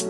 ¿Qué 0.00 0.06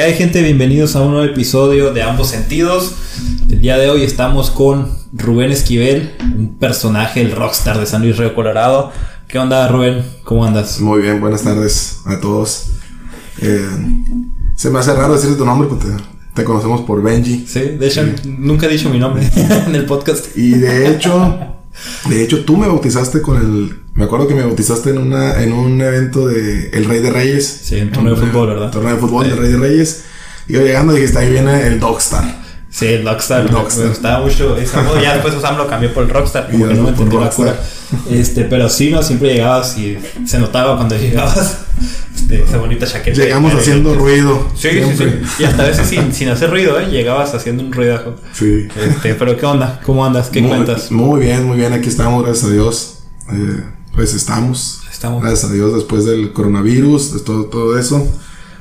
hay 0.00 0.14
gente? 0.14 0.42
Bienvenidos 0.42 0.96
a 0.96 1.02
un 1.02 1.10
nuevo 1.10 1.30
episodio 1.30 1.92
de 1.92 2.02
Ambos 2.02 2.28
Sentidos. 2.28 2.94
El 3.50 3.60
día 3.60 3.76
de 3.76 3.90
hoy 3.90 4.02
estamos 4.02 4.50
con 4.50 4.96
Rubén 5.12 5.52
Esquivel, 5.52 6.14
un 6.22 6.58
personaje, 6.58 7.20
el 7.20 7.32
rockstar 7.32 7.78
de 7.78 7.84
San 7.84 8.00
Luis 8.00 8.16
Río 8.16 8.34
Colorado. 8.34 8.92
¿Qué 9.28 9.38
onda 9.38 9.68
Rubén? 9.68 10.06
¿Cómo 10.24 10.46
andas? 10.46 10.80
Muy 10.80 11.02
bien, 11.02 11.20
buenas 11.20 11.42
tardes 11.42 12.00
a 12.06 12.18
todos. 12.18 12.70
Eh, 13.42 13.68
se 14.56 14.70
me 14.70 14.78
hace 14.78 14.94
raro 14.94 15.12
decir 15.12 15.36
tu 15.36 15.44
nombre 15.44 15.68
porque 15.68 15.88
te, 16.40 16.44
conocemos 16.44 16.82
por 16.82 17.02
Benji. 17.02 17.46
Sí, 17.46 17.60
de 17.60 17.86
hecho 17.86 18.02
nunca 18.24 18.66
he 18.66 18.68
dicho 18.68 18.90
mi 18.90 18.98
nombre 18.98 19.28
en 19.66 19.74
el 19.74 19.86
podcast. 19.86 20.36
Y 20.36 20.52
de 20.52 20.90
hecho, 20.90 21.38
de 22.08 22.22
hecho 22.22 22.44
tú 22.44 22.56
me 22.56 22.66
bautizaste 22.66 23.22
con 23.22 23.36
el... 23.36 23.76
Me 23.94 24.04
acuerdo 24.04 24.28
que 24.28 24.34
me 24.34 24.42
bautizaste 24.42 24.90
en, 24.90 24.98
una, 24.98 25.42
en 25.42 25.52
un 25.52 25.80
evento 25.80 26.28
de 26.28 26.70
El 26.70 26.84
Rey 26.86 27.00
de 27.00 27.10
Reyes. 27.10 27.60
Sí, 27.64 27.78
en 27.78 27.92
torneo 27.92 28.14
de 28.14 28.26
fútbol, 28.26 28.48
¿verdad? 28.48 28.70
Torneo 28.70 28.94
de 28.94 29.00
fútbol 29.00 29.28
del 29.28 29.38
Rey 29.38 29.52
de 29.52 29.58
Reyes. 29.58 30.04
Y 30.48 30.54
yo 30.54 30.62
llegando 30.62 30.94
dijiste, 30.94 31.18
ahí 31.18 31.30
viene 31.30 31.66
el 31.66 31.78
Dogstar. 31.78 32.39
Sí, 32.70 32.86
el 32.86 33.04
Rockstar. 33.04 33.44
Me, 33.44 33.50
me 33.50 33.88
gustaba 33.88 34.24
mucho 34.24 34.56
ese 34.56 34.76
modo. 34.80 35.02
Ya 35.02 35.14
después 35.14 35.34
Sam 35.40 35.56
lo 35.56 35.66
cambió 35.66 35.92
por 35.92 36.04
el 36.04 36.10
Rockstar. 36.10 36.50
Como 36.50 36.68
que 36.68 36.74
no 36.74 36.84
me 36.84 36.88
entendió 36.90 37.20
la 37.20 37.30
cura. 37.30 37.60
Este, 38.08 38.44
pero 38.44 38.68
sí, 38.68 38.90
no, 38.90 39.02
siempre 39.02 39.34
llegabas 39.34 39.76
y 39.76 39.98
se 40.24 40.38
notaba 40.38 40.76
cuando 40.76 40.96
llegabas. 40.98 41.58
Este, 42.14 42.44
esa 42.44 42.58
bonita 42.58 42.86
chaqueta. 42.86 43.20
Llegamos 43.20 43.52
haciendo 43.54 43.94
ruido. 43.94 44.46
Sí, 44.54 44.68
sí, 44.70 44.96
sí. 44.96 45.04
Y 45.40 45.44
hasta 45.44 45.64
a 45.64 45.66
veces 45.66 45.88
sin, 45.88 46.12
sin 46.12 46.28
hacer 46.28 46.50
ruido, 46.50 46.78
¿eh? 46.78 46.86
Llegabas 46.86 47.34
haciendo 47.34 47.64
un 47.64 47.72
ruidajo. 47.72 48.14
Sí. 48.32 48.68
Este, 48.76 49.14
pero 49.14 49.36
¿qué 49.36 49.46
onda? 49.46 49.80
¿Cómo 49.84 50.06
andas? 50.06 50.28
¿Qué 50.28 50.40
muy, 50.40 50.50
cuentas? 50.50 50.92
Muy 50.92 51.20
bien, 51.20 51.44
muy 51.44 51.56
bien. 51.56 51.72
Aquí 51.72 51.88
estamos, 51.88 52.24
gracias 52.24 52.44
a 52.44 52.52
Dios. 52.52 52.98
Eh, 53.32 53.64
pues 53.96 54.14
estamos. 54.14 54.82
Estamos. 54.90 55.22
Gracias 55.22 55.50
a 55.50 55.52
Dios 55.52 55.74
después 55.74 56.04
del 56.04 56.32
coronavirus, 56.32 57.14
de 57.14 57.20
todo, 57.20 57.46
todo 57.46 57.76
eso. 57.76 58.06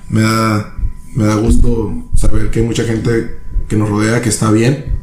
Me 0.09 0.21
da, 0.21 0.73
me 1.13 1.25
da 1.25 1.35
gusto 1.35 1.93
saber 2.15 2.49
que 2.49 2.61
hay 2.61 2.65
mucha 2.65 2.85
gente 2.85 3.38
que 3.69 3.77
nos 3.77 3.87
rodea 3.87 4.21
que 4.21 4.29
está 4.29 4.51
bien. 4.51 4.99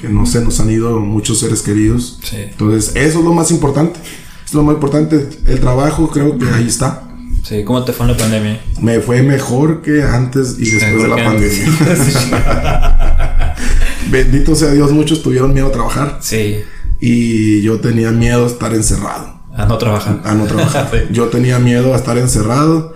Que 0.00 0.08
no 0.08 0.26
se 0.26 0.42
nos 0.42 0.60
han 0.60 0.70
ido 0.70 1.00
muchos 1.00 1.38
seres 1.38 1.62
queridos. 1.62 2.18
Sí. 2.22 2.36
Entonces, 2.36 2.94
eso 2.96 3.20
es 3.20 3.24
lo 3.24 3.32
más 3.32 3.50
importante. 3.50 4.00
Es 4.44 4.52
lo 4.52 4.62
más 4.62 4.74
importante. 4.74 5.28
El 5.46 5.60
trabajo 5.60 6.10
creo 6.10 6.36
que 6.36 6.46
ahí 6.46 6.66
está. 6.66 7.08
Sí, 7.44 7.64
¿cómo 7.64 7.84
te 7.84 7.92
fue 7.92 8.06
en 8.06 8.12
la 8.12 8.18
pandemia? 8.18 8.60
Me 8.80 9.00
fue 9.00 9.22
mejor 9.22 9.82
que 9.82 10.02
antes 10.02 10.56
y 10.58 10.70
después 10.70 11.02
de 11.02 11.08
la 11.08 11.16
pandemia. 11.16 13.54
Bendito 14.10 14.54
sea 14.54 14.70
Dios, 14.70 14.92
muchos 14.92 15.22
tuvieron 15.22 15.52
miedo 15.52 15.68
a 15.68 15.72
trabajar. 15.72 16.18
Sí. 16.20 16.62
Y 17.00 17.62
yo 17.62 17.80
tenía 17.80 18.10
miedo 18.10 18.44
a 18.44 18.46
estar 18.46 18.74
encerrado. 18.74 19.40
A 19.54 19.66
no 19.66 19.78
trabajar. 19.78 20.20
A 20.24 20.34
no 20.34 20.46
trabajar. 20.46 20.90
Sí. 20.92 21.12
Yo 21.12 21.28
tenía 21.28 21.58
miedo 21.58 21.92
a 21.92 21.96
estar 21.96 22.18
encerrado. 22.18 22.94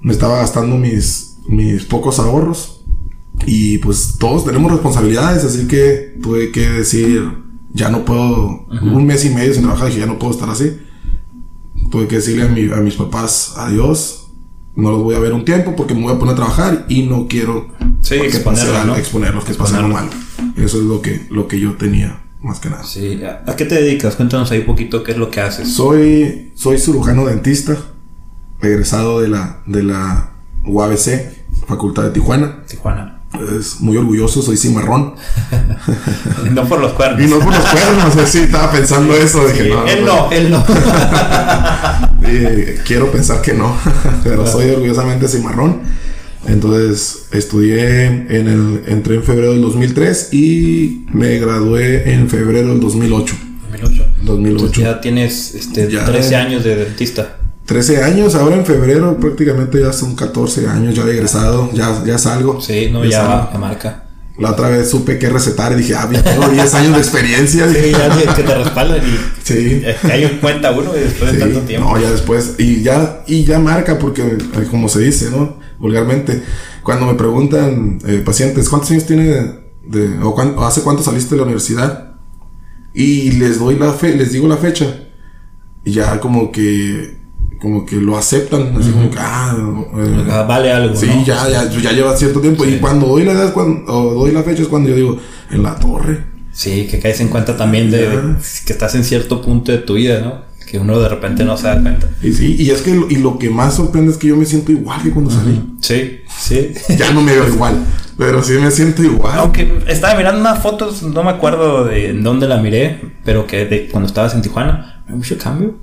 Me 0.00 0.12
estaba 0.12 0.38
gastando 0.38 0.76
mis, 0.76 1.36
mis 1.46 1.84
pocos 1.84 2.18
ahorros. 2.18 2.81
Y 3.46 3.78
pues 3.78 4.16
todos 4.18 4.44
tenemos 4.44 4.70
responsabilidades, 4.70 5.44
así 5.44 5.66
que 5.66 6.16
tuve 6.22 6.50
que 6.52 6.68
decir, 6.68 7.28
ya 7.72 7.88
no 7.90 8.04
puedo, 8.04 8.66
un 8.82 9.04
mes 9.06 9.24
y 9.24 9.30
medio 9.30 9.52
sin 9.52 9.62
trabajar, 9.62 9.88
dije, 9.88 10.00
ya 10.00 10.06
no 10.06 10.18
puedo 10.18 10.32
estar 10.32 10.48
así. 10.48 10.76
Tuve 11.90 12.06
que 12.08 12.16
decirle 12.16 12.44
a, 12.44 12.48
mi- 12.48 12.72
a 12.72 12.76
mis 12.76 12.94
papás 12.94 13.54
adiós, 13.56 14.28
no 14.76 14.90
los 14.90 15.02
voy 15.02 15.14
a 15.14 15.18
ver 15.18 15.32
un 15.32 15.44
tiempo 15.44 15.74
porque 15.76 15.94
me 15.94 16.02
voy 16.02 16.14
a 16.14 16.18
poner 16.18 16.32
a 16.34 16.36
trabajar 16.36 16.86
y 16.88 17.02
no 17.02 17.26
quiero 17.28 17.68
Sí, 18.00 18.18
que 18.20 18.26
exponerlos, 18.28 18.74
pase- 18.74 18.86
¿no? 18.86 18.96
exponerlos, 18.96 19.44
que 19.44 19.54
pasen 19.54 19.76
Exponerlos. 19.80 20.10
mal. 20.10 20.54
Eso 20.64 20.78
es 20.78 20.84
lo 20.84 21.02
que, 21.02 21.26
lo 21.30 21.48
que 21.48 21.60
yo 21.60 21.72
tenía, 21.74 22.22
más 22.42 22.60
que 22.60 22.70
nada. 22.70 22.84
Sí. 22.84 23.20
¿A 23.24 23.42
a 23.50 23.56
qué 23.56 23.64
te 23.64 23.74
dedicas? 23.74 24.16
Cuéntanos 24.16 24.50
ahí 24.52 24.60
un 24.60 24.66
poquito 24.66 25.02
qué 25.02 25.12
es 25.12 25.18
lo 25.18 25.30
que 25.30 25.40
haces. 25.40 25.72
Soy, 25.74 26.52
soy 26.54 26.78
cirujano 26.78 27.26
dentista, 27.26 27.76
egresado 28.62 29.20
de 29.20 29.28
la, 29.28 29.62
de 29.66 29.82
la 29.82 30.32
UABC, 30.64 31.66
Facultad 31.66 32.04
de 32.04 32.10
Tijuana. 32.10 32.62
Tijuana. 32.66 33.11
Es 33.58 33.80
muy 33.80 33.96
orgulloso, 33.96 34.42
soy 34.42 34.56
cimarrón. 34.56 35.14
no 36.52 36.68
por 36.68 36.80
los 36.80 36.92
cuernos. 36.92 37.22
Y 37.22 37.26
no 37.30 37.38
por 37.38 37.54
los 37.54 37.64
cuernos, 37.64 38.28
si 38.28 38.38
estaba 38.40 38.70
pensando 38.70 39.14
eso. 39.14 39.46
Dije, 39.46 39.64
Sí, 39.64 39.70
no, 39.70 39.86
él 39.86 40.04
no, 40.04 40.30
él 40.30 40.50
no. 40.50 40.64
Quiero 42.84 43.10
pensar 43.10 43.40
que 43.42 43.52
no, 43.54 43.76
pero 44.24 44.46
soy 44.46 44.70
orgullosamente 44.70 45.28
cimarrón. 45.28 45.80
Entonces 46.46 47.26
estudié 47.30 48.04
en 48.06 48.48
el, 48.48 48.82
entré 48.86 49.14
en 49.14 49.22
febrero 49.22 49.52
del 49.52 49.62
2003 49.62 50.28
y 50.32 51.06
me 51.12 51.38
gradué 51.38 52.12
en 52.12 52.28
febrero 52.28 52.68
del 52.68 52.80
2008. 52.80 53.34
2008. 53.70 54.06
2008. 54.22 54.64
Entonces 54.66 54.84
ya 54.84 55.00
tienes 55.00 55.54
este, 55.54 55.90
Ya. 55.90 56.04
13 56.04 56.36
años 56.36 56.64
de 56.64 56.76
dentista. 56.76 57.38
13 57.66 58.02
años, 58.02 58.34
ahora 58.34 58.56
en 58.56 58.66
febrero 58.66 59.16
prácticamente 59.18 59.80
ya 59.80 59.92
son 59.92 60.16
14 60.16 60.66
años, 60.68 60.94
ya 60.94 61.04
de 61.04 61.12
egresado, 61.14 61.70
ya, 61.72 62.02
ya 62.04 62.18
salgo. 62.18 62.60
Sí, 62.60 62.88
no, 62.90 63.04
ya 63.04 63.50
marca. 63.58 64.04
La 64.38 64.52
otra 64.52 64.68
vez 64.70 64.88
supe 64.90 65.18
qué 65.18 65.28
recetar 65.28 65.72
y 65.72 65.76
dije, 65.76 65.94
ah, 65.94 66.08
ya 66.10 66.22
tengo 66.24 66.48
10 66.48 66.74
años 66.74 66.92
de 66.94 66.98
experiencia. 66.98 67.68
Sí, 67.72 67.92
ya 67.92 68.34
que 68.34 68.42
te 68.42 68.54
respaldan 68.64 68.98
y 69.06 69.16
Sí. 69.44 69.82
eh, 69.84 69.94
hay 70.10 70.24
un 70.24 70.38
cuenta 70.38 70.70
uno 70.72 70.90
y 70.96 71.00
después 71.00 71.32
de 71.32 71.38
tanto 71.38 71.60
tiempo. 71.60 71.90
No, 71.94 72.00
ya 72.00 72.10
después. 72.10 72.54
Y 72.58 72.82
ya, 72.82 73.22
y 73.26 73.44
ya 73.44 73.58
marca, 73.58 73.98
porque 73.98 74.22
eh, 74.22 74.66
como 74.70 74.88
se 74.88 75.00
dice, 75.00 75.30
¿no? 75.30 75.58
Vulgarmente. 75.78 76.42
Cuando 76.82 77.06
me 77.06 77.14
preguntan 77.14 77.98
eh, 78.06 78.22
pacientes, 78.24 78.68
¿cuántos 78.68 78.90
años 78.90 79.06
tiene 79.06 79.24
de, 79.26 79.60
de- 79.86 80.18
o, 80.22 80.30
o 80.30 80.64
hace 80.64 80.80
cuánto 80.80 81.02
saliste 81.02 81.34
de 81.34 81.36
la 81.36 81.42
universidad? 81.44 82.14
Y 82.94 83.32
les 83.32 83.58
doy 83.58 83.76
la 83.78 83.92
fe, 83.92 84.16
les 84.16 84.32
digo 84.32 84.48
la 84.48 84.56
fecha. 84.56 84.86
Y 85.84 85.92
ya 85.92 86.18
como 86.20 86.50
que, 86.50 87.18
como 87.62 87.86
que 87.86 87.94
lo 87.96 88.18
aceptan, 88.18 88.74
así 88.76 88.90
como 88.90 89.08
que, 89.08 89.18
ah, 89.20 89.56
eh, 89.96 90.26
Ah, 90.30 90.42
Vale 90.42 90.72
algo. 90.72 90.96
sí, 90.96 91.06
¿no? 91.06 91.24
ya, 91.24 91.48
ya, 91.48 91.70
ya 91.70 91.92
lleva 91.92 92.16
cierto 92.16 92.40
tiempo. 92.40 92.64
Sí. 92.64 92.74
Y 92.74 92.78
cuando 92.80 93.06
doy 93.06 93.22
la 93.24 93.32
edad, 93.32 93.52
cuando, 93.54 93.84
o 93.94 94.14
doy 94.24 94.32
la 94.32 94.42
fecha 94.42 94.62
es 94.62 94.68
cuando 94.68 94.88
yo 94.90 94.96
digo, 94.96 95.18
en 95.50 95.62
la 95.62 95.76
torre. 95.76 96.24
Sí, 96.50 96.88
que 96.90 96.98
caes 96.98 97.20
en 97.20 97.28
cuenta 97.28 97.56
también 97.56 97.90
de, 97.90 98.08
que 98.66 98.72
estás 98.72 98.94
en 98.96 99.04
cierto 99.04 99.40
punto 99.40 99.70
de 99.72 99.78
tu 99.78 99.94
vida, 99.94 100.20
¿no? 100.20 100.50
Que 100.70 100.78
uno 100.78 100.98
de 100.98 101.08
repente 101.08 101.44
no 101.44 101.56
se 101.56 101.66
da 101.68 101.80
cuenta. 101.80 102.08
Y 102.22 102.32
sí, 102.32 102.56
y 102.58 102.70
es 102.70 102.82
que, 102.82 102.94
lo- 102.94 103.08
y 103.08 103.16
lo 103.16 103.38
que 103.38 103.48
más 103.48 103.74
sorprende 103.76 104.10
es 104.12 104.18
que 104.18 104.26
yo 104.28 104.36
me 104.36 104.44
siento 104.44 104.72
igual 104.72 105.00
que 105.02 105.10
cuando 105.12 105.30
salí. 105.30 105.62
Sí, 105.80 106.20
sí. 106.28 106.72
Ya 106.98 107.12
no 107.12 107.20
me 107.22 107.32
veo 107.32 107.46
igual, 107.48 107.74
pero 108.18 108.42
sí 108.42 108.54
me 108.54 108.70
siento 108.70 109.02
igual. 109.02 109.38
Aunque 109.38 109.82
estaba 109.86 110.14
mirando 110.16 110.40
unas 110.40 110.60
fotos, 110.62 111.02
no 111.04 111.22
me 111.22 111.30
acuerdo 111.30 111.84
de 111.84 112.12
dónde 112.14 112.48
la 112.48 112.56
miré, 112.58 113.00
pero 113.24 113.46
que 113.46 113.66
de 113.66 113.88
cuando 113.88 114.06
estabas 114.08 114.34
en 114.34 114.42
Tijuana, 114.42 115.04
hay 115.08 115.14
mucho 115.14 115.36
cambio. 115.38 115.74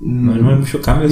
No, 0.00 0.32
no 0.36 0.50
hay 0.50 0.56
mucho 0.56 0.80
cambio. 0.80 1.08
o 1.08 1.10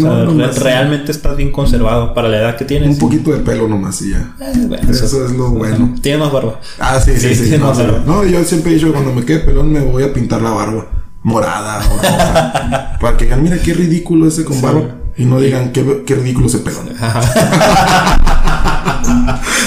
sea, 0.53 0.63
realmente 0.63 1.11
estás 1.11 1.37
bien 1.37 1.51
conservado 1.51 2.15
para 2.15 2.29
la 2.29 2.39
edad 2.39 2.57
que 2.57 2.65
tienes. 2.65 2.91
Un 2.91 2.99
poquito 2.99 3.33
de 3.33 3.39
pelo 3.39 3.67
nomás 3.67 4.01
y 4.03 4.11
ya. 4.13 4.35
Eh, 4.41 4.53
bueno, 4.69 4.91
Eso 4.91 5.27
es 5.27 5.33
lo 5.33 5.51
bueno. 5.51 5.95
Tienes 6.01 6.21
más 6.21 6.33
barba. 6.33 6.61
Ah, 6.79 7.01
sí, 7.01 7.13
sí, 7.15 7.35
Sí, 7.35 7.35
sí. 7.35 7.51
sí, 7.51 7.59
no, 7.59 8.25
yo 8.25 8.45
siempre 8.45 8.71
he 8.71 8.75
dicho 8.75 8.87
que 8.87 8.93
cuando 8.93 9.13
me 9.13 9.25
quede 9.25 9.41
pelón 9.41 9.73
me 9.73 9.81
voy 9.81 10.05
a 10.05 10.13
pintar 10.13 10.41
la 10.41 10.51
barba. 10.51 10.87
Morada 11.25 11.79
o 11.79 11.97
roja. 11.97 12.97
para 13.01 13.17
que 13.17 13.25
digan, 13.25 13.43
mira 13.43 13.59
qué 13.59 13.75
ridículo 13.75 14.29
ese 14.29 14.45
con 14.45 14.61
barba. 14.63 14.83
Y 15.17 15.25
no 15.25 15.41
digan, 15.41 15.73
qué, 15.73 16.05
qué 16.07 16.15
ridículo 16.15 16.47
ese 16.47 16.59
pelón. 16.59 16.91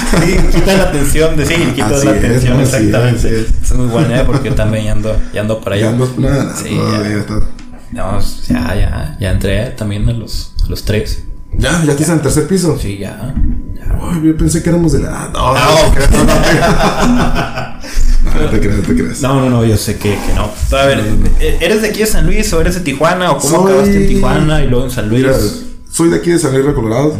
Sí, 0.10 0.36
quitas 0.52 0.78
la 0.78 0.84
atención 0.86 1.36
de 1.38 1.46
sí, 1.46 1.54
quitas 1.76 1.92
Así 1.94 2.06
la 2.08 2.12
atención, 2.14 2.60
exactamente. 2.60 3.42
es. 3.42 3.48
es. 3.64 3.72
muy 3.78 3.88
buena, 3.88 4.22
¿eh? 4.22 4.24
porque 4.26 4.52
también 4.52 4.86
ya 4.86 4.92
ando, 4.94 5.16
ya 5.34 5.42
ando 5.42 5.62
por 5.62 5.74
allá. 5.74 5.92
Ya 5.92 5.98
no, 5.98 6.08
nada, 6.18 6.44
nada, 6.46 6.56
Sí, 6.56 6.76
todavía 6.76 7.10
ya. 7.12 7.18
está. 7.20 7.40
No, 7.92 8.20
ya, 8.48 8.76
ya, 8.76 9.18
ya 9.20 9.32
entré 9.32 9.72
también 9.72 10.08
a 10.10 10.14
los, 10.14 10.54
a 10.64 10.68
los 10.70 10.84
tres. 10.86 11.24
Ya, 11.58 11.84
ya 11.84 11.92
estás 11.94 12.10
en 12.10 12.16
el 12.16 12.22
tercer 12.22 12.48
piso. 12.48 12.78
Sí, 12.80 12.98
ya. 13.00 13.34
ya. 13.76 14.00
Ay, 14.02 14.22
yo 14.24 14.38
pensé 14.38 14.62
que 14.62 14.70
éramos 14.70 14.92
de 14.92 15.00
la 15.00 15.10
edad. 15.10 15.30
No, 15.34 15.54
No. 15.54 15.60
no, 15.60 15.92
te 15.92 15.96
creas, 15.96 16.12
no, 16.12 16.26
no, 18.36 18.42
no 18.44 18.50
te 18.50 18.60
creas, 18.60 18.78
no 18.78 18.84
te 18.84 18.96
creas. 18.96 19.22
No, 19.22 19.42
no, 19.42 19.50
no, 19.50 19.66
yo 19.66 19.78
sé 19.78 19.98
que, 19.98 20.10
que 20.12 20.34
no. 20.36 20.52
A 20.78 20.86
ver, 20.86 21.04
¿eres 21.40 21.82
de 21.82 21.90
aquí 21.90 22.00
de 22.00 22.06
San 22.06 22.26
Luis 22.26 22.52
o 22.54 22.62
eres 22.62 22.76
de 22.76 22.82
Tijuana? 22.82 23.32
¿O 23.32 23.38
cómo 23.40 23.64
Soy- 23.64 23.72
acabaste 23.72 24.02
en 24.04 24.08
Tijuana 24.08 24.64
y 24.64 24.68
luego 24.70 24.86
en 24.86 24.92
San 24.92 25.10
Luis? 25.10 25.22
Mira, 25.24 25.34
soy 25.92 26.10
de 26.10 26.18
aquí 26.18 26.30
de 26.30 26.40
San 26.40 26.54
Luis 26.54 26.74
Colorado. 26.76 27.18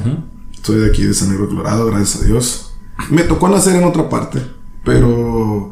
Soy 0.62 0.80
de 0.82 0.88
aquí 0.90 1.04
de 1.06 1.14
San 1.14 1.36
Luis 1.36 1.50
Colorado, 1.50 1.88
gracias 1.88 2.22
a 2.22 2.26
Dios. 2.28 2.74
Me 3.10 3.24
tocó 3.24 3.50
nacer 3.50 3.76
en 3.76 3.84
otra 3.86 4.10
parte, 4.10 4.40
pero 4.84 5.72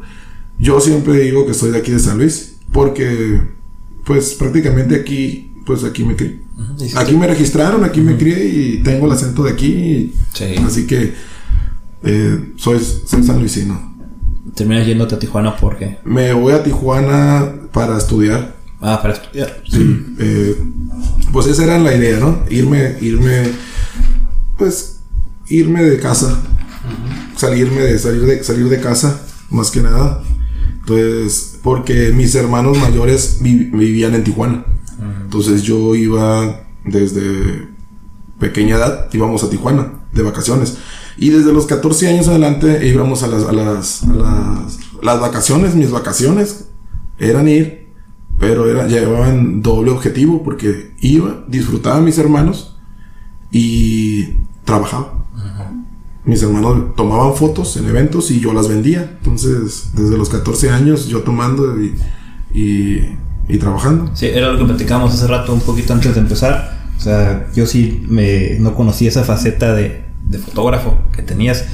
yo 0.58 0.80
siempre 0.80 1.18
digo 1.20 1.46
que 1.46 1.54
soy 1.54 1.70
de 1.70 1.78
aquí 1.78 1.92
de 1.92 1.98
San 2.00 2.18
Luis, 2.18 2.56
porque 2.72 3.40
pues 4.08 4.32
prácticamente 4.34 4.96
aquí, 4.96 5.52
pues 5.66 5.84
aquí 5.84 6.02
me 6.02 6.16
crié. 6.16 6.40
Sí, 6.78 6.88
sí, 6.88 6.94
Aquí 6.96 7.14
me 7.14 7.26
registraron, 7.26 7.84
aquí 7.84 8.00
me 8.00 8.16
crié 8.16 8.42
y 8.46 8.82
tengo 8.82 9.04
el 9.04 9.12
acento 9.12 9.44
de 9.44 9.52
aquí. 9.52 10.14
Sí. 10.32 10.54
Así 10.66 10.86
que 10.86 11.12
eh, 12.02 12.54
soy, 12.56 12.80
soy 12.80 13.22
sanluisino. 13.22 13.96
Terminas 14.54 14.86
yéndote 14.86 15.14
a 15.14 15.18
Tijuana 15.18 15.54
porque. 15.56 15.98
Me 16.04 16.32
voy 16.32 16.54
a 16.54 16.62
Tijuana 16.62 17.52
para 17.70 17.98
estudiar. 17.98 18.56
Ah, 18.80 18.98
para 19.02 19.12
estudiar. 19.12 19.62
Sí, 19.68 20.06
eh, 20.18 20.56
pues 21.30 21.46
esa 21.46 21.64
era 21.64 21.78
la 21.78 21.94
idea, 21.94 22.18
¿no? 22.18 22.44
Irme, 22.48 22.96
irme, 23.02 23.42
pues, 24.56 25.00
irme 25.48 25.82
de 25.82 25.98
casa, 25.98 26.40
salirme 27.36 27.82
de, 27.82 27.98
salir 27.98 28.22
de, 28.22 28.42
salir 28.42 28.70
de 28.70 28.80
casa, 28.80 29.20
más 29.50 29.70
que 29.70 29.82
nada, 29.82 30.22
Entonces, 30.80 31.47
porque 31.62 32.12
mis 32.14 32.34
hermanos 32.34 32.78
mayores 32.78 33.38
vi- 33.40 33.64
vivían 33.72 34.14
en 34.14 34.24
Tijuana. 34.24 34.64
Entonces 35.22 35.62
yo 35.62 35.94
iba 35.94 36.60
desde 36.84 37.68
pequeña 38.38 38.76
edad, 38.76 39.08
íbamos 39.12 39.44
a 39.44 39.50
Tijuana 39.50 39.92
de 40.12 40.22
vacaciones. 40.22 40.78
Y 41.16 41.30
desde 41.30 41.52
los 41.52 41.66
14 41.66 42.08
años 42.08 42.28
adelante 42.28 42.86
íbamos 42.86 43.22
a 43.22 43.26
las, 43.28 43.44
a 43.44 43.52
las, 43.52 44.02
a 44.04 44.12
las, 44.14 44.78
las 45.02 45.20
vacaciones, 45.20 45.74
mis 45.74 45.90
vacaciones 45.90 46.68
eran 47.18 47.48
ir, 47.48 47.88
pero 48.38 48.70
era, 48.70 48.86
llevaban 48.86 49.60
doble 49.62 49.90
objetivo 49.90 50.42
porque 50.44 50.92
iba, 51.00 51.44
disfrutaba 51.48 51.96
a 51.96 52.00
mis 52.00 52.18
hermanos 52.18 52.76
y 53.50 54.28
trabajaba. 54.64 55.17
Mis 56.28 56.42
hermanos 56.42 56.94
tomaban 56.94 57.34
fotos 57.34 57.76
en 57.78 57.86
eventos 57.88 58.30
y 58.30 58.38
yo 58.40 58.52
las 58.52 58.68
vendía. 58.68 59.16
Entonces, 59.18 59.90
desde 59.94 60.16
los 60.18 60.28
14 60.28 60.70
años 60.70 61.06
yo 61.08 61.22
tomando 61.22 61.80
y, 61.80 61.94
y, 62.54 63.16
y 63.48 63.58
trabajando. 63.58 64.10
Sí, 64.14 64.26
era 64.26 64.52
lo 64.52 64.58
que 64.58 64.64
platicábamos 64.66 65.14
hace 65.14 65.26
rato, 65.26 65.54
un 65.54 65.60
poquito 65.60 65.92
antes 65.94 66.14
de 66.14 66.20
empezar. 66.20 66.78
O 66.96 67.00
sea, 67.00 67.48
yo 67.54 67.64
sí 67.66 68.04
me, 68.08 68.58
no 68.60 68.74
conocía 68.74 69.08
esa 69.08 69.24
faceta 69.24 69.74
de, 69.74 70.04
de 70.28 70.38
fotógrafo 70.38 70.98
que 71.16 71.22
tenías. 71.22 71.64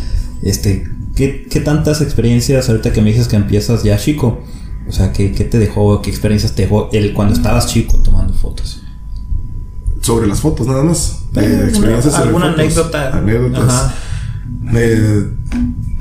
Este, 0.43 0.89
¿qué, 1.17 1.47
¿Qué 1.51 1.61
tantas 1.61 2.01
experiencias 2.01 2.69
ahorita 2.69 2.93
que 2.93 3.03
me 3.03 3.11
dices 3.11 3.27
que 3.29 3.37
empiezas 3.37 3.83
ya 3.83 3.97
chico? 3.99 4.41
O 4.89 4.93
sea, 4.93 5.13
¿qué, 5.13 5.33
qué 5.33 5.45
te 5.45 5.59
dejó, 5.59 6.01
qué 6.03 6.11
experiencias 6.11 6.55
te 6.55 6.63
dejó 6.63 6.91
el 6.93 7.13
cuando 7.15 7.35
estabas 7.35 7.67
chico 7.67 7.97
tomando 8.05 8.35
fotos? 8.35 8.83
Sobre 10.01 10.27
las 10.27 10.41
fotos 10.41 10.67
nada 10.67 10.83
más. 10.83 11.23
Eh, 11.37 11.71
alguna- 11.75 12.03
sobre 12.03 12.31
fotos. 12.31 12.43
anécdota. 12.43 13.17
Anécdotas. 13.19 13.63
Ajá. 13.65 13.95
Eh, 14.75 15.27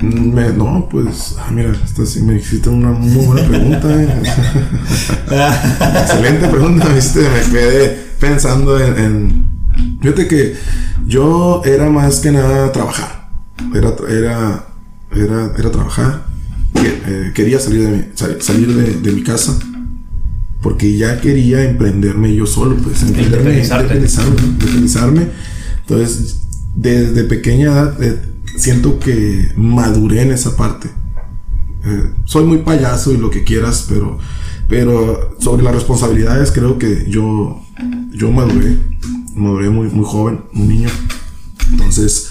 me- 0.02 0.52
no, 0.52 0.88
pues, 0.90 1.36
ah, 1.38 1.50
mira, 1.52 1.72
esta 1.84 2.04
sí 2.04 2.22
me 2.22 2.36
hiciste 2.36 2.68
una 2.68 2.90
muy 2.90 3.24
buena 3.26 3.46
pregunta. 3.48 3.88
eh. 4.02 4.22
Excelente 6.02 6.48
pregunta, 6.48 6.88
viste, 6.88 7.20
me 7.20 7.50
quedé 7.52 7.98
pensando 8.20 8.78
en, 8.82 8.98
en- 8.98 9.54
Fíjate 10.00 10.28
que 10.28 10.54
yo 11.06 11.62
era 11.64 11.88
más 11.90 12.20
que 12.20 12.30
nada 12.30 12.70
trabajar. 12.72 13.28
Era, 13.74 13.94
era, 14.08 14.66
era, 15.14 15.52
era 15.58 15.70
trabajar. 15.70 16.24
Eh, 16.76 17.32
quería 17.34 17.58
salir 17.58 17.82
de 17.84 17.88
mi, 17.96 18.04
sal- 18.14 18.36
salir 18.40 18.72
de, 18.74 19.00
de 19.00 19.12
mi 19.12 19.22
casa. 19.22 19.58
Porque 20.62 20.96
ya 20.96 21.20
quería 21.20 21.62
emprenderme 21.64 22.34
yo 22.34 22.46
solo, 22.46 22.76
pues, 22.76 23.02
emprenderme, 23.02 23.58
independizarme, 23.88 24.40
independizarme. 24.42 25.26
Entonces, 25.80 26.40
desde 26.74 27.24
pequeña 27.24 27.66
edad, 27.72 28.02
eh, 28.02 28.20
siento 28.56 28.98
que 28.98 29.52
maduré 29.56 30.22
en 30.22 30.32
esa 30.32 30.56
parte. 30.56 30.88
Eh, 31.84 32.12
soy 32.24 32.44
muy 32.44 32.58
payaso 32.58 33.12
y 33.12 33.18
lo 33.18 33.30
que 33.30 33.44
quieras, 33.44 33.86
pero, 33.88 34.18
pero 34.68 35.36
sobre 35.38 35.62
las 35.62 35.74
responsabilidades 35.74 36.50
creo 36.50 36.78
que 36.78 37.04
yo, 37.08 37.62
yo 38.12 38.30
maduré, 38.30 38.78
maduré 39.34 39.70
muy, 39.70 39.88
muy 39.88 40.04
joven, 40.04 40.40
un 40.54 40.68
niño. 40.68 40.88
Entonces, 41.70 42.30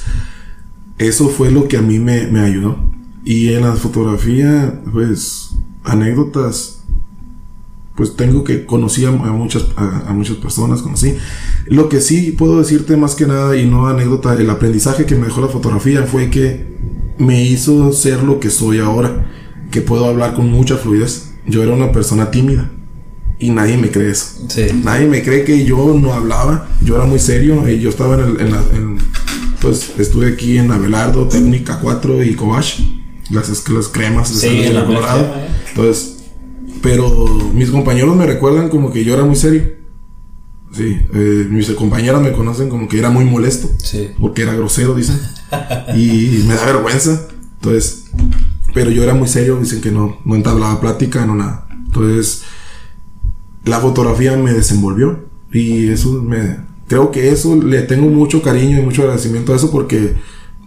eso 0.98 1.30
fue 1.30 1.52
lo 1.52 1.68
que 1.68 1.78
a 1.78 1.82
mí 1.82 2.00
me, 2.00 2.28
me 2.28 2.40
ayudó. 2.40 2.78
Y 3.26 3.54
en 3.54 3.62
la 3.62 3.74
fotografía, 3.74 4.82
pues, 4.92 5.52
anécdotas, 5.84 6.83
pues 7.96 8.16
tengo 8.16 8.44
que 8.44 8.66
conocí 8.66 9.06
a, 9.06 9.12
muchas, 9.12 9.66
a, 9.76 10.10
a 10.10 10.14
muchas 10.14 10.38
personas, 10.38 10.82
conocí. 10.82 11.16
Lo 11.68 11.90
que 11.90 12.02
sí 12.02 12.32
puedo 12.32 12.60
decirte 12.60 12.98
más 12.98 13.16
que 13.16 13.28
nada, 13.28 13.56
y 13.56 13.66
no 13.66 13.88
anécdota, 13.88 14.34
el 14.34 14.50
aprendizaje 14.50 15.06
que 15.06 15.16
me 15.16 15.26
dejó 15.28 15.42
la 15.42 15.48
fotografía 15.48 16.04
fue 16.04 16.30
que 16.30 16.66
me 17.20 17.44
hizo 17.44 17.94
ser 17.94 18.24
lo 18.24 18.40
que 18.40 18.50
soy 18.50 18.80
ahora, 18.80 19.30
que 19.72 19.82
puedo 19.82 20.06
hablar 20.06 20.34
con 20.34 20.50
mucha 20.52 20.78
fluidez. 20.78 21.34
Yo 21.46 21.62
era 21.62 21.74
una 21.74 21.92
persona 21.92 22.32
tímida 22.32 22.72
y 23.38 23.50
nadie 23.52 23.78
me 23.78 23.92
cree 23.92 24.12
eso. 24.12 24.46
Sí. 24.48 24.66
Nadie 24.84 25.08
me 25.08 25.22
cree 25.22 25.44
que 25.44 25.64
yo 25.66 25.94
no 26.00 26.14
hablaba, 26.14 26.70
yo 26.84 26.96
era 26.96 27.06
muy 27.06 27.20
serio 27.20 27.68
y 27.70 27.80
yo 27.80 27.90
estaba 27.90 28.16
en 28.16 28.22
el, 28.22 28.42
en 28.42 28.52
la- 28.52 28.64
en- 28.74 28.98
pues 29.62 29.92
estuve 29.98 30.28
aquí 30.34 30.58
en 30.58 30.72
Abelardo, 30.72 31.28
Técnica 31.28 31.80
4 31.82 32.24
y 32.24 32.34
Cobach, 32.36 32.80
las, 33.30 33.70
las 33.70 33.88
cremas 33.88 34.30
de 34.42 34.50
Sí, 34.50 34.74
San 34.74 34.86
Colorado. 34.86 35.22
eh. 35.22 35.48
Entonces, 35.70 36.13
pero 36.84 37.26
mis 37.54 37.72
compañeros 37.72 38.14
me 38.16 38.26
recuerdan 38.26 38.68
como 38.68 38.92
que 38.92 39.06
yo 39.06 39.14
era 39.14 39.24
muy 39.24 39.38
serio. 39.38 39.64
Sí, 40.74 40.98
eh, 41.14 41.48
mis 41.50 41.70
compañeras 41.72 42.22
me 42.22 42.34
conocen 42.34 42.68
como 42.68 42.90
que 42.90 43.00
era 43.00 43.10
muy 43.10 43.24
molesto. 43.24 43.70
Sí. 43.78 44.10
Porque 44.20 44.42
era 44.42 44.54
grosero, 44.54 44.94
dicen. 44.94 45.18
y 45.96 46.44
me 46.46 46.56
da 46.56 46.66
vergüenza. 46.66 47.28
Entonces, 47.56 48.12
pero 48.74 48.92
yo 48.92 49.02
era 49.02 49.14
muy 49.14 49.30
serio, 49.30 49.58
dicen 49.58 49.80
que 49.80 49.92
no, 49.92 50.18
no 50.26 50.36
entablaba 50.36 50.82
plática, 50.82 51.26
no 51.26 51.36
nada. 51.36 51.68
Entonces, 51.86 52.44
la 53.64 53.80
fotografía 53.80 54.36
me 54.36 54.52
desenvolvió. 54.52 55.24
Y 55.54 55.88
eso 55.88 56.22
me. 56.22 56.58
Creo 56.88 57.12
que 57.12 57.30
eso 57.30 57.56
le 57.56 57.84
tengo 57.84 58.08
mucho 58.10 58.42
cariño 58.42 58.78
y 58.78 58.82
mucho 58.82 59.04
agradecimiento 59.04 59.54
a 59.54 59.56
eso 59.56 59.72
porque 59.72 60.16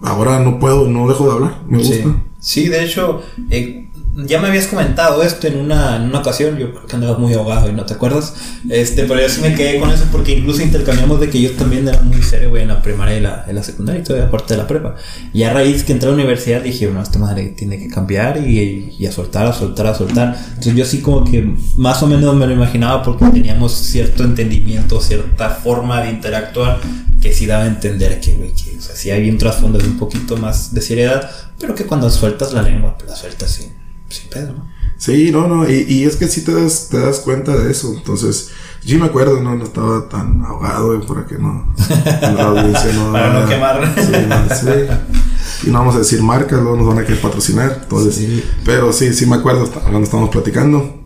ahora 0.00 0.40
no 0.40 0.58
puedo, 0.58 0.88
no 0.88 1.08
dejo 1.08 1.26
de 1.26 1.32
hablar. 1.32 1.62
Me 1.68 1.76
gusta. 1.76 1.94
Sí, 1.94 2.12
Sí, 2.38 2.68
de 2.68 2.84
hecho, 2.84 3.22
eh, 3.50 3.85
ya 4.16 4.40
me 4.40 4.48
habías 4.48 4.66
comentado 4.66 5.22
esto 5.22 5.46
en 5.46 5.58
una, 5.58 5.96
en 5.96 6.04
una 6.04 6.20
ocasión, 6.20 6.56
yo 6.56 6.72
creo 6.72 6.86
que 6.86 6.96
andabas 6.96 7.18
muy 7.18 7.34
ahogado 7.34 7.68
y 7.68 7.72
no 7.72 7.84
te 7.84 7.94
acuerdas, 7.94 8.34
este, 8.70 9.04
pero 9.04 9.20
yo 9.20 9.28
sí 9.28 9.42
me 9.42 9.54
quedé 9.54 9.78
con 9.78 9.90
eso 9.90 10.04
porque 10.10 10.32
incluso 10.32 10.62
intercambiamos 10.62 11.20
de 11.20 11.28
que 11.28 11.40
yo 11.40 11.52
también 11.52 11.86
era 11.86 12.00
muy 12.00 12.22
serio, 12.22 12.48
güey, 12.48 12.62
en 12.62 12.68
la 12.68 12.80
primaria 12.80 13.18
y 13.18 13.20
la, 13.20 13.44
en 13.46 13.54
la 13.54 13.62
secundaria 13.62 14.00
y 14.00 14.04
todavía 14.04 14.28
aparte 14.28 14.54
de 14.54 14.58
la 14.58 14.66
prepa. 14.66 14.94
Y 15.34 15.42
a 15.42 15.52
raíz 15.52 15.84
que 15.84 15.92
entré 15.92 16.08
a 16.08 16.12
la 16.12 16.14
universidad 16.14 16.62
dije, 16.62 16.86
bueno, 16.86 17.02
esta 17.02 17.18
madre 17.18 17.48
tiene 17.48 17.78
que 17.78 17.88
cambiar 17.88 18.38
y, 18.38 18.94
y 18.98 19.06
a 19.06 19.12
soltar, 19.12 19.46
a 19.46 19.52
soltar, 19.52 19.86
a 19.86 19.94
soltar. 19.94 20.36
Entonces 20.48 20.74
yo 20.74 20.84
sí 20.86 21.02
como 21.02 21.24
que 21.24 21.54
más 21.76 22.02
o 22.02 22.06
menos 22.06 22.34
me 22.34 22.46
lo 22.46 22.54
imaginaba 22.54 23.02
porque 23.02 23.26
teníamos 23.26 23.72
cierto 23.72 24.24
entendimiento, 24.24 25.00
cierta 25.00 25.50
forma 25.50 26.00
de 26.00 26.10
interactuar 26.10 26.80
que 27.20 27.34
sí 27.34 27.44
daba 27.44 27.64
a 27.64 27.66
entender 27.66 28.18
que, 28.20 28.34
güey, 28.34 28.52
que 28.52 28.78
o 28.78 28.80
sea, 28.80 28.96
sí 28.96 29.10
hay 29.10 29.28
un 29.28 29.36
trasfondo 29.36 29.78
de 29.78 29.86
un 29.86 29.98
poquito 29.98 30.36
más 30.36 30.72
de 30.72 30.80
seriedad, 30.80 31.30
pero 31.58 31.74
que 31.74 31.84
cuando 31.84 32.08
sueltas 32.08 32.52
la 32.52 32.62
lengua, 32.62 32.96
pues 32.96 33.10
la 33.10 33.16
sueltas 33.16 33.50
sin, 33.50 33.75
sin 34.08 34.30
pedo, 34.30 34.52
¿no? 34.54 34.76
Sí, 34.98 35.30
no, 35.30 35.46
no, 35.46 35.68
y, 35.68 35.84
y 35.88 36.04
es 36.04 36.16
que 36.16 36.26
sí 36.26 36.40
te 36.42 36.52
das, 36.54 36.88
te 36.90 36.98
das 36.98 37.20
cuenta 37.20 37.54
de 37.54 37.70
eso. 37.70 37.92
Entonces, 37.94 38.50
sí 38.82 38.96
me 38.96 39.04
acuerdo, 39.06 39.42
no, 39.42 39.54
no 39.54 39.64
estaba 39.64 40.08
tan 40.08 40.42
ahogado 40.42 40.98
para 41.06 41.26
que 41.26 41.36
no. 41.36 41.74
la 42.22 42.44
audiencia 42.44 42.92
no 42.94 43.12
Para 43.12 43.40
no 43.40 43.46
quemar. 43.46 43.94
Sí, 43.94 44.12
no, 44.26 44.54
sí. 44.54 45.66
Y 45.66 45.70
no 45.70 45.80
vamos 45.80 45.96
a 45.96 45.98
decir 45.98 46.22
marcas, 46.22 46.60
luego 46.62 46.76
nos 46.78 46.86
van 46.88 46.98
a 46.98 47.04
querer 47.04 47.20
patrocinar. 47.20 47.80
Entonces, 47.82 48.14
Sí. 48.14 48.42
pero 48.64 48.92
sí, 48.92 49.12
sí 49.12 49.26
me 49.26 49.36
acuerdo 49.36 49.70
cuando 49.70 50.00
estábamos 50.00 50.30
platicando. 50.30 51.02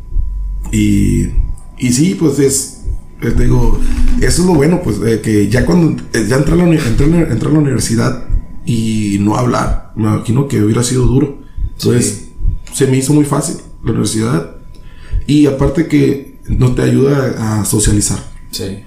Y, 0.73 1.27
y 1.79 1.93
sí, 1.93 2.15
pues 2.15 2.39
es, 2.39 2.82
te 3.20 3.31
digo, 3.32 3.79
eso 4.20 4.43
es 4.43 4.46
lo 4.46 4.55
bueno, 4.55 4.82
pues, 4.84 4.98
eh, 5.05 5.20
que 5.20 5.48
ya 5.48 5.67
cuando 5.67 6.01
eh, 6.13 6.27
ya 6.29 6.36
entré 6.36 6.53
a, 6.55 6.56
la, 6.56 6.65
entré, 6.65 7.06
entré 7.06 7.48
a 7.48 7.53
la 7.53 7.58
universidad 7.58 8.24
y 8.65 9.19
no 9.20 9.36
hablar, 9.36 9.93
me 9.96 10.05
imagino 10.05 10.46
que 10.46 10.63
hubiera 10.63 10.82
sido 10.84 11.06
duro. 11.06 11.41
Entonces, 11.72 12.30
se 12.72 12.86
me 12.86 12.96
hizo 12.98 13.12
muy 13.12 13.24
fácil 13.24 13.56
la 13.84 13.91
universidad. 13.93 14.56
Y 15.27 15.46
aparte 15.46 15.86
que 15.86 16.39
no 16.48 16.74
te 16.74 16.82
ayuda 16.82 17.60
a 17.60 17.65
socializar. 17.65 18.19
Sí. 18.50 18.81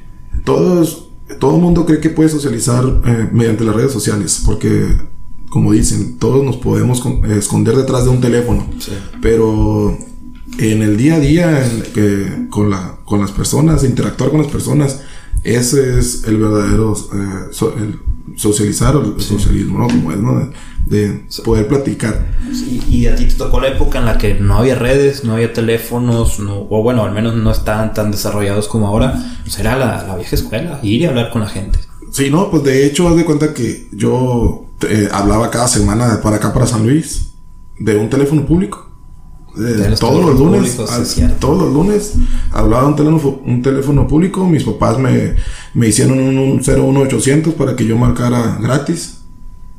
Todos, 0.44 1.10
todo 1.40 1.56
el 1.56 1.62
mundo 1.62 1.86
cree 1.86 2.00
que 2.00 2.10
puede 2.10 2.30
socializar 2.30 2.84
eh, 3.06 3.30
mediante 3.32 3.64
las 3.64 3.76
redes 3.76 3.92
sociales, 3.94 4.42
porque, 4.46 4.88
como 5.50 5.72
dicen, 5.72 6.18
todos 6.18 6.44
nos 6.44 6.58
podemos 6.58 7.00
con- 7.00 7.24
eh, 7.30 7.38
esconder 7.38 7.76
detrás 7.78 8.04
de 8.04 8.10
un 8.10 8.20
teléfono. 8.20 8.68
Sí. 8.80 8.92
Pero 9.22 9.98
en 10.60 10.82
el 10.82 10.98
día 10.98 11.16
a 11.16 11.20
día, 11.20 11.66
en 11.96 12.48
con, 12.50 12.70
la, 12.70 12.98
con 13.06 13.22
las 13.22 13.32
personas, 13.32 13.84
interactuar 13.84 14.32
con 14.32 14.42
las 14.42 14.52
personas, 14.52 15.02
ese 15.44 15.98
es 16.00 16.24
el 16.26 16.38
verdadero 16.38 16.94
eh, 16.94 17.48
so- 17.52 17.76
el 17.78 18.00
socializar, 18.36 18.96
o 18.96 19.16
el 19.16 19.22
socialismo, 19.22 19.80
¿no? 19.80 19.88
Como 19.88 20.12
es, 20.12 20.18
¿no? 20.18 20.50
De 20.86 21.26
poder 21.44 21.68
platicar. 21.68 22.28
Sí, 22.52 22.82
y 22.90 23.08
a 23.08 23.16
ti 23.16 23.26
te 23.26 23.36
tocó 23.36 23.60
la 23.60 23.70
época 23.70 24.00
en 24.00 24.06
la 24.06 24.18
que 24.18 24.36
no 24.36 24.58
había 24.58 24.76
redes, 24.76 25.24
no 25.24 25.34
había 25.34 25.54
teléfonos, 25.54 26.40
no, 26.40 26.68
o 26.70 26.84
bueno, 26.84 27.04
al 27.04 27.14
menos 27.14 27.36
no 27.36 27.52
estaban 27.52 27.94
tan 27.94 28.12
desarrollados 28.12 28.68
como 28.68 28.88
ahora. 28.88 29.38
Pues 29.44 29.58
era 29.60 29.78
la, 29.78 30.04
la 30.08 30.16
vieja 30.16 30.36
escuela, 30.36 30.80
ir 30.84 31.02
y 31.02 31.06
hablar 31.06 31.32
con 31.32 31.42
la 31.42 31.48
gente. 31.48 31.80
Sí, 32.12 32.30
no, 32.30 32.52
pues 32.52 32.64
de 32.64 32.86
hecho, 32.86 33.08
haz 33.08 33.16
de 33.16 33.26
cuenta 33.26 33.54
que 33.54 33.88
yo 33.92 34.66
eh, 34.88 35.10
hablaba 35.12 35.50
cada 35.50 35.68
semana 35.68 36.20
para 36.22 36.36
acá, 36.36 36.54
para 36.54 36.68
San 36.68 36.84
Luis, 36.84 37.34
de 37.80 37.96
un 37.96 38.10
teléfono 38.10 38.46
público. 38.46 38.93
Eh, 39.56 39.90
los 39.90 40.00
todos 40.00 40.26
los 40.26 40.40
lunes, 40.40 40.72
públicos, 40.72 41.40
todos 41.40 41.62
los 41.62 41.74
lunes 41.74 42.14
hablaba 42.52 42.88
un 42.88 42.96
teléfono, 42.96 43.40
un 43.46 43.62
teléfono 43.62 44.08
público. 44.08 44.48
Mis 44.48 44.64
papás 44.64 44.98
me, 44.98 45.36
me 45.74 45.88
hicieron 45.88 46.20
un, 46.20 46.38
un 46.38 46.58
01800 46.60 47.54
para 47.54 47.76
que 47.76 47.86
yo 47.86 47.98
marcara 47.98 48.58
gratis. 48.62 49.20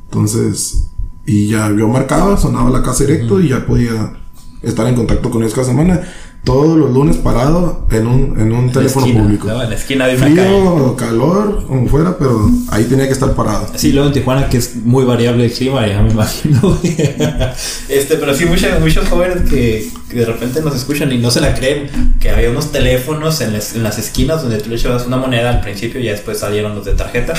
Entonces, 0.05 0.87
y 1.25 1.47
ya 1.47 1.69
yo 1.75 1.87
marcaba, 1.87 2.37
sonaba 2.37 2.69
la 2.69 2.83
casa 2.83 3.03
directo 3.03 3.41
y 3.41 3.49
ya 3.49 3.65
podía 3.65 4.13
estar 4.61 4.87
en 4.87 4.95
contacto 4.95 5.29
con 5.29 5.41
ellos 5.41 5.53
cada 5.53 5.67
semana. 5.67 6.01
Todos 6.45 6.77
los 6.77 6.91
lunes 6.93 7.17
parado 7.17 7.85
en 7.91 8.07
un, 8.07 8.39
en 8.39 8.53
un 8.53 8.71
teléfono 8.71 9.05
esquina, 9.05 9.23
público. 9.23 9.47
¿no? 9.47 9.63
En 9.63 9.69
la 9.71 9.75
esquina 9.75 10.07
de 10.07 10.15
una 10.15 10.25
Frío, 10.27 10.95
calle. 10.95 11.09
calor, 11.09 11.65
como 11.67 11.87
fuera, 11.89 12.17
pero 12.17 12.49
ahí 12.69 12.85
tenía 12.85 13.07
que 13.07 13.13
estar 13.13 13.33
parado. 13.33 13.67
Sí, 13.75 13.91
luego 13.91 14.07
en 14.07 14.13
Tijuana, 14.13 14.47
que 14.47 14.57
es 14.57 14.75
muy 14.77 15.03
variable 15.03 15.45
el 15.45 15.51
clima, 15.51 15.85
ya 15.87 16.01
me 16.01 16.11
imagino. 16.11 16.77
este, 17.89 18.15
pero 18.17 18.33
sí, 18.33 18.45
muchos, 18.45 18.69
muchos 18.79 19.07
jóvenes 19.09 19.49
que, 19.49 19.89
que 20.09 20.17
de 20.19 20.25
repente 20.25 20.61
nos 20.61 20.75
escuchan 20.75 21.11
y 21.11 21.17
no 21.17 21.31
se 21.31 21.41
la 21.41 21.53
creen, 21.53 22.15
que 22.19 22.29
había 22.29 22.49
unos 22.49 22.71
teléfonos 22.71 23.41
en 23.41 23.53
las, 23.53 23.75
en 23.75 23.83
las 23.83 23.97
esquinas 23.97 24.41
donde 24.41 24.57
tú 24.59 24.69
le 24.69 24.75
echabas 24.75 25.05
una 25.07 25.17
moneda 25.17 25.49
al 25.49 25.61
principio 25.61 25.99
y 25.99 26.05
ya 26.05 26.11
después 26.11 26.39
salieron 26.39 26.75
los 26.75 26.85
de 26.85 26.93
tarjeta. 26.93 27.33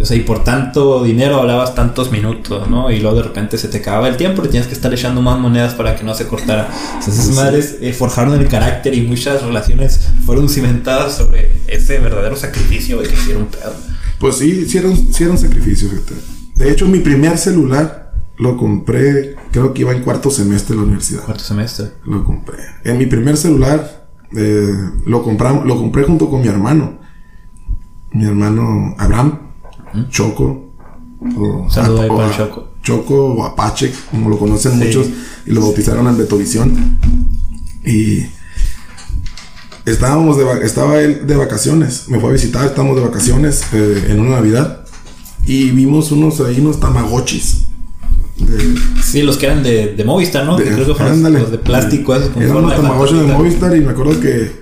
O 0.00 0.04
sea, 0.04 0.16
y 0.16 0.20
por 0.20 0.44
tanto 0.44 1.02
dinero 1.02 1.36
hablabas 1.40 1.74
tantos 1.74 2.10
minutos, 2.12 2.68
¿no? 2.68 2.90
Y 2.90 3.00
luego 3.00 3.16
de 3.16 3.22
repente 3.22 3.58
se 3.58 3.68
te 3.68 3.78
acababa 3.78 4.08
el 4.08 4.16
tiempo 4.16 4.42
y 4.44 4.48
tenías 4.48 4.66
que 4.66 4.74
estar 4.74 4.92
echando 4.92 5.22
más 5.22 5.38
monedas 5.38 5.74
para 5.74 5.96
que 5.96 6.04
no 6.04 6.14
se 6.14 6.26
cortara. 6.26 6.68
Sea, 7.00 7.12
esas 7.12 7.26
Sí. 7.30 7.32
madres 7.34 7.76
eh, 7.80 7.92
forjaron 7.92 8.34
el 8.40 8.48
carácter 8.50 8.94
y 8.94 9.02
muchas 9.02 9.42
relaciones 9.42 10.08
fueron 10.26 10.48
cimentadas 10.48 11.16
sobre 11.16 11.50
ese 11.68 11.98
verdadero 12.00 12.36
sacrificio 12.36 13.00
de 13.00 13.08
que 13.08 13.14
hicieron 13.14 13.46
pedo. 13.46 13.74
Pues 14.18 14.36
sí, 14.36 14.46
hicieron, 14.50 14.92
hicieron 14.92 15.38
sacrificio, 15.38 15.88
fíjate. 15.88 16.14
De 16.56 16.70
hecho, 16.70 16.86
mi 16.86 16.98
primer 16.98 17.38
celular 17.38 18.12
lo 18.36 18.56
compré, 18.56 19.36
creo 19.52 19.72
que 19.72 19.82
iba 19.82 19.92
en 19.92 20.02
cuarto 20.02 20.30
semestre 20.30 20.74
de 20.74 20.80
la 20.80 20.86
universidad. 20.86 21.22
Cuarto 21.24 21.44
semestre. 21.44 21.92
Lo 22.04 22.24
compré. 22.24 22.58
En 22.84 22.98
mi 22.98 23.06
primer 23.06 23.36
celular 23.36 24.08
eh, 24.36 24.72
lo 25.06 25.22
compramos, 25.22 25.64
lo 25.66 25.76
compré 25.76 26.04
junto 26.04 26.28
con 26.28 26.40
mi 26.42 26.48
hermano. 26.48 26.98
Mi 28.12 28.24
hermano 28.24 28.94
Abraham, 28.98 29.38
Choco. 30.10 30.74
O, 31.36 31.68
Saludo 31.70 32.02
ahí 32.02 32.08
o 32.10 32.16
para 32.16 32.28
el 32.28 32.34
a- 32.34 32.36
Choco. 32.36 32.66
Choco 32.82 33.14
o 33.34 33.44
Apache, 33.44 33.92
como 34.10 34.30
lo 34.30 34.38
conocen 34.38 34.72
Sí. 34.72 34.78
muchos, 34.86 35.06
y 35.46 35.50
lo 35.52 35.60
bautizaron 35.60 36.06
en 36.08 36.16
Betovisión. 36.16 36.98
Y 37.84 38.24
estábamos 39.86 40.36
de, 40.36 40.44
estaba 40.64 41.00
él 41.00 41.26
de 41.26 41.36
vacaciones, 41.36 42.04
me 42.08 42.20
fue 42.20 42.30
a 42.30 42.32
visitar, 42.32 42.66
estábamos 42.66 42.96
de 42.96 43.02
vacaciones 43.02 43.62
eh, 43.72 44.06
en 44.10 44.20
una 44.20 44.30
Navidad 44.36 44.84
y 45.46 45.70
vimos 45.70 46.12
unos 46.12 46.40
ahí, 46.40 46.60
unos 46.60 46.78
tamagotchis. 46.80 47.62
De, 48.36 48.74
Sí, 49.02 49.22
los 49.22 49.36
que 49.36 49.46
eran 49.46 49.62
de, 49.62 49.94
de 49.94 50.04
Movistar, 50.04 50.44
¿no? 50.46 50.56
de- 50.56 50.64
que 50.64 50.70
creo 50.70 50.86
que 50.86 50.94
fueron 50.94 51.12
ándale. 51.14 51.40
los 51.40 51.50
de 51.50 51.58
plástico, 51.58 52.14
esos 52.14 52.30
con 52.30 52.42
Eran 52.42 52.56
unos 52.56 52.70
de 52.70 52.76
tamagotchis 52.76 53.18
de. 53.20 53.26
Movistar 53.26 53.76
y 53.76 53.80
me 53.80 53.90
acuerdo 53.90 54.18
que 54.20 54.60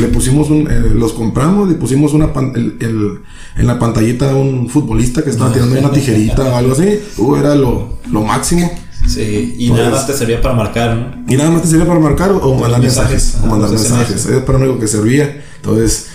le 0.00 0.08
pusimos 0.08 0.50
un, 0.50 0.68
eh, 0.70 0.90
los 0.94 1.12
compramos 1.12 1.70
y 1.70 1.74
pusimos 1.74 2.12
una 2.14 2.32
pan- 2.32 2.52
el- 2.56 2.76
el- 2.80 3.18
en 3.56 3.66
la 3.66 3.78
pantallita 3.78 4.34
un 4.34 4.68
futbolista 4.68 5.22
que 5.22 5.30
estaba 5.30 5.52
tirando 5.52 5.78
una 5.78 5.92
tijerita 5.92 6.42
o 6.42 6.56
algo 6.56 6.72
así. 6.72 7.00
Uh, 7.18 7.36
era 7.36 7.54
lo, 7.54 7.98
lo 8.10 8.22
máximo. 8.22 8.70
Sí, 9.06 9.54
y 9.58 9.68
Pues- 9.68 9.78
nada 9.80 9.90
más 9.92 10.06
te 10.06 10.12
servía 10.14 10.40
para 10.40 10.54
marcar, 10.54 10.96
¿no? 10.96 11.32
Y 11.32 11.36
nada 11.36 11.50
más 11.50 11.62
te 11.62 11.68
servía 11.68 11.86
para 11.86 12.00
marcar 12.00 12.30
o, 12.32 12.38
o 12.38 12.58
mandar 12.58 12.80
mensajes. 12.80 13.10
mensajes. 13.12 13.34
O 13.42 13.46
Ah, 13.46 13.50
mandar 13.50 13.70
los 13.70 13.80
mensajes. 13.80 14.26
Es 14.26 14.42
para 14.42 14.58
lo 14.58 14.64
único 14.66 14.80
que 14.80 14.88
servía. 14.88 15.42
Entonces, 15.56 16.06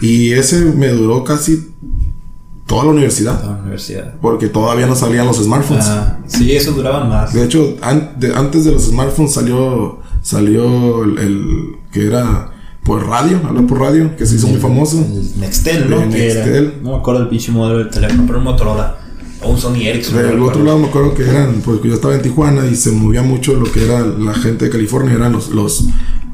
y 0.00 0.32
ese 0.32 0.60
me 0.64 0.88
duró 0.88 1.22
casi 1.24 1.70
toda 2.66 2.84
la 2.84 2.90
universidad. 2.90 3.40
A 3.42 3.46
la 3.56 3.62
universidad. 3.62 4.14
Porque 4.20 4.48
todavía 4.48 4.86
no 4.86 4.96
salían 4.96 5.26
los 5.26 5.36
smartphones. 5.42 5.84
Ah, 5.88 6.18
sí, 6.26 6.52
esos 6.56 6.74
duraban 6.76 7.08
más. 7.08 7.32
De 7.32 7.44
hecho, 7.44 7.76
an- 7.82 8.12
de- 8.18 8.34
antes 8.34 8.64
de 8.64 8.72
los 8.72 8.84
smartphones 8.86 9.32
salió 9.32 10.00
salió 10.22 11.02
el, 11.04 11.18
el- 11.18 11.76
que 11.92 12.06
era 12.06 12.50
por 12.84 13.06
radio, 13.06 13.40
hablar 13.46 13.66
por 13.66 13.80
radio, 13.80 14.16
que 14.16 14.24
se 14.24 14.36
hizo 14.36 14.46
muy 14.48 14.58
famoso. 14.60 14.98
El 14.98 15.40
Nextel, 15.40 15.90
¿no? 15.90 16.02
El 16.02 16.10
Que 16.10 16.30
era- 16.30 16.44
Nextel. 16.46 16.74
no 16.82 16.90
me 16.92 16.96
acuerdo 16.96 17.22
el 17.22 17.28
pinche 17.28 17.50
modelo 17.52 17.78
del 17.78 17.90
teléfono, 17.90 18.24
pero 18.26 18.38
un 18.38 18.44
Motorola. 18.44 18.96
O 19.44 19.50
un 19.50 19.58
Sony 19.58 19.82
Ericsson. 19.86 20.14
no 20.16 20.22
Del 20.28 20.40
otro 20.40 20.62
lado 20.64 20.78
me 20.78 20.86
acuerdo 20.86 21.14
que 21.14 21.22
eran, 21.28 21.62
porque 21.64 21.88
yo 21.88 21.94
estaba 21.94 22.14
en 22.14 22.22
Tijuana 22.22 22.66
y 22.66 22.74
se 22.76 22.90
movía 22.92 23.22
mucho 23.22 23.54
lo 23.54 23.70
que 23.70 23.84
era 23.84 24.00
la 24.06 24.34
gente 24.34 24.66
de 24.66 24.70
California, 24.70 25.14
eran 25.14 25.32
los, 25.32 25.48
los 25.50 25.86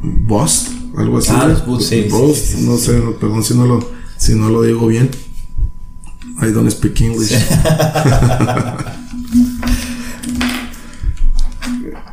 Boss, 0.02 0.68
algo 0.96 1.18
así. 1.18 1.30
Ah, 1.34 1.46
los 1.48 1.64
Buzz, 1.66 1.86
sí, 1.86 2.06
Buzz, 2.10 2.36
sí, 2.38 2.56
sí, 2.58 2.66
no 2.66 2.76
sé, 2.76 3.00
perdón 3.20 3.42
si 3.42 3.54
no 3.54 3.66
lo, 3.66 3.88
si 4.16 4.34
no 4.34 4.48
lo 4.50 4.62
digo 4.62 4.86
bien. 4.86 5.10
I 6.40 6.52
don't 6.52 6.70
speak 6.70 7.00
English. 7.00 7.32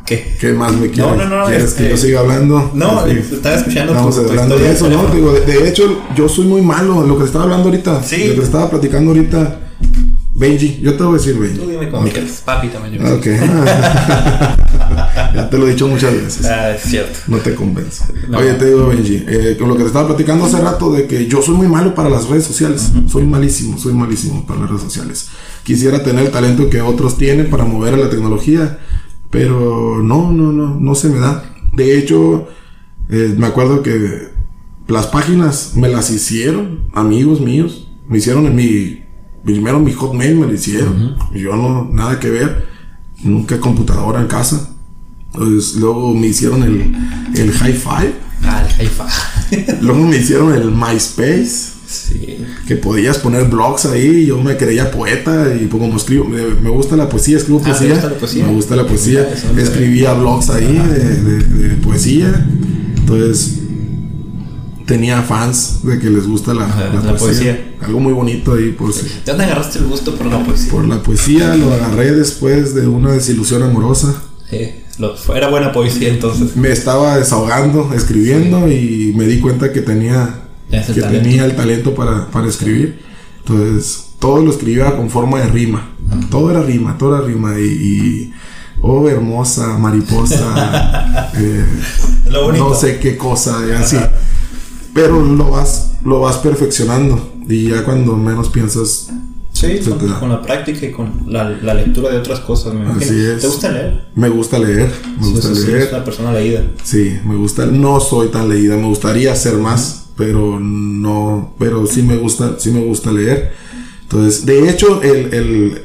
¿Qué? 0.06 0.38
¿Qué 0.40 0.54
más 0.54 0.74
me 0.74 0.90
quieres? 0.92 1.18
no, 1.18 1.26
no, 1.26 1.46
¿Quieres 1.46 1.64
este- 1.66 1.84
que 1.86 1.90
yo 1.90 1.98
siga 1.98 2.20
hablando? 2.20 2.72
No, 2.76 3.06
Sí. 3.08 3.18
estaba 3.34 3.56
escuchando 3.56 3.92
Estamos 3.94 4.16
tu 4.16 4.22
hablando 4.30 4.56
de 4.58 4.72
historia 4.72 4.72
eso, 4.72 4.86
del 4.90 4.98
¿no? 4.98 5.16
Digo, 5.16 5.34
de, 5.34 5.42
de 5.46 5.68
hecho, 5.70 6.02
yo 6.16 6.30
soy 6.30 6.46
muy 6.46 6.62
malo 6.62 7.02
en 7.02 7.08
lo 7.08 7.16
que 7.16 7.22
te 7.22 7.26
estaba 7.28 7.46
hablando 7.46 7.70
ahorita. 7.70 8.04
Sí. 8.04 8.18
Lo 8.28 8.34
que 8.34 8.40
te 8.40 8.46
estaba 8.46 8.70
platicando 8.70 9.12
ahorita. 9.12 9.62
Benji, 10.46 10.80
yo 10.82 10.96
te 10.96 11.04
voy 11.04 11.16
a 11.16 11.18
decir 11.18 11.40
Benji. 11.40 11.58
Tú 11.58 11.70
dime 11.70 11.90
cómo 11.90 12.08
quieres. 12.08 12.42
Papi 12.46 12.68
también. 12.68 13.04
yo. 13.04 13.16
Ok. 13.16 13.26
ya 15.34 15.50
te 15.50 15.58
lo 15.58 15.68
he 15.68 15.72
dicho 15.72 15.88
muchas 15.88 16.14
veces. 16.14 16.46
Ah, 16.46 16.76
es 16.76 16.84
cierto. 16.84 17.18
No 17.28 17.38
te 17.38 17.56
convenzo. 17.56 18.06
No. 18.30 18.38
Oye, 18.38 18.54
te 18.54 18.68
digo, 18.68 18.88
Benji, 18.88 19.24
eh, 19.28 19.56
con 19.58 19.70
lo 19.70 19.76
que 19.76 19.82
te 19.82 19.88
estaba 19.88 20.08
platicando 20.08 20.46
hace 20.46 20.62
rato 20.62 20.92
de 20.92 21.08
que 21.08 21.26
yo 21.26 21.42
soy 21.42 21.56
muy 21.56 21.68
malo 21.68 21.96
para 21.96 22.10
las 22.10 22.30
redes 22.30 22.44
sociales. 22.44 22.92
Soy 23.08 23.26
malísimo, 23.26 23.80
soy 23.80 23.94
malísimo 23.94 24.46
para 24.46 24.62
las 24.62 24.70
redes 24.70 24.84
sociales. 24.84 25.30
Quisiera 25.64 26.04
tener 26.04 26.26
el 26.26 26.32
talento 26.32 26.70
que 26.70 26.82
otros 26.82 27.18
tienen 27.18 27.50
para 27.50 27.66
mover 27.66 27.96
a 27.96 27.98
la 27.98 28.10
tecnología, 28.10 28.80
pero 29.32 30.02
no, 30.04 30.32
no, 30.32 30.52
no, 30.52 30.80
no 30.80 30.96
se 30.96 31.10
me 31.10 31.20
da. 31.20 31.44
De 31.74 31.98
hecho, 31.98 32.48
eh, 33.10 33.34
me 33.36 33.48
acuerdo 33.48 33.82
que 33.82 34.28
las 34.88 35.08
páginas 35.08 35.72
me 35.76 35.88
las 35.88 36.12
hicieron 36.12 36.82
amigos 36.94 37.42
míos. 37.42 37.88
Me 38.08 38.20
hicieron 38.20 38.46
en 38.46 38.56
mi, 38.56 39.05
primero 39.46 39.80
mi 39.80 39.94
hotmail 39.94 40.36
me 40.36 40.48
lo 40.48 40.54
hicieron. 40.54 41.16
Yo 41.34 41.56
no, 41.56 41.90
nada 41.92 42.20
que 42.20 42.30
ver. 42.30 42.66
Nunca 43.24 43.60
computadora 43.60 44.22
en 44.22 44.28
casa. 44.28 44.70
Pues 45.32 45.76
luego 45.76 46.14
me 46.14 46.28
hicieron 46.28 46.64
el, 46.64 46.96
el 47.40 47.50
hi-fi. 47.52 48.10
Ah, 48.44 48.64
el 48.80 48.86
hi-fi. 48.86 49.66
Luego 49.82 50.04
me 50.06 50.18
hicieron 50.18 50.54
el 50.54 50.72
MySpace. 50.72 51.74
sí. 51.88 52.38
Que 52.68 52.76
podías 52.78 53.18
poner 53.20 53.46
blogs 53.46 53.86
ahí. 53.86 54.26
Yo 54.26 54.42
me 54.42 54.56
creía 54.58 54.92
poeta. 54.92 55.54
Y 55.56 55.68
como 55.68 55.96
escribo, 55.96 56.26
me, 56.26 56.42
me 56.62 56.70
gusta 56.70 56.96
la 56.96 57.10
poesía, 57.10 57.38
escribo 57.38 57.60
Ah, 57.64 57.66
¿te 57.66 57.70
poesía. 57.72 57.90
gusta 57.94 58.10
la 58.10 58.18
poesía? 58.18 58.46
Me 58.46 58.54
gusta 58.54 58.76
la 58.76 58.88
poesía. 58.88 59.30
Escribía 59.58 60.14
blogs 60.14 60.50
ahí 60.50 60.74
de, 60.74 61.22
de- 61.22 61.68
de 61.70 61.76
poesía. 61.78 62.48
Entonces 62.98 63.60
tenía 64.86 65.22
fans 65.24 65.80
de 65.84 66.00
que 66.00 66.10
les 66.10 66.28
gusta 66.28 66.54
la, 66.54 66.66
Ajá, 66.66 66.86
la 66.94 67.02
la 67.02 67.18
poesía. 67.18 67.18
poesía. 67.56 67.76
Algo 67.82 68.00
muy 68.00 68.14
bonito 68.14 68.54
ahí 68.54 68.72
por 68.72 68.94
si- 68.94 69.04
¿De 69.06 69.22
dónde 69.26 69.46
agarraste 69.46 69.80
el 69.80 69.86
gusto 69.86 70.16
por 70.16 70.28
la 70.28 70.44
poesía? 70.44 70.72
Por 70.72 70.88
la 70.88 71.02
poesía 71.02 71.56
lo 71.56 71.74
agarré 71.74 72.12
después 72.14 72.74
de 72.76 72.88
una 72.88 73.12
desilusión 73.14 73.64
amorosa. 73.64 74.22
Sí, 74.50 74.72
lo- 75.00 75.16
era 75.36 75.50
buena 75.50 75.72
poesía 75.72 76.10
entonces. 76.10 76.56
Me 76.56 76.72
estaba 76.72 77.18
desahogando, 77.18 77.92
escribiendo 77.96 78.72
y 78.72 79.14
me 79.16 79.26
di 79.26 79.40
cuenta 79.40 79.72
que 79.74 79.82
tenía, 79.82 80.42
el 80.72 80.86
que 80.86 81.02
talento. 81.02 81.24
tenía 81.24 81.46
el 81.46 81.56
talento 81.56 81.94
para, 81.96 82.28
para 82.32 82.48
escribir. 82.48 83.00
Entonces, 83.40 84.06
todo 84.20 84.44
lo 84.44 84.52
escribía 84.52 84.96
con 84.96 85.10
forma 85.10 85.40
de 85.40 85.48
rima. 85.48 85.92
Todo 86.32 86.50
era 86.52 86.62
rima, 86.64 86.98
todo 86.98 87.16
era 87.18 87.26
rima. 87.28 87.60
Y, 87.60 87.64
y, 87.64 88.34
oh, 88.82 89.08
hermosa, 89.10 89.78
mariposa, 89.78 91.32
eh, 91.36 91.66
Lo 92.30 92.46
bonito. 92.46 92.70
no 92.70 92.76
sé 92.76 92.98
qué 93.00 93.18
cosa, 93.18 93.60
y 93.68 93.72
así. 93.72 93.98
Pero 94.96 95.22
lo 95.22 95.52
vas, 95.52 95.98
lo 96.06 96.22
vas 96.22 96.38
perfeccionando. 96.38 97.34
Y 97.50 97.68
ya 97.70 97.84
cuando 97.84 98.16
menos 98.16 98.48
piensas, 98.50 99.10
Sí, 99.52 99.80
con, 100.20 100.30
la 100.30 100.42
práctica 100.42 100.86
y 100.86 100.92
con 100.92 101.24
la, 101.28 101.50
la 101.50 101.74
lectura 101.74 102.10
de 102.12 102.18
otras 102.18 102.40
cosas, 102.42 102.74
me 102.74 102.82
imagino. 102.82 103.06
Así 103.06 103.26
es. 103.26 103.42
¿Te 103.42 103.48
gusta 103.48 103.72
leer? 103.72 104.06
me 104.16 104.30
gusta 104.30 104.60
leer, 104.60 104.90
me 105.18 105.26
Sí, 105.26 105.32
gusta 105.32 105.48
sí, 105.50 105.56
sí, 105.56 105.68
leer. 105.68 105.82
es 105.82 105.90
una 105.94 106.04
persona 106.04 106.34
leída. 106.34 106.64
Sí, 106.84 107.18
me 107.26 107.36
gusta. 107.36 107.66
No 107.66 108.00
soy 108.00 108.30
tan 108.30 108.50
leída, 108.50 108.76
me 108.78 108.88
gustaría 108.88 109.34
ser 109.36 109.56
más, 109.56 110.08
pero 110.18 110.60
no, 110.60 111.56
pero 111.60 111.86
sí 111.88 112.02
me 112.02 112.18
gusta, 112.18 112.56
sí 112.60 112.72
me 112.72 112.84
gusta 112.86 113.12
leer. 113.12 113.54
Entonces, 114.04 114.46
de 114.46 114.70
hecho, 114.70 115.02
el, 115.02 115.34
el 115.34 115.82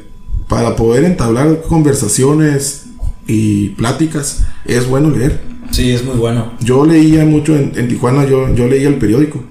para 0.49 0.75
poder 0.77 1.05
entablar 1.05 1.63
conversaciones 1.63 2.87
y 3.27 3.71
pláticas 3.71 4.45
es 4.65 4.89
bueno 4.89 5.11
leer. 5.11 5.50
Sí, 5.81 5.93
es 5.93 6.05
muy 6.05 6.17
bueno. 6.17 6.53
Yo 6.61 6.85
leía 6.85 7.25
mucho 7.25 7.57
en, 7.57 7.73
en 7.75 7.89
Tijuana, 7.89 8.27
yo, 8.27 8.55
yo 8.55 8.69
leía 8.69 8.89
el 8.89 8.97
periódico. 8.97 9.43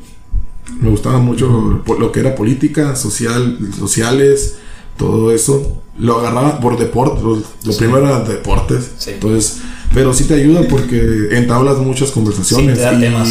Me 0.79 0.89
gustaba 0.91 1.17
mucho 1.17 1.81
lo 1.99 2.11
que 2.11 2.19
era 2.19 2.35
política, 2.35 2.95
social, 2.95 3.57
sociales, 3.75 4.57
todo 4.95 5.31
eso. 5.31 5.81
Lo 5.97 6.19
agarraba 6.19 6.59
por 6.59 6.77
deporte, 6.77 7.23
lo, 7.23 7.35
lo 7.37 7.77
primero 7.77 8.05
era 8.05 8.19
deportes. 8.19 8.91
Sí. 8.99 9.11
Entonces, 9.15 9.61
pero 9.91 10.13
sí 10.13 10.25
te 10.25 10.35
ayuda 10.35 10.61
porque 10.69 11.29
entablas 11.31 11.79
muchas 11.79 12.11
conversaciones. 12.11 12.77
Sí, 12.77 12.83
te 12.83 12.85
da 12.85 12.93
y 12.93 12.99
temas. 12.99 13.29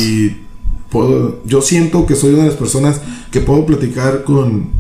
puedo, 0.91 1.41
yo 1.45 1.63
siento 1.63 2.05
que 2.05 2.17
soy 2.17 2.31
una 2.31 2.43
de 2.43 2.49
las 2.49 2.59
personas 2.59 3.01
que 3.31 3.41
puedo 3.41 3.65
platicar 3.65 4.25
con. 4.25 4.71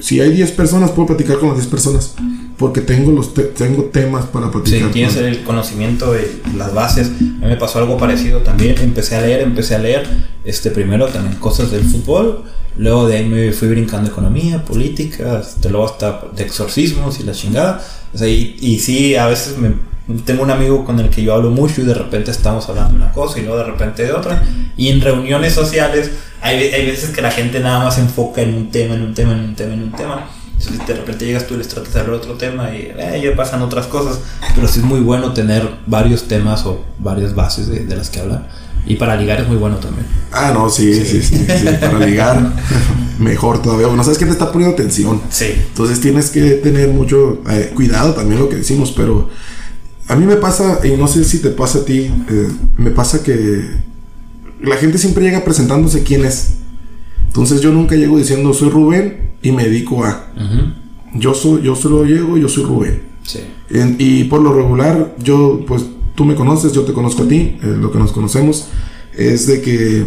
Si 0.00 0.20
hay 0.20 0.32
10 0.32 0.50
personas, 0.50 0.90
puedo 0.90 1.06
platicar 1.06 1.38
con 1.38 1.50
las 1.50 1.58
10 1.58 1.68
personas. 1.68 2.16
Porque 2.58 2.80
tengo 2.80 3.12
los 3.12 3.34
te- 3.34 3.42
tengo 3.44 3.84
temas 3.84 4.24
para 4.26 4.46
Sí, 4.46 4.52
platicar. 4.52 4.90
tienes 4.90 5.14
con- 5.14 5.24
el 5.24 5.42
conocimiento 5.44 6.12
de 6.12 6.40
las 6.56 6.72
bases. 6.72 7.08
A 7.08 7.10
mí 7.10 7.36
me 7.42 7.56
pasó 7.56 7.78
algo 7.80 7.98
parecido 7.98 8.40
también. 8.40 8.76
Empecé 8.80 9.16
a 9.16 9.20
leer, 9.20 9.40
empecé 9.42 9.74
a 9.74 9.78
leer. 9.78 10.06
Este, 10.44 10.70
primero 10.70 11.06
también 11.08 11.36
cosas 11.36 11.70
del 11.70 11.82
fútbol. 11.84 12.44
Luego 12.78 13.08
de 13.08 13.16
ahí 13.18 13.28
me 13.28 13.52
fui 13.52 13.68
brincando 13.68 14.10
economía, 14.10 14.64
política, 14.64 15.40
este, 15.40 15.68
luego 15.70 15.86
hasta 15.86 16.22
de 16.34 16.42
exorcismos 16.44 17.20
y 17.20 17.24
la 17.24 17.32
chingada. 17.32 17.82
O 18.14 18.18
sea, 18.18 18.28
y, 18.28 18.56
y 18.60 18.78
sí, 18.78 19.16
a 19.16 19.26
veces 19.26 19.56
me 19.58 19.74
tengo 20.24 20.42
un 20.42 20.50
amigo 20.50 20.84
con 20.84 20.98
el 21.00 21.10
que 21.10 21.22
yo 21.22 21.34
hablo 21.34 21.50
mucho 21.50 21.80
y 21.82 21.84
de 21.84 21.92
repente 21.94 22.30
estamos 22.30 22.68
hablando 22.68 22.90
de 22.92 22.96
una 23.02 23.12
cosa 23.12 23.38
y 23.38 23.42
luego 23.42 23.58
de 23.58 23.64
repente 23.64 24.02
de 24.04 24.12
otra. 24.12 24.42
Y 24.76 24.88
en 24.88 25.00
reuniones 25.00 25.52
sociales 25.52 26.10
hay, 26.40 26.56
hay 26.68 26.86
veces 26.86 27.10
que 27.10 27.20
la 27.22 27.30
gente 27.30 27.60
nada 27.60 27.80
más 27.84 27.96
se 27.96 28.02
enfoca 28.02 28.40
en 28.40 28.54
un 28.54 28.70
tema, 28.70 28.94
en 28.94 29.02
un 29.02 29.14
tema, 29.14 29.32
en 29.32 29.40
un 29.40 29.54
tema, 29.56 29.74
en 29.74 29.82
un 29.82 29.92
tema. 29.92 30.30
Entonces 30.58 30.86
de 30.86 30.94
repente 30.94 31.26
llegas 31.26 31.46
tú 31.46 31.54
y 31.54 31.58
les 31.58 31.68
tratas 31.68 31.92
de 31.92 32.00
hablar 32.00 32.16
otro 32.16 32.34
tema 32.34 32.70
y 32.74 32.92
eh, 32.96 33.20
ya 33.22 33.36
pasan 33.36 33.62
otras 33.62 33.86
cosas. 33.86 34.20
Pero 34.54 34.66
sí 34.68 34.80
es 34.80 34.84
muy 34.84 35.00
bueno 35.00 35.32
tener 35.32 35.68
varios 35.86 36.28
temas 36.28 36.64
o 36.64 36.84
varias 36.98 37.34
bases 37.34 37.68
de, 37.68 37.84
de 37.84 37.96
las 37.96 38.10
que 38.10 38.20
hablar. 38.20 38.48
Y 38.86 38.94
para 38.96 39.16
ligar 39.16 39.40
es 39.40 39.48
muy 39.48 39.56
bueno 39.56 39.76
también. 39.78 40.06
Ah, 40.30 40.52
no, 40.54 40.70
sí, 40.70 40.94
sí, 40.94 41.20
sí, 41.20 41.36
sí, 41.38 41.66
para 41.80 41.98
ligar 41.98 42.52
mejor 43.18 43.60
todavía. 43.60 43.88
Bueno, 43.88 44.04
sabes 44.04 44.18
que 44.18 44.26
te 44.26 44.30
está 44.30 44.52
poniendo 44.52 44.76
tensión. 44.76 45.20
Sí. 45.28 45.46
Entonces 45.56 46.00
tienes 46.00 46.30
que 46.30 46.52
tener 46.52 46.88
mucho 46.90 47.42
eh, 47.50 47.72
cuidado 47.74 48.14
también 48.14 48.40
lo 48.40 48.48
que 48.48 48.56
decimos, 48.56 48.92
pero 48.96 49.28
a 50.06 50.14
mí 50.14 50.24
me 50.24 50.36
pasa, 50.36 50.80
y 50.84 50.96
no 50.96 51.08
sé 51.08 51.24
si 51.24 51.40
te 51.40 51.50
pasa 51.50 51.78
a 51.80 51.84
ti, 51.84 52.12
eh, 52.30 52.48
me 52.76 52.92
pasa 52.92 53.24
que 53.24 53.68
la 54.62 54.76
gente 54.76 54.98
siempre 54.98 55.24
llega 55.24 55.44
presentándose 55.44 56.04
quién 56.04 56.24
es. 56.24 56.52
Entonces 57.26 57.60
yo 57.60 57.72
nunca 57.72 57.96
llego 57.96 58.16
diciendo 58.16 58.54
soy 58.54 58.70
Rubén 58.70 59.25
y 59.42 59.52
me 59.52 59.64
dedico 59.64 60.04
a. 60.04 60.26
Yo 61.14 61.32
soy, 61.34 61.62
yo 61.62 61.74
solo 61.76 62.04
llego, 62.04 62.36
yo 62.36 62.48
soy 62.48 62.64
Rubén. 62.64 63.02
Sí. 63.22 63.40
En- 63.70 63.96
y 63.98 64.24
por 64.24 64.40
lo 64.42 64.52
regular, 64.52 65.14
yo, 65.22 65.64
pues 65.66 65.84
tú 66.14 66.24
me 66.24 66.34
conoces, 66.34 66.72
yo 66.72 66.82
te 66.82 66.92
conozco 66.92 67.22
a 67.24 67.28
ti, 67.28 67.56
eh, 67.62 67.76
lo 67.80 67.90
que 67.90 67.98
nos 67.98 68.12
conocemos 68.12 68.68
es 69.16 69.46
de 69.46 69.60
que, 69.62 70.06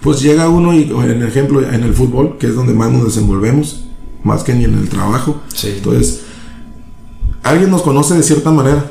pues 0.00 0.20
llega 0.20 0.48
uno 0.48 0.74
y, 0.74 0.82
en 0.90 1.22
ejemplo, 1.22 1.60
en 1.68 1.82
el 1.82 1.92
fútbol, 1.94 2.36
que 2.38 2.46
es 2.48 2.54
donde 2.54 2.72
más 2.72 2.90
nos 2.90 3.04
desenvolvemos, 3.04 3.84
más 4.24 4.42
que 4.44 4.54
ni 4.54 4.64
en 4.64 4.74
el 4.74 4.88
trabajo. 4.88 5.40
Sí. 5.54 5.74
Entonces, 5.76 6.22
alguien 7.42 7.70
nos 7.70 7.82
conoce 7.82 8.14
de 8.14 8.22
cierta 8.22 8.50
manera, 8.50 8.90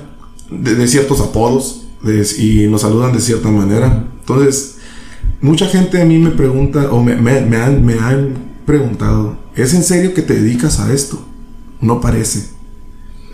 de, 0.49 0.75
de 0.75 0.87
ciertos 0.87 1.19
apodos, 1.21 1.83
de- 2.03 2.25
y 2.39 2.67
nos 2.67 2.81
saludan 2.81 3.13
de 3.13 3.21
cierta 3.21 3.49
manera. 3.49 4.05
Entonces, 4.19 4.77
mucha 5.41 5.65
gente 5.67 6.01
a 6.01 6.05
mí 6.05 6.17
me 6.17 6.31
pregunta, 6.31 6.91
o 6.91 7.01
me, 7.03 7.15
me- 7.15 7.41
me 7.41 7.57
han, 7.57 7.85
me 7.85 7.93
han 7.93 8.50
preguntado, 8.71 9.35
¿es 9.53 9.73
en 9.73 9.83
serio 9.83 10.13
que 10.13 10.21
te 10.21 10.33
dedicas 10.33 10.79
a 10.79 10.93
esto? 10.93 11.21
No 11.81 11.99
parece. 11.99 12.51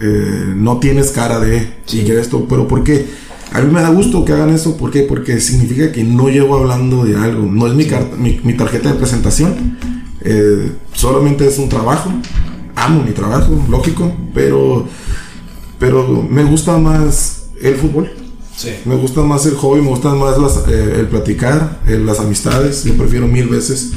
Eh, 0.01 0.53
no 0.55 0.79
tienes 0.79 1.11
cara 1.11 1.39
de 1.39 1.75
Sí. 1.85 2.03
que 2.05 2.19
esto, 2.19 2.47
pero 2.49 2.67
¿por 2.67 2.83
qué? 2.83 3.05
A 3.53 3.61
mí 3.61 3.71
me 3.71 3.81
da 3.81 3.89
gusto 3.89 4.25
que 4.25 4.33
hagan 4.33 4.49
eso, 4.49 4.77
¿por 4.77 4.89
qué? 4.89 5.01
Porque 5.03 5.39
significa 5.39 5.91
que 5.91 6.03
no 6.03 6.29
llevo 6.29 6.57
hablando 6.57 7.05
de 7.05 7.15
algo, 7.17 7.43
no 7.51 7.67
es 7.67 7.75
mi, 7.75 7.85
carta- 7.85 8.15
mi, 8.15 8.39
mi 8.43 8.53
tarjeta 8.57 8.89
de 8.91 8.95
presentación, 8.95 9.77
eh, 10.21 10.71
solamente 10.93 11.47
es 11.47 11.59
un 11.59 11.69
trabajo, 11.69 12.11
amo 12.75 13.03
mi 13.03 13.11
trabajo, 13.11 13.63
lógico, 13.69 14.11
pero, 14.33 14.87
pero 15.79 16.23
me 16.27 16.43
gusta 16.45 16.79
más 16.79 17.49
el 17.61 17.75
fútbol, 17.75 18.09
Sí. 18.57 18.69
me 18.85 18.95
gusta 18.95 19.21
más 19.21 19.45
el 19.45 19.53
hobby, 19.55 19.81
me 19.81 19.89
gusta 19.89 20.15
más 20.15 20.35
las, 20.39 20.67
eh, 20.67 20.95
el 21.01 21.07
platicar, 21.07 21.79
eh, 21.87 21.99
las 22.03 22.19
amistades. 22.19 22.83
Yo 22.85 22.95
prefiero 22.97 23.27
mil 23.27 23.47
veces. 23.47 23.91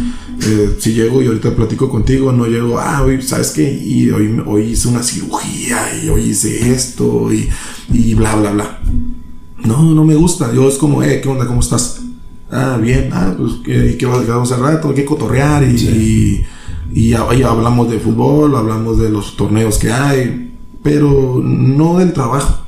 eh, 0.46 0.76
si 0.78 0.92
llego 0.92 1.22
y 1.22 1.26
ahorita 1.28 1.54
platico 1.56 1.88
contigo, 1.88 2.30
no 2.30 2.46
llego, 2.46 2.78
ah, 2.78 3.02
hoy, 3.02 3.22
¿sabes 3.22 3.50
qué? 3.52 3.72
Y 3.72 4.10
hoy, 4.10 4.38
hoy 4.46 4.64
hice 4.72 4.88
una 4.88 5.02
cirugía 5.02 5.78
y 6.02 6.08
hoy 6.10 6.24
hice 6.30 6.72
esto 6.72 7.32
y, 7.32 7.48
y 7.90 8.14
bla, 8.14 8.36
bla, 8.36 8.52
bla. 8.52 8.80
No, 9.64 9.94
no 9.94 10.04
me 10.04 10.14
gusta. 10.14 10.52
Yo 10.54 10.68
es 10.68 10.76
como, 10.76 11.02
eh, 11.02 11.20
¿qué 11.22 11.28
onda? 11.28 11.46
¿Cómo 11.46 11.60
estás? 11.60 12.00
Ah, 12.50 12.78
bien. 12.80 13.10
Ah, 13.12 13.34
pues, 13.38 13.52
¿qué, 13.64 13.96
qué 13.98 14.04
vas 14.06 14.20
a 14.20 14.24
quedar 14.24 14.40
hace 14.42 14.56
rato? 14.56 14.88
Hay 14.90 14.94
que 14.94 15.04
cotorrear 15.06 15.62
y, 15.62 15.74
y, 15.76 16.46
y 16.92 17.08
ya- 17.10 17.26
y 17.34 17.42
hablamos 17.42 17.90
de 17.90 17.98
fútbol, 17.98 18.56
hablamos 18.56 18.98
de 18.98 19.08
los 19.08 19.36
torneos 19.36 19.78
que 19.78 19.90
hay, 19.92 20.54
pero 20.82 21.40
no 21.42 21.98
del 21.98 22.12
trabajo. 22.12 22.66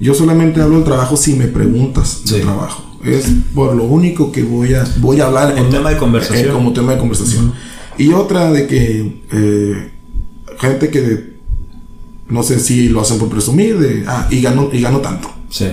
Yo 0.00 0.14
solamente 0.14 0.60
hablo 0.60 0.76
del 0.76 0.84
trabajo 0.84 1.16
si 1.16 1.34
me 1.34 1.46
preguntas 1.48 2.22
Sí. 2.24 2.34
del 2.34 2.42
trabajo. 2.42 2.84
Es 3.04 3.26
por 3.54 3.74
lo 3.76 3.84
único 3.84 4.32
que 4.32 4.42
voy 4.42 4.74
a, 4.74 4.84
voy 4.98 5.20
a 5.20 5.26
hablar 5.26 5.54
Como 5.54 5.68
tema 5.70 5.90
de 5.90 5.96
conversación. 5.96 6.48
eh, 6.48 6.52
como 6.52 6.72
tema 6.72 6.92
de 6.92 6.98
conversación. 6.98 7.52
Y 7.96 8.12
otra 8.12 8.50
de 8.52 8.66
que 8.66 9.22
eh, 9.32 9.90
gente 10.60 10.90
que 10.90 11.38
no 12.28 12.42
sé 12.42 12.60
si 12.60 12.88
lo 12.88 13.00
hacen 13.00 13.18
por 13.18 13.28
presumir, 13.28 13.78
de, 13.78 14.04
ah, 14.06 14.26
y 14.30 14.40
gano, 14.42 14.68
y 14.72 14.80
gano 14.80 14.98
tanto. 15.00 15.30
Sí. 15.48 15.66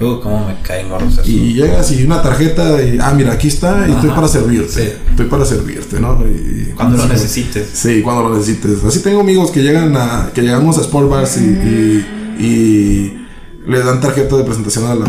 Uh, 0.00 0.20
cómo 0.20 0.46
me 0.46 0.54
caen 0.62 0.88
gordos 0.88 1.14
eso. 1.18 1.22
Y 1.28 1.54
llegas 1.54 1.90
y 1.92 2.04
una 2.04 2.22
tarjeta 2.22 2.72
de, 2.76 2.98
ah, 3.00 3.12
mira, 3.14 3.32
aquí 3.32 3.48
está 3.48 3.86
y 3.88 3.92
estoy 3.92 4.10
para 4.10 4.28
servirte. 4.28 4.68
Sí. 4.84 4.92
Estoy 5.10 5.26
para 5.26 5.44
servirte, 5.44 5.98
¿no? 6.00 6.18
Y- 6.26 6.72
Cuando 6.74 6.96
lo 6.96 7.02
sí, 7.04 7.08
necesites. 7.08 7.70
Sí, 7.72 8.00
cuando 8.02 8.28
lo 8.28 8.34
necesites. 8.36 8.84
Así 8.84 9.00
tengo 9.00 9.20
amigos 9.20 9.50
que 9.50 9.62
llegan 9.62 9.96
a, 9.96 10.30
que 10.34 10.42
llegamos 10.42 10.78
a 10.78 10.80
Sport 10.82 11.08
Bars 11.10 11.36
y, 11.38 11.44
y, 11.44 12.06
y 12.44 13.23
le 13.66 13.78
dan 13.82 14.00
tarjeta 14.00 14.36
de 14.36 14.44
presentación 14.44 14.86
a 14.86 14.94
las, 14.94 15.08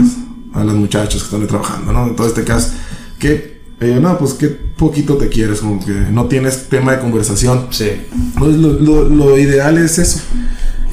a 0.53 0.63
las 0.63 0.75
muchachas 0.75 1.21
que 1.21 1.25
están 1.25 1.41
ahí 1.41 1.47
trabajando, 1.47 1.91
¿no? 1.93 2.07
Entonces 2.07 2.33
te 2.33 2.43
quedas, 2.43 2.73
que, 3.19 3.61
eh, 3.81 3.99
no, 4.01 4.17
pues 4.17 4.33
qué 4.33 4.47
poquito 4.47 5.15
te 5.17 5.27
quieres, 5.29 5.59
como 5.59 5.83
que 5.83 5.91
no 5.91 6.25
tienes 6.25 6.69
tema 6.69 6.93
de 6.93 6.99
conversación. 6.99 7.67
Sí. 7.71 7.89
Pues 8.37 8.55
lo, 8.57 8.73
lo- 8.73 9.09
lo 9.09 9.37
ideal 9.37 9.77
es 9.77 9.99
eso. 9.99 10.19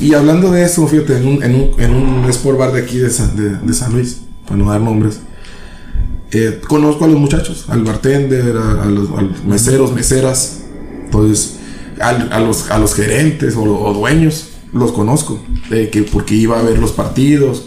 Y 0.01 0.14
hablando 0.14 0.51
de 0.51 0.64
eso, 0.64 0.87
fíjate, 0.88 1.16
en 1.18 1.27
un, 1.29 1.42
en 1.44 1.55
un, 1.55 1.81
en 1.81 1.94
un 1.94 2.25
sport 2.31 2.59
bar 2.59 2.72
de 2.72 2.81
aquí 2.83 2.98
de 2.98 3.11
San, 3.11 3.37
de, 3.37 3.51
de 3.57 3.72
San 3.75 3.92
Luis, 3.92 4.22
para 4.44 4.57
no 4.57 4.68
dar 4.70 4.81
nombres, 4.81 5.20
eh, 6.33 6.61
conozco 6.66 7.05
a 7.05 7.09
los 7.09 7.18
muchachos, 7.18 7.66
al 7.68 7.83
bartender, 7.85 8.57
a, 8.57 8.83
a 8.83 8.87
los, 8.87 9.11
a 9.16 9.22
los 9.22 9.44
meseros, 9.44 9.92
meseras, 9.92 10.62
entonces, 11.05 11.57
al- 12.01 12.33
a, 12.33 12.40
los, 12.40 12.70
a 12.70 12.79
los 12.79 12.94
gerentes 12.94 13.55
o, 13.55 13.62
o 13.62 13.92
dueños, 13.94 14.48
los 14.72 14.92
conozco, 14.92 15.38
eh, 15.70 15.88
que 15.92 16.02
porque 16.02 16.35
iba 16.35 16.58
a 16.58 16.62
ver 16.62 16.78
los 16.78 16.92
partidos. 16.92 17.64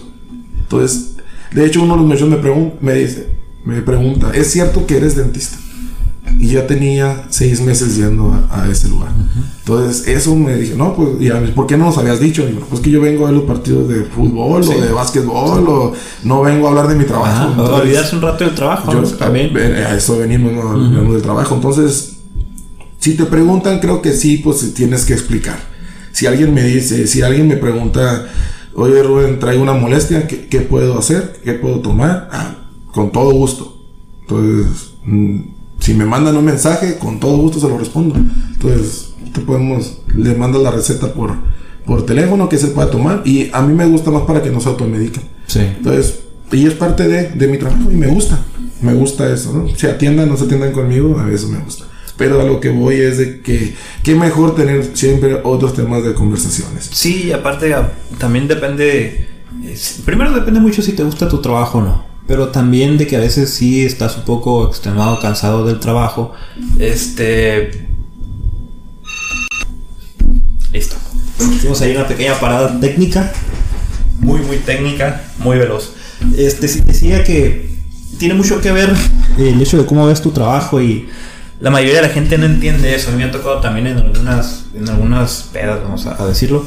Entonces, 0.59 1.15
de 1.53 1.65
hecho, 1.65 1.81
uno 1.83 1.93
de 1.93 1.99
los 1.99 2.07
muchachos 2.07 2.29
me, 2.29 2.41
pregun- 2.41 2.73
me 2.81 2.93
dice, 2.95 3.29
me 3.63 3.81
pregunta, 3.81 4.31
¿es 4.33 4.51
cierto 4.51 4.85
que 4.85 4.97
eres 4.97 5.15
dentista? 5.15 5.57
Y 6.39 6.47
ya 6.47 6.65
tenía 6.65 7.27
seis 7.29 7.61
meses 7.61 7.95
yendo 7.95 8.33
a, 8.33 8.63
a 8.63 8.69
ese 8.69 8.89
lugar. 8.89 9.11
Entonces, 9.59 10.07
eso 10.07 10.35
me 10.35 10.55
dije, 10.57 10.75
no, 10.75 10.95
pues, 10.95 11.09
y 11.21 11.29
a 11.29 11.35
mí, 11.39 11.51
¿por 11.51 11.67
qué 11.67 11.77
no 11.77 11.85
nos 11.85 11.97
habías 11.99 12.19
dicho? 12.19 12.47
Yo, 12.49 12.59
pues 12.61 12.81
que 12.81 12.89
yo 12.89 12.99
vengo 12.99 13.25
a 13.27 13.29
ver 13.29 13.37
los 13.39 13.45
partidos 13.47 13.87
de 13.87 14.03
fútbol 14.05 14.63
Sí. 14.63 14.71
o 14.75 14.81
de 14.81 14.91
básquetbol 14.91 15.65
o 15.69 15.93
no 16.23 16.41
vengo 16.41 16.65
a 16.65 16.69
hablar 16.71 16.87
de 16.87 16.95
mi 16.95 17.05
trabajo. 17.05 17.29
Ajá. 17.31 17.47
Entonces, 17.51 17.79
olvidarse 17.81 18.15
un 18.15 18.21
rato 18.23 18.43
del 18.43 18.55
trabajo. 18.55 18.91
yo 18.91 19.01
¿no? 19.01 19.07
También. 19.07 19.55
a, 19.55 19.59
a 19.91 19.95
eso 19.97 20.17
venimos, 20.17 20.51
¿no? 20.51 20.61
Hablamos 20.71 21.13
del 21.13 21.21
trabajo. 21.21 21.55
Entonces, 21.55 22.17
si 22.99 23.13
te 23.13 23.25
preguntan, 23.25 23.79
creo 23.79 24.01
que 24.01 24.11
sí, 24.13 24.37
pues 24.37 24.73
tienes 24.73 25.05
que 25.05 25.13
explicar. 25.13 25.59
Si 26.15 26.27
alguien 26.27 26.53
me 26.53 26.63
dice, 26.63 27.07
si 27.07 27.23
alguien 27.23 27.45
me 27.45 27.57
pregunta, 27.57 28.25
oye 28.73 29.03
Rubén, 29.03 29.37
traigo 29.37 29.61
una 29.61 29.73
molestia, 29.73 30.27
¿qué, 30.27 30.47
qué 30.47 30.61
puedo 30.61 30.97
hacer? 30.97 31.41
¿Qué 31.43 31.55
puedo 31.55 31.81
tomar? 31.81 32.29
Ah, 32.31 32.55
con 32.93 33.11
todo 33.11 33.31
gusto. 33.33 33.85
Entonces, 34.21 34.93
mm, 35.03 35.39
si 35.79 35.93
me 35.93 36.05
mandan 36.05 36.37
un 36.37 36.45
mensaje, 36.45 36.97
con 36.99 37.19
todo 37.19 37.35
gusto 37.35 37.59
se 37.59 37.67
lo 37.67 37.77
respondo. 37.77 38.15
Entonces, 38.15 39.09
te 39.33 39.41
podemos, 39.41 40.03
le 40.15 40.33
mandas 40.35 40.61
la 40.61 40.71
receta 40.71 41.13
por, 41.13 41.33
por 41.85 42.05
teléfono 42.05 42.47
que 42.47 42.59
se 42.59 42.67
pueda 42.67 42.89
tomar. 42.89 43.21
Y 43.25 43.49
a 43.51 43.61
mí 43.61 43.73
me 43.73 43.85
gusta 43.85 44.09
más 44.09 44.21
para 44.21 44.41
que 44.41 44.51
no 44.51 44.61
se 44.61 44.69
automediquen. 44.69 45.23
Sí. 45.47 45.59
Entonces, 45.59 46.21
y 46.49 46.65
es 46.65 46.75
parte 46.75 47.09
de, 47.09 47.31
de 47.31 47.47
mi 47.49 47.57
trabajo 47.57 47.91
y 47.91 47.95
me 47.95 48.07
gusta. 48.07 48.39
Me 48.79 48.93
gusta 48.93 49.29
eso, 49.33 49.51
¿no? 49.51 49.67
Se 49.75 49.89
atiendan, 49.91 50.29
no 50.29 50.37
se 50.37 50.45
atiendan 50.45 50.71
conmigo, 50.71 51.19
a 51.19 51.29
eso 51.29 51.49
me 51.49 51.59
gusta. 51.59 51.83
Pero 52.17 52.39
a 52.39 52.43
lo 52.45 52.59
que 52.61 52.69
voy 52.69 52.95
es 52.95 53.17
de 53.17 53.41
que, 53.41 53.75
qué 54.03 54.15
mejor 54.15 54.55
tener 54.55 54.91
siempre 54.95 55.41
otros 55.43 55.73
temas 55.73 56.03
de 56.03 56.13
conversaciones. 56.13 56.89
Sí, 56.93 57.31
aparte 57.31 57.73
a- 57.73 57.91
también 58.17 58.47
depende. 58.47 59.27
es- 59.65 60.01
primero 60.05 60.31
depende 60.33 60.59
mucho 60.59 60.81
si 60.81 60.93
te 60.93 61.03
gusta 61.03 61.27
tu 61.27 61.41
trabajo 61.41 61.79
o 61.79 61.81
no. 61.81 62.05
Pero 62.27 62.47
también 62.49 62.97
de 62.97 63.05
que 63.05 63.17
a 63.17 63.19
veces 63.19 63.49
sí 63.51 63.85
estás 63.85 64.17
un 64.17 64.23
poco 64.23 64.67
extremado, 64.67 65.19
cansado 65.19 65.65
del 65.65 65.79
trabajo. 65.79 66.31
Este. 66.79 67.87
Listo. 70.71 70.95
Hicimos 71.55 71.81
ahí 71.81 71.95
una 71.95 72.07
pequeña 72.07 72.33
parada 72.39 72.79
técnica. 72.79 73.31
Muy, 74.19 74.39
muy 74.41 74.57
técnica, 74.57 75.21
muy 75.39 75.57
veloz. 75.57 75.93
Este, 76.37 76.67
decía 76.67 77.23
que 77.23 77.69
tiene 78.17 78.33
mucho 78.33 78.61
que 78.61 78.71
ver 78.71 78.93
el 79.37 79.61
hecho 79.61 79.77
de 79.77 79.85
cómo 79.85 80.07
ves 80.07 80.21
tu 80.21 80.31
trabajo 80.31 80.81
y 80.81 81.07
la 81.59 81.69
mayoría 81.69 82.01
de 82.01 82.07
la 82.07 82.13
gente 82.13 82.37
no 82.37 82.45
entiende 82.45 82.93
eso. 82.93 83.09
A 83.09 83.11
mí 83.11 83.17
me 83.17 83.25
ha 83.25 83.31
tocado 83.31 83.59
también 83.59 83.87
en 83.87 83.97
algunas, 83.97 84.65
en 84.75 84.89
algunas 84.89 85.49
pedas, 85.53 85.81
vamos 85.81 86.05
a, 86.05 86.27
decirlo. 86.27 86.65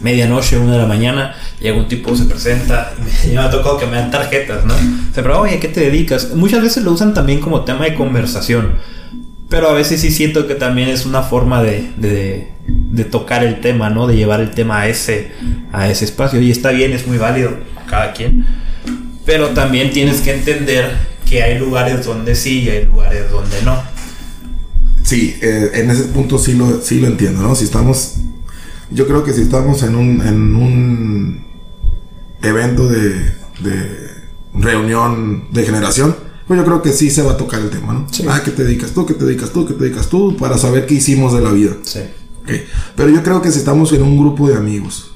Medianoche, 0.00 0.58
una 0.58 0.72
de 0.72 0.78
la 0.78 0.86
mañana, 0.86 1.34
llega 1.58 1.76
un 1.76 1.88
tipo, 1.88 2.14
se 2.14 2.24
presenta 2.24 2.92
y 2.98 3.28
me, 3.28 3.34
me 3.34 3.38
ha 3.38 3.50
tocado 3.50 3.78
que 3.78 3.86
me 3.86 3.96
dan 3.96 4.10
tarjetas, 4.10 4.64
¿no? 4.66 4.74
Se 5.14 5.22
pregunta, 5.22 5.40
oye, 5.40 5.56
¿a 5.56 5.60
qué 5.60 5.68
te 5.68 5.80
dedicas? 5.80 6.34
Muchas 6.34 6.62
veces 6.62 6.84
lo 6.84 6.92
usan 6.92 7.14
también 7.14 7.40
como 7.40 7.62
tema 7.62 7.84
de 7.84 7.94
conversación. 7.94 8.74
Pero 9.48 9.68
a 9.68 9.72
veces 9.72 10.00
sí 10.00 10.10
siento 10.10 10.46
que 10.48 10.56
también 10.56 10.88
es 10.88 11.06
una 11.06 11.22
forma 11.22 11.62
de, 11.62 11.92
de, 11.96 12.50
de 12.66 13.04
tocar 13.04 13.44
el 13.44 13.60
tema, 13.60 13.90
¿no? 13.90 14.06
De 14.06 14.16
llevar 14.16 14.40
el 14.40 14.50
tema 14.50 14.80
a 14.80 14.88
ese, 14.88 15.32
a 15.72 15.88
ese 15.88 16.04
espacio. 16.04 16.40
Y 16.40 16.50
está 16.50 16.72
bien, 16.72 16.92
es 16.92 17.06
muy 17.06 17.16
válido, 17.16 17.52
cada 17.88 18.12
quien. 18.12 18.44
Pero 19.24 19.50
también 19.50 19.92
tienes 19.92 20.20
que 20.20 20.34
entender 20.34 20.96
que 21.28 21.42
hay 21.42 21.58
lugares 21.58 22.04
donde 22.04 22.34
sí 22.34 22.62
y 22.62 22.70
hay 22.70 22.86
lugares 22.86 23.30
donde 23.30 23.62
no. 23.62 23.95
Sí, 25.06 25.36
eh, 25.40 25.70
en 25.74 25.90
ese 25.90 26.02
punto 26.04 26.36
sí 26.36 26.54
lo, 26.54 26.82
sí 26.82 26.98
lo 27.00 27.06
entiendo, 27.06 27.40
¿no? 27.42 27.54
Si 27.54 27.64
estamos, 27.64 28.14
yo 28.90 29.06
creo 29.06 29.22
que 29.22 29.32
si 29.32 29.42
estamos 29.42 29.82
en 29.84 29.94
un, 29.94 30.20
en 30.20 30.56
un, 30.56 31.46
evento 32.42 32.88
de, 32.88 33.14
de 33.60 34.10
reunión 34.54 35.44
de 35.52 35.64
generación, 35.64 36.14
pues 36.48 36.58
yo 36.58 36.64
creo 36.64 36.82
que 36.82 36.92
sí 36.92 37.10
se 37.10 37.22
va 37.22 37.32
a 37.32 37.36
tocar 37.36 37.60
el 37.60 37.70
tema, 37.70 37.92
¿no? 37.92 38.06
Sí. 38.10 38.24
Ah, 38.28 38.40
¿qué 38.44 38.50
te 38.50 38.64
dedicas 38.64 38.90
tú? 38.92 39.06
¿Qué 39.06 39.14
te 39.14 39.24
dedicas 39.24 39.50
tú? 39.50 39.64
¿Qué 39.66 39.74
te 39.74 39.84
dedicas 39.84 40.08
tú? 40.08 40.36
Para 40.36 40.58
saber 40.58 40.86
qué 40.86 40.94
hicimos 40.94 41.32
de 41.32 41.40
la 41.40 41.52
vida. 41.52 41.76
Sí. 41.82 42.00
Pero 42.96 43.08
yo 43.10 43.22
creo 43.22 43.40
que 43.42 43.50
si 43.52 43.58
estamos 43.58 43.92
en 43.92 44.02
un 44.02 44.16
grupo 44.18 44.48
de 44.48 44.56
amigos, 44.56 45.12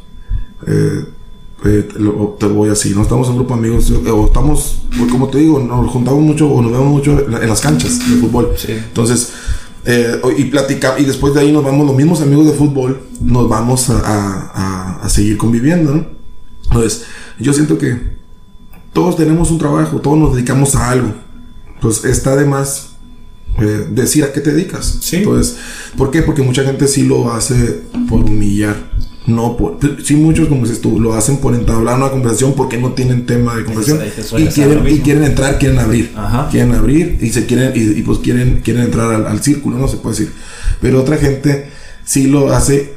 eh, 0.67 1.05
eh, 1.65 1.89
lo- 1.97 2.37
te 2.39 2.47
voy 2.47 2.71
así, 2.71 2.91
no 2.95 3.03
estamos 3.03 3.27
en 3.29 3.33
un 3.35 3.39
grupo 3.41 3.55
de 3.55 3.61
amigos, 3.61 3.91
o 3.91 4.27
estamos, 4.27 4.83
pues, 4.97 5.11
como 5.11 5.29
te 5.29 5.39
digo, 5.39 5.61
nos 5.61 5.89
juntamos 5.91 6.21
mucho 6.23 6.49
o 6.51 6.63
nos 6.63 6.73
vemos 6.73 6.89
mucho 6.89 7.21
en 7.21 7.31
la- 7.33 7.41
en 7.43 7.49
las 7.49 7.61
canchas 7.61 7.99
de 7.99 8.17
fútbol. 8.17 8.53
Sí. 8.57 8.73
Entonces, 8.73 9.33
eh, 9.85 10.21
y 10.37 10.45
platicamos, 10.45 11.01
y 11.01 11.05
después 11.05 11.35
de 11.35 11.41
ahí 11.41 11.53
nos 11.53 11.65
vamos, 11.65 11.87
los 11.87 11.97
mismos 11.97 12.21
amigos 12.21 12.47
de 12.47 12.53
fútbol, 12.53 13.03
nos 13.21 13.49
vamos 13.49 13.89
a, 13.91 14.01
a- 15.05 15.09
seguir 15.09 15.37
conviviendo, 15.39 15.95
¿no? 15.95 16.07
Entonces, 16.67 17.05
yo 17.39 17.53
siento 17.53 17.79
que 17.79 17.99
todos 18.93 19.17
tenemos 19.17 19.51
un 19.51 19.59
trabajo, 19.59 20.01
todos 20.01 20.19
nos 20.19 20.35
dedicamos 20.35 20.75
a 20.77 20.91
algo. 20.91 21.15
Pues 21.81 22.05
está 22.05 22.37
de 22.37 22.45
más 22.45 22.91
eh, 23.59 23.87
decir 23.91 24.23
a 24.25 24.33
qué 24.33 24.41
te 24.41 24.53
dedicas. 24.53 24.99
Sí. 25.01 25.17
Entonces, 25.17 25.57
¿por 25.97 26.11
qué? 26.11 26.23
Porque 26.23 26.43
mucha 26.43 26.63
gente 26.63 26.87
sí 26.87 27.05
lo 27.05 27.33
hace 27.33 27.83
por 28.09 28.21
humillar. 28.21 28.77
No 29.35 29.57
por. 29.57 29.79
Sí, 30.05 30.17
muchos, 30.17 30.49
como 30.49 30.63
dices 30.63 30.81
tú, 30.81 31.01
lo 31.01 31.15
hacen 31.15 31.39
por 31.39 31.55
entablar 31.55 31.97
una 31.97 32.11
conversación 32.11 32.55
porque 32.55 32.77
no 32.79 32.93
tienen 32.93 33.27
tema 33.27 33.55
de 33.57 33.65
conversación. 33.65 34.01
Y 34.39 34.47
quieren, 34.49 34.87
y 34.89 34.99
quieren 35.01 35.25
entrar, 35.25 35.59
quieren 35.59 35.79
abrir. 35.79 36.13
Ajá. 36.17 36.49
Quieren 36.51 36.73
abrir 36.75 37.19
y 37.21 37.31
se 37.31 37.47
quieren. 37.47 37.73
Y, 37.75 37.99
y, 37.99 38.03
pues 38.03 38.19
quieren, 38.19 38.61
quieren 38.65 38.85
entrar 38.85 39.13
al, 39.13 39.27
al 39.27 39.43
círculo, 39.43 39.79
no 39.79 39.89
se 39.89 39.99
puede 39.99 40.17
decir. 40.17 40.33
Pero 40.81 41.01
otra 41.01 41.17
gente 41.17 41.71
sí 42.05 42.27
lo 42.27 42.53
hace. 42.53 42.95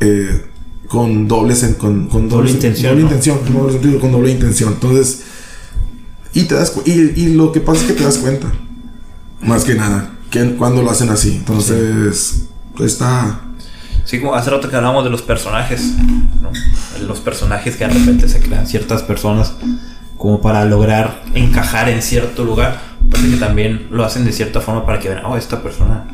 eh, 0.00 0.42
con 0.88 1.28
dobles 1.28 1.62
con, 1.78 2.08
con 2.08 2.28
Doble 2.30 2.50
intención, 2.50 2.92
doble 2.92 3.02
¿no? 3.02 3.08
intención, 3.08 3.38
con 3.40 3.52
doble 3.52 3.72
sentido, 3.74 4.00
con 4.00 4.10
doble 4.12 4.30
intención. 4.30 4.72
Entonces, 4.72 5.20
y 6.32 6.44
te 6.44 6.54
das 6.54 6.72
y, 6.86 6.92
y 6.92 7.34
lo 7.34 7.52
que 7.52 7.60
pasa 7.60 7.82
es 7.82 7.86
que 7.88 7.92
te 7.92 8.04
das 8.04 8.18
cuenta. 8.18 8.50
Más 9.42 9.64
que 9.64 9.74
nada. 9.74 10.14
Que 10.30 10.54
cuando 10.56 10.82
lo 10.82 10.90
hacen 10.90 11.10
así. 11.10 11.36
Entonces, 11.36 12.44
está. 12.80 13.42
Sí, 14.08 14.20
como 14.20 14.34
hace 14.34 14.48
rato 14.48 14.70
que 14.70 14.76
hablamos 14.76 15.04
de 15.04 15.10
los 15.10 15.20
personajes, 15.20 15.92
¿no? 16.40 16.50
Los 17.06 17.20
personajes 17.20 17.76
que 17.76 17.86
de 17.86 17.92
repente 17.92 18.26
se 18.26 18.40
crean 18.40 18.66
ciertas 18.66 19.02
personas 19.02 19.52
como 20.16 20.40
para 20.40 20.64
lograr 20.64 21.22
encajar 21.34 21.90
en 21.90 22.00
cierto 22.00 22.42
lugar. 22.46 22.80
Parece 23.10 23.32
que 23.32 23.36
también 23.36 23.88
lo 23.90 24.06
hacen 24.06 24.24
de 24.24 24.32
cierta 24.32 24.62
forma 24.62 24.86
para 24.86 24.98
que 24.98 25.10
vean, 25.10 25.26
oh, 25.26 25.36
esta 25.36 25.62
persona 25.62 26.06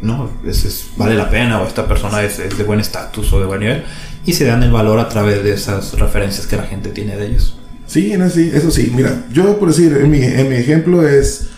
no, 0.00 0.30
es, 0.46 0.64
es- 0.64 0.86
vale 0.96 1.16
la 1.16 1.28
pena, 1.28 1.60
o 1.60 1.66
esta 1.66 1.88
persona 1.88 2.22
es, 2.22 2.38
es 2.38 2.56
de 2.56 2.62
buen 2.62 2.78
estatus 2.78 3.32
o 3.32 3.40
de 3.40 3.46
buen 3.46 3.58
nivel, 3.58 3.82
y 4.24 4.32
se 4.34 4.44
dan 4.44 4.62
el 4.62 4.70
valor 4.70 5.00
a 5.00 5.08
través 5.08 5.42
de 5.42 5.52
esas 5.52 5.94
referencias 5.98 6.46
que 6.46 6.56
la 6.56 6.64
gente 6.64 6.90
tiene 6.90 7.16
de 7.16 7.26
ellos. 7.26 7.58
Sí, 7.88 8.12
eso 8.12 8.70
sí. 8.70 8.92
Mira, 8.94 9.24
yo 9.32 9.58
por 9.58 9.68
decir, 9.68 9.92
en 10.00 10.08
mi, 10.08 10.22
en 10.22 10.48
mi 10.48 10.54
ejemplo 10.54 11.06
es. 11.06 11.48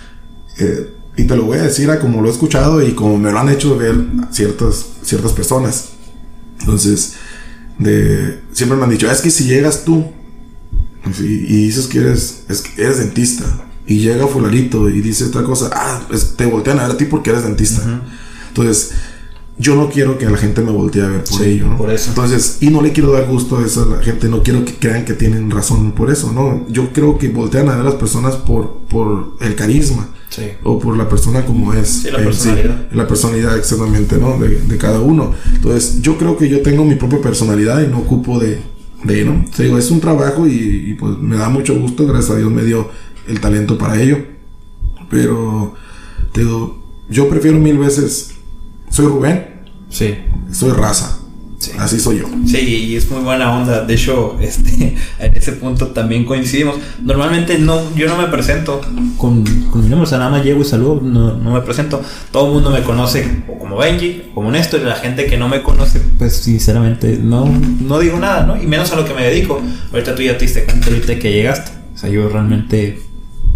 eh, 0.58 0.90
y 1.16 1.24
te 1.28 1.36
lo 1.36 1.44
voy 1.44 1.58
a 1.58 1.62
decir 1.62 1.88
a 1.92 2.00
como 2.00 2.20
lo 2.22 2.28
he 2.28 2.32
escuchado 2.32 2.82
y 2.82 2.92
como 2.92 3.16
me 3.18 3.30
lo 3.30 3.38
han 3.38 3.48
hecho 3.48 3.76
ver 3.78 3.94
ciertas, 4.32 4.86
ciertas 5.04 5.32
personas. 5.32 5.90
Entonces, 6.60 7.14
de, 7.78 8.40
siempre 8.52 8.76
me 8.76 8.84
han 8.84 8.90
dicho, 8.90 9.10
es 9.10 9.20
que 9.20 9.30
si 9.30 9.44
llegas 9.44 9.84
tú 9.84 10.04
sí, 11.12 11.46
y 11.48 11.66
dices 11.66 11.86
que 11.86 11.98
eres, 11.98 12.44
es 12.48 12.62
que 12.62 12.82
eres 12.82 12.98
dentista 12.98 13.44
y 13.86 13.98
llega 13.98 14.26
fulanito 14.26 14.88
y 14.88 15.00
dice 15.00 15.24
otra 15.24 15.42
cosa, 15.42 15.70
ah, 15.72 16.02
pues 16.08 16.34
te 16.36 16.46
voltean 16.46 16.78
a 16.78 16.84
ver 16.84 16.92
a 16.92 16.96
ti 16.96 17.04
porque 17.04 17.30
eres 17.30 17.42
dentista. 17.44 17.82
Entonces, 18.48 18.92
yo 19.58 19.76
no 19.76 19.88
quiero 19.88 20.18
que 20.18 20.24
la 20.28 20.36
gente 20.36 20.62
me 20.62 20.72
voltee 20.72 21.02
a 21.02 21.08
ver 21.08 21.24
por 21.24 21.38
Sí, 21.38 21.44
ello, 21.44 21.68
¿no? 21.68 21.76
por 21.76 21.90
eso. 21.90 22.08
Entonces, 22.10 22.58
y 22.60 22.70
no 22.70 22.80
le 22.82 22.92
quiero 22.92 23.12
dar 23.12 23.26
gusto 23.26 23.58
a 23.58 23.66
esa 23.66 23.84
gente, 24.02 24.28
no 24.28 24.42
quiero 24.42 24.64
que 24.64 24.74
crean 24.76 25.04
que 25.04 25.12
tienen 25.14 25.50
razón 25.50 25.92
por 25.92 26.10
eso, 26.10 26.32
¿no? 26.32 26.66
Yo 26.68 26.92
creo 26.92 27.18
que 27.18 27.28
voltean 27.28 27.68
a 27.68 27.72
ver 27.72 27.80
a 27.82 27.90
las 27.90 27.94
personas 27.94 28.36
por, 28.36 28.78
por 28.88 29.36
el 29.40 29.54
carisma 29.54 30.08
Sí. 30.34 30.42
o 30.64 30.78
por 30.78 30.96
la 30.96 31.08
persona 31.08 31.44
como 31.44 31.72
es. 31.74 31.88
Sí, 31.88 32.10
la 32.10 32.18
en 32.18 32.24
personalidad. 32.24 32.88
la 32.92 33.06
personalidad 33.06 33.56
exactamente, 33.58 34.16
¿no? 34.18 34.38
De, 34.38 34.48
de 34.62 34.76
cada 34.78 35.00
uno. 35.00 35.32
Entonces, 35.54 36.00
yo 36.02 36.16
creo 36.18 36.36
que 36.36 36.48
yo 36.48 36.60
tengo 36.62 36.84
mi 36.84 36.94
propia 36.96 37.20
personalidad 37.20 37.82
y 37.82 37.88
no 37.88 37.98
ocupo 37.98 38.38
de, 38.40 38.60
de 39.04 39.24
¿no? 39.24 39.44
Te 39.54 39.64
digo, 39.64 39.78
es 39.78 39.90
un 39.90 40.00
trabajo 40.00 40.46
y, 40.46 40.90
y, 40.90 40.94
pues 40.94 41.18
me 41.18 41.36
da 41.36 41.48
mucho 41.48 41.78
gusto, 41.78 42.06
gracias 42.06 42.32
a 42.32 42.36
Dios 42.38 42.50
me 42.50 42.64
dio 42.64 42.88
el 43.28 43.38
talento 43.40 43.78
para 43.78 44.00
ello. 44.00 44.18
Pero, 45.10 45.74
te 46.32 46.40
digo, 46.40 46.82
yo 47.08 47.28
prefiero 47.28 47.58
mil 47.58 47.78
veces, 47.78 48.32
soy 48.90 49.06
Rubén, 49.06 49.46
Sí. 49.88 50.14
soy 50.50 50.70
raza. 50.72 51.20
Sí. 51.64 51.72
Así 51.78 51.98
soy 51.98 52.18
yo. 52.18 52.26
Sí, 52.46 52.58
y 52.58 52.96
es 52.96 53.10
muy 53.10 53.22
buena 53.22 53.50
onda. 53.56 53.84
De 53.84 53.94
hecho, 53.94 54.36
este, 54.40 54.96
en 55.18 55.34
ese 55.34 55.52
punto 55.52 55.88
también 55.88 56.24
coincidimos. 56.24 56.76
Normalmente 57.02 57.58
no, 57.58 57.94
yo 57.94 58.06
no 58.06 58.18
me 58.18 58.26
presento 58.28 58.82
con, 59.16 59.44
con 59.70 59.82
mi 59.82 59.88
nombre, 59.88 60.02
o 60.02 60.06
sea, 60.06 60.18
nada 60.18 60.30
más 60.30 60.44
llego 60.44 60.60
y 60.60 60.64
saludo, 60.64 61.00
no, 61.02 61.34
no 61.36 61.52
me 61.52 61.60
presento. 61.62 62.02
Todo 62.30 62.48
el 62.48 62.52
mundo 62.52 62.70
me 62.70 62.82
conoce 62.82 63.44
o 63.48 63.58
como 63.58 63.78
Benji, 63.78 64.24
o 64.30 64.34
como 64.34 64.50
Néstor, 64.50 64.80
y 64.80 64.84
la 64.84 64.96
gente 64.96 65.24
que 65.24 65.38
no 65.38 65.48
me 65.48 65.62
conoce, 65.62 66.00
pues 66.18 66.36
sinceramente 66.36 67.18
no, 67.22 67.46
no 67.46 67.98
digo 67.98 68.18
nada, 68.18 68.44
¿no? 68.44 68.60
Y 68.60 68.66
menos 68.66 68.92
a 68.92 68.96
lo 68.96 69.06
que 69.06 69.14
me 69.14 69.24
dedico. 69.24 69.60
Ahorita 69.90 70.14
tú 70.14 70.22
ya 70.22 70.36
te 70.36 70.44
diste 70.44 70.64
cuenta 70.64 70.88
ahorita 70.88 71.18
que 71.18 71.32
llegaste. 71.32 71.72
O 71.94 71.96
sea, 71.96 72.10
yo 72.10 72.28
realmente 72.28 73.00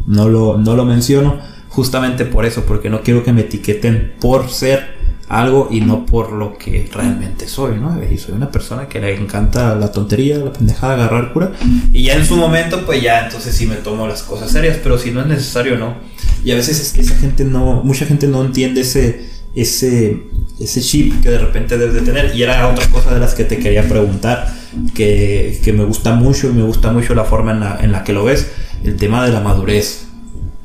no 0.06 0.28
lo, 0.28 0.56
no 0.56 0.76
lo 0.76 0.86
menciono 0.86 1.38
justamente 1.68 2.24
por 2.24 2.46
eso, 2.46 2.64
porque 2.64 2.88
no 2.88 3.02
quiero 3.02 3.22
que 3.22 3.32
me 3.32 3.42
etiqueten 3.42 4.14
por 4.20 4.48
ser 4.48 4.97
algo 5.28 5.68
y 5.70 5.80
no 5.80 6.06
por 6.06 6.32
lo 6.32 6.56
que 6.56 6.88
realmente 6.92 7.48
soy, 7.48 7.76
¿no? 7.76 8.00
Y 8.02 8.16
soy 8.16 8.34
una 8.34 8.50
persona 8.50 8.88
que 8.88 9.00
le 9.00 9.14
encanta 9.14 9.74
la 9.74 9.92
tontería, 9.92 10.38
la 10.38 10.52
pendejada, 10.52 10.94
agarrar 10.94 11.32
cura. 11.32 11.52
Y 11.92 12.04
ya 12.04 12.14
en 12.14 12.24
su 12.24 12.36
momento, 12.36 12.84
pues 12.86 13.02
ya 13.02 13.24
entonces 13.24 13.54
sí 13.54 13.66
me 13.66 13.76
tomo 13.76 14.06
las 14.06 14.22
cosas 14.22 14.50
serias, 14.50 14.78
pero 14.82 14.98
si 14.98 15.10
no 15.10 15.20
es 15.20 15.26
necesario, 15.26 15.76
no. 15.76 15.96
Y 16.44 16.52
a 16.52 16.54
veces 16.54 16.80
es 16.80 16.92
que 16.92 17.02
esa 17.02 17.16
gente 17.16 17.44
no, 17.44 17.82
mucha 17.84 18.06
gente 18.06 18.26
no 18.26 18.42
entiende 18.42 18.80
ese, 18.80 19.26
ese, 19.54 20.22
ese 20.58 20.80
chip 20.80 21.22
que 21.22 21.30
de 21.30 21.38
repente 21.38 21.76
debes 21.76 21.94
de 21.94 22.00
tener. 22.00 22.34
Y 22.34 22.42
era 22.42 22.66
otra 22.68 22.86
cosa 22.88 23.12
de 23.12 23.20
las 23.20 23.34
que 23.34 23.44
te 23.44 23.58
quería 23.58 23.86
preguntar, 23.86 24.50
que, 24.94 25.60
que 25.62 25.72
me 25.74 25.84
gusta 25.84 26.14
mucho 26.14 26.48
y 26.48 26.52
me 26.52 26.62
gusta 26.62 26.90
mucho 26.90 27.14
la 27.14 27.24
forma 27.24 27.52
en 27.52 27.60
la, 27.60 27.78
en 27.82 27.92
la 27.92 28.02
que 28.02 28.14
lo 28.14 28.24
ves, 28.24 28.50
el 28.82 28.96
tema 28.96 29.26
de 29.26 29.32
la 29.32 29.40
madurez, 29.40 30.06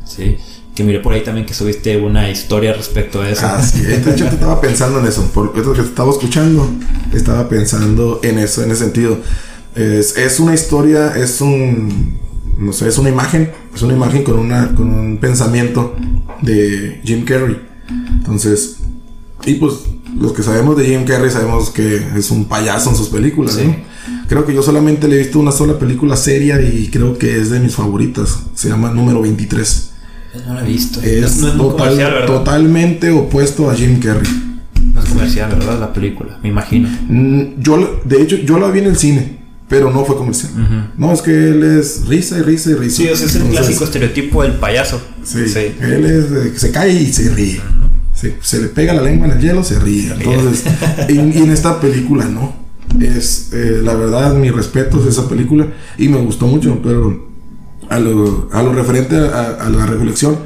¿sí? 0.06 0.38
Que 0.76 0.84
miré 0.84 1.00
por 1.00 1.14
ahí 1.14 1.24
también 1.24 1.46
que 1.46 1.54
subiste 1.54 1.98
una 1.98 2.30
historia 2.32 2.74
respecto 2.74 3.22
a 3.22 3.30
eso. 3.30 3.46
Ah, 3.46 3.62
sí. 3.62 3.82
De 3.82 3.98
hecho, 3.98 4.26
te 4.28 4.36
estaba 4.36 4.60
pensando 4.60 5.00
en 5.00 5.06
eso. 5.08 5.24
Por 5.32 5.54
eso 5.56 5.74
que 5.74 5.82
te 5.82 5.88
estaba 5.88 6.12
escuchando, 6.12 6.68
estaba 7.14 7.48
pensando 7.48 8.20
en 8.24 8.40
eso, 8.40 8.64
en 8.64 8.72
ese 8.72 8.84
sentido. 8.86 9.20
Es, 9.76 10.18
es 10.18 10.40
una 10.40 10.54
historia, 10.54 11.16
es 11.16 11.42
un. 11.42 12.18
No 12.58 12.74
sé, 12.74 12.88
es 12.88 12.98
una 12.98 13.10
imagen. 13.10 13.52
Es 13.76 13.82
una 13.84 13.94
imagen 13.94 14.24
con, 14.24 14.40
una, 14.40 14.74
con 14.76 14.90
un 14.90 15.18
pensamiento 15.18 15.96
de 16.42 17.02
Jim 17.04 17.24
Carrey. 17.24 17.60
Entonces, 18.18 18.78
y 19.46 19.56
pues 19.56 19.74
los 20.20 20.32
que 20.34 20.42
sabemos 20.44 20.78
de 20.78 20.86
Jim 20.86 21.06
Carrey 21.06 21.30
sabemos 21.30 21.70
que 21.70 22.02
es 22.16 22.32
un 22.32 22.46
payaso 22.46 22.90
en 22.90 22.96
sus 22.96 23.10
películas, 23.10 23.56
Sí. 23.56 23.66
¿no? 23.66 23.76
Creo 24.28 24.46
que 24.46 24.54
yo 24.54 24.64
solamente 24.64 25.08
le 25.08 25.16
he 25.16 25.20
visto 25.20 25.40
una 25.40 25.52
sola 25.52 25.78
película 25.78 26.16
seria 26.16 26.60
y 26.62 26.90
creo 26.92 27.18
que 27.18 27.40
es 27.40 27.50
de 27.50 27.60
mis 27.60 27.76
favoritas. 27.76 28.40
Se 28.56 28.70
llama 28.70 28.90
Número 28.92 29.22
23. 29.22 29.92
No 30.48 30.54
la 30.56 30.62
he 30.62 30.68
visto. 30.68 31.02
Es 31.02 31.38
no, 31.38 31.48
no 31.48 31.48
es 31.52 31.56
muy 31.56 31.66
total- 31.70 31.78
comercial, 31.90 32.12
¿verdad? 32.14 32.28
totalmente 32.28 33.12
opuesto 33.12 33.70
a 33.70 33.76
Jim 33.76 34.00
Carrey. 34.00 34.28
No 34.94 35.02
es 35.02 35.10
comercial, 35.10 35.50
¿verdad? 35.58 35.80
La 35.80 35.94
película, 35.94 36.38
me 36.44 36.50
imagino. 36.50 36.90
Mm, 37.08 37.60
Yo, 37.62 38.02
de 38.06 38.22
hecho, 38.22 38.36
yo 38.38 38.60
la 38.60 38.70
vi 38.70 38.80
en 38.80 38.86
el 38.88 38.98
cine, 38.98 39.40
pero 39.70 39.92
no 39.92 40.04
fue 40.06 40.16
comercial. 40.18 40.52
No, 40.98 41.12
es 41.14 41.22
que 41.22 41.32
él 41.32 41.64
es 41.64 42.06
risa 42.08 42.38
y 42.40 42.42
risa 42.42 42.72
y 42.72 42.74
risa. 42.76 42.98
Sí, 42.98 43.10
o 43.10 43.16
sea, 43.16 43.26
es 43.28 43.36
el 43.36 43.42
Entonces, 43.44 43.60
clásico 43.66 43.84
estereotipo 43.86 44.44
del 44.44 44.54
payaso. 44.54 45.02
Sí, 45.24 45.40
él 45.82 46.06
es 46.06 46.60
se 46.62 46.72
cae 46.72 46.92
y 46.94 47.12
se 47.14 47.30
ríe. 47.34 47.62
Se, 48.14 48.36
se 48.42 48.62
le 48.62 48.68
pega 48.68 48.94
la 48.94 49.02
lengua 49.02 49.26
en 49.28 49.34
el 49.34 49.40
hielo, 49.40 49.64
se 49.64 49.80
ríe. 49.80 50.12
Entonces, 50.14 50.64
y, 51.10 51.14
y 51.14 51.38
en 51.44 51.52
esta 51.52 51.80
película 51.80 52.26
no. 52.26 52.54
Es, 53.02 53.50
eh, 53.54 53.80
la 53.84 53.96
verdad, 53.96 54.36
mi 54.36 54.52
respeto 54.52 55.02
es 55.02 55.08
esa 55.08 55.28
película 55.28 55.68
y 55.98 56.10
me 56.10 56.18
gustó 56.18 56.46
mucho, 56.46 56.80
pero 56.84 57.33
a 57.96 58.00
lo, 58.00 58.50
a 58.52 58.64
lo 58.64 58.74
referente 58.74 59.16
a, 59.16 59.70
la 59.70 59.86
reflexión 59.86 60.38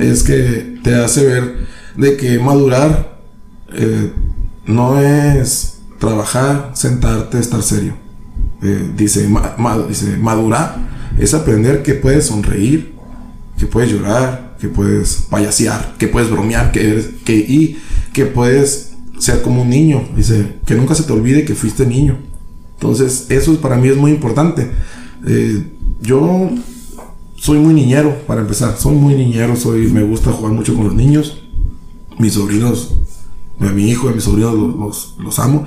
es 0.00 0.22
que 0.22 0.78
te 0.82 0.94
hace 0.94 1.24
ver 1.26 1.66
de 1.96 2.16
que 2.16 2.38
madurar 2.38 3.20
eh, 3.72 4.12
no 4.66 5.00
es 5.00 5.78
trabajar, 5.98 6.72
sentarte, 6.74 7.38
estar 7.38 7.62
serio. 7.62 7.94
Eh, 8.62 8.90
dice, 8.96 9.28
ma- 9.28 9.78
dice, 9.88 10.16
madurar 10.16 10.76
es 11.18 11.32
aprender 11.34 11.82
que 11.82 11.94
puedes 11.94 12.26
sonreír, 12.26 12.94
que 13.58 13.66
puedes 13.66 13.90
llorar, 13.92 14.56
que 14.60 14.68
puedes 14.68 15.26
payasear, 15.30 15.94
que 15.98 16.08
puedes 16.08 16.30
bromear, 16.30 16.72
que, 16.72 16.80
eres- 16.90 17.10
que 17.24 17.36
y 17.36 17.78
que 18.12 18.26
puedes 18.26 18.92
ser 19.18 19.42
como 19.42 19.62
un 19.62 19.70
niño. 19.70 20.02
Dice, 20.16 20.56
que 20.66 20.74
nunca 20.74 20.94
se 20.94 21.04
te 21.04 21.12
olvide 21.12 21.44
que 21.44 21.54
fuiste 21.54 21.86
niño. 21.86 22.18
Entonces, 22.74 23.26
eso 23.30 23.52
es- 23.52 23.58
para 23.58 23.76
mí 23.76 23.88
es 23.88 23.96
muy 23.96 24.10
importante. 24.10 24.70
Eh, 25.26 25.62
yo 26.02 26.50
soy 27.36 27.58
muy 27.58 27.74
niñero, 27.74 28.16
para 28.26 28.40
empezar. 28.40 28.76
Soy 28.78 28.94
muy 28.94 29.14
niñero, 29.14 29.56
soy, 29.56 29.88
me 29.88 30.02
gusta 30.02 30.32
jugar 30.32 30.52
mucho 30.52 30.74
con 30.74 30.84
los 30.84 30.94
niños. 30.94 31.38
Mis 32.18 32.34
sobrinos, 32.34 32.94
a 33.60 33.66
mi 33.66 33.90
hijo 33.90 34.08
y 34.08 34.12
a 34.12 34.14
mis 34.14 34.24
sobrinos 34.24 34.54
los, 34.54 34.76
los, 34.76 35.14
los 35.18 35.38
amo. 35.38 35.66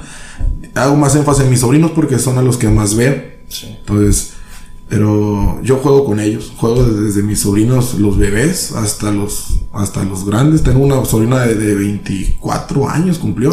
Hago 0.76 0.96
más 0.96 1.16
énfasis 1.16 1.44
en 1.44 1.50
mis 1.50 1.60
sobrinos 1.60 1.92
porque 1.92 2.18
son 2.20 2.38
a 2.38 2.42
los 2.42 2.58
que 2.58 2.68
más 2.68 2.96
veo. 2.96 3.16
Entonces, 3.80 4.34
pero 4.90 5.62
yo 5.62 5.78
juego 5.78 6.06
con 6.06 6.20
ellos, 6.20 6.52
juego 6.58 6.84
desde, 6.84 7.22
mis 7.22 7.40
sobrinos, 7.40 7.96
los 8.00 8.18
bebés, 8.18 8.72
hasta 8.72 9.12
los, 9.12 9.60
hasta 9.72 10.04
los 10.04 10.26
grandes. 10.26 10.64
Tengo 10.64 10.80
una 10.80 11.06
sobrina 11.06 11.40
de, 11.42 11.56
de 11.56 11.76
24 11.76 12.90
años, 12.90 13.20
cumplió, 13.20 13.52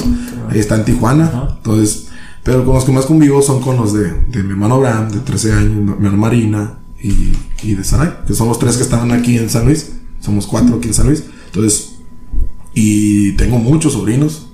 está 0.55 0.77
en 0.77 0.85
Tijuana. 0.87 1.57
Entonces, 1.59 2.09
pero 2.43 2.65
con 2.65 2.75
los 2.75 2.85
que 2.85 2.93
más 2.93 3.07
convivo 3.07 3.43
son 3.43 3.61
con 3.61 3.77
los 3.77 3.93
de, 3.93 4.11
de 4.29 4.43
mi 4.43 4.53
hermano 4.53 4.77
Abraham, 4.77 5.11
de 5.11 5.19
13 5.19 5.53
años, 5.53 5.99
mi 5.99 6.07
hermana 6.07 6.17
Marina 6.17 6.79
y, 7.01 7.75
de 7.75 7.85
Saray, 7.85 8.11
que 8.27 8.35
son 8.35 8.49
los 8.49 8.59
tres 8.59 8.77
que 8.77 8.83
estaban 8.83 9.13
aquí 9.13 9.37
en 9.37 9.51
San 9.51 9.65
Luis. 9.65 9.93
Somos 10.21 10.47
cuatro 10.47 10.77
aquí 10.77 10.89
en 10.89 10.95
San 10.95 11.07
Luis. 11.07 11.25
Entonces, 11.47 11.93
y 12.75 13.33
tengo 13.33 13.59
muchos 13.59 13.93
sobrinos. 13.93 14.49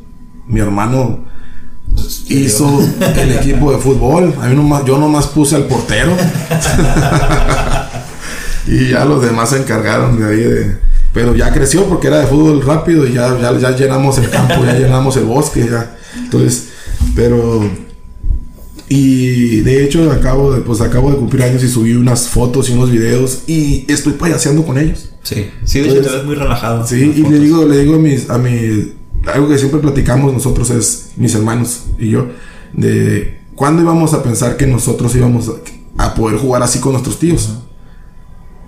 Mi 0.47 0.61
hermano 0.61 1.25
hizo 2.29 2.81
el 3.17 3.33
equipo 3.33 3.73
de 3.73 3.79
fútbol. 3.79 4.35
A 4.41 4.49
mí 4.49 4.57
nomás, 4.57 4.85
yo 4.85 4.99
nomás 4.99 5.27
puse 5.29 5.57
al 5.57 5.65
portero. 5.65 6.13
y 8.67 8.91
ya 8.91 9.05
los 9.05 9.23
demás 9.23 9.51
se 9.51 9.59
encargaron 9.59 10.19
de 10.19 10.27
ahí 10.27 10.41
de. 10.41 10.79
Pero 11.13 11.35
ya 11.35 11.53
creció 11.53 11.87
porque 11.87 12.07
era 12.07 12.21
de 12.21 12.27
fútbol 12.27 12.65
rápido 12.65 13.07
y 13.07 13.13
ya, 13.13 13.39
ya, 13.39 13.59
ya 13.59 13.77
llenamos 13.77 14.17
el 14.19 14.31
campo, 14.31 14.65
ya 14.65 14.75
llenamos 14.75 15.17
el 15.17 15.25
bosque, 15.25 15.69
ya. 15.71 15.97
Entonces, 16.17 16.69
pero. 17.15 17.61
Y 18.95 19.63
de 19.63 19.85
hecho 19.85 20.13
acabo 20.13 20.53
de, 20.53 20.61
pues 20.61 20.83
acabo 20.83 21.11
de 21.11 21.17
cumplir 21.17 21.45
años 21.45 21.65
y 21.65 21.69
subí 21.69 21.95
unas 21.95 22.29
fotos 22.29 22.69
y 22.69 22.75
unos 22.75 22.91
videos 22.91 23.45
y 23.47 23.91
estoy 23.91 24.13
payaseando 24.13 24.67
con 24.67 24.77
ellos. 24.77 25.09
Sí, 25.23 25.47
sí, 25.65 25.81
de 25.81 25.93
hecho 25.93 26.03
te 26.03 26.11
ves 26.11 26.25
muy 26.27 26.35
relajado. 26.35 26.87
Sí, 26.87 27.11
y 27.17 27.23
le 27.23 27.39
digo, 27.39 27.65
le 27.65 27.79
digo 27.79 27.95
a 27.95 27.99
mis, 27.99 28.29
a 28.29 28.35
algo 29.33 29.49
que 29.49 29.57
siempre 29.57 29.81
platicamos 29.81 30.31
nosotros 30.35 30.69
es, 30.69 31.13
mis 31.17 31.35
hermanos 31.35 31.85
y 31.99 32.11
yo, 32.11 32.27
de 32.75 33.41
cuándo 33.55 33.81
íbamos 33.81 34.13
a 34.13 34.23
pensar 34.23 34.59
que 34.59 34.67
nosotros 34.67 35.17
íbamos 35.17 35.51
a, 35.97 36.15
poder 36.15 36.39
jugar 36.39 36.63
así 36.63 36.79
con 36.79 36.93
nuestros 36.93 37.19
tíos. 37.19 37.49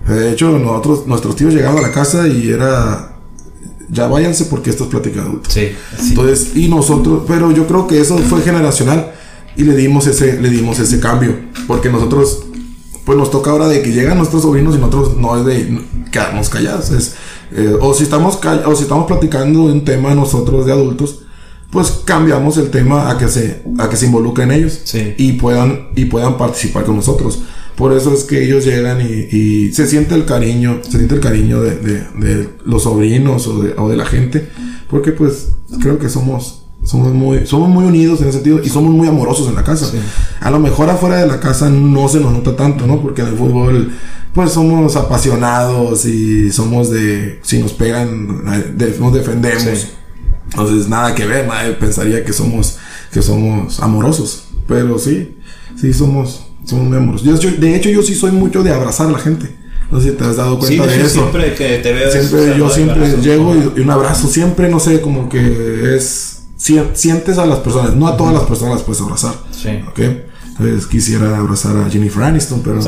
De 0.07 0.31
hecho, 0.31 0.57
nosotros, 0.57 1.05
nuestros 1.05 1.35
tíos 1.35 1.53
llegaban 1.53 1.77
a 1.77 1.87
la 1.87 1.91
casa 1.91 2.27
y 2.27 2.49
era, 2.49 3.19
ya 3.91 4.07
váyanse 4.07 4.45
porque 4.45 4.71
esto 4.71 4.85
es 4.85 4.89
plática 4.89 5.21
adulta. 5.21 5.51
Sí, 5.51 5.69
sí. 5.99 6.09
Entonces, 6.09 6.55
y 6.55 6.67
nosotros, 6.67 7.25
pero 7.27 7.51
yo 7.51 7.67
creo 7.67 7.85
que 7.85 8.01
eso 8.01 8.17
fue 8.17 8.41
generacional 8.41 9.11
y 9.57 9.63
le 9.63 9.75
dimos 9.75 10.07
ese, 10.07 10.39
le 10.41 10.49
dimos 10.49 10.79
ese 10.79 10.99
cambio, 10.99 11.35
porque 11.67 11.89
nosotros, 11.89 12.45
pues 13.05 13.17
nos 13.17 13.31
toca 13.31 13.51
ahora 13.51 13.67
de 13.67 13.81
que 13.81 13.91
llegan 13.91 14.17
nuestros 14.17 14.41
sobrinos 14.41 14.75
y 14.75 14.79
nosotros 14.79 15.17
no 15.17 15.37
es 15.37 15.45
de 15.45 15.81
quedarnos 16.11 16.49
callados, 16.49 16.91
es, 16.91 17.15
eh, 17.51 17.75
o 17.79 17.93
si 17.93 18.03
estamos 18.03 18.39
o 18.65 18.75
si 18.75 18.83
estamos 18.83 19.05
platicando 19.07 19.67
de 19.67 19.73
un 19.73 19.85
tema 19.85 20.13
nosotros 20.15 20.65
de 20.65 20.71
adultos, 20.71 21.21
pues 21.71 21.91
cambiamos 22.05 22.57
el 22.57 22.69
tema 22.69 23.09
a 23.09 23.17
que 23.17 23.27
se, 23.27 23.63
a 23.79 23.89
que 23.89 23.97
se 23.97 24.05
involucren 24.05 24.51
ellos 24.51 24.81
Sí. 24.85 25.13
y 25.17 25.33
puedan, 25.33 25.89
y 25.95 26.05
puedan 26.05 26.37
participar 26.37 26.85
con 26.85 26.95
nosotros. 26.95 27.41
Por 27.75 27.91
eso 27.91 28.13
es 28.13 28.23
que 28.23 28.41
ellos 28.45 28.63
llegan 28.63 29.01
y, 29.01 29.35
y 29.35 29.73
se 29.73 29.85
siente 29.85 30.15
el 30.15 30.23
cariño, 30.23 30.79
se 30.83 30.91
siente 30.97 31.15
el 31.15 31.19
cariño 31.21 31.61
de, 31.61 31.75
de, 31.75 31.93
de 32.17 32.49
los 32.63 32.83
sobrinos 32.83 33.45
o 33.47 33.61
de, 33.61 33.73
o 33.77 33.89
de 33.89 33.97
la 33.97 34.05
gente, 34.05 34.47
porque 34.89 35.11
pues 35.11 35.49
creo 35.81 35.99
que 35.99 36.07
somos, 36.07 36.64
somos 36.85 37.13
muy, 37.13 37.45
somos 37.45 37.67
muy 37.67 37.83
unidos 37.85 38.21
en 38.21 38.27
ese 38.29 38.37
sentido 38.37 38.61
y 38.63 38.69
somos 38.69 38.93
muy 38.93 39.07
amorosos 39.07 39.49
en 39.49 39.55
la 39.55 39.63
casa. 39.63 39.85
Sí. 39.87 39.97
A 40.39 40.49
lo 40.51 40.59
mejor 40.59 40.89
afuera 40.89 41.17
de 41.17 41.27
la 41.27 41.39
casa 41.39 41.69
no 41.69 42.07
se 42.07 42.19
nos 42.19 42.31
nota 42.31 42.55
tanto, 42.55 42.87
¿no? 42.87 43.01
Porque 43.01 43.21
en 43.23 43.27
el 43.29 43.35
fútbol, 43.35 43.91
pues 44.33 44.51
somos 44.51 44.95
apasionados 44.95 46.05
y 46.05 46.51
somos 46.51 46.89
de, 46.91 47.39
si 47.41 47.59
nos 47.59 47.73
pegan, 47.73 48.77
de- 48.77 48.95
nos 48.99 49.13
defendemos. 49.13 49.63
Sí. 49.63 49.87
Entonces, 50.51 50.87
nada 50.87 51.15
que 51.15 51.25
ver, 51.25 51.47
nadie 51.47 51.71
pensaría 51.73 52.23
que 52.23 52.31
somos, 52.31 52.77
que 53.11 53.21
somos 53.21 53.79
amorosos. 53.81 54.43
Pero 54.67 54.97
sí, 54.99 55.35
sí 55.79 55.91
somos, 55.93 56.45
somos 56.65 56.85
muy 56.85 56.97
amorosos. 56.97 57.25
Yo- 57.25 57.39
yo- 57.49 57.57
de 57.57 57.75
hecho, 57.75 57.89
yo 57.89 58.01
sí 58.03 58.13
soy 58.15 58.31
mucho 58.31 58.61
de 58.63 58.71
abrazar 58.71 59.07
a 59.07 59.11
la 59.11 59.19
gente. 59.19 59.55
No 59.91 59.99
sé 60.01 60.09
si 60.11 60.15
te 60.15 60.23
has 60.23 60.35
dado 60.37 60.59
Sí, 60.61 60.77
cuenta 60.77 60.93
de 60.93 60.97
de, 60.99 61.05
eso. 61.05 61.19
siempre 61.19 61.53
que 61.55 61.77
te 61.77 61.93
veo. 61.93 62.11
Siempre, 62.11 62.57
yo 62.57 62.69
siempre 62.69 63.17
llego 63.21 63.55
y, 63.55 63.79
y 63.79 63.81
un 63.83 63.89
abrazo. 63.91 64.27
Siempre, 64.27 64.69
no 64.69 64.79
sé, 64.79 65.01
como 65.01 65.29
que 65.29 65.95
es. 65.95 66.34
Si- 66.65 66.81
Sientes 66.93 67.37
a 67.37 67.45
las 67.45 67.59
personas. 67.59 67.95
No 67.95 68.07
a 68.07 68.17
todas 68.17 68.33
las 68.33 68.43
personas 68.43 68.75
las 68.75 68.83
puedes 68.83 69.01
abrazar. 69.01 69.33
Sí. 69.51 69.69
¿Ok? 69.87 69.99
Entonces 70.57 70.87
quisiera 70.87 71.37
abrazar 71.37 71.75
a 71.77 71.89
Jennifer 71.89 72.23
Aniston, 72.23 72.61
pero. 72.63 72.79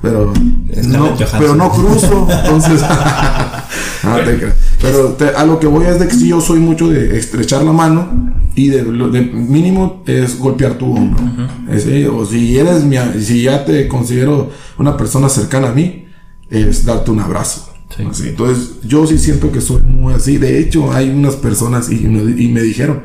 Pero. 0.00 0.32
Scarlett 0.34 0.86
No, 0.88 1.14
pero 1.38 1.54
no 1.54 1.70
cruzo. 1.70 2.26
Entonces. 2.44 2.80
no 4.04 4.16
te. 4.24 4.52
Pero 4.80 5.08
te- 5.12 5.28
a 5.36 5.44
lo 5.44 5.60
que 5.60 5.66
voy 5.66 5.86
es 5.86 5.98
de 6.00 6.08
que 6.08 6.18
yo 6.26 6.40
soy 6.40 6.58
mucho 6.58 6.88
de 6.88 7.16
estrechar 7.18 7.62
la 7.62 7.72
mano. 7.72 8.32
Y 8.54 8.68
de, 8.68 8.82
lo- 8.82 9.08
de 9.08 9.22
mínimo 9.22 10.02
es 10.06 10.38
golpear 10.38 10.74
tu 10.74 10.94
hombro. 10.94 11.22
Eh, 11.70 12.06
o 12.12 12.26
si 12.26 12.58
eres 12.58 12.84
mi, 12.84 12.96
si 13.22 13.42
ya 13.44 13.64
te 13.64 13.88
considero 13.88 14.50
una 14.78 14.94
persona 14.96 15.28
cercana 15.30 15.68
a 15.68 15.72
mí, 15.72 16.06
es 16.50 16.84
darte 16.84 17.10
un 17.10 17.20
abrazo. 17.20 17.71
Sí. 17.96 18.04
Así. 18.08 18.28
Entonces, 18.28 18.74
yo 18.84 19.06
sí 19.06 19.18
siento 19.18 19.52
que 19.52 19.60
soy 19.60 19.82
muy 19.82 20.14
así. 20.14 20.38
De 20.38 20.58
hecho, 20.58 20.92
hay 20.92 21.10
unas 21.10 21.36
personas 21.36 21.90
y 21.90 21.96
me, 21.96 22.42
y 22.42 22.48
me 22.48 22.62
dijeron, 22.62 23.02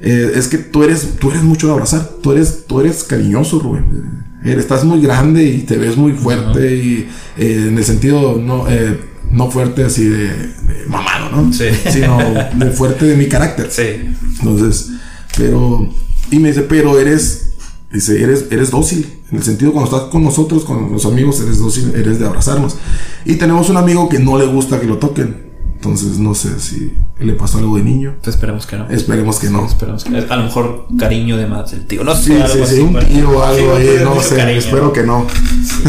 eh, 0.00 0.32
es 0.34 0.48
que 0.48 0.58
tú 0.58 0.82
eres, 0.82 1.14
tú 1.18 1.30
eres 1.30 1.42
mucho 1.42 1.66
de 1.68 1.72
abrazar. 1.72 2.08
Tú 2.22 2.32
eres, 2.32 2.64
tú 2.66 2.80
eres 2.80 3.04
cariñoso, 3.04 3.58
Rubén. 3.58 4.24
Eh, 4.44 4.54
estás 4.58 4.84
muy 4.84 5.00
grande 5.00 5.42
y 5.44 5.58
te 5.62 5.76
ves 5.76 5.96
muy 5.96 6.12
fuerte 6.12 6.76
y 6.76 7.08
eh, 7.36 7.66
en 7.68 7.78
el 7.78 7.84
sentido 7.84 8.40
no, 8.40 8.68
eh, 8.68 9.00
no 9.30 9.50
fuerte 9.50 9.84
así 9.84 10.04
de, 10.04 10.28
de 10.28 10.86
mamado, 10.88 11.30
¿no? 11.30 11.52
Sí. 11.52 11.64
Sino 11.90 12.18
de 12.54 12.70
fuerte 12.70 13.06
de 13.06 13.16
mi 13.16 13.26
carácter. 13.26 13.68
Sí. 13.70 14.14
Entonces, 14.40 14.90
pero, 15.36 15.92
y 16.30 16.38
me 16.38 16.48
dice, 16.48 16.62
pero 16.62 16.98
eres, 16.98 17.54
dice, 17.92 18.22
eres, 18.22 18.46
eres 18.50 18.70
dócil. 18.70 19.06
En 19.30 19.38
el 19.38 19.42
sentido, 19.42 19.72
cuando 19.72 19.90
estás 19.90 20.08
con 20.08 20.22
nosotros, 20.22 20.64
con 20.64 20.92
los 20.92 21.04
amigos, 21.04 21.40
eres 21.40 21.58
dócil, 21.58 21.92
eres 21.96 22.20
de 22.20 22.26
abrazarnos. 22.26 22.76
Y 23.24 23.34
tenemos 23.34 23.68
un 23.68 23.76
amigo 23.76 24.08
que 24.08 24.20
no 24.20 24.38
le 24.38 24.46
gusta 24.46 24.80
que 24.80 24.86
lo 24.86 24.98
toquen. 24.98 25.46
Entonces, 25.74 26.18
no 26.18 26.34
sé 26.34 26.58
si 26.58 26.94
le 27.18 27.34
pasó 27.34 27.58
algo 27.58 27.76
de 27.76 27.82
niño. 27.82 28.14
Pues 28.22 28.36
esperemos 28.36 28.66
que 28.66 28.76
no. 28.76 28.88
Esperemos 28.88 29.38
que 29.38 29.50
no. 29.50 29.66
Esperemos 29.66 30.04
que 30.04 30.16
A 30.16 30.36
lo 30.36 30.44
mejor 30.44 30.86
cariño 30.98 31.36
de 31.36 31.46
más 31.46 31.70
del 31.70 31.86
tío. 31.86 32.02
No 32.02 32.14
sé. 32.14 32.22
Sí, 32.22 32.32
algo 32.34 32.54
sí, 32.54 32.62
así, 32.62 32.76
sí, 32.76 32.80
un 32.80 32.98
tío 32.98 33.30
o 33.30 33.54
Sí, 33.54 33.60
algo 33.60 33.76
ahí, 33.76 33.88
no 34.02 34.20
sé, 34.22 34.36
cariño, 34.36 34.58
espero 34.58 34.92
que 34.92 35.02
no. 35.02 35.26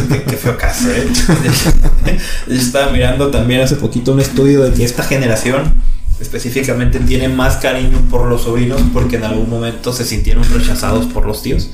Qué, 0.09 0.23
qué 0.23 0.35
feo 0.35 0.57
caso, 0.57 0.89
¿eh? 0.91 1.07
Yo 2.47 2.53
estaba 2.55 2.91
mirando 2.91 3.29
también 3.29 3.61
hace 3.61 3.75
poquito 3.75 4.13
un 4.13 4.19
estudio 4.19 4.63
de 4.63 4.73
que 4.73 4.83
esta 4.83 5.03
generación 5.03 5.73
específicamente 6.19 6.99
tiene 6.99 7.29
más 7.29 7.57
cariño 7.57 7.99
por 8.09 8.27
los 8.27 8.41
sobrinos 8.41 8.81
porque 8.93 9.17
en 9.17 9.23
algún 9.23 9.49
momento 9.49 9.93
se 9.93 10.05
sintieron 10.05 10.43
rechazados 10.51 11.05
por 11.05 11.25
los 11.25 11.41
tíos. 11.43 11.69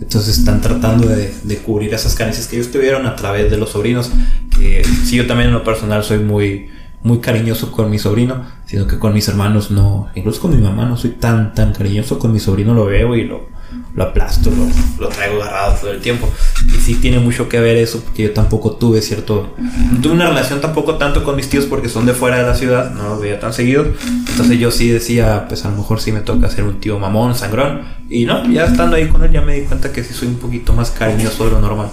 Entonces 0.00 0.38
están 0.38 0.60
tratando 0.60 1.08
de, 1.08 1.34
de 1.42 1.56
cubrir 1.58 1.94
esas 1.94 2.14
carencias 2.14 2.46
que 2.46 2.56
ellos 2.56 2.70
tuvieron 2.70 3.06
a 3.06 3.16
través 3.16 3.50
de 3.50 3.56
los 3.56 3.70
sobrinos. 3.70 4.10
Que 4.56 4.84
sí, 5.04 5.16
yo 5.16 5.26
también 5.26 5.48
en 5.48 5.54
lo 5.54 5.64
personal 5.64 6.04
soy 6.04 6.18
muy, 6.18 6.68
muy 7.02 7.18
cariñoso 7.18 7.72
con 7.72 7.90
mi 7.90 7.98
sobrino, 7.98 8.44
sino 8.66 8.86
que 8.86 8.98
con 8.98 9.14
mis 9.14 9.28
hermanos 9.28 9.70
no. 9.70 10.08
Incluso 10.14 10.40
con 10.40 10.54
mi 10.54 10.62
mamá 10.62 10.86
no 10.86 10.96
soy 10.96 11.10
tan, 11.10 11.54
tan 11.54 11.72
cariñoso. 11.72 12.18
Con 12.18 12.32
mi 12.32 12.40
sobrino 12.40 12.74
lo 12.74 12.86
veo 12.86 13.16
y 13.16 13.24
lo, 13.24 13.48
lo 13.94 14.02
aplasto, 14.02 14.50
lo, 14.50 14.66
lo 15.00 15.08
traigo 15.08 15.42
agarrado 15.42 15.74
todo 15.80 15.90
el 15.90 16.00
tiempo. 16.00 16.28
Y 16.68 16.80
sí 16.80 16.94
tiene 16.96 17.18
mucho 17.18 17.48
que 17.48 17.60
ver 17.60 17.76
eso, 17.76 18.00
porque 18.02 18.24
yo 18.24 18.32
tampoco 18.32 18.72
tuve 18.72 19.00
cierto. 19.00 19.54
No 19.92 20.00
tuve 20.00 20.12
una 20.12 20.28
relación 20.28 20.60
tampoco 20.60 20.96
tanto 20.96 21.24
con 21.24 21.36
mis 21.36 21.48
tíos 21.48 21.64
porque 21.64 21.88
son 21.88 22.06
de 22.06 22.12
fuera 22.12 22.38
de 22.38 22.42
la 22.44 22.54
ciudad, 22.54 22.92
no 22.92 23.08
los 23.10 23.20
veía 23.20 23.40
tan 23.40 23.52
seguido. 23.52 23.86
Entonces 24.30 24.58
yo 24.58 24.70
sí 24.70 24.88
decía, 24.88 25.46
pues 25.48 25.64
a 25.64 25.70
lo 25.70 25.76
mejor 25.76 26.00
sí 26.00 26.12
me 26.12 26.20
toca 26.20 26.50
ser 26.50 26.64
un 26.64 26.78
tío 26.78 26.98
mamón, 26.98 27.34
sangrón. 27.34 27.82
Y 28.10 28.24
no, 28.26 28.48
ya 28.50 28.66
estando 28.66 28.96
ahí 28.96 29.08
con 29.08 29.24
él 29.24 29.32
ya 29.32 29.40
me 29.40 29.54
di 29.54 29.62
cuenta 29.62 29.92
que 29.92 30.04
sí 30.04 30.12
soy 30.12 30.28
un 30.28 30.36
poquito 30.36 30.72
más 30.72 30.90
cariñoso 30.90 31.46
de 31.46 31.52
lo 31.52 31.60
normal. 31.60 31.88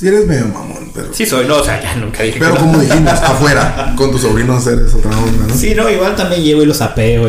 Si 0.00 0.08
eres 0.08 0.26
medio 0.26 0.46
mamón, 0.48 0.90
pero. 0.94 1.12
Sí 1.12 1.26
soy, 1.26 1.46
no, 1.46 1.58
o 1.58 1.62
sea, 1.62 1.78
ya 1.82 1.94
nunca 1.96 2.22
dije 2.22 2.38
Pero 2.38 2.54
que 2.54 2.58
no. 2.60 2.66
como 2.68 2.78
dijimos, 2.78 3.12
afuera, 3.22 3.92
con 3.98 4.10
tus 4.10 4.22
sobrinos 4.22 4.66
eres 4.66 4.94
otra 4.94 5.10
onda, 5.10 5.46
¿no? 5.46 5.54
Sí, 5.54 5.74
no, 5.76 5.90
igual 5.90 6.16
también 6.16 6.42
llego 6.42 6.62
y 6.62 6.66
los 6.66 6.80
apeo, 6.80 7.28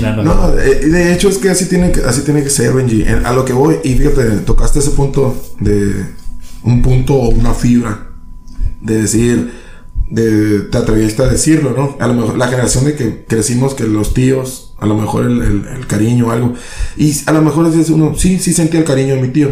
nano, 0.00 0.22
No, 0.22 0.58
eh, 0.58 0.76
de 0.86 1.12
hecho 1.12 1.28
es 1.28 1.36
que 1.36 1.50
así 1.50 1.66
tiene 1.66 1.92
que, 1.92 2.00
así 2.00 2.22
tiene 2.22 2.42
que 2.42 2.48
ser, 2.48 2.72
Benji. 2.72 3.02
En- 3.02 3.26
A 3.26 3.32
lo 3.32 3.44
que 3.44 3.52
voy, 3.52 3.80
y 3.84 3.94
fíjate, 3.96 4.22
tocaste 4.46 4.78
ese 4.78 4.92
punto 4.92 5.36
de 5.60 6.06
un 6.62 6.80
punto 6.80 7.12
o 7.16 7.28
una 7.28 7.52
fibra 7.52 8.06
de 8.80 9.02
decir, 9.02 9.52
de, 10.08 10.60
te 10.70 10.78
atreviste 10.78 11.22
a 11.22 11.26
decirlo, 11.26 11.74
¿no? 11.76 11.98
A 12.02 12.06
lo 12.08 12.14
mejor 12.14 12.38
la 12.38 12.48
generación 12.48 12.86
de 12.86 12.94
que 12.94 13.26
crecimos, 13.28 13.74
que 13.74 13.84
los 13.84 14.14
tíos, 14.14 14.74
a 14.78 14.86
lo 14.86 14.96
mejor 14.96 15.26
el, 15.26 15.42
el- 15.42 15.66
el 15.76 15.86
cariño 15.86 16.28
o 16.28 16.30
algo, 16.30 16.54
y 16.96 17.14
a 17.26 17.32
lo 17.32 17.42
mejor 17.42 17.70
dice 17.70 17.92
uno, 17.92 18.14
sí, 18.16 18.38
sí 18.38 18.54
sentía 18.54 18.80
el 18.80 18.86
cariño 18.86 19.16
de 19.16 19.20
mi 19.20 19.28
tío, 19.28 19.50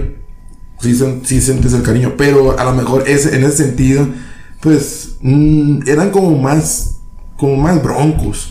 sí, 0.80 0.92
sen- 0.94 1.24
sí 1.24 1.40
sientes 1.40 1.72
el 1.72 1.82
cariño, 1.82 2.14
pero 2.16 2.58
a 2.58 2.64
lo 2.64 2.72
mejor 2.74 3.08
ese, 3.08 3.36
en 3.36 3.44
ese 3.44 3.58
sentido, 3.66 4.08
pues, 4.60 5.16
mm, 5.20 5.80
eran 5.86 6.10
como 6.10 6.36
más, 6.38 6.96
como 7.36 7.56
más 7.56 7.82
broncos. 7.82 8.50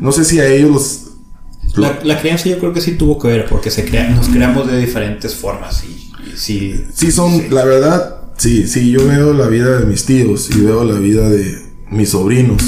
No 0.00 0.12
sé 0.12 0.24
si 0.24 0.40
a 0.40 0.46
ellos 0.46 0.70
los, 0.70 1.78
La, 1.78 1.98
la 2.04 2.20
crianza 2.20 2.48
yo 2.48 2.58
creo 2.58 2.72
que 2.72 2.80
sí 2.80 2.92
tuvo 2.92 3.18
que 3.18 3.28
ver, 3.28 3.46
porque 3.48 3.70
se 3.70 3.84
crea, 3.84 4.08
nos 4.10 4.28
creamos 4.28 4.66
de 4.70 4.78
diferentes 4.78 5.34
formas 5.34 5.84
y, 5.84 6.10
y 6.32 6.36
sí. 6.36 6.84
Sí, 6.92 7.10
son, 7.10 7.54
la 7.54 7.64
verdad, 7.64 8.16
sí, 8.36 8.66
sí, 8.66 8.90
yo 8.90 9.06
veo 9.06 9.32
la 9.32 9.46
vida 9.46 9.78
de 9.80 9.86
mis 9.86 10.04
tíos 10.04 10.50
y 10.54 10.60
veo 10.60 10.84
la 10.84 10.98
vida 10.98 11.28
de 11.30 11.62
mis 11.90 12.10
sobrinos. 12.10 12.62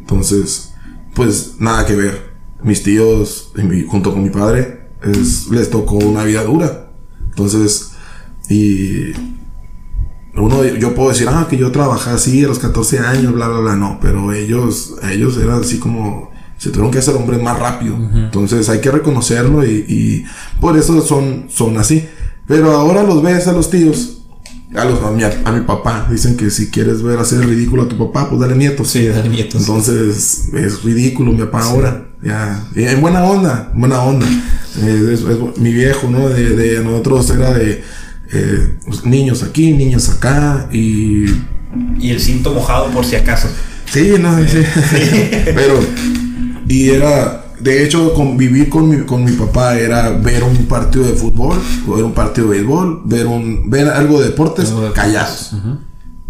Entonces, 0.00 0.72
pues 1.14 1.54
nada 1.58 1.86
que 1.86 1.94
ver. 1.96 2.32
Mis 2.62 2.82
tíos, 2.82 3.52
junto 3.88 4.12
con 4.12 4.22
mi 4.22 4.30
padre, 4.30 4.90
es- 5.02 5.48
les 5.48 5.68
tocó 5.70 5.96
una 5.96 6.22
vida 6.24 6.44
dura. 6.44 6.92
Entonces, 7.30 7.91
Y 8.48 9.12
uno, 10.34 10.64
yo 10.64 10.94
puedo 10.94 11.10
decir, 11.10 11.28
ah, 11.30 11.46
que 11.48 11.56
yo 11.58 11.70
trabajé 11.70 12.10
así 12.10 12.44
a 12.44 12.48
los 12.48 12.58
14 12.58 13.00
años, 13.00 13.34
bla, 13.34 13.48
bla, 13.48 13.60
bla, 13.60 13.76
no, 13.76 13.98
pero 14.00 14.32
ellos, 14.32 14.94
ellos 15.10 15.36
eran 15.36 15.60
así 15.60 15.78
como, 15.78 16.30
se 16.56 16.70
tuvieron 16.70 16.90
que 16.90 16.98
hacer 16.98 17.14
hombres 17.14 17.42
más 17.42 17.58
rápido. 17.58 17.96
Entonces 17.96 18.68
hay 18.68 18.80
que 18.80 18.90
reconocerlo 18.90 19.66
y, 19.66 19.84
y, 19.88 20.24
por 20.60 20.78
eso 20.78 21.00
son, 21.02 21.46
son 21.48 21.76
así. 21.76 22.06
Pero 22.46 22.72
ahora 22.72 23.02
los 23.02 23.22
ves 23.22 23.46
a 23.46 23.52
los 23.52 23.68
tíos, 23.68 24.22
a, 24.74 24.84
los, 24.84 25.02
a, 25.02 25.10
mi, 25.10 25.22
a 25.22 25.52
mi 25.52 25.60
papá, 25.66 26.06
dicen 26.10 26.36
que 26.36 26.50
si 26.50 26.70
quieres 26.70 27.02
ver 27.02 27.18
hacer 27.18 27.44
ridículo 27.44 27.82
a 27.82 27.88
tu 27.88 27.98
papá, 27.98 28.28
pues 28.28 28.40
dale 28.40 28.56
nietos. 28.56 28.88
Sí, 28.88 29.06
dale 29.06 29.28
nietos. 29.28 29.60
Entonces 29.60 30.48
es 30.54 30.82
ridículo 30.82 31.32
mi 31.32 31.38
papá 31.38 31.64
ahora. 31.64 32.06
Ya, 32.22 32.64
en 32.76 33.00
buena 33.00 33.24
onda, 33.24 33.70
buena 33.74 34.02
onda. 34.02 34.26
Eh, 34.74 35.10
es, 35.12 35.20
es, 35.20 35.58
mi 35.58 35.70
viejo, 35.70 36.08
¿no? 36.08 36.30
De, 36.30 36.56
de 36.56 36.82
nosotros 36.82 37.28
era 37.28 37.52
de 37.52 37.84
eh, 38.32 38.76
pues, 38.86 39.04
niños 39.04 39.42
aquí, 39.42 39.72
niños 39.72 40.08
acá 40.08 40.68
y... 40.72 41.26
Y 41.98 42.10
el 42.10 42.20
cinto 42.20 42.52
mojado 42.52 42.90
por 42.90 43.04
si 43.04 43.16
acaso. 43.16 43.48
Sí, 43.86 44.14
no, 44.20 44.36
sí. 44.46 44.62
Pero... 45.44 45.80
Y 46.68 46.90
era... 46.90 47.38
De 47.60 47.84
hecho, 47.84 48.12
convivir 48.14 48.68
con 48.68 48.88
mi, 48.88 49.06
con 49.06 49.24
mi 49.24 49.32
papá 49.32 49.78
era 49.78 50.10
ver 50.10 50.42
un 50.42 50.56
partido 50.66 51.04
de 51.04 51.12
fútbol, 51.12 51.56
ver 51.86 52.02
un 52.02 52.12
partido 52.12 52.48
de 52.48 52.56
béisbol, 52.56 53.02
ver 53.04 53.26
un 53.28 53.70
ver 53.70 53.86
algo 53.86 54.20
de 54.20 54.30
deportes, 54.30 54.74
callados. 54.92 55.52
Uh 55.52 55.56
-huh. 55.56 55.78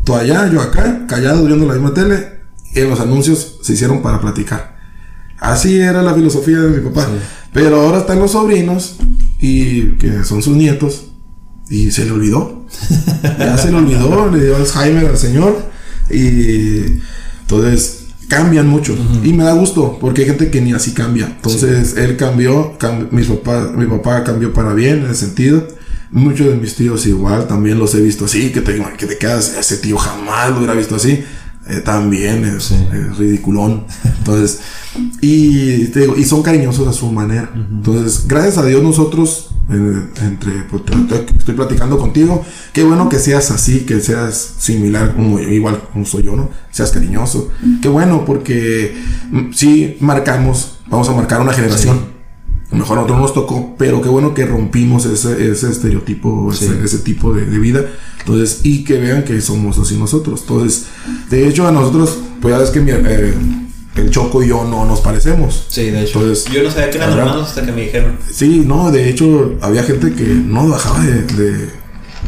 Tú 0.05 0.15
allá, 0.15 0.51
yo 0.53 0.61
acá, 0.61 1.07
callados 1.07 1.47
viendo 1.47 1.65
la 1.65 1.73
misma 1.73 1.95
tele, 1.95 2.41
y 2.75 2.81
los 2.83 3.01
anuncios 3.01 3.61
se 3.63 3.73
hicieron 3.73 4.03
para 4.03 4.21
platicar. 4.21 4.77
Así 5.39 5.79
era 5.79 6.03
la 6.03 6.13
filosofía 6.13 6.59
de 6.59 6.69
mi 6.69 6.87
papá. 6.87 7.07
Sí. 7.07 7.13
Pero 7.55 7.81
ahora 7.81 8.01
están 8.01 8.19
los 8.19 8.33
sobrinos, 8.33 8.97
y 9.41 9.93
que 9.93 10.25
son 10.25 10.43
sus 10.43 10.55
nietos, 10.55 11.12
y 11.73 11.91
se 11.91 12.05
le 12.05 12.13
olvidó. 12.13 12.67
ya 13.39 13.57
se 13.57 13.71
le 13.71 13.79
olvidó, 13.79 14.31
le 14.33 14.45
dio 14.45 14.57
Alzheimer 14.57 15.07
al 15.07 15.17
señor. 15.17 15.57
Y 16.11 16.83
entonces 17.41 18.05
cambian 18.29 18.69
mucho. 18.69 18.93
Uh 18.93 18.97
-huh. 18.97 19.27
Y 19.27 19.33
me 19.33 19.45
da 19.45 19.55
gusto, 19.55 19.97
porque 19.99 20.21
hay 20.21 20.29
gente 20.29 20.51
que 20.51 20.61
ni 20.61 20.75
así 20.75 20.93
cambia. 20.93 21.27
Entonces 21.27 21.93
sí. 21.95 22.01
él 22.01 22.19
cambió, 22.19 22.77
mis 23.11 23.27
mi 23.31 23.87
papá 23.87 24.23
cambió 24.23 24.53
para 24.53 24.75
bien 24.75 24.99
en 24.99 25.07
ese 25.07 25.27
sentido. 25.27 25.67
Muchos 26.11 26.49
de 26.49 26.57
mis 26.57 26.75
tíos 26.75 27.07
igual, 27.07 27.49
también 27.49 27.79
los 27.79 27.95
he 27.95 28.03
visto 28.03 28.27
así, 28.27 28.53
que 28.53 28.61
te, 28.61 28.79
que 28.99 29.07
te 29.07 29.17
quedas, 29.17 29.57
ese 29.59 29.79
tío 29.79 29.97
jamás 29.97 30.51
lo 30.51 30.59
hubiera 30.59 30.75
visto 30.75 30.97
así. 30.97 31.25
Eh, 31.73 31.81
también 31.81 32.45
es, 32.45 32.65
sí. 32.65 32.75
es, 32.93 33.17
ridiculón. 33.17 33.85
Entonces, 34.19 34.61
y 35.23 35.87
te 35.87 36.01
digo, 36.01 36.17
y 36.17 36.25
son 36.25 36.43
cariñosos 36.43 36.87
a 36.87 36.93
su 36.93 37.11
manera. 37.11 37.51
Uh 37.55 37.59
-huh. 37.59 37.77
Entonces, 37.77 38.29
gracias 38.29 38.59
a 38.59 38.67
Dios 38.67 38.83
nosotros, 38.83 39.51
eh, 39.71 40.03
entre, 40.21 40.53
pues, 40.71 40.83
estoy 41.39 41.55
platicando 41.55 41.99
contigo, 41.99 42.45
qué 42.75 42.85
bueno 42.85 43.09
que 43.09 43.19
seas 43.19 43.51
así, 43.51 43.81
que 43.81 44.01
seas 44.01 44.57
similar, 44.59 45.15
como 45.15 45.39
igual 45.41 45.83
como 45.93 46.05
soy 46.05 46.25
yo, 46.25 46.37
¿no? 46.37 46.51
Seas 46.71 46.91
cariñoso. 46.91 47.51
Uh 47.63 47.67
-huh. 47.67 47.81
Qué 47.81 47.89
bueno, 47.89 48.25
porque 48.27 48.95
mm, 49.31 49.53
sí 49.53 49.97
marcamos, 50.01 50.79
vamos 50.89 51.09
a 51.09 51.13
marcar 51.13 51.41
una 51.41 51.55
generación. 51.55 51.97
Sí. 51.97 52.05
A 52.71 52.75
lo 52.75 52.81
mejor 52.81 52.99
a 52.99 53.01
nosotros 53.03 53.21
nos 53.21 53.35
tocó, 53.35 53.75
pero 53.79 54.01
qué 54.01 54.09
bueno 54.09 54.33
que 54.33 54.47
rompimos 54.47 55.05
ese, 55.05 55.51
ese 55.51 55.71
estereotipo, 55.71 56.51
sí. 56.53 56.65
ese, 56.65 56.85
ese, 56.85 56.99
tipo 56.99 57.35
de, 57.35 57.45
de, 57.45 57.59
vida. 57.59 57.85
Entonces, 58.25 58.61
y 58.63 58.85
que 58.85 58.99
vean 58.99 59.25
que 59.25 59.41
somos 59.41 59.79
así 59.79 59.97
nosotros. 59.97 60.41
Entonces, 60.43 60.87
de 61.29 61.49
hecho, 61.49 61.67
a 61.67 61.73
nosotros, 61.73 62.19
pues 62.41 62.55
ya 62.55 62.59
ves 62.59 62.71
que 62.71 62.81
mi, 62.81 62.93
eh, 62.93 63.35
el 63.97 64.11
Choco 64.11 64.43
y 64.43 64.49
yo 64.49 64.65
no 64.65 64.85
nos 64.85 65.01
parecemos. 65.01 65.67
Sí, 65.69 65.91
de 65.91 66.03
hecho. 66.03 66.21
Entonces, 66.21 66.53
yo 66.53 66.63
no 66.63 66.71
sabía 66.71 66.91
que 66.91 66.99
eran 66.99 67.13
hermanos 67.13 67.49
hasta 67.49 67.67
que 67.67 67.73
me 67.73 67.83
dijeron. 67.83 68.17
Sí, 68.31 68.63
no, 68.67 68.91
de 68.91 69.09
hecho, 69.09 69.57
había 69.61 69.83
gente 69.83 70.13
que 70.13 70.25
no 70.25 70.69
bajaba 70.69 71.01
de, 71.05 71.23
de 71.23 71.82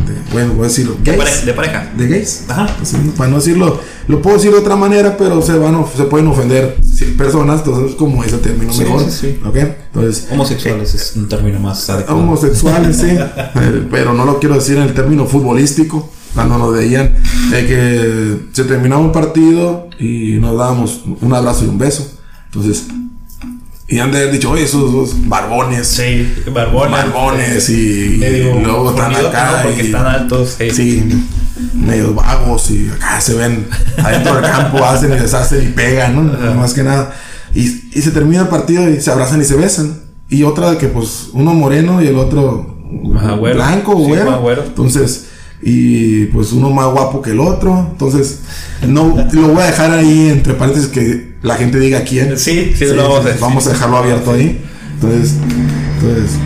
de, 0.06 0.14
bueno, 0.32 0.54
voy 0.54 0.64
a 0.64 0.68
decirlo, 0.68 0.96
gays, 1.02 1.16
de, 1.16 1.24
pareja, 1.24 1.46
de 1.46 1.52
pareja. 1.52 1.92
De 1.96 2.08
gays. 2.08 2.44
Ajá. 2.48 2.76
Para 3.16 3.30
no 3.30 3.36
decirlo, 3.36 3.80
lo 4.08 4.22
puedo 4.22 4.36
decir 4.36 4.52
de 4.52 4.58
otra 4.58 4.76
manera, 4.76 5.16
pero 5.16 5.40
se 5.42 5.54
van 5.58 5.84
se 5.96 6.04
pueden 6.04 6.26
ofender 6.28 6.76
personas, 7.16 7.60
entonces 7.60 7.90
es 7.90 7.96
como 7.96 8.22
ese 8.22 8.38
término 8.38 8.72
sí, 8.72 8.84
mejor. 8.84 9.02
Sí, 9.02 9.10
sí. 9.10 9.40
¿okay? 9.44 9.76
Entonces, 9.92 10.28
Homosexuales 10.30 10.94
eh, 10.94 10.96
es 10.96 11.16
un 11.16 11.28
término 11.28 11.58
más 11.58 11.88
adecuado. 11.88 12.20
Homosexuales, 12.20 12.96
sí. 12.96 13.06
eh, 13.08 13.88
pero 13.90 14.12
no 14.12 14.24
lo 14.24 14.38
quiero 14.38 14.54
decir 14.56 14.76
en 14.76 14.84
el 14.84 14.94
término 14.94 15.26
futbolístico. 15.26 16.10
Cuando 16.34 16.58
nos 16.58 16.74
veían 16.74 17.14
eh, 17.52 17.66
que 17.68 18.48
se 18.52 18.64
terminaba 18.64 19.00
un 19.00 19.12
partido 19.12 19.88
y 20.00 20.32
nos 20.40 20.58
dábamos 20.58 21.02
un 21.20 21.32
abrazo 21.32 21.64
y 21.64 21.68
un 21.68 21.78
beso. 21.78 22.10
Entonces, 22.46 22.88
y 23.86 23.98
han 23.98 24.10
de 24.12 24.18
haber 24.18 24.32
dicho, 24.32 24.50
oye, 24.50 24.64
esos, 24.64 24.90
esos 25.08 25.28
barbones. 25.28 25.86
Sí, 25.86 26.34
barbones. 26.52 26.90
Barbones 26.90 27.68
y, 27.68 27.74
y 28.24 28.60
luego 28.62 28.90
están 28.90 29.14
acá. 29.14 29.56
No, 29.58 29.62
porque 29.68 29.82
y, 29.82 29.86
están 29.86 30.06
altos. 30.06 30.56
Sí. 30.58 30.70
sí, 30.70 31.26
medio 31.74 32.14
vagos 32.14 32.70
y 32.70 32.88
acá 32.88 33.20
se 33.20 33.34
ven 33.34 33.68
adentro 33.98 34.34
del 34.36 34.42
campo, 34.50 34.84
hacen 34.84 35.12
y 35.12 35.16
deshacen 35.16 35.62
y 35.68 35.72
pegan, 35.72 36.14
¿no? 36.14 36.32
Ajá. 36.32 36.54
Más 36.54 36.72
que 36.72 36.82
nada. 36.82 37.14
Y, 37.54 37.62
y 37.96 38.02
se 38.02 38.10
termina 38.10 38.42
el 38.42 38.48
partido 38.48 38.88
y 38.88 39.00
se 39.00 39.10
abrazan 39.10 39.40
y 39.40 39.44
se 39.44 39.54
besan. 39.56 40.00
Y 40.30 40.42
otra 40.44 40.70
de 40.72 40.78
que, 40.78 40.88
pues, 40.88 41.28
uno 41.34 41.52
moreno 41.54 42.02
y 42.02 42.08
el 42.08 42.16
otro 42.18 42.74
Ajá, 43.16 43.32
güero. 43.32 43.56
blanco, 43.56 43.96
Sí, 43.98 44.04
güero. 44.04 44.30
más 44.30 44.40
güero. 44.40 44.64
Entonces, 44.64 45.26
y 45.66 46.26
pues 46.26 46.52
uno 46.52 46.68
más 46.70 46.86
guapo 46.92 47.22
que 47.22 47.30
el 47.30 47.40
otro. 47.40 47.88
Entonces, 47.92 48.40
no 48.86 49.16
lo 49.32 49.48
voy 49.48 49.62
a 49.62 49.66
dejar 49.66 49.90
ahí 49.92 50.28
entre 50.28 50.52
paréntesis 50.54 50.90
que 50.90 51.34
la 51.42 51.56
gente 51.56 51.80
diga 51.80 52.02
quién. 52.04 52.38
Sí, 52.38 52.74
sí, 52.76 52.84
lo 52.86 53.08
vamos 53.08 53.26
a. 53.26 53.36
Vamos 53.40 53.66
a 53.66 53.70
dejarlo 53.70 53.96
abierto 53.96 54.32
ahí. 54.32 54.62
Entonces, 54.94 55.34
entonces, 55.94 56.38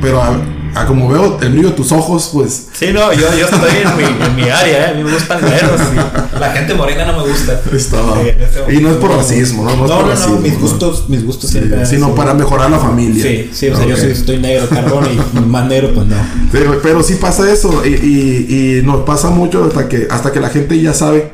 pero 0.00 0.22
a, 0.22 0.40
a, 0.74 0.86
como 0.86 1.08
veo 1.08 1.38
el 1.40 1.52
brillo 1.52 1.70
de 1.70 1.74
tus 1.74 1.92
ojos, 1.92 2.30
pues. 2.32 2.68
Sí, 2.72 2.86
no, 2.92 3.12
yo, 3.12 3.26
yo 3.36 3.46
estoy 3.46 3.70
en 3.84 3.96
mi, 3.96 4.24
en 4.24 4.36
mi 4.36 4.42
área, 4.42 4.86
¿eh? 4.86 4.90
a 4.90 4.94
mí 4.94 5.04
me 5.04 5.12
gustan. 5.12 5.40
Sí. 5.40 5.96
La 6.38 6.52
gente 6.52 6.74
morena 6.74 7.04
no 7.04 7.22
me 7.22 7.28
gusta. 7.28 7.60
Está. 7.72 7.98
Eh, 8.22 8.48
y 8.70 8.76
no 8.78 8.90
es 8.90 8.96
por 8.96 9.10
racismo, 9.10 9.64
¿no? 9.64 9.76
No, 9.76 9.84
es 9.84 9.90
no, 9.90 9.96
por 9.96 10.06
no, 10.06 10.10
racismo, 10.10 10.40
mis 10.40 10.58
gustos, 10.58 11.08
mis 11.08 11.24
gustos 11.24 11.50
sí, 11.50 11.58
siempre. 11.58 11.86
Sino 11.86 12.14
para 12.14 12.34
mejorar 12.34 12.70
la 12.70 12.78
familia. 12.78 13.22
Sí, 13.22 13.50
sí, 13.52 13.68
o 13.68 13.76
sea, 13.76 13.84
okay. 13.84 13.96
yo 13.96 14.02
sí 14.02 14.06
estoy 14.08 14.38
negro, 14.38 14.68
carbón 14.68 15.06
y 15.12 15.40
más 15.46 15.66
negro, 15.66 15.92
pues 15.94 16.06
no. 16.06 16.16
Pero, 16.50 16.80
pero 16.82 17.02
sí 17.02 17.14
pasa 17.14 17.50
eso, 17.52 17.84
y, 17.84 17.88
y, 17.88 18.78
y, 18.78 18.82
nos 18.82 19.02
pasa 19.02 19.30
mucho 19.30 19.64
hasta 19.64 19.88
que, 19.88 20.08
hasta 20.10 20.32
que 20.32 20.40
la 20.40 20.48
gente 20.48 20.80
ya 20.80 20.94
sabe 20.94 21.32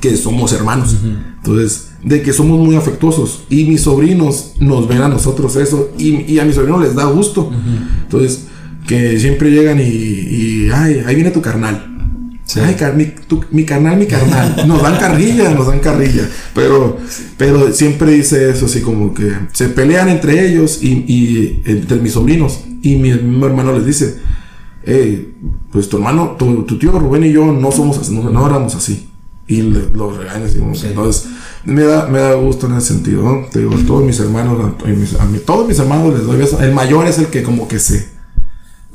que 0.00 0.16
somos 0.16 0.52
hermanos. 0.52 0.92
Uh 0.92 1.06
-huh. 1.06 1.36
Entonces, 1.36 1.88
de 2.04 2.22
que 2.22 2.32
somos 2.32 2.58
muy 2.58 2.76
afectuosos. 2.76 3.44
Y 3.50 3.64
mis 3.64 3.82
sobrinos 3.82 4.52
nos 4.60 4.86
ven 4.86 5.02
a 5.02 5.08
nosotros 5.08 5.56
eso. 5.56 5.90
Y, 5.98 6.32
y 6.32 6.38
a 6.38 6.44
mis 6.44 6.54
sobrinos 6.54 6.82
les 6.82 6.94
da 6.94 7.04
gusto. 7.04 7.42
Uh 7.42 7.50
-huh. 7.50 8.02
Entonces, 8.02 8.46
que 8.86 9.18
siempre 9.18 9.50
llegan 9.50 9.80
y, 9.80 9.84
y 9.84 10.70
ay, 10.72 11.02
ahí 11.06 11.14
viene 11.14 11.30
tu 11.30 11.40
carnal. 11.40 11.90
Sí. 12.44 12.60
Ay, 12.60 12.74
car 12.74 12.94
mi, 12.94 13.06
tu, 13.06 13.42
mi, 13.50 13.64
carnal, 13.64 13.96
mi 13.96 14.06
carnal. 14.06 14.54
Nos 14.68 14.82
dan 14.82 14.98
carrilla, 14.98 15.50
nos 15.54 15.66
dan 15.66 15.80
carrilla. 15.80 16.28
Pero, 16.54 16.98
pero 17.38 17.72
siempre 17.72 18.12
dice 18.12 18.50
eso, 18.50 18.66
así 18.66 18.82
como 18.82 19.14
que 19.14 19.32
se 19.52 19.68
pelean 19.70 20.10
entre 20.10 20.46
ellos 20.46 20.80
y, 20.82 21.04
y 21.08 21.62
entre 21.64 21.98
mis 22.00 22.12
sobrinos. 22.12 22.60
Y 22.82 22.96
mi, 22.96 23.10
hermano 23.10 23.72
les 23.72 23.86
dice, 23.86 24.18
hey, 24.84 25.34
pues 25.72 25.88
tu 25.88 25.96
hermano, 25.96 26.36
tu, 26.38 26.64
tu, 26.64 26.78
tío 26.78 26.92
Rubén 26.92 27.24
y 27.24 27.32
yo 27.32 27.50
no 27.50 27.72
somos 27.72 27.96
así, 27.96 28.14
no, 28.14 28.28
no 28.28 28.46
éramos 28.46 28.74
así. 28.74 29.08
Y 29.46 29.62
le, 29.62 29.88
los 29.94 30.14
regaños, 30.14 30.52
digamos. 30.52 30.80
Sí. 30.80 30.88
Entonces, 30.88 31.26
me 31.64 31.82
da, 31.84 32.06
me 32.06 32.18
da 32.18 32.34
gusto 32.34 32.66
en 32.66 32.76
ese 32.76 32.94
sentido, 32.94 33.22
¿no? 33.22 33.46
Te 33.46 33.60
digo, 33.60 33.74
a 33.74 33.86
todos 33.86 34.04
mis 34.04 34.18
hermanos, 34.20 34.74
a, 34.84 34.88
mis, 34.88 35.14
a 35.14 35.26
todos 35.44 35.66
mis 35.66 35.78
hermanos 35.78 36.14
les 36.14 36.24
doy 36.24 36.38
besos. 36.38 36.60
El 36.60 36.72
mayor 36.72 37.06
es 37.06 37.18
el 37.18 37.26
que 37.26 37.42
como 37.42 37.68
que 37.68 37.78
se 37.78 38.14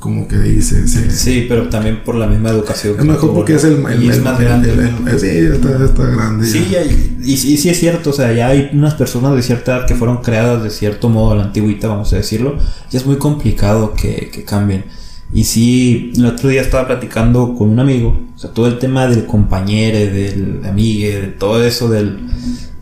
como 0.00 0.26
que 0.26 0.38
dice 0.38 0.88
se, 0.88 1.10
sí 1.10 1.44
pero 1.46 1.68
también 1.68 2.02
por 2.02 2.14
la 2.14 2.26
misma 2.26 2.48
educación 2.48 2.98
es 2.98 3.04
mejor 3.04 3.34
porque 3.34 3.56
es 3.56 3.64
el, 3.64 3.84
el, 3.84 4.02
y 4.02 4.08
es 4.08 4.16
el, 4.16 4.22
más 4.22 4.40
grande 4.40 4.74
sí 5.18 5.26
está, 5.26 5.84
está, 5.84 6.06
grande 6.06 6.46
sí 6.46 6.68
ya. 6.70 6.82
Y, 6.82 7.18
y, 7.22 7.32
y, 7.34 7.36
sí 7.36 7.68
es 7.68 7.78
cierto 7.78 8.08
o 8.08 8.12
sea 8.14 8.32
ya 8.32 8.48
hay 8.48 8.70
unas 8.72 8.94
personas 8.94 9.36
de 9.36 9.42
cierta 9.42 9.76
edad 9.76 9.86
que 9.86 9.94
fueron 9.94 10.22
creadas 10.22 10.62
de 10.62 10.70
cierto 10.70 11.10
modo 11.10 11.32
a 11.32 11.36
la 11.36 11.44
antigüita 11.44 11.88
vamos 11.88 12.14
a 12.14 12.16
decirlo 12.16 12.56
ya 12.90 12.98
es 12.98 13.04
muy 13.04 13.16
complicado 13.16 13.92
que, 13.94 14.30
que 14.32 14.42
cambien 14.42 14.86
y 15.32 15.44
sí 15.44 16.12
el 16.16 16.26
otro 16.26 16.48
día 16.48 16.60
estaba 16.60 16.86
platicando 16.86 17.54
con 17.54 17.70
un 17.70 17.80
amigo 17.80 18.18
o 18.34 18.38
sea 18.38 18.50
todo 18.50 18.66
el 18.66 18.78
tema 18.78 19.06
del 19.06 19.26
compañero 19.26 19.98
del 19.98 20.60
amigo 20.64 21.20
de 21.20 21.26
todo 21.28 21.64
eso 21.64 21.88
del 21.88 22.18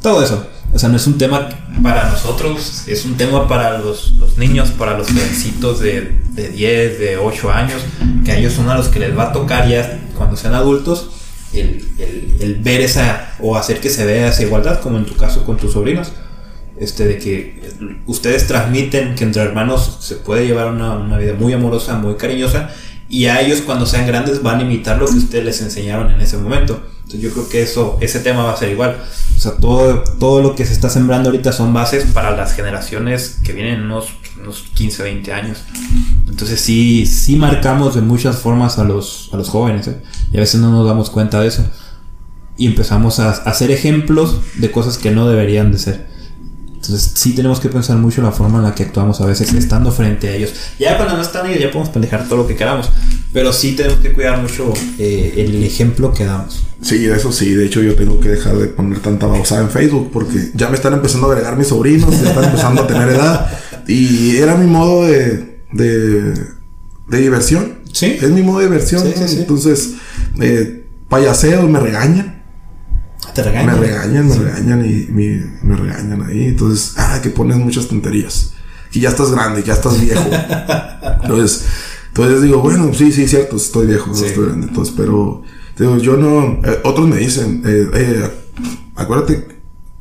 todo 0.00 0.22
eso 0.22 0.46
o 0.72 0.78
sea, 0.78 0.88
no 0.90 0.96
es 0.96 1.06
un 1.06 1.16
tema 1.16 1.48
para 1.82 2.10
nosotros, 2.10 2.84
es 2.86 3.04
un 3.06 3.16
tema 3.16 3.48
para 3.48 3.78
los, 3.78 4.12
los 4.18 4.36
niños, 4.36 4.70
para 4.70 4.98
los 4.98 5.08
jovencitos 5.08 5.80
de, 5.80 6.20
de 6.32 6.48
10, 6.50 6.98
de 6.98 7.16
8 7.16 7.50
años, 7.50 7.80
que 8.24 8.32
a 8.32 8.38
ellos 8.38 8.52
son 8.52 8.68
a 8.68 8.76
los 8.76 8.88
que 8.88 9.00
les 9.00 9.16
va 9.16 9.24
a 9.24 9.32
tocar 9.32 9.66
ya 9.66 9.98
cuando 10.16 10.36
sean 10.36 10.54
adultos 10.54 11.10
el, 11.54 11.88
el, 11.98 12.34
el 12.40 12.54
ver 12.56 12.82
esa 12.82 13.32
o 13.40 13.56
hacer 13.56 13.80
que 13.80 13.88
se 13.88 14.04
vea 14.04 14.28
esa 14.28 14.42
igualdad, 14.42 14.80
como 14.80 14.98
en 14.98 15.06
tu 15.06 15.14
caso 15.14 15.44
con 15.46 15.56
tus 15.56 15.72
sobrinos. 15.72 16.12
Este, 16.80 17.06
de 17.06 17.18
que 17.18 17.60
ustedes 18.06 18.46
transmiten 18.46 19.16
que 19.16 19.24
entre 19.24 19.42
hermanos 19.42 19.98
se 20.00 20.14
puede 20.14 20.46
llevar 20.46 20.68
una, 20.72 20.92
una 20.92 21.18
vida 21.18 21.34
muy 21.34 21.52
amorosa, 21.52 21.96
muy 21.96 22.14
cariñosa, 22.14 22.70
y 23.08 23.26
a 23.26 23.40
ellos 23.40 23.62
cuando 23.62 23.86
sean 23.86 24.06
grandes 24.06 24.42
van 24.42 24.60
a 24.60 24.62
imitar 24.62 24.98
lo 24.98 25.06
que 25.06 25.14
ustedes 25.14 25.44
les 25.44 25.60
enseñaron 25.62 26.10
en 26.10 26.20
ese 26.20 26.36
momento. 26.36 26.80
Entonces 27.08 27.20
yo 27.20 27.30
creo 27.32 27.48
que 27.48 27.62
eso, 27.62 27.96
ese 28.02 28.20
tema 28.20 28.44
va 28.44 28.52
a 28.52 28.56
ser 28.56 28.70
igual. 28.70 28.98
O 29.34 29.40
sea, 29.40 29.52
todo, 29.52 30.04
todo 30.18 30.42
lo 30.42 30.54
que 30.54 30.66
se 30.66 30.74
está 30.74 30.90
sembrando 30.90 31.30
ahorita 31.30 31.52
son 31.52 31.72
bases 31.72 32.04
para 32.12 32.36
las 32.36 32.52
generaciones 32.52 33.38
que 33.42 33.54
vienen 33.54 33.76
en 33.76 33.84
unos, 33.84 34.08
unos 34.38 34.66
15, 34.74 35.04
20 35.04 35.32
años. 35.32 35.64
Entonces 36.28 36.60
sí, 36.60 37.06
sí 37.06 37.36
marcamos 37.36 37.94
de 37.94 38.02
muchas 38.02 38.36
formas 38.36 38.78
a 38.78 38.84
los, 38.84 39.30
a 39.32 39.38
los 39.38 39.48
jóvenes, 39.48 39.88
¿eh? 39.88 40.02
Y 40.32 40.36
a 40.36 40.40
veces 40.40 40.60
no 40.60 40.70
nos 40.70 40.86
damos 40.86 41.08
cuenta 41.08 41.40
de 41.40 41.48
eso. 41.48 41.64
Y 42.58 42.66
empezamos 42.66 43.20
a, 43.20 43.30
a 43.30 43.32
hacer 43.32 43.70
ejemplos 43.70 44.40
de 44.56 44.70
cosas 44.70 44.98
que 44.98 45.10
no 45.10 45.26
deberían 45.26 45.72
de 45.72 45.78
ser. 45.78 46.17
Entonces 46.80 47.10
sí 47.14 47.34
tenemos 47.34 47.58
que 47.58 47.68
pensar 47.68 47.96
mucho 47.96 48.22
la 48.22 48.30
forma 48.30 48.58
en 48.58 48.64
la 48.64 48.74
que 48.74 48.84
actuamos 48.84 49.20
a 49.20 49.26
veces 49.26 49.52
estando 49.52 49.90
frente 49.90 50.28
a 50.28 50.34
ellos. 50.36 50.52
Ya 50.78 50.96
cuando 50.96 51.16
no 51.16 51.22
están 51.22 51.46
ellos 51.46 51.60
ya 51.60 51.70
podemos 51.72 51.88
pendejar 51.88 52.28
todo 52.28 52.36
lo 52.36 52.46
que 52.46 52.54
queramos. 52.54 52.88
Pero 53.32 53.52
sí 53.52 53.72
tenemos 53.72 53.98
que 53.98 54.12
cuidar 54.12 54.40
mucho 54.40 54.72
eh, 54.96 55.34
el 55.38 55.64
ejemplo 55.64 56.14
que 56.14 56.24
damos. 56.24 56.62
Sí, 56.80 57.04
eso 57.06 57.32
sí. 57.32 57.52
De 57.52 57.66
hecho, 57.66 57.82
yo 57.82 57.96
tengo 57.96 58.20
que 58.20 58.28
dejar 58.28 58.56
de 58.56 58.68
poner 58.68 59.00
tanta 59.00 59.26
babosada 59.26 59.62
en 59.62 59.70
Facebook 59.70 60.10
porque 60.12 60.50
ya 60.54 60.68
me 60.68 60.76
están 60.76 60.92
empezando 60.92 61.26
a 61.28 61.32
agregar 61.32 61.56
mis 61.56 61.66
sobrinos, 61.66 62.10
ya 62.22 62.28
están 62.28 62.44
empezando 62.44 62.82
a 62.82 62.86
tener 62.86 63.08
edad. 63.08 63.50
Y 63.88 64.36
era 64.36 64.54
mi 64.56 64.68
modo 64.68 65.04
de, 65.04 65.62
de, 65.72 66.32
de 67.08 67.18
diversión. 67.18 67.80
Sí. 67.92 68.18
Es 68.22 68.30
mi 68.30 68.42
modo 68.42 68.60
de 68.60 68.66
diversión. 68.66 69.02
Sí, 69.02 69.14
¿no? 69.16 69.26
sí, 69.26 69.34
sí. 69.34 69.40
Entonces, 69.40 69.94
eh, 70.40 70.86
payaseo, 71.08 71.68
me 71.68 71.80
regañan. 71.80 72.37
Te 73.38 73.44
regañan. 73.44 73.66
Me 73.80 73.86
regañan, 73.86 74.28
me 74.28 74.34
regañan 74.34 74.84
y 74.84 75.06
me, 75.12 75.46
me 75.62 75.76
regañan 75.76 76.22
ahí. 76.22 76.46
Entonces, 76.46 76.94
ah, 76.96 77.20
que 77.22 77.30
pones 77.30 77.56
muchas 77.56 77.86
tonterías. 77.86 78.54
Y 78.92 78.98
ya 79.00 79.10
estás 79.10 79.30
grande, 79.30 79.62
ya 79.62 79.74
estás 79.74 80.00
viejo. 80.00 80.28
entonces, 81.22 81.64
entonces 82.08 82.42
digo, 82.42 82.58
bueno, 82.60 82.92
sí, 82.92 83.12
sí, 83.12 83.28
cierto, 83.28 83.54
estoy 83.56 83.86
viejo, 83.86 84.12
Sí. 84.12 84.24
estoy 84.24 84.46
grande. 84.46 84.66
Entonces, 84.66 84.92
pero, 84.96 85.42
digo, 85.78 85.98
yo 85.98 86.16
no. 86.16 86.60
eh, 86.68 86.80
otros 86.82 87.06
me 87.06 87.18
dicen, 87.18 87.62
eh, 87.64 87.86
eh, 87.94 88.30
acuérdate, 88.96 89.46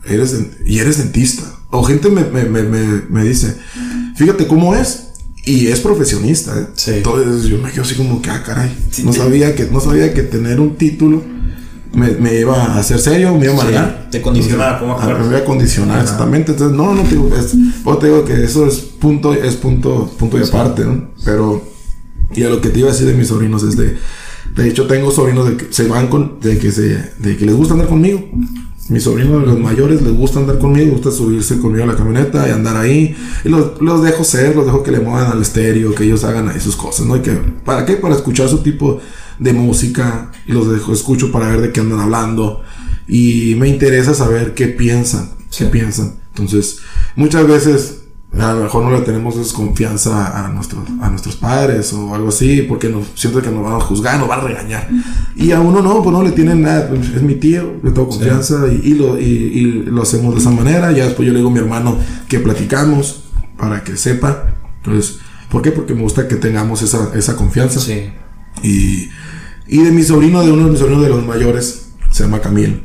eres 0.05 0.35
y 0.65 0.79
eres 0.79 0.97
dentista. 0.97 1.43
O 1.69 1.83
gente 1.83 2.09
me, 2.09 2.23
me, 2.23 2.43
me, 2.45 2.63
me, 2.63 3.01
me 3.07 3.23
dice, 3.23 3.55
fíjate 4.15 4.47
cómo 4.47 4.73
es. 4.75 5.03
Y 5.45 5.67
es 5.67 5.79
profesionista, 5.79 6.59
¿eh? 6.59 6.67
Sí. 6.73 6.91
Entonces 6.95 7.43
yo 7.43 7.59
me 7.59 7.71
quedo 7.71 7.83
así 7.83 7.93
como 7.93 8.19
que, 8.19 8.31
ah, 8.31 8.41
caray. 8.43 8.75
Sí, 8.89 9.03
no 9.03 9.13
sí. 9.13 9.19
sabía 9.19 9.53
que, 9.55 9.65
no 9.65 9.79
sabía 9.79 10.11
que 10.13 10.23
tener 10.23 10.59
un 10.59 10.75
título 10.75 11.23
me, 11.97 12.11
me 12.11 12.39
iba 12.39 12.55
a 12.63 12.77
hacer 12.79 12.99
serio, 12.99 13.33
me 13.35 13.45
iba 13.45 13.53
a 13.53 13.57
Sí, 13.57 13.61
amargar. 13.61 14.07
te 14.11 14.21
condicionaba, 14.21 14.79
¿cómo 14.79 14.93
acuerdas? 14.93 15.21
Me 15.25 15.31
voy 15.33 15.41
a 15.41 15.45
condicionar, 15.45 16.01
exactamente. 16.01 16.51
Entonces, 16.51 16.77
no, 16.77 16.93
no 16.93 17.01
te 17.01 17.09
digo, 17.09 17.29
es, 17.35 17.55
pues 17.83 17.99
te 17.99 18.05
digo 18.07 18.23
que 18.23 18.43
eso 18.43 18.67
es 18.67 18.75
punto, 18.77 19.33
es 19.33 19.55
punto, 19.55 20.09
punto 20.17 20.37
y 20.39 20.43
aparte, 20.43 20.85
¿no? 20.85 21.09
Pero, 21.25 21.63
y 22.35 22.43
a 22.43 22.49
lo 22.49 22.61
que 22.61 22.69
te 22.69 22.79
iba 22.79 22.89
a 22.89 22.91
decir 22.91 23.07
de 23.07 23.13
mis 23.13 23.27
sobrinos 23.29 23.63
es 23.63 23.75
de, 23.75 23.97
de 24.55 24.67
hecho 24.69 24.85
tengo 24.87 25.11
sobrinos 25.11 25.49
de 25.49 25.57
que 25.57 25.73
se 25.73 25.87
van 25.87 26.07
con, 26.07 26.39
de 26.39 26.57
que 26.59 26.71
se, 26.71 27.13
de 27.17 27.35
que 27.35 27.45
les 27.45 27.55
gusta 27.55 27.73
andar 27.73 27.89
conmigo. 27.89 28.23
Mis 28.89 29.03
sobrinos, 29.03 29.45
los 29.45 29.59
mayores, 29.59 30.01
les 30.01 30.13
gusta 30.15 30.39
andar 30.39 30.59
conmigo, 30.59 30.85
les 30.85 30.93
gusta 31.03 31.11
subirse 31.11 31.57
conmigo 31.59 31.83
a 31.83 31.87
la 31.87 31.95
camioneta 31.95 32.47
y 32.47 32.51
andar 32.51 32.77
ahí. 32.77 33.15
Y 33.43 33.49
los, 33.49 33.81
los 33.81 34.01
dejo 34.01 34.23
ser, 34.23 34.55
los 34.55 34.65
dejo 34.65 34.81
que 34.83 34.91
le 34.91 34.99
muevan 35.01 35.29
al 35.31 35.41
estéreo, 35.41 35.93
que 35.93 36.05
ellos 36.05 36.23
hagan 36.23 36.47
ahí 36.47 36.59
sus 36.61 36.77
cosas, 36.77 37.05
¿no? 37.05 37.17
Y 37.17 37.19
que, 37.21 37.31
¿para 37.65 37.85
qué? 37.85 37.97
Para 37.97 38.15
escuchar 38.15 38.47
su 38.47 38.59
tipo 38.59 38.99
de 39.39 39.53
música. 39.53 40.31
Y 40.45 40.51
los 40.51 40.71
dejo, 40.71 40.93
escucho 40.93 41.31
para 41.31 41.47
ver 41.47 41.61
de 41.61 41.71
qué 41.71 41.81
andan 41.81 41.99
hablando. 41.99 42.61
Y 43.07 43.55
me 43.57 43.67
interesa 43.67 44.13
saber 44.13 44.53
qué 44.53 44.67
piensan, 44.67 45.31
qué 45.55 45.65
piensan. 45.65 46.15
Entonces, 46.29 46.79
muchas 47.15 47.47
veces 47.47 48.01
a 48.33 48.53
lo 48.53 48.63
mejor 48.63 48.83
no 48.83 48.91
le 48.91 49.01
tenemos 49.01 49.37
desconfianza 49.37 50.45
a 50.45 50.49
nuestros, 50.49 50.83
a 51.01 51.09
nuestros 51.09 51.37
padres 51.37 51.93
o 51.93 52.13
algo 52.13 52.27
así, 52.29 52.63
porque 52.63 52.89
nos, 52.89 53.07
siento 53.15 53.41
que 53.41 53.49
nos 53.49 53.63
van 53.63 53.73
a 53.73 53.79
juzgar, 53.79 54.19
nos 54.19 54.27
van 54.27 54.41
a 54.41 54.43
regañar. 54.43 54.89
Y 55.35 55.51
a 55.51 55.61
uno 55.61 55.81
no, 55.81 56.03
pues 56.03 56.13
no 56.13 56.21
le 56.21 56.31
tienen 56.31 56.61
nada, 56.61 56.89
pues, 56.89 57.09
es 57.09 57.21
mi 57.21 57.35
tío, 57.35 57.75
le 57.81 57.91
tengo 57.91 58.09
confianza 58.09 58.67
y, 58.67 58.89
y 58.89 58.93
lo, 58.95 59.17
y, 59.19 59.23
y 59.23 59.63
lo 59.85 60.03
hacemos 60.03 60.33
de 60.33 60.41
esa 60.41 60.51
manera. 60.51 60.91
Ya 60.91 61.05
después 61.05 61.25
yo 61.25 61.33
le 61.33 61.39
digo 61.39 61.49
a 61.49 61.53
mi 61.53 61.59
hermano 61.59 61.97
que 62.27 62.39
platicamos 62.39 63.23
para 63.57 63.83
que 63.83 63.95
sepa. 63.95 64.53
Entonces, 64.83 65.19
¿por 65.49 65.61
qué? 65.61 65.71
Porque 65.71 65.95
me 65.95 66.01
gusta 66.01 66.27
que 66.27 66.35
tengamos 66.35 66.81
esa, 66.81 67.11
esa 67.15 67.35
confianza. 67.35 67.79
Sí. 67.79 68.09
Y, 68.63 69.09
y 69.67 69.83
de 69.83 69.91
mi 69.91 70.03
sobrino, 70.03 70.43
de 70.43 70.51
uno 70.51 70.65
de 70.65 70.71
mis 70.71 70.79
sobrinos 70.79 71.03
de 71.03 71.09
los 71.09 71.25
mayores, 71.25 71.89
se 72.11 72.23
llama 72.23 72.41
Camil. 72.41 72.83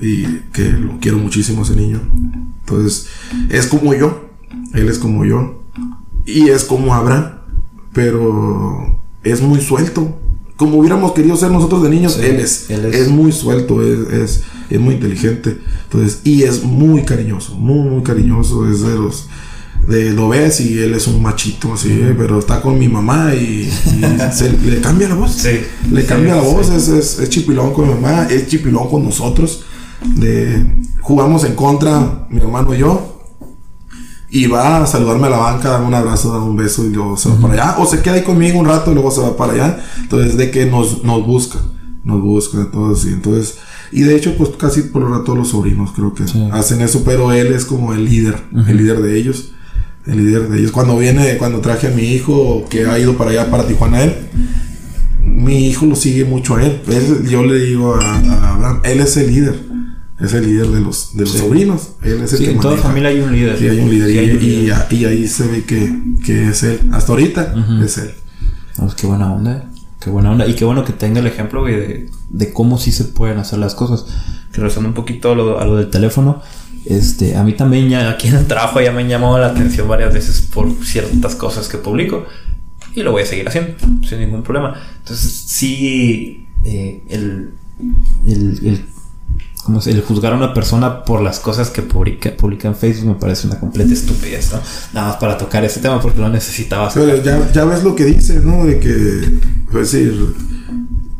Y 0.00 0.24
que 0.52 0.70
lo 0.70 0.98
quiero 1.00 1.18
muchísimo 1.18 1.62
ese 1.62 1.76
niño. 1.76 2.00
Entonces, 2.60 3.06
es 3.50 3.66
como 3.66 3.94
yo. 3.94 4.30
Él 4.74 4.88
es 4.88 4.98
como 4.98 5.24
yo. 5.24 5.62
Y 6.26 6.48
es 6.48 6.64
como 6.64 6.94
Abraham. 6.94 7.38
Pero 7.92 9.00
es 9.22 9.40
muy 9.42 9.60
suelto. 9.60 10.18
Como 10.56 10.78
hubiéramos 10.78 11.12
querido 11.12 11.36
ser 11.36 11.50
nosotros 11.50 11.82
de 11.82 11.90
niños, 11.90 12.14
Sí, 12.14 12.26
él, 12.26 12.36
es, 12.36 12.70
él 12.70 12.84
es. 12.86 12.94
es. 12.94 13.08
muy 13.08 13.32
suelto, 13.32 13.82
es, 13.82 14.12
es, 14.12 14.42
es 14.70 14.80
muy 14.80 14.94
inteligente. 14.94 15.58
Entonces, 15.84 16.20
y 16.24 16.42
es 16.44 16.62
muy 16.62 17.02
cariñoso, 17.02 17.54
muy, 17.56 17.88
muy 17.88 18.02
cariñoso. 18.02 18.68
Es 18.70 18.82
de 18.82 18.94
los. 18.96 19.28
De, 19.88 20.10
lo 20.12 20.28
ves 20.28 20.60
y 20.60 20.78
él 20.78 20.94
es 20.94 21.06
un 21.08 21.20
machito 21.20 21.74
así, 21.74 21.90
eh, 21.90 22.14
pero 22.16 22.38
está 22.38 22.62
con 22.62 22.78
mi 22.78 22.88
mamá 22.88 23.34
y, 23.34 23.68
y 23.68 24.32
se 24.32 24.52
le 24.52 24.80
cambia 24.80 25.08
la 25.08 25.16
voz. 25.16 25.32
Sí. 25.32 25.60
Le 25.90 26.02
Sí, 26.02 26.06
cambia 26.06 26.36
la 26.36 26.42
sí. 26.42 26.48
voz, 26.54 26.68
es, 26.70 26.88
es, 26.88 27.18
es 27.18 27.28
chipilón 27.28 27.72
con 27.72 27.88
mi 27.88 27.94
mamá, 27.94 28.26
es 28.30 28.46
chipilón 28.46 28.88
con 28.88 29.04
nosotros. 29.04 29.64
De, 30.16 30.64
jugamos 31.00 31.44
en 31.44 31.54
contra, 31.54 32.26
mi 32.30 32.38
hermano 32.38 32.74
y 32.74 32.78
yo. 32.78 33.08
Y 34.30 34.46
va 34.46 34.82
a 34.82 34.86
saludarme 34.86 35.26
a 35.26 35.30
la 35.30 35.36
banca, 35.38 35.68
darme 35.70 35.88
un 35.88 35.94
abrazo, 35.94 36.32
darme 36.32 36.46
un 36.46 36.56
beso 36.56 36.84
y 36.86 36.90
luego 36.90 37.16
se 37.18 37.28
va 37.28 37.36
para 37.36 37.52
allá. 37.52 37.76
O 37.78 37.86
se 37.86 38.00
queda 38.00 38.14
ahí 38.14 38.22
conmigo 38.22 38.58
un 38.58 38.66
rato 38.66 38.90
y 38.90 38.94
luego 38.94 39.10
se 39.10 39.20
va 39.20 39.36
para 39.36 39.52
allá. 39.52 39.84
Entonces, 40.00 40.36
de 40.38 40.50
que 40.50 40.64
nos, 40.64 41.04
nos 41.04 41.26
busca. 41.26 41.58
Nos 42.04 42.22
busca, 42.22 42.58
entonces, 42.58 43.10
y 43.10 43.14
entonces. 43.14 43.56
Y 43.92 44.02
de 44.02 44.16
hecho, 44.16 44.34
pues 44.38 44.50
casi 44.58 44.82
por 44.82 45.02
lo 45.02 45.18
rato 45.18 45.34
los 45.36 45.48
sobrinos 45.48 45.90
creo 45.94 46.14
que 46.14 46.26
Sí. 46.26 46.48
hacen 46.50 46.80
eso, 46.80 47.02
pero 47.04 47.30
él 47.32 47.48
es 47.52 47.66
como 47.66 47.92
el 47.92 48.06
líder, 48.06 48.42
el 48.66 48.76
líder 48.78 49.02
de 49.02 49.18
ellos. 49.18 49.52
El 50.06 50.24
líder 50.24 50.48
de 50.48 50.58
ellos. 50.58 50.72
Cuando 50.72 50.96
viene, 50.98 51.36
cuando 51.38 51.60
traje 51.60 51.86
a 51.88 51.90
mi 51.90 52.02
hijo 52.02 52.64
que 52.68 52.86
ha 52.86 52.98
ido 52.98 53.16
para 53.16 53.30
allá, 53.30 53.50
para 53.50 53.66
Tijuana, 53.66 54.02
él, 54.02 54.14
mi 55.24 55.68
hijo 55.68 55.86
lo 55.86 55.94
sigue 55.96 56.24
mucho 56.24 56.56
a 56.56 56.64
él. 56.64 56.80
Él- 56.88 57.28
yo 57.28 57.44
le 57.44 57.58
digo 57.64 57.94
a, 57.94 58.16
a 58.16 58.54
Abraham, 58.54 58.80
él 58.84 59.00
es 59.00 59.16
el 59.16 59.28
líder. 59.32 59.60
Es 60.20 60.32
el 60.34 60.46
líder 60.46 60.68
de 60.68 60.80
los, 60.80 61.16
de 61.16 61.22
los 61.22 61.32
Sí. 61.32 61.38
sobrinos. 61.38 61.90
Él 62.02 62.20
es 62.22 62.32
el 62.32 62.38
Sí, 62.38 62.44
que 62.44 62.50
en 62.52 62.58
toda 62.60 62.70
maneja. 62.74 62.88
familia 62.88 63.08
hay 63.10 63.20
un 63.20 63.32
líder. 63.32 63.58
Sí, 63.58 63.68
hay 63.68 63.80
un 63.80 63.90
líder. 63.90 64.08
Sí, 64.08 64.14
y, 64.14 64.18
hay 64.18 64.30
un 64.30 64.36
y- 64.36 64.40
líder. 64.40 64.86
y 64.90 65.04
ahí 65.04 65.28
se 65.28 65.46
ve 65.48 65.64
que, 65.64 65.92
que 66.24 66.48
es 66.48 66.62
él. 66.62 66.80
Hasta 66.92 67.12
ahorita 67.12 67.54
Ujú. 67.56 67.82
es 67.84 67.98
él. 67.98 68.10
Pues 68.76 68.94
qué 68.94 69.06
buena 69.06 69.32
onda. 69.32 69.68
Qué 70.00 70.10
buena 70.10 70.30
onda. 70.32 70.46
Y 70.46 70.54
qué 70.54 70.64
bueno 70.64 70.84
que 70.84 70.92
tenga 70.92 71.20
el 71.20 71.26
ejemplo, 71.26 71.60
güey, 71.62 71.74
de, 71.76 72.10
de 72.30 72.52
cómo 72.52 72.78
sí 72.78 72.92
se 72.92 73.04
pueden 73.04 73.38
hacer 73.38 73.58
las 73.58 73.74
cosas. 73.74 74.04
Que 74.52 74.58
regresando 74.60 74.88
un 74.88 74.94
poquito 74.94 75.32
a 75.32 75.34
lo, 75.34 75.58
a 75.60 75.64
lo 75.64 75.76
del 75.76 75.90
teléfono. 75.90 76.40
Este, 76.84 77.36
a 77.36 77.42
mí 77.44 77.52
también 77.52 77.88
ya 77.88 78.10
aquí 78.10 78.28
en 78.28 78.36
el 78.36 78.46
trabajo 78.46 78.80
ya 78.80 78.92
me 78.92 79.02
han 79.02 79.08
llamado 79.08 79.38
la 79.38 79.48
atención 79.48 79.86
varias 79.88 80.12
veces 80.12 80.40
por 80.42 80.68
ciertas 80.84 81.34
cosas 81.36 81.68
que 81.68 81.78
publico. 81.78 82.24
Y 82.94 83.02
lo 83.02 83.12
voy 83.12 83.22
a 83.22 83.26
seguir 83.26 83.48
haciendo, 83.48 83.74
sin 84.06 84.18
ningún 84.20 84.42
problema. 84.42 84.74
Entonces, 84.98 85.30
sí, 85.46 86.46
eh, 86.64 87.02
el, 87.08 87.50
el, 88.26 88.58
el, 88.66 88.84
¿cómo 89.64 89.80
se- 89.80 89.92
el 89.92 90.02
juzgar 90.02 90.32
a 90.34 90.36
una 90.36 90.52
persona 90.52 91.02
por 91.04 91.22
las 91.22 91.40
cosas 91.40 91.70
que 91.70 91.80
publica, 91.82 92.36
publica 92.36 92.68
en 92.68 92.74
Facebook 92.76 93.14
me 93.14 93.20
parece 93.20 93.46
una 93.46 93.58
completa 93.58 93.92
estupidez, 93.94 94.52
¿no? 94.52 94.60
Nada 94.92 95.08
más 95.08 95.16
para 95.16 95.38
tocar 95.38 95.64
ese 95.64 95.80
tema 95.80 96.00
porque 96.02 96.20
lo 96.20 96.28
necesitaba. 96.28 96.90
Pero 96.92 97.22
ya, 97.22 97.50
ya 97.52 97.64
ves 97.64 97.82
lo 97.82 97.94
que 97.94 98.04
dice, 98.04 98.40
¿no? 98.40 98.66
De 98.66 98.78
que, 98.78 98.90
es 98.90 99.72
decir, 99.92 100.34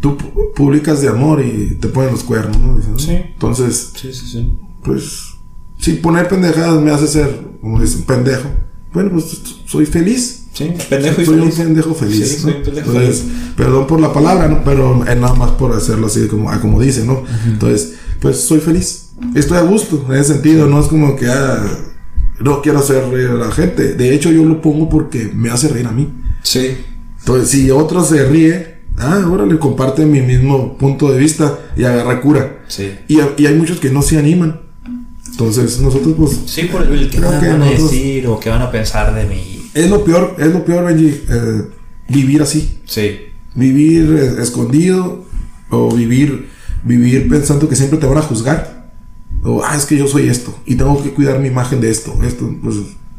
tú 0.00 0.18
pu- 0.18 0.52
publicas 0.54 1.00
de 1.00 1.08
amor 1.08 1.42
y 1.42 1.76
te 1.80 1.88
ponen 1.88 2.10
los 2.12 2.24
cuernos, 2.24 2.58
¿no? 2.58 2.76
Dicen, 2.76 2.92
¿no? 2.92 2.98
Sí. 2.98 3.12
Entonces, 3.12 3.92
Sí, 3.94 4.12
sí, 4.12 4.26
sí. 4.26 4.58
pues, 4.84 5.31
si 5.82 5.94
poner 5.94 6.28
pendejadas 6.28 6.80
me 6.80 6.92
hace 6.92 7.08
ser, 7.08 7.40
como 7.60 7.80
dicen, 7.80 8.02
pendejo. 8.02 8.48
Bueno, 8.92 9.10
pues 9.10 9.36
soy 9.66 9.84
feliz. 9.84 10.44
Sí, 10.52 10.72
pendejo 10.88 11.22
y 11.22 11.26
soy 11.26 11.38
feliz. 11.38 11.58
un 11.58 11.64
pendejo 11.64 11.94
feliz. 11.94 12.28
Sí, 12.28 12.36
¿no? 12.36 12.42
soy 12.42 12.52
un 12.52 12.62
pendejo 12.62 12.88
Entonces, 12.92 13.20
feliz. 13.22 13.34
perdón 13.56 13.86
por 13.88 14.00
la 14.00 14.12
palabra, 14.12 14.46
¿no? 14.46 14.62
Pero 14.64 15.04
es 15.04 15.16
nada 15.16 15.34
más 15.34 15.50
por 15.52 15.72
hacerlo 15.74 16.06
así 16.06 16.28
como, 16.28 16.50
ah, 16.50 16.60
como 16.60 16.80
dice, 16.80 17.04
¿no? 17.04 17.24
Entonces, 17.46 17.94
pues 18.20 18.38
soy 18.38 18.60
feliz. 18.60 19.08
Estoy 19.34 19.58
a 19.58 19.62
gusto 19.62 20.06
en 20.08 20.14
ese 20.14 20.34
sentido. 20.34 20.68
No 20.68 20.78
es 20.78 20.86
como 20.86 21.16
que 21.16 21.26
ah, 21.26 21.66
no 22.38 22.62
quiero 22.62 22.78
hacer 22.78 23.08
reír 23.08 23.30
a 23.30 23.34
la 23.34 23.50
gente. 23.50 23.94
De 23.94 24.14
hecho, 24.14 24.30
yo 24.30 24.44
lo 24.44 24.62
pongo 24.62 24.88
porque 24.88 25.32
me 25.34 25.50
hace 25.50 25.66
reír 25.66 25.88
a 25.88 25.92
mí. 25.92 26.12
Sí. 26.42 26.76
Entonces, 27.18 27.48
si 27.48 27.72
otro 27.72 28.04
se 28.04 28.24
ríe, 28.28 28.82
ah, 28.98 29.26
órale, 29.28 29.58
comparte 29.58 30.06
mi 30.06 30.20
mismo 30.20 30.78
punto 30.78 31.10
de 31.10 31.18
vista 31.18 31.58
y 31.76 31.82
agarra 31.82 32.20
cura. 32.20 32.62
Sí. 32.68 32.92
Y, 33.08 33.18
y 33.36 33.46
hay 33.46 33.54
muchos 33.54 33.80
que 33.80 33.90
no 33.90 34.02
se 34.02 34.16
animan. 34.16 34.60
Entonces, 35.32 35.80
nosotros, 35.80 36.14
pues, 36.16 36.40
Sí, 36.46 36.62
por 36.64 36.82
el 36.82 37.10
que 37.10 37.18
van 37.20 37.34
a 37.44 37.56
nosotros- 37.58 37.90
decir 37.90 38.26
o 38.28 38.38
que 38.38 38.50
van 38.50 38.62
a 38.62 38.70
pensar 38.70 39.14
de 39.14 39.24
mí. 39.24 39.70
es 39.74 39.90
lo 39.90 40.04
peor, 40.04 40.36
es 40.38 40.48
lo 40.52 40.64
peor, 40.64 40.84
Benji, 40.84 41.08
eh, 41.28 41.62
vivir 42.08 42.42
así. 42.42 42.80
Sí. 42.84 43.18
Vivir 43.54 44.16
eh, 44.38 44.42
escondido 44.42 45.24
o 45.70 45.90
vivir, 45.94 46.48
vivir 46.84 47.28
pensando 47.28 47.68
que 47.68 47.76
siempre 47.76 47.98
te 47.98 48.06
van 48.06 48.18
a 48.18 48.22
juzgar. 48.22 48.90
O, 49.44 49.62
ah, 49.64 49.76
es 49.76 49.86
que 49.86 49.96
yo 49.96 50.06
soy 50.06 50.28
esto 50.28 50.56
y 50.66 50.76
tengo 50.76 51.02
que 51.02 51.10
cuidar 51.10 51.38
mi 51.40 51.48
imagen 51.48 51.80
de 51.80 51.90
esto. 51.90 52.14
Esto, 52.22 52.48
pues, 52.62 52.76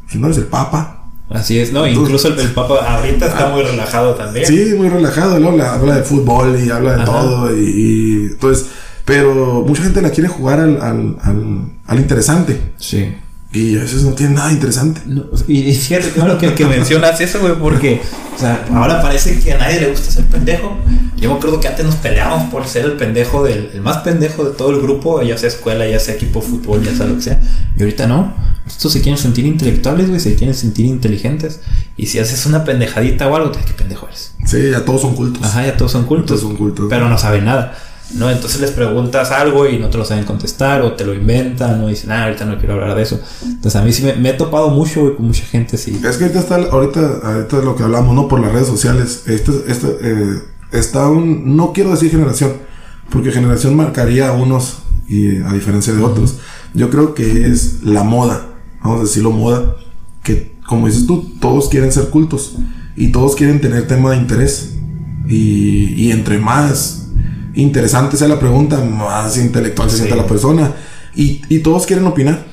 si 0.10 0.18
no 0.20 0.28
eres 0.28 0.38
el 0.38 0.46
Papa. 0.46 1.00
Así 1.30 1.58
es, 1.58 1.74
¿no? 1.74 1.86
Entonces- 1.86 2.04
Incluso 2.14 2.28
el, 2.30 2.40
el 2.40 2.54
Papa 2.54 2.76
ahorita 2.98 3.26
está 3.26 3.50
muy 3.50 3.64
relajado 3.64 4.14
también. 4.14 4.46
Sí, 4.46 4.74
muy 4.78 4.88
relajado, 4.90 5.38
él 5.38 5.46
habla, 5.48 5.74
habla 5.74 5.96
de 5.98 6.04
fútbol 6.04 6.58
y 6.64 6.70
habla 6.70 6.96
de 6.98 7.02
Ajá. 7.02 7.06
todo. 7.12 7.58
Y, 7.58 7.64
y 7.64 8.26
entonces, 8.34 8.68
pero 9.06 9.64
mucha 9.68 9.84
gente 9.84 10.02
la 10.02 10.12
quiere 10.12 10.30
jugar 10.30 10.60
al, 10.60 10.82
al, 10.82 11.18
al, 11.22 11.72
al 11.86 12.00
interesante. 12.00 12.60
Sí. 12.78 13.14
Y 13.52 13.78
a 13.78 13.82
veces 13.82 14.02
no 14.02 14.14
tiene 14.14 14.34
nada 14.34 14.52
interesante. 14.52 15.02
No, 15.06 15.26
y 15.48 15.72
fíjate 15.74 16.10
que 16.10 16.20
bueno 16.20 16.40
que, 16.40 16.56
que 16.56 16.66
mencionas 16.66 17.22
eso, 17.22 17.40
güey, 17.40 17.54
porque 17.54 18.02
o 18.36 18.40
sea, 18.40 18.66
ahora 18.74 19.00
parece 19.00 19.40
que 19.40 19.54
a 19.54 19.60
nadie 19.60 19.80
le 19.80 19.92
gusta 19.92 20.10
ser 20.10 20.26
pendejo. 20.26 20.76
Yo 21.18 21.30
me 21.30 21.38
acuerdo 21.38 21.60
que 21.60 21.68
antes 21.68 21.86
nos 21.86 21.96
peleábamos 21.96 22.50
por 22.50 22.66
ser 22.68 22.86
el 22.86 22.94
pendejo 22.94 23.44
del 23.44 23.70
el 23.74 23.82
más 23.82 23.98
pendejo 23.98 24.44
de 24.44 24.56
todo 24.56 24.72
el 24.72 24.82
grupo, 24.82 25.22
ya 25.22 25.38
sea 25.38 25.50
escuela, 25.50 25.88
ya 25.88 26.00
sea 26.00 26.16
equipo 26.16 26.42
de 26.42 26.48
fútbol, 26.48 26.84
ya 26.84 26.96
sea 26.96 27.06
lo 27.06 27.16
que 27.16 27.22
sea. 27.22 27.40
Y 27.78 27.84
ahorita 27.84 28.08
no. 28.08 28.34
Estos 28.66 28.94
se 28.94 29.02
quieren 29.02 29.20
sentir 29.20 29.46
intelectuales, 29.46 30.08
güey, 30.08 30.20
se 30.20 30.36
quieren 30.36 30.56
sentir 30.56 30.88
inteligentes. 30.88 31.60
Y 31.96 32.08
si 32.08 32.18
haces 32.18 32.46
una 32.48 32.64
pendejadita 32.64 33.28
o 33.28 33.36
algo, 33.36 33.52
te 33.52 33.60
qué 33.60 33.74
pendejo 33.74 34.08
eres. 34.08 34.34
Sí, 34.46 34.72
ya 34.72 34.84
todos 34.84 35.02
son 35.02 35.16
cultos. 35.16 35.44
Ajá, 35.44 35.66
ya 35.66 35.78
todos 35.78 35.92
son 35.92 36.06
cultos. 36.06 36.28
Todos 36.28 36.42
son 36.42 36.56
cultos. 36.56 36.88
Pero 36.90 37.08
no 37.08 37.18
saben 37.18 37.46
nada. 37.46 37.78
¿No? 38.12 38.30
Entonces 38.30 38.62
les 38.62 38.72
preguntas 38.72 39.32
algo 39.32 39.68
y 39.68 39.80
no 39.80 39.90
te 39.90 39.98
lo 39.98 40.06
saben 40.06 40.24
contestar 40.24 40.82
o 40.82 40.94
te 40.94 41.06
lo 41.06 41.14
inventan 41.14 41.82
o 41.84 41.88
dicen, 41.88 42.12
ah, 42.12 42.26
ahorita 42.26 42.46
no 42.46 42.58
quiero 42.58 42.74
hablar 42.74 42.96
de 42.96 43.04
eso. 43.04 43.20
Entonces 43.44 43.76
a 43.76 43.84
mí 43.84 43.92
sí 43.92 44.04
me, 44.04 44.16
me 44.16 44.30
he 44.30 44.34
topado 44.34 44.70
mucho 44.70 45.02
güey, 45.02 45.16
con 45.16 45.28
mucha 45.28 45.46
gente 45.46 45.76
así. 45.76 46.00
Es 46.04 46.18
que 46.18 46.26
ahorita 46.26 46.40
está, 46.40 46.56
ahorita, 46.56 47.20
ahorita 47.24 47.58
es 47.58 47.64
lo 47.64 47.76
que 47.76 47.84
hablamos, 47.84 48.14
¿no? 48.14 48.28
Por 48.28 48.40
las 48.40 48.52
redes 48.52 48.68
sociales. 48.68 49.24
Este, 49.26 49.52
este, 49.68 49.88
eh, 50.02 50.40
está 50.72 51.08
un, 51.08 51.56
no 51.56 51.74
quiero 51.74 51.92
decir 51.92 52.12
generación, 52.12 52.54
porque 53.10 53.32
generación 53.32 53.76
marcaría 53.76 54.30
a 54.30 54.34
unos 54.34 54.80
y 55.08 55.38
a 55.38 55.52
diferencia 55.54 55.94
de 55.94 56.04
otros. 56.04 56.38
Yo 56.74 56.90
creo 56.90 57.14
que 57.14 57.48
es 57.48 57.84
la 57.84 58.04
moda, 58.04 58.48
vamos 58.82 59.00
a 59.00 59.04
decirlo 59.04 59.32
moda, 59.32 59.76
que 60.24 60.54
como 60.68 60.88
dices 60.88 61.06
tú, 61.06 61.34
todos 61.40 61.70
quieren 61.70 61.92
ser 61.92 62.10
cultos 62.10 62.56
y 62.96 63.12
todos 63.12 63.36
quieren 63.36 63.60
tener 63.60 63.88
tema 63.88 64.12
de 64.12 64.18
interés. 64.18 64.76
Y, 65.28 65.94
y 65.96 66.12
entre 66.12 66.38
más 66.38 67.03
interesante 67.56 68.18
sea 68.18 68.28
la 68.28 68.40
pregunta, 68.40 68.84
más 68.84 69.38
intelectual 69.38 69.90
se 69.90 69.98
Sí. 69.98 70.04
siente 70.04 70.16
la 70.22 70.28
persona. 70.28 70.74
Y, 71.16 71.42
y 71.50 71.60
todos 71.60 71.86
quieren 71.86 72.06
opinar. 72.08 72.52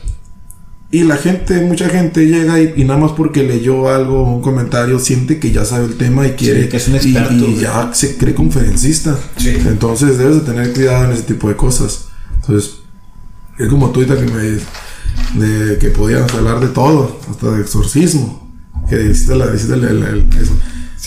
Y 0.92 1.04
la 1.04 1.16
gente, 1.16 1.60
mucha 1.60 1.88
gente 1.88 2.26
llega 2.26 2.60
y, 2.60 2.72
y 2.76 2.84
nada 2.84 2.98
más 2.98 3.12
porque 3.12 3.44
leyó 3.44 3.88
algo, 3.88 4.24
un 4.24 4.42
comentario, 4.42 4.98
siente 4.98 5.38
que 5.38 5.52
ya 5.52 5.64
sabe 5.64 5.84
el 5.86 5.96
tema 5.96 6.26
y 6.26 6.32
quiere. 6.32 6.68
que 6.68 6.78
es 6.78 6.88
un 6.88 6.96
experto, 6.96 7.32
Y, 7.46 7.58
ya 7.60 7.90
se 7.94 8.16
cree 8.16 8.34
conferencista. 8.34 9.16
Sí. 9.36 9.50
Entonces 9.66 10.18
debes 10.18 10.34
de 10.36 10.40
tener 10.52 10.72
cuidado 10.72 11.04
en 11.04 11.12
ese 11.12 11.22
tipo 11.22 11.48
de 11.48 11.54
cosas. 11.56 12.06
Entonces, 12.40 12.72
es 13.58 13.68
como 13.68 13.90
tú 13.90 14.00
que 14.00 14.06
me. 14.06 14.58
De 15.38 15.78
que 15.78 15.90
podíamos 15.90 16.32
hablar 16.34 16.58
de 16.60 16.68
todo, 16.68 17.20
hasta 17.30 17.50
de 17.52 17.60
exorcismo. 17.60 18.50
Que 18.88 19.00
hiciste 19.10 19.36
la. 19.36 19.54
Hiciste 19.54 19.74
el- 19.74 19.84
el- 19.84 20.02
el- 20.02 20.28
eso. 20.42 20.52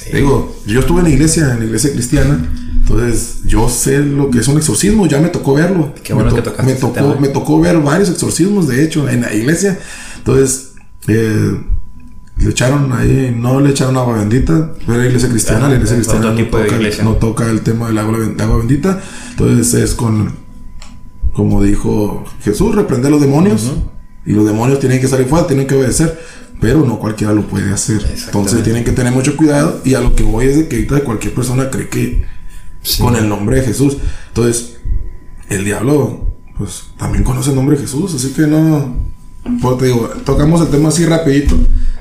Sí. 0.04 0.12
Digo, 0.14 0.56
yo 0.66 0.80
estuve 0.82 1.00
en 1.00 1.04
la 1.06 1.10
iglesia, 1.12 1.54
en 1.54 1.60
la 1.60 1.66
iglesia 1.66 1.92
cristiana. 1.92 2.50
Entonces, 2.76 3.40
yo 3.46 3.70
sé 3.70 4.00
lo 4.00 4.30
que 4.30 4.40
es 4.40 4.48
un 4.48 4.58
exorcismo, 4.58 5.08
ya 5.08 5.20
me 5.22 5.30
tocó 5.30 5.54
verlo. 5.54 5.94
Qué 6.04 6.14
bueno 6.14 6.30
me 6.32 6.36
que 6.36 6.42
to- 6.42 6.52
tocaste 6.52 6.74
me 6.74 6.78
tocó, 6.80 6.94
tema. 6.94 7.16
me 7.20 7.28
tocó 7.30 7.60
ver 7.62 7.80
varios 7.80 8.10
exorcismos, 8.10 8.68
de 8.68 8.84
hecho, 8.84 9.08
en 9.08 9.22
la 9.22 9.34
iglesia. 9.34 9.80
Entonces, 10.18 10.74
eh, 11.08 11.62
le 12.38 12.50
echaron 12.50 12.92
ahí, 12.92 13.34
no 13.38 13.62
le 13.62 13.70
echaron 13.70 13.96
agua 13.96 14.18
bendita, 14.18 14.74
fue 14.86 14.98
la 14.98 15.06
iglesia 15.06 15.30
cristiana, 15.30 15.68
Ah, 15.68 15.70
la 15.70 15.76
iglesia 15.76 15.98
otro 15.98 16.12
cristiana 16.12 16.32
no 16.32 16.36
de 16.36 16.44
toca, 16.46 16.76
iglesia. 16.76 17.04
no 17.06 17.12
toca 17.14 17.50
el 17.50 17.62
tema 17.62 17.88
del 17.88 17.98
agua, 18.00 18.18
ben- 18.20 18.42
agua 18.42 18.58
bendita. 18.58 19.02
Entonces, 19.30 19.74
es 19.82 19.94
con, 19.94 20.34
como 21.34 21.64
dijo 21.64 22.26
Jesús, 22.44 22.76
reprender 22.76 23.12
los 23.12 23.22
demonios. 23.22 23.72
Y 24.26 24.32
los 24.34 24.46
demonios 24.46 24.80
tienen 24.80 25.02
que 25.02 25.08
salir 25.08 25.28
fuera, 25.28 25.48
tienen 25.48 25.68
que 25.68 25.76
obedecer. 25.76 26.18
Pero 26.64 26.86
no 26.86 26.98
cualquiera 26.98 27.34
lo 27.34 27.46
puede 27.48 27.72
hacer. 27.74 28.02
Entonces 28.26 28.64
tienen 28.64 28.84
que 28.84 28.92
tener 28.94 29.12
mucho 29.14 29.36
cuidado. 29.38 29.82
Y 29.84 29.94
a 29.94 30.00
lo 30.00 30.16
que 30.16 30.24
voy 30.24 30.48
es 30.48 30.56
de 30.58 30.68
que 30.68 30.78
ahorita 30.78 31.02
cualquier 31.02 31.34
persona 31.36 31.70
cree 31.70 31.90
que 31.90 32.26
Sí. 32.82 33.02
con 33.04 33.16
el 33.16 33.30
nombre 33.30 33.58
de 33.58 33.64
Jesús. 33.68 33.98
Entonces, 34.30 34.78
el 35.50 35.64
diablo, 35.66 36.28
pues 36.58 36.86
también 36.98 37.24
conoce 37.24 37.50
el 37.52 37.56
nombre 37.58 37.76
de 37.76 37.82
Jesús. 37.84 38.14
Así 38.16 38.30
que 38.34 38.44
no. 38.48 38.96
Pues 39.62 39.78
te 39.78 39.86
digo, 39.88 40.10
tocamos 40.26 40.62
el 40.62 40.68
tema 40.70 40.90
así 40.90 41.06
rapidito. 41.06 41.56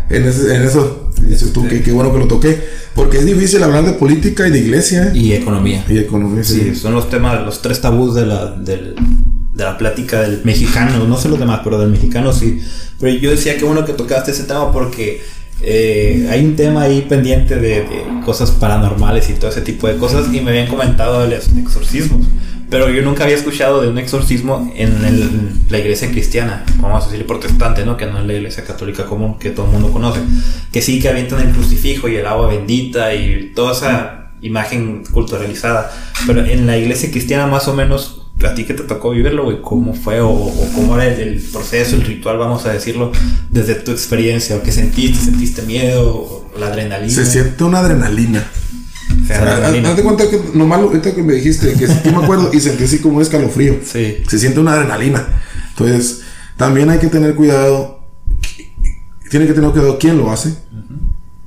En, 0.08 0.24
ese- 0.24 0.54
en 0.54 0.62
eso. 0.62 1.10
Dices 1.28 1.52
tú 1.52 1.66
que 1.68 1.82
qué 1.82 1.92
bueno 1.92 2.12
que 2.12 2.18
lo 2.18 2.26
toqué. 2.28 2.62
Porque 2.94 3.18
es 3.18 3.26
difícil 3.26 3.62
hablar 3.62 3.84
de 3.84 3.92
política 3.94 4.46
y 4.46 4.50
de 4.50 4.58
iglesia. 4.60 5.12
Y, 5.14 5.26
Y 5.26 5.32
economía. 5.34 5.84
economía. 5.88 6.44
Sí, 6.44 6.60
Sí. 6.72 6.74
son 6.76 6.94
los 6.94 7.08
temas, 7.10 7.44
los 7.44 7.62
tres 7.62 7.80
tabús 7.80 8.14
de 8.14 8.26
la, 8.26 8.52
del- 8.52 8.94
de 9.52 9.64
la 9.64 9.76
plática 9.76 10.22
del 10.22 10.40
mexicano, 10.44 11.06
no 11.06 11.16
sé 11.16 11.28
los 11.28 11.38
demás, 11.38 11.60
pero 11.62 11.78
del 11.78 11.90
mexicano 11.90 12.32
sí. 12.32 12.60
Pero 12.98 13.16
yo 13.18 13.30
decía 13.30 13.56
que 13.56 13.64
bueno 13.64 13.84
que 13.84 13.92
tocaste 13.92 14.30
ese 14.30 14.44
tema 14.44 14.72
porque 14.72 15.22
eh, 15.60 16.28
hay 16.30 16.44
un 16.44 16.56
tema 16.56 16.82
ahí 16.82 17.02
pendiente 17.02 17.56
de, 17.56 17.86
cosas 18.24 18.50
paranormales 18.52 19.28
y 19.30 19.34
todo 19.34 19.50
ese 19.50 19.60
tipo 19.60 19.88
de 19.88 19.96
cosas 19.96 20.32
y 20.32 20.40
me 20.40 20.50
habían 20.50 20.68
comentado 20.68 21.22
de 21.22 21.36
los 21.36 21.48
exorcismos. 21.48 22.26
Pero 22.70 22.88
yo 22.88 23.02
nunca 23.02 23.24
había 23.24 23.36
escuchado 23.36 23.82
de 23.82 23.88
un 23.88 23.98
exorcismo 23.98 24.72
en 24.74 25.66
la 25.68 25.78
iglesia 25.78 26.10
cristiana, 26.10 26.64
vamos 26.78 27.04
a 27.04 27.10
decir 27.10 27.26
protestante, 27.26 27.84
¿no? 27.84 27.98
Que 27.98 28.06
no 28.06 28.18
es 28.18 28.24
la 28.24 28.32
iglesia 28.32 28.64
católica 28.64 29.04
común 29.04 29.38
que 29.38 29.50
todo 29.50 29.66
el 29.66 29.72
mundo 29.72 29.92
conoce. 29.92 30.20
Que 30.72 30.80
sí 30.80 30.98
que 30.98 31.10
avientan 31.10 31.46
el 31.46 31.52
crucifijo 31.52 32.08
y 32.08 32.16
el 32.16 32.26
agua 32.26 32.46
bendita 32.46 33.14
y 33.14 33.52
toda 33.54 33.72
esa 33.72 34.30
imagen 34.40 35.04
culturalizada. 35.04 35.92
Pero 36.26 36.46
en 36.46 36.66
la 36.66 36.78
iglesia 36.78 37.10
cristiana 37.10 37.46
más 37.46 37.68
o 37.68 37.74
menos, 37.74 38.21
a 38.44 38.54
ti 38.54 38.64
que 38.64 38.74
te 38.74 38.82
tocó 38.84 39.10
vivirlo, 39.10 39.44
güey, 39.44 39.60
¿cómo 39.62 39.94
fue 39.94 40.20
o, 40.20 40.30
o 40.30 40.68
cómo 40.74 40.94
era 40.96 41.06
el, 41.12 41.20
el 41.20 41.40
proceso, 41.40 41.96
el 41.96 42.02
ritual, 42.02 42.38
vamos 42.38 42.66
a 42.66 42.72
decirlo, 42.72 43.12
desde 43.50 43.74
tu 43.76 43.90
experiencia? 43.90 44.56
¿O 44.56 44.62
qué 44.62 44.72
sentiste? 44.72 45.24
¿Sentiste 45.24 45.62
miedo? 45.62 46.08
¿O 46.14 46.50
la 46.58 46.66
adrenalina? 46.68 47.12
Se 47.12 47.24
siente 47.26 47.64
una 47.64 47.78
adrenalina. 47.80 48.44
O 49.22 49.26
sea, 49.26 49.42
adrenalina. 49.42 49.90
Haz 49.90 49.96
de 49.96 50.02
cuenta 50.02 50.30
que 50.30 50.40
nomás 50.54 50.80
ahorita 50.80 51.14
que 51.14 51.22
me 51.22 51.34
dijiste, 51.34 51.72
que 51.74 51.86
sí 51.86 51.94
me 52.06 52.22
acuerdo 52.22 52.50
y 52.52 52.60
sentí 52.60 52.84
así 52.84 52.98
como 52.98 53.16
un 53.16 53.22
escalofrío. 53.22 53.78
Sí. 53.84 54.18
Se 54.28 54.38
siente 54.38 54.60
una 54.60 54.72
adrenalina. 54.72 55.26
Entonces, 55.70 56.22
también 56.56 56.90
hay 56.90 56.98
que 56.98 57.08
tener 57.08 57.34
cuidado. 57.34 58.00
Tiene 59.30 59.46
que 59.46 59.52
tener 59.54 59.70
cuidado 59.70 59.98
quién 59.98 60.18
lo 60.18 60.30
hace 60.30 60.54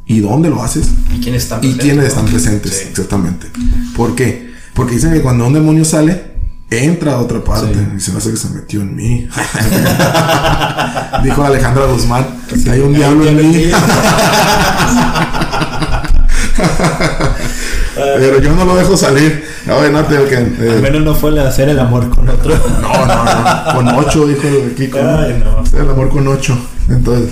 y 0.07 0.19
dónde 0.19 0.49
lo 0.49 0.61
haces 0.61 0.87
¿Y 1.15 1.19
quiénes 1.19 1.43
están 1.43 1.59
y 1.59 1.61
presentes? 1.61 1.83
quiénes 1.85 2.07
están 2.07 2.25
presentes. 2.25 2.71
Sí. 2.73 2.87
Exactamente. 2.89 3.47
¿Por 3.95 4.15
qué? 4.15 4.51
Porque 4.73 4.95
dicen 4.95 5.13
que 5.13 5.21
cuando 5.21 5.45
un 5.47 5.53
demonio 5.53 5.85
sale, 5.85 6.34
entra 6.69 7.13
a 7.13 7.17
otra 7.19 7.43
parte. 7.43 7.73
Sí. 7.73 7.87
Y 7.97 7.99
se 7.99 8.11
me 8.11 8.17
hace 8.17 8.31
que 8.31 8.37
se 8.37 8.49
metió 8.49 8.81
en 8.81 8.95
mí. 8.95 9.27
Dijo 11.23 11.43
Alejandra 11.43 11.85
Guzmán. 11.85 12.25
Hay 12.69 12.79
un 12.79 12.93
diablo 12.93 13.25
en 13.27 13.37
mí. 13.37 13.65
Pero 17.95 18.39
yo 18.41 18.53
no 18.55 18.65
lo 18.65 18.75
dejo 18.75 18.97
salir. 18.97 19.45
Oye, 19.67 19.89
no 19.89 20.03
tengo 20.05 20.25
que. 20.27 20.35
eh, 20.35 20.71
Al 20.75 20.81
menos 20.81 21.01
no 21.03 21.15
fue 21.15 21.31
el 21.31 21.39
hacer 21.39 21.69
el 21.69 21.79
amor 21.79 22.09
con 22.09 22.27
otro. 22.29 22.55
no, 22.81 23.05
no, 23.05 23.23
no. 23.25 23.73
Con 23.75 23.87
ocho, 23.89 24.27
dijo 24.27 24.47
el 24.47 24.75
Kiko. 24.75 24.99
Ay, 24.99 25.41
no. 25.43 25.59
Hacer 25.59 25.81
El 25.81 25.89
amor 25.89 26.09
con 26.09 26.27
ocho. 26.27 26.57
Entonces, 26.89 27.29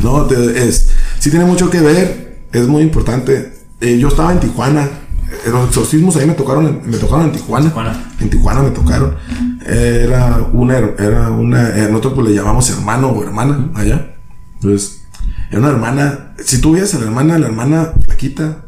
no, 0.00 0.24
te- 0.24 0.66
es. 0.68 0.88
Sí 1.18 1.30
tiene 1.30 1.44
mucho 1.44 1.68
que 1.70 1.80
ver. 1.80 2.40
Es 2.52 2.66
muy 2.66 2.82
importante. 2.82 3.52
Eh, 3.80 3.98
yo 3.98 4.08
estaba 4.08 4.32
en 4.32 4.40
Tijuana. 4.40 4.88
Los 5.46 5.68
exorcismos 5.68 6.16
ahí 6.16 6.26
me 6.26 6.34
tocaron, 6.34 6.66
en- 6.66 6.90
me 6.90 6.96
tocaron 6.98 7.26
en 7.26 7.32
Tijuana. 7.32 7.66
Tijuana. 7.66 8.12
En 8.20 8.30
Tijuana 8.30 8.62
me 8.62 8.70
tocaron. 8.70 9.16
Era 9.66 10.48
una, 10.52 10.78
era 10.78 11.30
una, 11.30 11.68
nosotros 11.88 12.14
pues 12.14 12.28
le 12.28 12.34
llamamos 12.34 12.68
hermano 12.70 13.08
o 13.08 13.22
hermana 13.22 13.70
allá. 13.74 14.16
Entonces, 14.54 15.04
era 15.50 15.60
una 15.60 15.68
hermana. 15.70 16.34
Si 16.44 16.60
tú 16.60 16.72
veías 16.72 16.94
a 16.94 16.98
la 16.98 17.04
hermana, 17.06 17.38
la 17.38 17.46
hermana 17.46 17.92
flaquita, 18.04 18.66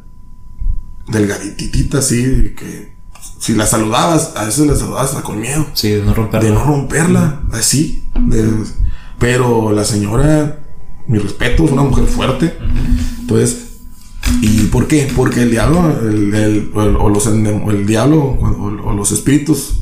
delgaditita 1.09 1.99
así, 1.99 2.55
que 2.57 2.93
si 3.39 3.55
la 3.55 3.67
saludabas, 3.67 4.33
a 4.37 4.45
veces 4.45 4.67
la 4.67 4.77
saludabas 4.77 5.11
hasta 5.11 5.23
con 5.23 5.41
miedo 5.41 5.67
Sí, 5.75 5.91
de 5.91 6.03
no 6.05 6.15
romperlo. 6.15 6.49
de 6.49 6.55
no 6.55 6.65
romperla, 6.65 7.41
así. 7.53 8.05
de- 8.19 8.65
pero 9.19 9.73
la 9.73 9.85
señora, 9.85 10.59
mi 11.07 11.19
respeto, 11.19 11.65
es 11.65 11.71
una 11.73 11.83
mujer 11.83 12.07
fuerte. 12.07 12.57
Entonces, 13.21 13.72
¿y 14.41 14.63
por 14.67 14.87
qué? 14.89 15.09
Porque 15.15 15.43
el 15.43 15.51
diablo, 15.51 15.99
el, 16.01 16.35
el- 16.35 16.71
o, 16.75 16.81
o 17.05 17.09
los 17.09 17.27
el 17.27 17.87
diablo, 17.87 18.19
o, 18.21 18.89
o 18.89 18.93
los 18.95 19.13
espíritus 19.13 19.81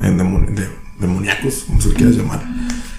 de- 0.00 0.68
demoníacos, 1.00 1.64
como 1.66 1.80
se 1.80 1.88
le 1.90 1.94
quiera 1.94 2.12
llamar, 2.12 2.42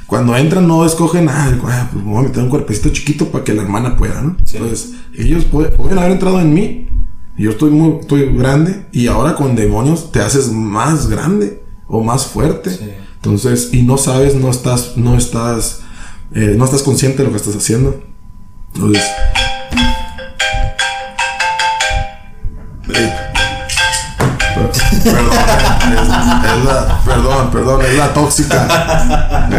cuando 0.08 0.36
entran 0.36 0.68
no 0.68 0.86
escogen, 0.86 1.28
ah, 1.30 1.58
pues 1.92 2.04
me 2.04 2.12
voy 2.12 2.20
a 2.26 2.28
meter 2.28 2.44
un 2.44 2.50
cuerpecito 2.50 2.90
chiquito 2.90 3.30
para 3.30 3.44
que 3.44 3.54
la 3.54 3.64
hermana 3.64 3.96
pueda, 3.98 4.22
¿no? 4.22 4.36
Sí. 4.46 4.58
Entonces, 4.58 4.94
ellos 5.18 5.46
pueden, 5.46 5.76
pueden 5.76 5.98
haber 5.98 6.12
entrado 6.12 6.40
en 6.40 6.54
mí. 6.54 6.88
Yo 7.36 7.50
estoy 7.50 7.72
muy 7.72 8.00
estoy 8.02 8.32
grande 8.36 8.86
y 8.92 9.08
ahora 9.08 9.34
con 9.36 9.56
demonios 9.56 10.12
te 10.12 10.20
haces 10.20 10.52
más 10.52 11.08
grande 11.10 11.64
o 11.88 12.04
más 12.04 12.28
fuerte. 12.28 12.70
Sí. 12.70 12.90
Entonces, 13.16 13.70
y 13.74 13.82
no 13.84 13.98
sabes, 13.98 14.36
no 14.36 14.52
estás, 14.52 14.98
no 14.98 15.18
estás, 15.18 15.82
eh, 16.36 16.54
no 16.58 16.66
estás 16.66 16.84
consciente 16.84 17.20
de 17.20 17.24
lo 17.24 17.32
que 17.32 17.38
estás 17.38 17.56
haciendo. 17.56 18.04
Entonces, 18.76 19.02
perdón, 22.88 23.12
es, 25.04 26.02
es 26.04 26.66
la, 26.66 27.00
perdón, 27.06 27.52
perdón, 27.52 27.82
es 27.86 27.98
la 27.98 28.14
tóxica. 28.14 28.68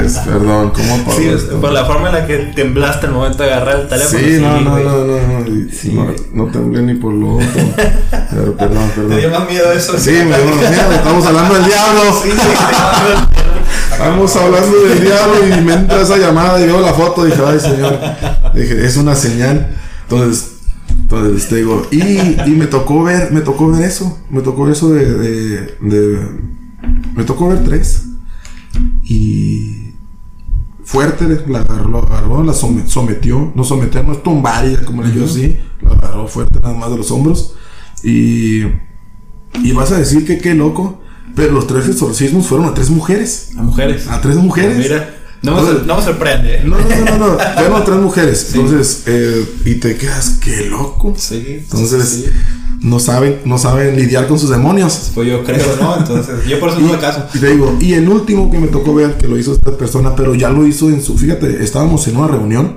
Es, 0.04 0.18
perdón, 0.18 0.70
¿cómo? 0.70 1.12
Sí, 1.16 1.28
es- 1.28 1.42
por 1.44 1.72
la 1.72 1.84
forma 1.84 2.08
en 2.08 2.14
la 2.14 2.26
que 2.26 2.38
temblaste 2.54 3.06
al 3.06 3.12
momento 3.12 3.42
de 3.42 3.52
agarrar 3.52 3.80
el 3.80 3.88
teléfono. 3.88 4.18
Sí, 4.18 4.38
no, 4.40 4.60
no, 4.60 4.78
no, 4.78 5.04
no, 5.04 5.40
no, 5.40 5.46
y- 5.48 5.70
Sí, 5.70 5.98
no, 6.32 6.46
temblé 6.46 6.82
ni 6.82 6.94
por 6.94 7.12
lo 7.12 7.36
otro. 7.36 7.46
Pero 8.30 8.56
perdón, 8.56 8.90
¿Te 8.94 9.00
dio 9.00 9.08
perdón. 9.08 9.32
más 9.32 9.48
miedo 9.50 9.72
eso? 9.72 9.98
Sí, 9.98 10.10
me 10.10 10.36
dio 10.36 10.54
miedo, 10.56 10.92
estamos 10.92 11.26
hablando 11.26 11.54
del 11.54 11.64
diablo. 11.64 12.02
Sí, 12.22 12.30
sí, 12.30 12.36
sí. 12.40 13.54
Estamos 13.92 14.36
hablando 14.36 14.76
del 14.88 15.04
diablo 15.04 15.34
y 15.46 15.60
me 15.60 15.74
entra 15.74 16.00
esa 16.00 16.16
llamada 16.16 16.60
y 16.60 16.66
veo 16.66 16.80
la 16.80 16.92
foto 16.92 17.26
y 17.26 17.30
dije, 17.30 17.42
ay 17.46 17.60
señor. 17.60 17.98
Dije, 18.54 18.84
es 18.86 18.96
una 18.96 19.14
señal. 19.14 19.74
Entonces, 20.08 20.50
entonces 21.04 21.48
te 21.48 21.56
digo, 21.56 21.86
y, 21.90 22.00
y 22.00 22.50
me 22.56 22.66
tocó 22.66 23.04
ver, 23.04 23.30
me 23.30 23.42
tocó 23.42 23.70
ver 23.70 23.84
eso. 23.84 24.18
Me 24.30 24.40
tocó 24.40 24.68
eso 24.70 24.90
de, 24.90 25.04
de, 25.04 25.76
de 25.82 26.28
me 27.14 27.24
tocó 27.24 27.48
ver 27.48 27.62
tres. 27.62 28.06
Y 29.02 29.92
fuerte, 30.82 31.26
la 31.46 31.60
agarró, 31.60 31.90
la, 31.90 31.98
agarró, 31.98 32.42
la 32.42 32.54
sometió, 32.54 33.52
no 33.54 33.64
sometió, 33.64 34.02
no 34.02 34.12
es 34.12 34.22
tumbar, 34.22 34.84
como 34.84 35.02
le 35.02 35.14
yo 35.14 35.28
sí, 35.28 35.58
la 35.82 35.92
agarró 35.92 36.26
fuerte 36.26 36.58
nada 36.60 36.74
más 36.74 36.90
de 36.90 36.96
los 36.96 37.10
hombros. 37.10 37.54
Y, 38.02 38.62
y 39.62 39.72
vas 39.74 39.92
a 39.92 39.98
decir 39.98 40.26
que 40.26 40.38
qué 40.38 40.54
loco, 40.54 41.00
pero 41.36 41.52
los 41.52 41.66
tres 41.66 41.86
exorcismos 41.86 42.46
fueron 42.46 42.66
a 42.66 42.74
tres 42.74 42.88
mujeres. 42.90 43.50
A 43.58 43.62
mujeres. 43.62 44.08
A 44.08 44.20
tres 44.20 44.36
mujeres. 44.36 44.78
Mira. 44.78 45.14
No, 45.44 45.62
me, 45.62 45.86
no 45.86 45.96
me 45.96 46.02
sorprende. 46.02 46.62
No, 46.64 46.76
no, 46.78 47.18
no, 47.18 47.18
no, 47.18 47.36
no. 47.68 47.76
A 47.76 47.84
tres 47.84 47.98
mujeres. 47.98 48.50
Entonces, 48.54 49.02
eh, 49.06 49.44
y 49.64 49.74
te 49.76 49.96
quedas, 49.96 50.38
qué 50.42 50.66
loco. 50.66 51.14
Sí. 51.16 51.44
Entonces, 51.60 52.08
sí. 52.08 52.24
no 52.80 52.98
saben, 52.98 53.40
no 53.44 53.58
saben 53.58 53.96
lidiar 53.96 54.26
con 54.26 54.38
sus 54.38 54.50
demonios. 54.50 55.10
Pues 55.14 55.28
yo 55.28 55.44
creo, 55.44 55.64
¿no? 55.80 55.96
Entonces, 55.98 56.44
yo 56.46 56.58
por 56.58 56.70
eso 56.70 56.80
no 56.80 56.92
me 56.92 56.98
caso. 56.98 57.26
Y 57.34 57.38
te 57.38 57.50
digo, 57.52 57.76
y 57.80 57.92
el 57.94 58.08
último 58.08 58.50
que 58.50 58.58
me 58.58 58.68
tocó 58.68 58.94
ver 58.94 59.16
que 59.18 59.28
lo 59.28 59.38
hizo 59.38 59.52
esta 59.52 59.76
persona, 59.76 60.14
pero 60.16 60.34
ya 60.34 60.48
lo 60.50 60.66
hizo 60.66 60.88
en 60.88 61.02
su, 61.02 61.16
fíjate, 61.18 61.62
estábamos 61.62 62.06
en 62.08 62.16
una 62.16 62.28
reunión 62.28 62.76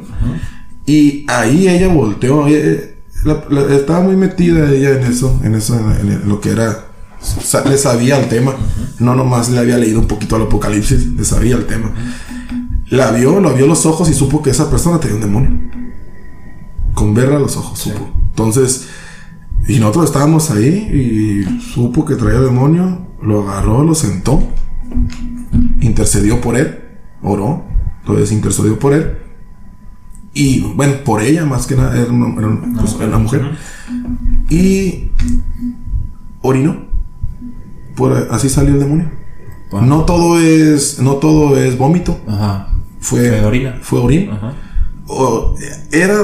y 0.86 1.26
ahí 1.28 1.68
ella 1.68 1.88
volteó, 1.89 2.47
ella- 2.47 2.82
la- 3.26 3.43
la- 3.49 3.76
estaba 3.76 4.01
muy 4.01 4.15
metida 4.15 4.70
ella 4.72 4.91
en 4.91 5.03
eso, 5.05 5.39
en 5.43 5.55
eso, 5.55 5.76
en, 5.76 6.28
lo 6.30 6.39
que 6.39 6.51
era, 6.51 6.86
le 7.70 7.78
sabía 7.78 8.20
el 8.20 8.30
tema, 8.30 8.55
no 8.99 9.15
nomás 9.15 9.49
le 9.49 9.59
había 9.59 9.78
leído 9.78 9.99
un 9.99 10.07
poquito 10.07 10.36
al 10.36 10.43
Apocalipsis, 10.43 11.07
le 11.07 11.26
sabía 11.26 11.55
el 11.55 11.65
tema. 11.65 11.91
La 12.90 13.12
vio, 13.12 13.40
lo 13.42 13.54
vio 13.54 13.68
los 13.68 13.86
ojos 13.86 14.10
y 14.10 14.14
supo 14.14 14.42
que 14.42 14.50
esa 14.52 14.70
persona 14.70 15.00
tenía 15.00 15.16
un 15.16 15.22
demonio. 15.22 15.52
Con 16.94 17.14
verla 17.14 17.36
a 17.36 17.40
los 17.40 17.58
ojos, 17.58 17.80
supo. 17.80 18.10
Entonces, 18.30 18.88
y 19.68 19.80
nosotros 19.80 20.06
estábamos 20.06 20.50
ahí 20.52 20.68
y 21.48 21.60
supo 21.62 22.06
que 22.06 22.16
traía 22.16 22.40
demonio, 22.40 23.08
lo 23.22 23.42
agarró, 23.50 23.84
lo 23.84 23.94
sentó, 23.96 24.42
intercedió 25.82 26.40
por 26.42 26.56
él, 26.56 26.80
oró, 27.22 27.66
entonces 28.02 28.32
intercedió 28.32 28.80
por 28.80 28.94
él. 28.94 29.18
Y 30.34 30.62
bueno, 30.62 30.94
por 31.04 31.22
ella 31.22 31.46
más 31.46 31.66
que 31.68 31.76
nada, 31.76 32.00
era 32.00 32.12
una, 32.12 32.38
era 32.40 32.48
una- 32.48 32.80
pues, 32.80 32.96
era 32.96 33.08
una 33.08 33.18
mujer. 33.20 33.58
Y 34.50 35.12
orinó. 36.42 36.86
Por, 37.96 38.28
así 38.32 38.48
salió 38.48 38.74
el 38.76 38.80
demonio. 38.80 39.12
No 39.82 40.06
todo 40.06 40.40
es, 40.40 41.00
no 41.02 41.16
todo 41.16 41.58
es 41.58 41.78
vómito. 41.78 42.20
Ajá. 42.28 42.70
Fue, 43.10 43.30
Fue 43.30 43.45
orina. 43.45 43.78
Fue 43.82 43.99
orina. 43.99 44.36
Ajá. 44.36 44.53
O- 45.08 45.55
era 45.91 46.22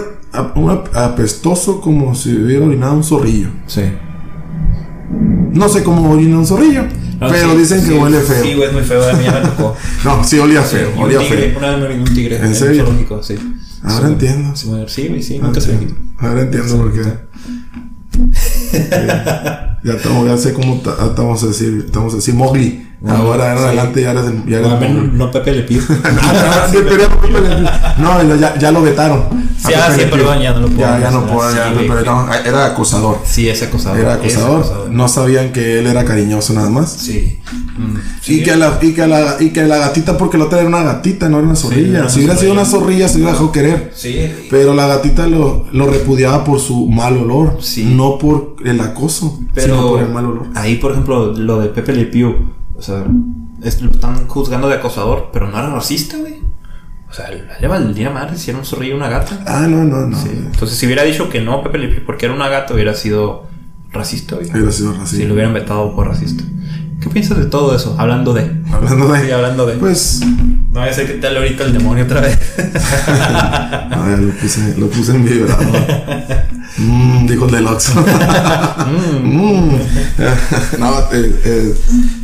un 0.55 0.69
apestoso 0.93 1.79
como 1.81 2.15
si 2.15 2.35
hubiera 2.35 2.65
orinado 2.65 2.93
un 2.95 3.03
zorrillo. 3.03 3.49
Sí. 3.67 3.81
No 5.51 5.69
sé 5.69 5.83
cómo 5.83 6.11
orina 6.11 6.37
un 6.39 6.47
zorrillo, 6.47 6.83
No, 7.19 7.29
pero 7.29 7.51
sí, 7.51 7.57
dicen 7.57 7.79
que 7.81 7.87
sí, 7.91 7.93
huele 7.93 8.19
feo. 8.19 8.43
Sí, 8.43 8.53
güey, 8.55 8.67
es 8.67 8.73
muy 8.73 8.81
feo. 8.83 9.07
A 9.09 9.13
mí 9.13 9.23
ya 9.23 9.31
me 9.33 9.41
tocó. 9.41 9.75
No, 10.03 10.23
sí 10.23 10.39
olía 10.39 10.61
feo, 10.63 10.91
un 10.97 11.03
olía 11.03 11.19
tigre, 11.19 11.49
feo. 11.51 11.57
Una 11.59 11.69
vez 11.69 11.79
me 11.79 11.85
orinó 11.85 12.03
un 12.03 12.13
tigre. 12.13 12.37
¿En 12.37 12.47
un 12.47 12.55
serio? 12.55 12.83
zoológico, 12.85 13.21
sí. 13.23 13.35
Ahora 13.83 14.07
Sí, 14.07 14.13
entiendo. 14.13 14.55
Sí, 14.55 14.69
sí, 14.87 15.21
sí, 15.21 15.39
nunca 15.39 15.61
se 15.61 15.73
me. 15.73 15.87
Ahora 16.19 16.41
entiendo 16.41 16.77
por 16.77 16.93
qué. 16.93 17.01
Ya, 19.83 19.93
estamos, 19.95 20.25
ya 20.25 20.37
sé 20.37 20.53
cómo 20.53 20.79
ta- 20.79 20.95
estamos 21.07 21.43
a 21.43 21.47
decir, 21.47 21.83
estamos 21.85 22.13
a 22.13 22.15
decir 22.15 22.33
Mowgli. 22.33 22.87
Ahora 23.05 23.51
en 23.51 23.57
sí. 23.57 23.63
adelante 23.65 24.01
ya 24.01 24.11
eres, 24.11 24.25
el- 24.25 24.45
ya 24.49 24.57
eres 24.59 24.69
No, 24.69 24.79
Mowgli. 24.79 25.11
no 25.17 25.31
Pepe 25.31 25.51
le 25.51 25.63
pido. 25.63 25.83
No, 27.97 28.35
ya, 28.35 28.57
ya 28.57 28.71
lo 28.71 28.81
vetaron. 28.81 29.23
Sí, 29.57 29.71
ah, 29.75 29.91
sí, 29.95 30.01
perdón, 30.09 30.41
ya 30.41 30.53
no 30.53 30.61
lo 30.61 30.67
puedo 30.67 30.79
Ya, 30.79 30.99
ya 30.99 31.11
no 31.11 31.25
puedo, 31.25 31.55
ya, 31.55 31.69
sí, 31.69 31.87
no, 32.05 32.33
era 32.33 32.65
acosador. 32.65 33.19
Sí, 33.23 33.47
es 33.47 33.61
acosador. 33.63 33.99
Era 33.99 34.19
es 34.23 34.35
acosador. 34.37 34.89
No 34.89 35.07
sabían 35.07 35.51
que 35.53 35.79
él 35.79 35.87
era 35.87 36.03
cariñoso 36.03 36.53
nada 36.53 36.69
más. 36.69 36.91
Sí. 36.91 37.39
Mm, 37.77 37.95
Y, 37.97 37.99
sí. 38.21 38.43
que 38.43 38.55
la, 38.55 38.77
y, 38.81 38.93
que 38.93 39.07
la, 39.07 39.37
y 39.39 39.49
que 39.51 39.63
la 39.63 39.77
gatita, 39.77 40.17
porque 40.17 40.37
la 40.37 40.45
otra 40.45 40.59
era 40.59 40.67
una 40.67 40.83
gatita, 40.83 41.29
no 41.29 41.37
era 41.37 41.45
una 41.47 41.55
zorrilla. 41.55 42.09
si 42.09 42.19
hubiera 42.19 42.35
sido 42.35 42.51
una 42.53 42.65
zorrilla. 42.65 43.07
zorrilla, 43.07 43.09
se 43.09 43.15
hubiera 43.17 43.31
dejado 43.31 43.51
querer. 43.51 43.91
Sí. 43.95 44.31
Pero 44.49 44.73
la 44.73 44.87
gatita 44.87 45.27
lo, 45.27 45.67
lo 45.71 45.87
repudiaba 45.87 46.43
por 46.43 46.59
su 46.59 46.87
mal 46.89 47.17
olor. 47.17 47.57
Sí. 47.61 47.85
No 47.85 48.17
por 48.17 48.55
el 48.65 48.79
acoso, 48.81 49.39
Pero 49.53 49.75
sino 49.75 49.87
por 49.89 50.01
el 50.01 50.09
mal 50.09 50.25
olor. 50.25 50.47
ahí, 50.55 50.75
por 50.75 50.91
ejemplo, 50.91 51.31
lo 51.33 51.59
de 51.61 51.69
Pepe 51.69 51.93
Le 51.93 52.05
Pew, 52.05 52.35
o 52.75 52.81
sea, 52.81 53.05
es- 53.63 53.81
lo 53.81 53.91
están 53.91 54.27
juzgando 54.27 54.67
de 54.67 54.75
acosador, 54.75 55.29
pero 55.33 55.49
no 55.49 55.57
era 55.57 55.69
racista, 55.69 56.17
güey. 56.17 56.41
O 57.09 57.13
sea, 57.15 57.29
le 57.29 57.67
valdría 57.67 58.09
madre 58.09 58.37
si 58.37 58.49
era 58.49 58.57
un 58.59 58.65
zorrillo 58.65 58.95
una 58.95 59.07
gata. 59.09 59.39
Ah, 59.45 59.67
no, 59.69 59.83
no, 59.83 60.07
no. 60.07 60.17
Sí. 60.19 60.29
Entonces, 60.33 60.77
si 60.77 60.85
hubiera 60.87 61.03
dicho 61.03 61.29
que 61.29 61.41
no 61.41 61.61
Pepe 61.61 61.77
Le 61.77 61.87
Pew 61.89 62.03
porque 62.05 62.25
era 62.25 62.33
una 62.33 62.49
gata, 62.49 62.73
hubiera 62.73 62.95
sido 62.95 63.45
racista, 63.91 64.35
güey. 64.35 64.49
Hubiera 64.49 64.71
sido 64.71 64.93
racista. 64.93 65.17
Si 65.17 65.25
lo 65.25 65.33
hubieran 65.35 65.53
vetado 65.53 65.95
por 65.95 66.07
racista. 66.07 66.43
¿Qué 67.03 67.09
piensas 67.09 67.37
de 67.37 67.45
todo 67.45 67.75
eso? 67.75 67.95
Hablando 67.99 68.33
de. 68.33 68.49
Hablando 68.71 69.11
de. 69.11 69.25
Sí, 69.25 69.31
hablando 69.31 69.65
de. 69.65 69.73
Pues. 69.75 70.21
No 70.71 70.79
voy 70.79 70.87
a 70.87 70.91
hacer 70.91 71.05
que 71.05 71.13
te 71.13 71.27
hable 71.27 71.39
ahorita 71.39 71.65
el 71.65 71.73
demonio 71.73 72.05
otra 72.05 72.21
vez. 72.21 72.39
ah, 72.77 74.07
ya 74.09 74.17
lo 74.17 74.31
puse, 74.33 74.75
lo 74.77 74.87
puse 74.87 75.11
en 75.15 75.25
vibrador. 75.25 75.67
Mmm, 76.77 77.27
dijo 77.27 77.45
el 77.45 77.51
deluxe. 77.51 77.91
Mm. 79.23 79.69
no, 80.79 80.99
eh, 81.11 81.41
eh, 81.45 81.73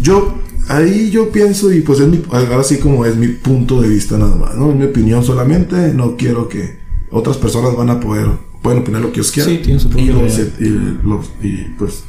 yo. 0.02 0.40
Ahí 0.68 1.10
yo 1.10 1.32
pienso, 1.32 1.72
y 1.74 1.82
pues 1.82 2.00
es 2.00 2.08
mi, 2.08 2.22
ahora 2.32 2.64
sí 2.64 2.78
como 2.78 3.04
es 3.04 3.16
mi 3.16 3.30
punto 3.30 3.82
de 3.82 3.88
vista 3.90 4.20
nada 4.20 4.36
más, 4.36 4.54
¿no? 4.56 4.70
Es 4.70 4.76
mi 4.76 4.86
opinión 4.86 5.24
solamente, 5.24 5.94
no 5.96 6.16
quiero 6.16 6.48
que 6.48 6.78
otras 7.10 7.38
personas 7.38 7.76
van 7.76 7.90
a 7.90 8.00
poder, 8.00 8.28
pueden 8.62 8.82
opinar 8.82 9.02
lo 9.02 9.08
que 9.12 9.20
ellos 9.22 9.32
quieran. 9.32 9.52
Sí, 9.52 9.58
tienen 9.64 9.80
su 9.80 9.90
punto 9.90 10.04
y, 10.04 10.08
de 10.08 10.14
los, 10.14 10.24
vista. 10.38 10.64
y, 10.64 10.70
los- 11.04 11.32
y, 11.42 11.58
pues 11.80 12.04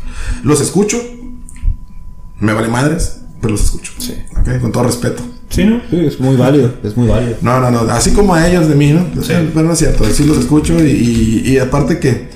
los 0.45 0.61
escucho, 0.61 0.99
me 2.41 2.53
vale 2.53 2.69
madres, 2.69 3.21
pero 3.41 3.53
los 3.53 3.65
escucho. 3.65 3.93
Sí. 3.99 4.15
¿ok? 4.39 4.61
Con 4.61 4.73
todo 4.73 4.85
respeto. 4.85 5.23
Sí, 5.49 5.65
¿no? 5.65 5.81
Sí, 5.91 5.97
es 6.05 6.21
muy 6.21 6.37
válido. 6.37 6.73
Es 6.83 6.97
muy 6.97 7.09
válido. 7.09 7.37
No, 7.43 7.61
no, 7.61 7.71
no. 7.71 7.81
Así 7.93 8.13
como 8.13 8.35
a 8.35 8.47
ellos 8.49 8.69
de 8.69 8.75
mí, 8.75 8.93
¿no? 8.93 9.05
Sí. 9.23 9.33
Pero 9.53 9.63
no 9.67 9.73
es 9.73 9.79
cierto. 9.79 10.05
Sí 10.11 10.25
los 10.25 10.39
escucho 10.39 10.79
y, 10.85 10.91
y, 10.91 11.51
y 11.53 11.59
aparte 11.59 11.99
que 11.99 12.31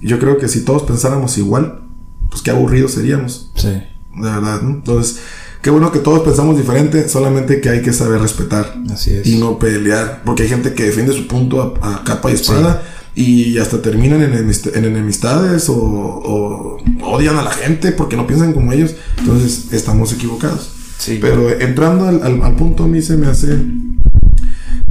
yo 0.00 0.18
creo 0.18 0.36
que 0.38 0.48
si 0.48 0.64
todos 0.64 0.82
pensáramos 0.82 1.38
igual, 1.38 1.80
pues 2.28 2.42
qué 2.42 2.50
aburridos 2.50 2.92
seríamos. 2.92 3.50
Sí. 3.54 3.68
De 3.68 4.30
verdad, 4.30 4.60
¿no? 4.60 4.70
Entonces, 4.70 5.20
qué 5.62 5.70
bueno 5.70 5.90
que 5.90 5.98
todos 6.00 6.20
pensamos 6.20 6.56
diferente, 6.58 7.08
solamente 7.08 7.60
que 7.60 7.70
hay 7.70 7.80
que 7.82 7.92
saber 7.92 8.20
respetar 8.20 8.74
Así 8.92 9.14
es. 9.14 9.26
y 9.26 9.38
no 9.38 9.58
pelear. 9.58 10.22
Porque 10.24 10.42
hay 10.42 10.48
gente 10.50 10.74
que 10.74 10.84
defiende 10.84 11.12
su 11.14 11.26
punto 11.26 11.78
a, 11.82 11.94
a 11.96 12.04
capa 12.04 12.30
y 12.30 12.34
espada 12.34 12.82
y 13.14 13.58
hasta 13.58 13.80
terminan 13.80 14.22
en, 14.22 14.32
enemist- 14.32 14.74
en 14.74 14.84
enemistades 14.84 15.68
o, 15.68 15.74
o 15.76 16.78
odian 17.02 17.36
a 17.36 17.42
la 17.42 17.50
gente 17.52 17.92
porque 17.92 18.16
no 18.16 18.26
piensan 18.26 18.52
como 18.52 18.72
ellos. 18.72 18.94
Entonces, 19.18 19.72
estamos 19.72 20.12
equivocados. 20.12 20.70
Sí. 20.98 21.18
Pero 21.20 21.50
entrando 21.50 22.06
al, 22.08 22.22
al- 22.22 22.42
al 22.42 22.56
punto, 22.56 22.84
a 22.84 22.88
mí 22.88 23.02
se 23.02 23.16
me 23.16 23.26
hace 23.26 23.58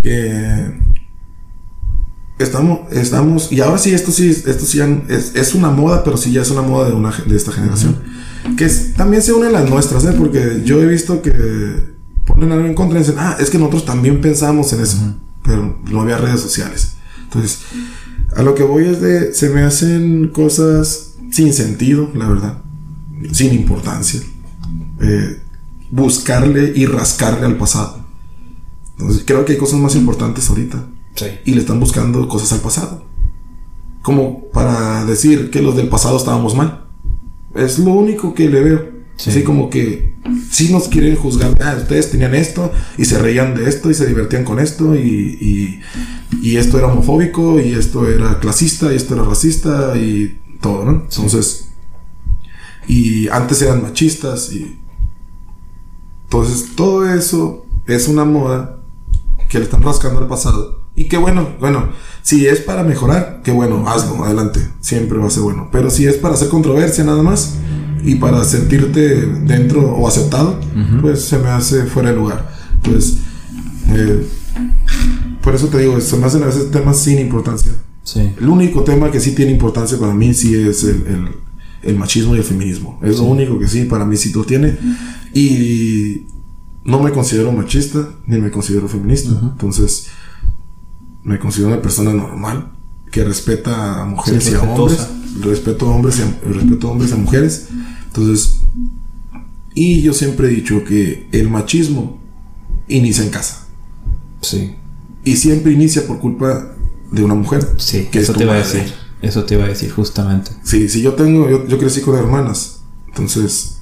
que 0.01 0.73
estamos, 2.39 2.91
estamos, 2.91 3.51
y 3.51 3.61
ahora 3.61 3.77
sí, 3.77 3.91
esto 3.93 4.11
sí, 4.11 4.29
esto 4.29 4.65
sí 4.65 4.79
es, 5.09 5.35
es 5.35 5.55
una 5.55 5.69
moda, 5.69 6.03
pero 6.03 6.17
sí 6.17 6.31
ya 6.31 6.41
es 6.41 6.51
una 6.51 6.61
moda 6.61 6.89
de, 6.89 6.95
una, 6.95 7.11
de 7.25 7.35
esta 7.35 7.51
generación. 7.51 7.97
Que 8.57 8.65
es- 8.65 8.93
también 8.95 9.21
se 9.23 9.33
unen 9.33 9.53
las 9.53 9.69
nuestras, 9.69 10.03
¿eh? 10.05 10.13
Porque 10.17 10.61
yo 10.65 10.81
he 10.81 10.85
visto 10.85 11.21
que 11.21 11.93
ponen 12.25 12.51
algo 12.51 12.65
en 12.67 12.73
contra 12.75 12.99
y 12.99 13.01
dicen, 13.03 13.15
ah, 13.17 13.37
es 13.39 13.49
que 13.49 13.57
nosotros 13.57 13.85
también 13.85 14.19
pensamos 14.21 14.71
en 14.73 14.81
eso, 14.81 14.97
pero 15.43 15.79
no 15.89 16.01
había 16.01 16.17
redes 16.17 16.41
sociales. 16.41 16.93
Entonces, 17.23 17.59
a 18.35 18.43
lo 18.43 18.55
que 18.55 18.63
voy 18.63 18.85
es 18.85 19.01
de, 19.01 19.33
se 19.33 19.49
me 19.49 19.61
hacen 19.61 20.29
cosas 20.29 21.15
sin 21.31 21.53
sentido, 21.53 22.09
la 22.13 22.27
verdad, 22.27 22.61
sin 23.31 23.53
importancia. 23.53 24.21
Eh, 25.01 25.39
buscarle 25.91 26.73
y 26.75 26.85
rascarle 26.85 27.45
al 27.45 27.57
pasado. 27.57 28.03
Entonces, 28.97 29.23
creo 29.25 29.45
que 29.45 29.53
hay 29.53 29.57
cosas 29.57 29.79
más 29.79 29.95
importantes 29.95 30.49
ahorita 30.49 30.85
Sí. 31.15 31.25
y 31.45 31.53
le 31.53 31.61
están 31.61 31.79
buscando 31.79 32.27
cosas 32.27 32.53
al 32.53 32.59
pasado. 32.61 33.05
Como 34.01 34.49
para 34.49 35.05
decir 35.05 35.49
que 35.51 35.61
los 35.61 35.75
del 35.75 35.87
pasado 35.89 36.17
estábamos 36.17 36.55
mal. 36.55 36.85
Es 37.55 37.79
lo 37.79 37.91
único 37.91 38.33
que 38.33 38.49
le 38.49 38.61
veo. 38.61 38.92
Sí. 39.15 39.29
Así 39.29 39.43
como 39.43 39.69
que 39.69 40.15
sí 40.49 40.71
nos 40.71 40.87
quieren 40.87 41.15
juzgar. 41.15 41.55
Ah, 41.61 41.75
ustedes 41.77 42.11
tenían 42.11 42.35
esto 42.35 42.71
y 42.97 43.05
se 43.05 43.19
reían 43.19 43.55
de 43.55 43.69
esto 43.69 43.89
y 43.89 43.93
se 43.93 44.05
divertían 44.05 44.43
con 44.43 44.59
esto 44.59 44.95
y, 44.95 44.99
y, 44.99 45.81
y 46.41 46.57
esto 46.57 46.77
era 46.77 46.87
homofóbico 46.87 47.59
y 47.59 47.73
esto 47.73 48.07
era 48.07 48.39
clasista 48.39 48.91
y 48.91 48.95
esto 48.95 49.13
era 49.13 49.23
racista 49.23 49.95
y 49.95 50.39
todo, 50.61 50.85
¿no? 50.85 50.91
Entonces, 51.03 51.69
y 52.87 53.27
antes 53.29 53.61
eran 53.61 53.81
machistas 53.81 54.51
y... 54.51 54.79
Entonces, 56.23 56.75
todo 56.75 57.07
eso 57.07 57.65
es 57.85 58.07
una 58.07 58.25
moda 58.25 58.79
que 59.49 59.59
le 59.59 59.65
están 59.65 59.83
rascando 59.83 60.19
al 60.19 60.27
pasado. 60.27 60.83
Y 60.95 61.05
que 61.05 61.17
bueno, 61.17 61.49
bueno, 61.59 61.89
si 62.21 62.47
es 62.47 62.59
para 62.59 62.83
mejorar, 62.83 63.41
que 63.43 63.51
bueno, 63.51 63.87
hazlo, 63.87 64.23
adelante, 64.23 64.67
siempre 64.79 65.17
va 65.17 65.27
a 65.27 65.29
ser 65.29 65.43
bueno. 65.43 65.69
Pero 65.71 65.89
si 65.89 66.05
es 66.05 66.15
para 66.15 66.33
hacer 66.35 66.49
controversia 66.49 67.03
nada 67.03 67.23
más, 67.23 67.55
y 68.03 68.15
para 68.15 68.43
sentirte 68.43 69.25
dentro 69.45 69.81
o 69.95 70.07
aceptado, 70.07 70.59
pues 71.01 71.21
se 71.23 71.37
me 71.39 71.47
hace 71.49 71.85
fuera 71.85 72.09
de 72.09 72.15
lugar. 72.15 72.51
Pues, 72.83 73.17
eh, 73.89 74.25
por 75.41 75.55
eso 75.55 75.67
te 75.67 75.79
digo, 75.79 75.99
se 75.99 76.17
me 76.17 76.25
hacen 76.25 76.43
a 76.43 76.47
veces 76.47 76.71
temas 76.71 76.99
sin 76.99 77.19
importancia. 77.19 77.71
Sí. 78.03 78.19
El 78.39 78.49
único 78.49 78.83
tema 78.83 79.09
que 79.11 79.19
sí 79.19 79.31
tiene 79.31 79.51
importancia 79.51 79.97
para 79.97 80.13
mí 80.13 80.33
sí 80.33 80.53
es 80.55 80.83
el, 80.83 81.05
el- 81.07 81.29
el 81.83 81.97
machismo 81.97 82.33
y 82.33 82.37
el 82.37 82.45
feminismo. 82.45 82.97
Es 83.03 83.17
lo 83.17 83.23
único 83.25 83.59
que 83.59 83.67
sí 83.67 83.83
para 83.83 84.05
mí 84.05 84.15
sí 84.15 84.31
lo 84.33 84.45
tiene. 84.45 84.77
Y 85.33 86.27
no 86.85 87.01
me 87.03 87.11
considero 87.11 87.51
machista 87.51 88.07
ni 88.25 88.37
me 88.39 88.51
considero 88.51 88.87
feminista. 88.87 89.31
Entonces, 89.41 90.07
me 91.23 91.39
considero 91.39 91.73
una 91.73 91.81
persona 91.81 92.13
normal 92.13 92.71
que 93.13 93.23
respeta 93.23 94.01
a 94.01 94.05
mujeres 94.05 94.43
Sí, 94.43 94.51
y 94.51 94.55
a 94.55 94.61
hombres. 94.63 95.07
Respeto 95.39 95.85
a 95.85 95.95
hombres 95.95 96.17
y 96.17 96.23
a, 96.23 96.51
respeto 96.51 96.87
a 96.87 96.91
hombres 96.91 97.11
y 97.11 97.13
a 97.13 97.17
mujeres. 97.17 97.67
Entonces, 98.07 98.61
y 99.75 100.01
yo 100.01 100.13
siempre 100.13 100.47
he 100.47 100.49
dicho 100.49 100.83
que 100.83 101.27
el 101.31 101.47
machismo 101.49 102.19
inicia 102.87 103.23
en 103.23 103.29
casa. 103.29 103.67
Sí. 104.41 104.75
Y 105.23 105.35
siempre 105.37 105.71
inicia 105.71 106.07
por 106.07 106.19
culpa 106.19 106.73
de 107.11 107.23
una 107.23 107.35
mujer. 107.35 107.75
Sí, 107.77 108.07
que 108.11 108.19
eso 108.19 108.33
te 108.33 108.43
iba 108.45 108.53
a 108.53 108.57
decir. 108.57 108.91
Eso 109.21 109.45
te 109.45 109.53
iba 109.53 109.65
a 109.65 109.67
decir 109.67 109.91
justamente. 109.91 110.51
Sí, 110.63 110.89
si 110.89 111.01
yo 111.01 111.13
tengo, 111.13 111.47
yo, 111.47 111.67
yo 111.67 111.77
crecí 111.77 112.01
con 112.01 112.17
hermanas. 112.17 112.81
Entonces, 113.09 113.77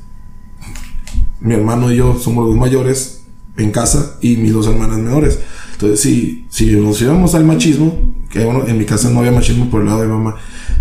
mi 1.39 1.53
hermano 1.53 1.89
y 1.89 1.95
yo 1.95 2.19
somos 2.19 2.47
los 2.47 2.57
mayores 2.57 3.21
en 3.55 3.71
casa 3.71 4.17
y 4.19 4.35
mis 4.35 4.51
dos 4.51 4.67
hermanas 4.67 4.97
menores. 4.97 5.39
Entonces, 5.81 5.99
si, 6.01 6.45
si 6.49 6.75
nos 6.75 7.01
íbamos 7.01 7.33
al 7.33 7.43
machismo, 7.43 7.97
que 8.29 8.45
bueno, 8.45 8.67
en 8.67 8.77
mi 8.77 8.85
casa 8.85 9.09
no 9.09 9.19
había 9.19 9.31
machismo 9.31 9.69
por 9.71 9.81
el 9.81 9.87
lado 9.87 10.01
de 10.01 10.07
mamá, 10.07 10.35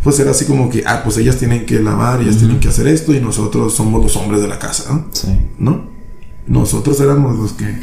pues 0.04 0.18
era 0.20 0.32
así 0.32 0.44
como 0.44 0.68
que, 0.68 0.84
ah, 0.86 1.00
pues 1.02 1.16
ellas 1.16 1.36
tienen 1.36 1.64
que 1.64 1.80
lavar, 1.80 2.20
ellas 2.20 2.36
tienen 2.36 2.60
que 2.60 2.68
hacer 2.68 2.86
esto 2.86 3.14
y 3.14 3.20
nosotros 3.20 3.74
somos 3.74 4.02
los 4.02 4.14
hombres 4.16 4.42
de 4.42 4.48
la 4.48 4.58
casa, 4.58 4.92
¿no? 4.92 5.06
Sí. 5.12 5.28
¿no? 5.58 5.88
Nosotros 6.46 7.00
éramos 7.00 7.38
los 7.38 7.52
que 7.54 7.80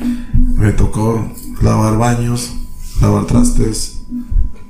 me 0.58 0.72
tocó 0.74 1.28
lavar 1.62 1.98
baños, 1.98 2.54
lavar 3.02 3.26
trastes, 3.26 4.02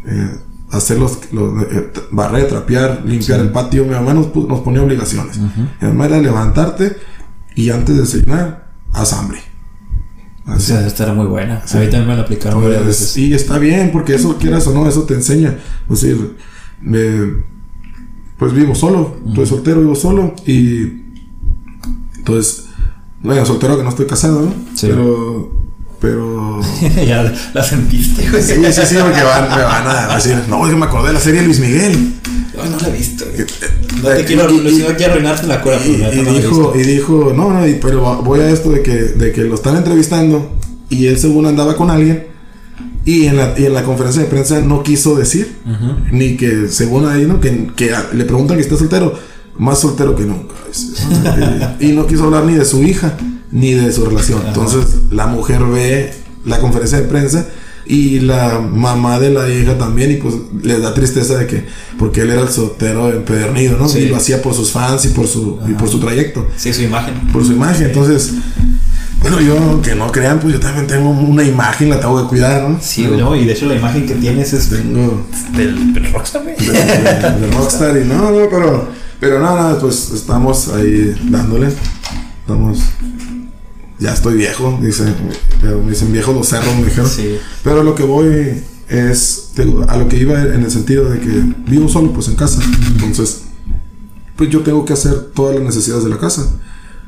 eh, 0.06 0.32
hacer 0.72 1.00
los, 1.00 1.20
los- 1.34 1.64
eh, 1.64 1.90
t- 1.94 2.02
barrer, 2.12 2.48
trapear, 2.48 3.04
limpiar 3.06 3.42
el 3.42 3.50
patio. 3.52 3.84
Mi 3.84 3.92
mamá 3.92 4.14
nos, 4.14 4.34
nos 4.34 4.62
ponía 4.62 4.82
obligaciones. 4.84 5.38
Mi 5.82 5.88
mamá 5.90 6.06
era 6.06 6.18
levantarte 6.22 6.96
y 7.56 7.72
antes 7.72 7.96
de 7.96 8.02
desayunar, 8.04 8.72
haz 8.94 9.12
hambre. 9.14 9.40
O 10.48 10.60
sea, 10.60 10.86
esta 10.88 11.04
era 11.04 11.14
muy 11.14 11.26
buena. 11.26 11.56
A 11.56 11.78
mí 11.78 11.86
también 11.88 12.08
me 12.08 12.16
la 12.16 12.22
aplicaron 12.22 12.62
varias 12.64 12.84
Pues, 12.84 13.00
veces. 13.00 13.18
y 13.18 13.34
está 13.34 13.58
bien, 13.60 13.92
porque 13.92 14.16
eso 14.16 14.38
quieras 14.38 14.66
o 14.68 14.74
no, 14.74 14.88
eso 14.88 15.04
te 15.04 15.14
enseña. 15.14 15.58
Es 15.90 16.02
decir, 16.02 16.36
me- 16.82 17.44
pues 18.38 18.54
vivo 18.54 18.74
solo, 18.76 19.18
estoy 19.28 19.46
soltero, 19.48 19.80
vivo 19.82 19.96
solo 19.96 20.34
y 20.46 21.04
entonces, 22.18 22.66
bueno, 23.22 23.46
soltero 23.46 23.78
que 23.78 23.84
no 23.84 23.90
estoy 23.90 24.06
casado, 24.06 24.42
¿no? 24.42 24.54
Sí. 24.76 24.88
Pero, 24.88 25.52
pero... 26.00 26.62
ya 27.08 27.34
la 27.54 27.64
sentiste, 27.64 28.30
güey. 28.30 28.44
Sí, 28.44 28.54
sí, 28.72 28.82
sí, 28.86 28.96
porque 29.02 29.24
van, 29.24 29.50
me 29.50 29.64
van 29.64 29.88
a 30.12 30.16
decir, 30.16 30.38
no, 30.50 30.68
que 30.70 30.76
me 30.76 30.86
acordé 30.86 31.08
de 31.08 31.14
la 31.16 31.20
serie 31.20 31.42
Luis 31.42 31.60
Miguel. 31.60 32.14
No, 32.58 32.66
no 32.72 32.78
la 32.80 32.88
he 32.90 32.92
visto. 32.92 33.26
No 34.04 34.10
te 34.10 34.26
quiero, 34.26 34.44
arruinarte 35.12 35.48
la 35.48 35.62
cura, 35.62 35.78
Y, 35.86 36.20
dijo, 36.42 36.74
y 36.76 36.84
dijo, 36.84 37.34
no, 37.36 37.52
no, 37.52 37.66
pero 37.82 38.22
voy 38.24 38.42
a 38.42 38.50
esto 38.52 38.70
de 38.72 38.82
que, 38.84 38.94
de 38.96 39.32
que 39.32 39.42
lo 39.44 39.56
están 39.56 39.76
entrevistando 39.76 40.52
y 40.90 41.08
él 41.08 41.18
según 41.18 41.46
andaba 41.48 41.76
con 41.76 41.90
alguien 41.90 42.28
y 43.06 43.26
en 43.26 43.38
la, 43.38 43.54
y 43.58 43.66
en 43.66 43.74
la 43.74 43.84
conferencia 43.84 44.22
de 44.22 44.28
prensa 44.28 44.60
no 44.62 44.84
quiso 44.84 45.16
decir, 45.16 45.56
ni 46.12 46.36
que 46.38 46.68
según 46.68 47.08
ahí, 47.08 47.26
¿no? 47.26 47.40
Que, 47.40 47.68
que 47.76 47.94
a- 47.96 48.10
le 48.14 48.26
preguntan 48.26 48.58
que 48.58 48.64
está 48.64 48.76
soltero, 48.78 49.14
más 49.58 49.80
soltero 49.80 50.16
que 50.16 50.26
nunca. 50.26 50.54
y, 51.80 51.88
y 51.88 51.92
no 51.94 52.06
quiso 52.06 52.26
hablar 52.26 52.44
ni 52.46 52.54
de 52.54 52.66
su 52.66 52.84
hija, 52.84 53.18
ni 53.52 53.74
de 53.74 53.92
su 53.92 54.06
relación. 54.06 54.42
Entonces 54.46 54.86
la 55.12 55.26
mujer 55.28 55.64
ve 55.66 56.14
la 56.46 56.60
conferencia 56.60 57.00
de 57.00 57.06
prensa 57.08 57.48
y 57.90 58.20
la 58.20 58.60
mamá 58.60 59.20
de 59.20 59.30
la 59.32 59.50
hija 59.50 59.78
también 59.78 60.12
y 60.12 60.16
pues 60.16 60.36
le 60.64 60.80
da 60.80 60.94
tristeza 60.94 61.36
de 61.38 61.48
que 61.48 61.66
porque 61.98 62.22
él 62.22 62.30
era 62.32 62.42
el 62.42 62.50
soltero 62.50 63.10
empedernido, 63.12 63.78
¿no? 63.78 63.88
Sí. 63.88 64.00
Y 64.00 64.08
lo 64.10 64.18
hacía 64.18 64.42
por 64.42 64.54
sus 64.54 64.72
fans 64.72 65.06
y 65.06 65.10
por 65.10 65.28
su 65.28 65.60
y 65.68 65.74
por 65.74 65.90
su 65.90 66.00
trayecto, 66.00 66.48
Sí, 66.56 66.74
su 66.74 66.82
imagen. 66.84 67.14
por 67.34 67.46
su 67.46 67.54
imagen. 67.54 67.88
Entonces, 67.88 68.34
bueno, 69.22 69.42
yo 69.42 69.82
que 69.82 69.96
no 69.96 70.12
crean, 70.12 70.40
pues 70.40 70.54
yo 70.54 70.60
también 70.60 70.86
tengo 70.88 71.10
una 71.10 71.44
imagen, 71.44 71.90
la 71.90 72.00
tengo 72.00 72.22
que 72.22 72.30
cuidar, 72.30 72.70
¿no? 72.70 72.78
Sí, 72.82 73.08
güey, 73.08 73.20
no, 73.20 73.36
y 73.36 73.46
de 73.46 73.54
hecho 73.54 73.66
la 73.66 73.76
imagen 73.76 74.06
que 74.06 74.14
tienes 74.16 74.54
es 74.54 74.70
Tengo 74.70 75.26
del, 75.56 75.94
del 75.94 76.14
Rockstar, 76.14 76.44
güey. 76.44 76.56
de, 76.56 76.72
de- 76.72 77.40
de 77.48 77.52
Rockstar 77.58 77.98
y 77.98 78.06
no, 78.06 78.32
no, 78.32 78.50
pero 78.50 78.88
pero 79.20 79.40
no, 79.40 79.70
no, 79.72 79.80
pues 79.80 80.12
estamos 80.14 80.68
ahí 80.70 81.16
dándole. 81.30 81.70
Estamos 82.42 82.80
ya 84.00 84.14
estoy 84.14 84.36
viejo, 84.36 84.80
dice, 84.82 85.06
pero 85.62 85.82
me 85.82 85.92
dicen 85.92 86.12
viejo 86.12 86.34
los 86.34 86.48
cerros, 86.48 86.76
me 86.76 86.86
dijeron. 86.86 87.10
Sí. 87.10 87.38
Pero 87.64 87.84
lo 87.84 87.96
que 87.96 88.04
voy 88.04 88.64
es 88.90 89.52
digo, 89.56 89.86
a 89.88 89.98
lo 89.98 90.08
que 90.08 90.18
iba 90.18 90.42
en 90.42 90.64
el 90.64 90.72
sentido 90.72 91.10
de 91.10 91.20
que 91.20 91.44
vivo 91.68 91.90
solo 91.90 92.14
pues 92.14 92.28
en 92.28 92.36
casa. 92.36 92.62
Entonces, 92.92 93.44
pues 94.36 94.50
yo 94.50 94.62
tengo 94.62 94.86
que 94.86 94.94
hacer 94.94 95.32
todas 95.34 95.56
las 95.56 95.64
necesidades 95.64 96.04
de 96.04 96.10
la 96.10 96.20
casa. 96.20 96.54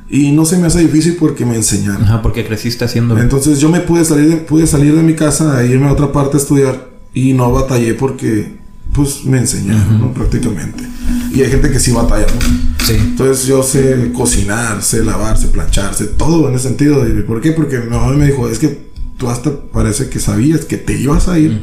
Y 0.10 0.32
no 0.32 0.44
se 0.44 0.58
me 0.58 0.66
hace 0.66 0.80
difícil 0.80 1.18
porque 1.20 1.46
me 1.46 1.56
enseñaron. 1.56 2.04
Ajá, 2.04 2.22
porque 2.24 2.46
creciste 2.46 2.84
haciendo. 2.84 3.18
Entonces 3.20 3.60
yo 3.60 3.70
me 3.70 3.80
pude 3.80 4.04
salir 4.04 4.28
de, 4.28 4.38
pude 4.38 4.66
salir 4.66 4.96
de 4.96 5.04
mi 5.04 5.14
casa 5.14 5.64
e 5.64 5.68
irme 5.68 5.88
a 5.88 5.94
otra 5.94 6.12
parte 6.12 6.38
a 6.38 6.40
estudiar 6.40 6.90
y 7.14 7.34
no 7.34 7.52
batallé 7.52 7.94
porque 7.94 8.58
pues 8.94 9.24
me 9.26 9.38
enseñaron, 9.38 10.00
¿no? 10.00 10.14
Prácticamente. 10.14 10.84
Y 11.32 11.44
hay 11.44 11.52
gente 11.52 11.70
que 11.70 11.80
sí 11.80 11.92
batalla, 11.92 12.26
¿no? 12.26 12.79
Sí. 12.90 12.96
Entonces 13.00 13.46
yo 13.46 13.62
sé 13.64 14.12
cocinar, 14.14 14.82
sé 14.82 15.04
lavar, 15.04 15.38
sé 15.38 15.48
planchar, 15.48 15.94
sé 15.94 16.06
todo 16.08 16.50
en 16.50 16.56
ese 16.56 16.68
sentido. 16.70 17.08
¿Y 17.08 17.22
¿Por 17.24 17.40
qué? 17.42 17.52
Porque 17.52 17.80
mi 17.80 17.90
mamá 17.90 18.12
me 18.14 18.26
dijo, 18.26 18.50
es 18.50 18.60
que 18.60 18.90
tú 19.18 19.30
hasta 19.30 19.52
parece 19.72 20.10
que 20.10 20.20
sabías 20.20 20.66
que 20.66 20.78
te 20.78 20.94
ibas 21.00 21.28
a 21.28 21.38
ir 21.38 21.62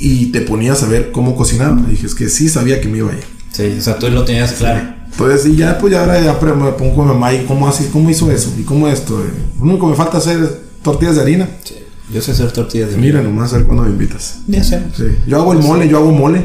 y 0.00 0.26
te 0.26 0.40
ponías 0.42 0.82
a 0.82 0.88
ver 0.88 1.12
cómo 1.12 1.34
cocinaba. 1.36 1.80
Y 1.86 1.92
dije, 1.92 2.06
es 2.06 2.14
que 2.14 2.28
sí 2.28 2.48
sabía 2.48 2.80
que 2.80 2.88
me 2.88 2.98
iba 2.98 3.10
a 3.10 3.14
ir. 3.14 3.24
Sí, 3.52 3.74
o 3.78 3.80
sea, 3.80 3.98
tú 3.98 4.08
lo 4.10 4.24
tenías 4.24 4.52
claro. 4.52 4.94
Entonces, 5.10 5.46
y 5.46 5.56
ya, 5.56 5.78
pues 5.78 5.92
ya 5.92 6.00
ahora 6.00 6.20
ya 6.20 6.32
me 6.32 6.72
pongo 6.72 6.96
con 6.96 7.06
mi 7.06 7.12
mamá 7.14 7.32
y 7.32 7.44
cómo 7.46 7.68
así, 7.68 7.88
cómo 7.92 8.10
hizo 8.10 8.30
eso 8.32 8.52
y 8.58 8.62
cómo 8.64 8.88
esto. 8.88 9.20
eh. 9.24 9.30
Lo 9.58 9.64
único 9.64 9.86
que 9.86 9.90
me 9.92 9.96
falta 9.96 10.18
hacer 10.18 10.62
tortillas 10.82 11.14
de 11.14 11.22
harina. 11.22 11.48
Sí. 11.62 11.76
Yo 12.12 12.20
sé 12.20 12.32
hacer 12.32 12.50
tortillas 12.52 12.90
de 12.90 12.96
Mira 12.96 13.22
nomás 13.22 13.52
a 13.52 13.58
ver 13.58 13.66
cuándo 13.66 13.84
me 13.84 13.90
invitas. 13.90 14.40
Ya 14.48 14.60
hacemos. 14.60 14.96
Sí. 14.96 15.04
Yo 15.26 15.40
hago 15.40 15.52
el 15.52 15.60
mole, 15.60 15.88
yo 15.88 15.98
hago 15.98 16.10
mole. 16.10 16.44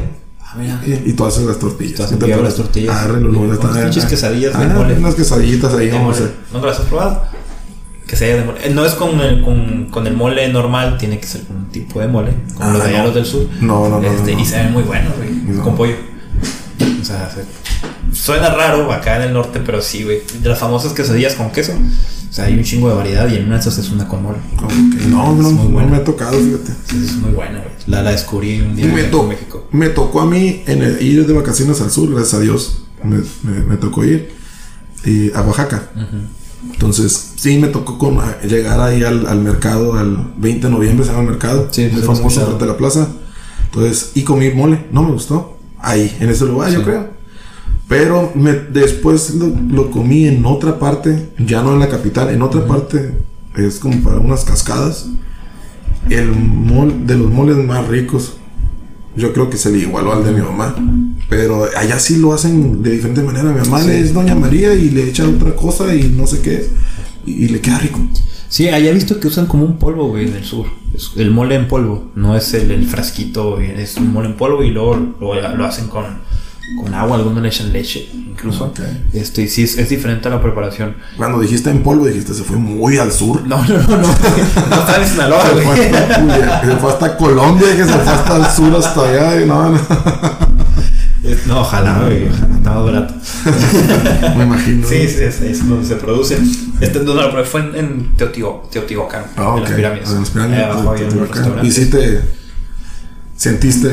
Ah, 0.52 0.56
mira. 0.58 0.80
Y, 0.84 1.10
y 1.10 1.12
tú 1.12 1.24
haces 1.24 1.44
las 1.44 1.58
tortillas. 1.58 1.96
Tú 1.96 2.02
haces 2.04 2.18
¿Qué 2.18 2.24
te 2.34 2.42
las 2.42 2.54
tortillas. 2.56 2.96
Arre, 2.96 3.20
los 3.20 3.32
moles 3.32 3.58
Unas 3.58 3.70
están- 3.70 3.84
pinches 3.84 4.04
quesadillas 4.06 4.58
de 4.58 4.64
Ah, 4.64 4.68
mole. 4.74 4.94
Unas 4.94 5.14
quesadillitas 5.14 5.74
ahí, 5.74 5.90
vamos 5.90 6.20
a. 6.20 6.30
¿Nunca 6.52 6.66
las 6.68 6.80
has 6.80 6.86
probado? 6.86 7.22
Que 8.06 8.16
sea 8.16 8.34
de 8.36 8.44
mole. 8.44 8.58
Eh, 8.66 8.70
No 8.74 8.84
es 8.84 8.94
con 8.94 9.20
el, 9.20 9.42
con, 9.42 9.86
con 9.90 10.06
el 10.08 10.14
mole 10.14 10.48
normal, 10.52 10.98
tiene 10.98 11.20
que 11.20 11.26
ser 11.28 11.42
con 11.42 11.56
un 11.56 11.66
tipo 11.70 12.00
de 12.00 12.08
mole, 12.08 12.32
como 12.56 12.68
Ah, 12.68 12.72
los 12.72 12.82
de 12.82 12.88
allá 12.88 12.98
no. 12.98 13.04
los 13.06 13.14
del 13.14 13.26
sur. 13.26 13.46
No, 13.60 13.88
no, 13.88 14.00
no, 14.00 14.08
Este, 14.08 14.32
no, 14.32 14.36
no. 14.38 14.42
Y 14.42 14.46
se 14.46 14.56
ven 14.56 14.72
muy 14.72 14.82
buenos, 14.82 15.12
güey. 15.16 15.30
No. 15.56 15.62
Con 15.62 15.76
pollo. 15.76 15.94
Sea, 17.10 17.30
se- 17.30 18.16
suena 18.16 18.50
raro 18.50 18.92
acá 18.92 19.16
en 19.16 19.22
el 19.22 19.32
norte, 19.32 19.60
pero 19.64 19.80
sí, 19.82 20.04
güey. 20.04 20.20
De 20.42 20.48
las 20.48 20.58
famosas 20.58 20.92
quesadillas 20.92 21.34
con 21.34 21.50
queso. 21.50 21.72
O 21.72 22.32
sea, 22.32 22.44
hay 22.44 22.54
un 22.54 22.62
chingo 22.62 22.88
de 22.88 22.94
variedad 22.94 23.28
y 23.28 23.36
en 23.36 23.46
una 23.46 23.54
de 23.56 23.60
esas 23.60 23.76
es 23.78 23.90
una 23.90 24.06
con 24.06 24.22
mole. 24.22 24.38
No, 25.08 25.34
no, 25.34 25.50
no 25.50 25.86
me 25.86 25.96
ha 25.96 26.04
tocado, 26.04 26.32
fíjate. 26.38 26.72
Sí, 26.88 27.02
es 27.04 27.16
muy 27.16 27.32
buena, 27.32 27.58
güey. 27.58 27.70
La, 27.86 28.02
la 28.02 28.12
descubrí 28.12 28.60
un 28.60 28.76
día 28.76 28.86
me, 28.86 29.00
en 29.04 29.28
México. 29.28 29.66
me 29.72 29.88
tocó 29.88 30.20
a 30.20 30.26
mí 30.26 30.62
en 30.66 30.82
el, 30.82 31.02
ir 31.02 31.26
de 31.26 31.32
vacaciones 31.32 31.80
al 31.80 31.90
sur, 31.90 32.08
gracias 32.10 32.34
a 32.34 32.40
Dios. 32.40 32.82
Me, 33.02 33.16
me- 33.42 33.64
me 33.64 33.76
tocó 33.76 34.04
ir 34.04 34.30
y 35.04 35.32
a 35.32 35.40
Oaxaca. 35.42 35.90
Entonces, 36.72 37.32
sí, 37.36 37.58
me 37.58 37.68
tocó 37.68 37.98
llegar 38.46 38.80
ahí 38.80 39.02
al, 39.02 39.26
al 39.26 39.40
mercado, 39.40 39.94
al 39.98 40.32
20 40.36 40.66
de 40.66 40.72
noviembre 40.72 41.04
se 41.04 41.10
llama 41.12 41.24
el 41.24 41.30
mercado, 41.30 41.68
Sí, 41.70 41.88
lo 41.90 41.98
he 41.98 42.02
famoso 42.02 42.58
a 42.60 42.66
la 42.66 42.76
plaza. 42.76 43.08
Entonces, 43.64 44.12
y 44.14 44.22
comí 44.22 44.50
mole, 44.50 44.86
no 44.92 45.02
me 45.02 45.12
gustó. 45.12 45.58
Ahí, 45.82 46.14
en 46.20 46.28
ese 46.30 46.44
lugar, 46.46 46.70
yo 46.72 46.82
creo. 46.82 47.08
Pero 47.88 48.32
me, 48.34 48.52
después 48.52 49.34
lo, 49.34 49.48
lo 49.70 49.90
comí 49.90 50.26
en 50.26 50.44
otra 50.44 50.78
parte, 50.78 51.30
ya 51.38 51.62
no 51.62 51.72
en 51.74 51.80
la 51.80 51.88
capital, 51.88 52.30
en 52.30 52.42
otra 52.42 52.64
parte, 52.66 53.12
es 53.56 53.78
como 53.80 54.00
para 54.02 54.18
unas 54.18 54.44
cascadas. 54.44 55.06
El 56.08 56.30
mol, 56.32 57.06
de 57.06 57.16
los 57.16 57.30
moles 57.30 57.56
más 57.56 57.86
ricos, 57.88 58.34
yo 59.16 59.32
creo 59.32 59.50
que 59.50 59.56
se 59.56 59.70
le 59.72 59.78
igualó 59.78 60.12
al 60.12 60.24
de 60.24 60.32
mi 60.32 60.40
mamá. 60.40 60.76
Pero 61.28 61.66
allá 61.76 61.98
sí 61.98 62.16
lo 62.16 62.32
hacen 62.32 62.82
de 62.82 62.92
diferente 62.92 63.22
manera. 63.22 63.50
Mi 63.52 63.60
mamá 63.60 63.82
Sí. 63.82 63.90
es 63.90 64.12
Doña 64.14 64.34
María 64.34 64.74
y 64.74 64.90
le 64.90 65.08
echa 65.08 65.28
otra 65.28 65.54
cosa 65.56 65.94
y 65.94 66.08
no 66.16 66.26
sé 66.26 66.40
qué. 66.40 66.68
Y, 67.26 67.44
y 67.44 67.48
le 67.48 67.60
queda 67.60 67.78
rico. 67.78 68.00
Sí, 68.50 68.66
he 68.66 68.92
visto 68.92 69.20
que 69.20 69.28
usan 69.28 69.46
como 69.46 69.64
un 69.64 69.78
polvo, 69.78 70.08
güey, 70.08 70.26
en 70.26 70.34
el 70.34 70.44
sur. 70.44 70.66
Es 70.92 71.12
el 71.16 71.30
mole 71.30 71.54
en 71.54 71.68
polvo. 71.68 72.10
No 72.16 72.36
es 72.36 72.52
el, 72.52 72.72
el 72.72 72.84
frasquito, 72.84 73.54
güey, 73.54 73.80
es 73.80 73.96
un 73.96 74.12
mole 74.12 74.28
en 74.28 74.36
polvo 74.36 74.64
y 74.64 74.70
luego 74.70 74.96
lo, 75.20 75.56
lo 75.56 75.64
hacen 75.64 75.86
con, 75.86 76.04
con 76.82 76.92
agua. 76.92 77.16
Algunos 77.16 77.40
le 77.44 77.48
echan 77.48 77.72
leche, 77.72 78.08
incluso. 78.12 78.64
Ok. 78.64 78.80
Este, 79.12 79.42
y 79.42 79.48
sí, 79.48 79.62
es, 79.62 79.78
es 79.78 79.88
diferente 79.88 80.26
a 80.26 80.32
la 80.32 80.42
preparación. 80.42 80.96
Cuando 81.16 81.38
dijiste 81.38 81.70
en 81.70 81.84
polvo, 81.84 82.06
dijiste 82.06 82.34
se 82.34 82.42
fue 82.42 82.56
muy 82.56 82.98
al 82.98 83.12
sur. 83.12 83.40
No, 83.46 83.64
no, 83.68 83.78
no, 83.82 83.96
no. 83.98 83.98
no 83.98 84.76
está 84.80 85.00
en 85.00 85.08
Sinaloa, 85.08 85.42
Se 85.46 85.62
fue, 85.62 85.88
hasta, 85.96 86.66
se 86.66 86.76
fue 86.76 86.92
hasta 86.92 87.16
Colombia, 87.16 87.68
que 87.76 87.84
se 87.84 87.92
fue 87.92 88.12
hasta 88.12 88.36
el 88.36 88.46
sur, 88.46 88.74
hasta 88.76 89.08
allá. 89.08 89.42
Y 89.42 89.46
no, 89.46 89.70
no. 89.70 91.60
Ojalá, 91.60 92.00
güey. 92.02 92.28
ojalá. 92.28 92.49
Más 92.68 92.84
barato. 92.84 93.14
Me 94.36 94.44
imagino. 94.44 94.86
Sí, 94.86 95.08
sí, 95.08 95.22
es, 95.22 95.40
es 95.40 95.68
donde 95.68 95.86
se 95.86 95.96
produce. 95.96 96.38
Este 96.80 97.00
no, 97.00 97.14
pero 97.30 97.44
fue 97.44 97.60
en, 97.60 97.74
en 97.76 98.16
Teotihuacán, 98.16 98.70
Teotihuacán 98.70 99.24
Ah, 99.36 99.54
en 99.56 99.62
ok. 99.62 99.68
las 99.68 99.72
pirámides. 99.72 100.10
En 100.10 100.20
las 100.20 100.30
pirámides. 100.30 100.64
Abajo. 100.64 100.94
Y 101.62 101.70
sí 101.70 101.86
te 101.86 102.20
sentiste 103.36 103.88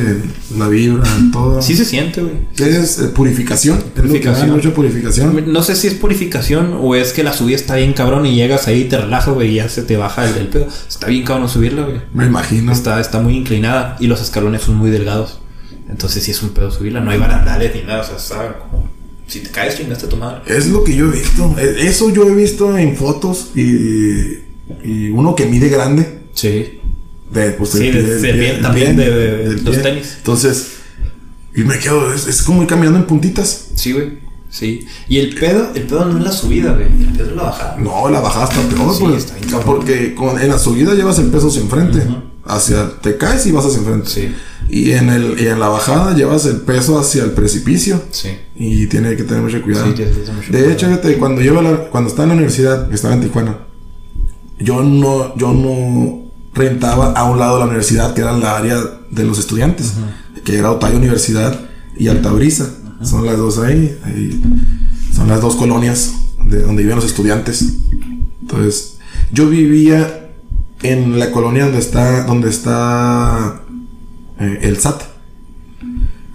la 0.57 0.68
vibra, 0.68 1.05
todo. 1.32 1.61
Sí 1.61 1.76
se 1.78 1.86
siente, 1.86 2.22
güey. 2.22 2.34
Es 2.57 2.99
eh, 2.99 3.07
purificación. 3.07 3.82
Purificación. 3.95 4.49
da 4.49 4.55
mucha 4.55 4.74
purificación. 4.74 5.53
No 5.53 5.63
sé 5.63 5.76
si 5.76 5.88
es 5.88 5.93
purificación 5.93 6.78
o 6.82 6.95
es 6.95 7.13
que 7.13 7.24
la 7.24 7.32
subida 7.32 7.55
está 7.55 7.76
bien 7.76 7.93
cabrón 7.93 8.26
y 8.26 8.36
llegas 8.36 8.68
ahí 8.68 8.82
y 8.82 8.86
te 8.86 8.97
relajas, 8.97 9.34
güey, 9.34 9.51
y 9.51 9.55
ya 9.55 9.70
se 9.70 9.84
te 9.84 9.95
baja 9.95 10.28
el, 10.30 10.36
el 10.36 10.47
pedo. 10.47 10.68
Está 10.88 11.07
bien 11.07 11.24
cabrón 11.24 11.47
subirla, 11.47 11.84
güey. 11.84 12.01
Me 12.13 12.26
imagino. 12.26 12.72
Está, 12.74 12.99
está 12.99 13.22
muy 13.22 13.38
inclinada 13.38 13.95
y 14.01 14.07
los 14.07 14.22
escalones 14.22 14.63
son 14.63 14.76
muy 14.76 14.89
delgados. 14.89 15.39
Entonces 15.89 16.23
sí 16.23 16.31
es 16.31 16.41
un 16.43 16.49
pedo 16.49 16.69
subirla. 16.71 16.99
No 17.01 17.11
hay 17.11 17.17
barandales 17.19 17.73
ni 17.75 17.81
nada. 17.83 18.01
O 18.15 18.19
sea, 18.19 18.57
como... 18.59 18.89
Si 19.27 19.39
te 19.41 19.49
caes, 19.51 19.75
chingaste 19.77 20.07
tu 20.07 20.15
madre. 20.17 20.41
Es 20.47 20.67
lo 20.67 20.83
que 20.85 20.95
yo 20.95 21.07
he 21.07 21.11
visto. 21.17 21.53
E- 21.59 21.88
Eso 21.88 22.09
yo 22.09 22.25
he 22.27 22.33
visto 22.33 22.77
en 22.77 22.95
fotos 22.95 23.49
y, 23.55 24.39
y 24.83 25.09
uno 25.09 25.35
que 25.35 25.45
mide 25.45 25.67
grande. 25.69 26.21
Sí. 26.33 26.79
De, 27.33 27.51
pues, 27.51 27.71
Sí, 27.71 27.91
también 28.61 28.95
de- 28.95 29.11
de 29.11 29.61
los 29.61 29.81
tenis. 29.81 30.13
Entonces, 30.17 30.67
y 31.53 31.61
me 31.63 31.77
quedo, 31.77 32.13
es, 32.13 32.25
es 32.27 32.41
como 32.43 32.61
ir 32.61 32.69
caminando 32.69 32.99
en 32.99 33.05
puntitas. 33.05 33.67
Sí, 33.75 33.91
güey. 33.91 34.19
Sí. 34.49 34.85
Y 35.09 35.17
el 35.17 35.35
pedo, 35.35 35.71
el 35.75 35.83
pedo 35.83 36.05
no 36.05 36.17
es 36.19 36.23
la 36.23 36.31
subida, 36.31 36.71
güey. 36.71 36.85
El 36.88 37.13
pedo 37.17 37.29
es 37.31 37.35
la 37.35 37.43
bajada. 37.43 37.75
No, 37.79 38.07
la 38.09 38.21
bajada 38.21 38.45
está 38.45 38.61
peor, 38.75 38.95
Sí, 38.95 39.03
pues, 39.03 39.25
está 39.41 39.59
porque 39.59 40.15
con- 40.15 40.39
en 40.39 40.47
la 40.49 40.57
subida 40.57 40.93
llevas 40.93 41.19
el 41.19 41.27
peso 41.27 41.49
hacia 41.49 41.61
enfrente. 41.61 42.01
Hacia, 42.45 42.91
te 43.01 43.17
caes 43.17 43.45
y 43.45 43.51
vas 43.51 43.65
hacia 43.65 43.79
enfrente. 43.79 44.09
Sí. 44.09 44.33
Y 44.70 44.91
en 44.91 45.09
el, 45.09 45.39
y 45.39 45.47
en 45.47 45.59
la 45.59 45.70
bajada 45.70 46.13
llevas 46.13 46.45
el 46.45 46.57
peso 46.57 46.99
hacia 46.99 47.24
el 47.24 47.32
precipicio. 47.32 48.01
Sí. 48.11 48.30
Y 48.55 48.88
tiene 48.88 49.15
que 49.15 49.24
tener 49.24 49.41
mucho 49.43 49.61
cuidado. 49.61 49.86
Sí, 49.86 49.91
mucho 49.91 50.03
de 50.51 50.63
cuidado. 50.63 50.70
hecho, 50.72 51.20
cuando 51.20 51.41
yo 51.41 51.61
la- 51.61 51.89
cuando 51.89 52.09
estaba 52.09 52.24
en 52.24 52.30
la 52.30 52.36
universidad, 52.36 52.89
que 52.89 52.95
estaba 52.95 53.13
en 53.13 53.22
Tijuana, 53.22 53.59
yo 54.59 54.84
no, 54.84 55.36
yo 55.38 55.53
no 55.53 56.24
rentaba 56.53 57.11
a 57.13 57.26
un 57.30 57.39
lado 57.39 57.53
de 57.55 57.59
la 57.59 57.65
universidad, 57.68 58.13
que 58.13 58.22
era 58.22 58.34
la 58.36 58.57
área 58.57 58.78
de 59.11 59.24
los 59.24 59.39
estudiantes, 59.39 59.93
que 60.43 60.57
era 60.57 60.72
Otay 60.72 60.95
Universidad 60.95 61.59
y 61.97 62.07
Altabrisa. 62.07 62.70
Son 63.03 63.26
las 63.26 63.38
dos 63.38 63.59
ahí, 63.59 63.97
ahí. 64.03 64.41
Son 65.15 65.28
las 65.28 65.39
dos 65.41 65.55
colonias 65.55 66.13
de 66.45 66.61
donde 66.63 66.82
vivían 66.82 66.97
los 66.97 67.05
estudiantes. 67.05 67.63
Entonces, 68.41 68.97
yo 69.32 69.47
vivía 69.49 70.32
en 70.82 71.20
la 71.20 71.32
colonia 71.32 71.65
donde 71.65 71.80
está, 71.80 72.24
donde 72.24 72.49
está 72.49 73.61
eh, 74.39 74.59
el 74.63 74.77
SAT 74.77 75.01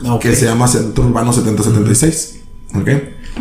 Ah, 0.05 0.15
ok. 0.15 0.21
que 0.23 0.35
se 0.35 0.47
llama 0.47 0.67
Centro 0.69 1.05
Urbano 1.07 1.33
7076. 1.33 2.41
¿Ok? 2.75 2.89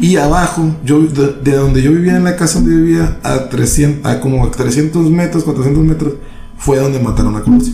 Y 0.02 0.16
abajo, 0.18 0.76
yo 0.86 1.02
de, 1.02 1.34
de 1.44 1.56
donde 1.58 1.82
yo 1.82 1.92
vivía 1.92 2.16
en 2.18 2.24
la 2.24 2.36
casa 2.36 2.60
donde 2.60 2.76
vivía, 2.76 3.20
a 3.24 3.50
300, 3.50 4.06
a 4.10 4.20
como 4.20 4.46
a 4.46 4.52
300 4.52 5.10
metros, 5.10 5.44
400 5.44 5.84
metros, 5.84 6.14
fue 6.58 6.78
donde 6.80 7.00
mataron 7.00 7.36
a 7.36 7.42
Colosio. 7.42 7.74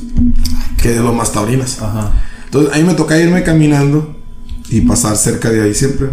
Que 0.81 0.89
de 0.89 0.99
Lomas 1.01 1.31
Taurinas. 1.31 1.81
Ajá. 1.81 2.11
Entonces 2.45 2.73
ahí 2.73 2.83
me 2.83 2.93
tocaba 2.93 3.19
irme 3.19 3.43
caminando 3.43 4.15
y 4.69 4.81
pasar 4.81 5.15
cerca 5.17 5.49
de 5.49 5.61
ahí 5.61 5.73
siempre. 5.73 6.09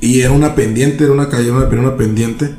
Y 0.00 0.20
era 0.20 0.32
una 0.32 0.54
pendiente, 0.54 1.04
era 1.04 1.12
una 1.14 1.28
calle, 1.30 1.48
era 1.48 1.80
una 1.80 1.96
pendiente 1.96 2.54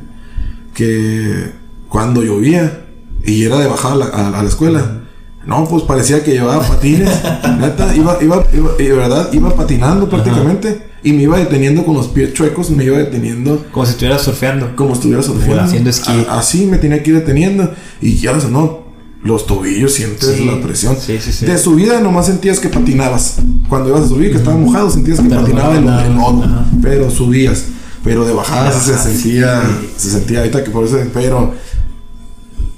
que 0.73 1.51
cuando 1.89 2.23
llovía 2.23 2.85
y 3.25 3.43
era 3.43 3.59
de 3.59 3.67
bajada 3.67 3.93
a 3.93 3.97
la, 3.97 4.05
a- 4.05 4.39
a 4.39 4.43
la 4.43 4.49
escuela, 4.49 5.03
no, 5.47 5.65
pues 5.67 5.83
parecía 5.83 6.23
que 6.23 6.31
llevaba 6.33 6.61
patines. 6.61 7.09
Neta, 7.59 7.95
iba, 7.95 8.17
iba, 8.21 8.45
iba, 8.53 8.73
de 8.77 8.93
verdad, 8.93 9.29
iba 9.33 9.55
patinando 9.55 10.07
prácticamente 10.09 10.85
y 11.03 11.13
me 11.13 11.23
iba 11.23 11.37
deteniendo 11.37 11.85
con 11.85 11.95
los 11.95 12.07
pies 12.09 12.33
chuecos, 12.33 12.69
me 12.69 12.83
iba 12.83 12.97
deteniendo 12.97 13.65
Como 13.71 13.85
si 13.85 13.93
estuvieras 13.93 14.21
surfeando. 14.23 14.75
como 14.75 14.89
si 14.91 14.95
estuviera 14.99 15.23
surfeando. 15.23 15.63
haciendo 15.63 15.89
esquí. 15.89 16.11
A- 16.29 16.37
así 16.39 16.65
me 16.65 16.77
tenía 16.77 17.01
que 17.01 17.11
ir 17.11 17.15
deteniendo. 17.17 17.71
Y 18.01 18.17
ya 18.17 18.33
no, 18.33 18.87
los 19.23 19.45
tobillos 19.47 19.93
sientes 19.93 20.35
Sí, 20.35 20.45
la 20.45 20.61
presión. 20.61 20.95
sí, 20.99 21.17
sí, 21.21 21.31
sí. 21.31 21.45
De 21.45 21.57
subida 21.57 22.01
nomás 22.01 22.25
sentías 22.25 22.59
que 22.59 22.67
patinabas. 22.69 23.35
Cuando 23.69 23.89
ibas 23.89 24.03
a 24.03 24.07
subir, 24.09 24.31
que 24.31 24.37
estaba 24.37 24.57
mojado, 24.57 24.89
sentías 24.89 25.19
que 25.19 25.29
Pero 25.29 25.41
patinaba 25.41 25.73
no, 25.73 25.77
el, 25.79 25.85
no, 25.85 25.99
el 26.01 26.13
lodo. 26.15 26.43
ajá. 26.43 26.65
Pero 26.81 27.09
subías. 27.09 27.63
Pero 28.03 28.25
de 28.25 28.33
bajada 28.33 28.71
se 28.71 28.97
sentía, 28.97 29.61
se 29.97 30.09
sentía 30.11 30.39
ahorita 30.39 30.63
que 30.63 30.71
por 30.71 30.85
eso, 30.85 30.97
pero 31.13 31.53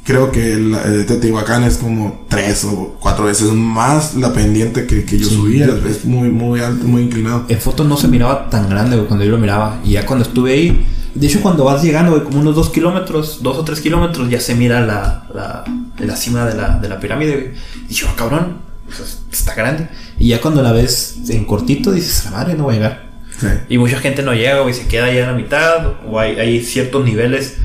creo 0.10 0.32
que 0.32 0.54
el, 0.54 0.74
el 0.74 1.06
Teotihuacán 1.06 1.64
es 1.64 1.78
como 1.78 2.26
tres 2.28 2.64
o 2.66 2.96
cuatro 3.00 3.26
veces 3.26 3.52
más 3.54 4.16
la 4.16 4.34
pendiente 4.34 4.88
que, 4.88 5.06
que 5.06 5.20
yo 5.20 5.28
Sí. 5.30 5.36
subía. 5.36 5.68
Es 5.88 6.04
muy, 6.04 6.30
muy 6.30 6.62
alto, 6.62 6.84
muy 6.86 7.04
inclinado. 7.04 7.46
En 7.48 7.60
fotos 7.60 7.86
no 7.86 7.96
se 7.96 8.08
miraba 8.08 8.50
tan 8.50 8.68
grande, 8.68 8.96
güey, 8.96 9.08
cuando 9.08 9.24
yo 9.24 9.30
lo 9.32 9.38
miraba. 9.38 9.80
Y 9.86 9.92
ya 9.92 10.08
cuando 10.08 10.26
estuve 10.26 10.54
ahí, 10.54 10.84
de 11.14 11.28
hecho, 11.28 11.42
cuando 11.42 11.64
vas 11.64 11.84
llegando, 11.84 12.12
güey, 12.12 12.24
como 12.24 12.40
unos 12.40 12.56
dos 12.56 12.70
kilómetros, 12.72 13.44
dos 13.44 13.58
o 13.60 13.64
tres 13.64 13.82
kilómetros, 13.82 14.28
ya 14.32 14.42
se 14.42 14.56
mira 14.56 14.82
la, 14.84 15.28
la, 15.32 15.64
la 16.00 16.16
cima 16.16 16.44
de 16.48 16.56
la, 16.56 16.80
de 16.80 16.90
la 16.90 17.00
pirámide, 17.00 17.34
güey. 17.34 17.48
Y 17.88 17.94
yo, 17.94 18.08
"Ah, 18.10 18.16
cabrón, 18.18 18.58
pues, 18.88 19.20
está 19.32 19.54
grande. 19.54 19.90
Y 20.18 20.30
ya 20.30 20.42
cuando 20.42 20.64
la 20.64 20.72
ves 20.72 21.18
en 21.30 21.46
cortito, 21.46 21.92
dices, 21.92 22.26
la 22.26 22.32
madre, 22.32 22.56
no 22.56 22.64
voy 22.64 22.74
a 22.74 22.78
llegar. 22.78 23.10
Sí. 23.40 23.48
Y 23.70 23.78
mucha 23.78 24.00
gente 24.00 24.24
no 24.24 24.34
llega, 24.34 24.62
güey, 24.62 24.74
se 24.74 24.88
queda 24.88 25.06
ahí 25.06 25.20
a 25.20 25.28
la 25.28 25.34
mitad, 25.34 25.86
o 26.10 26.20
hay, 26.20 26.40
hay 26.40 26.64
ciertos 26.64 27.06
niveles 27.06 27.58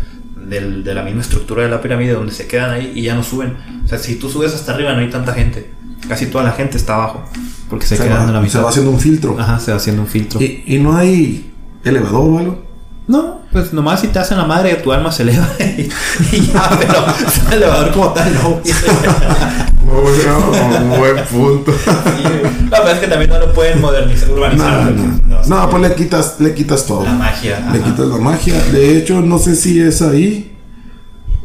del- 0.48 0.84
de 0.84 0.94
la 0.94 1.02
misma 1.02 1.20
estructura 1.22 1.62
de 1.62 1.68
la 1.70 1.80
pirámide 1.80 2.12
donde 2.12 2.32
se 2.32 2.46
quedan 2.46 2.70
ahí 2.70 2.92
y 2.94 3.02
ya 3.02 3.14
no 3.14 3.22
suben. 3.22 3.56
O 3.84 3.88
sea, 3.88 3.98
si 3.98 4.16
tú 4.16 4.28
subes 4.30 4.54
hasta 4.54 4.72
arriba 4.74 4.92
no 4.92 5.00
hay 5.00 5.10
tanta 5.10 5.32
gente. 5.34 5.70
Casi 6.08 6.26
toda 6.26 6.44
la 6.44 6.52
gente 6.52 6.76
está 6.76 6.94
abajo, 6.96 7.24
porque 7.70 7.86
se, 7.86 7.96
Se, 7.96 8.04
quedan 8.04 8.18
va, 8.18 8.24
en 8.24 8.32
la 8.34 8.40
se 8.40 8.44
mitad. 8.46 8.64
va 8.64 8.68
haciendo 8.68 8.90
un 8.90 9.00
filtro. 9.00 9.36
Ajá, 9.40 9.58
se 9.58 9.70
va 9.70 9.78
haciendo 9.78 10.02
un 10.02 10.08
filtro. 10.08 10.38
Y, 10.40 10.62
y 10.66 10.78
no 10.78 10.96
hay 10.96 11.50
elevador 11.82 12.30
o 12.30 12.38
algo. 12.38 12.64
No, 13.06 13.40
pues 13.52 13.72
nomás 13.72 14.00
si 14.00 14.08
te 14.08 14.18
hacen 14.18 14.36
la 14.38 14.44
madre, 14.44 14.74
tu 14.76 14.92
alma 14.92 15.10
se 15.12 15.22
eleva 15.24 15.46
y, 15.60 15.88
y 16.32 16.40
ya, 16.52 16.70
pero 16.78 17.04
el 17.48 17.52
elevador 17.54 17.90
como 17.92 18.12
tal 18.12 18.34
no. 18.34 18.60
Bueno, 19.84 20.98
buen 20.98 21.24
punto. 21.26 21.72
Sí. 21.82 22.22
No, 22.64 22.70
pero 22.82 22.88
es 22.90 22.98
que 22.98 23.06
también 23.06 23.30
no 23.30 23.38
lo 23.38 23.52
pueden 23.52 23.80
modernizar, 23.80 24.28
No, 24.28 24.34
urbanizar. 24.34 24.92
no, 24.92 25.20
porque- 25.28 25.48
no, 25.48 25.70
pues 25.70 25.82
le 25.82 25.94
quitas, 25.94 26.36
le 26.40 26.54
quitas 26.54 26.86
todo. 26.86 27.04
La 27.04 27.12
magia. 27.12 27.60
Le 27.72 27.78
ajá. 27.78 27.84
quitas 27.90 28.06
la 28.08 28.16
magia. 28.16 28.62
De 28.72 28.96
hecho, 28.98 29.20
no 29.20 29.38
sé 29.38 29.54
si 29.54 29.80
es 29.80 30.00
ahí 30.02 30.52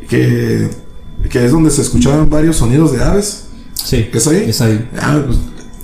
que, 0.08 0.70
que 1.30 1.46
es 1.46 1.52
donde 1.52 1.70
se 1.70 1.82
escuchaban 1.82 2.30
varios 2.30 2.58
sonidos 2.58 2.92
de 2.94 3.04
aves. 3.04 3.48
Sí, 3.74 4.10
¿Es 4.14 4.28
ahí? 4.28 4.46
Es 4.48 4.62
ahí. 4.62 4.88
Ah, 5.00 5.20
pues, 5.26 5.38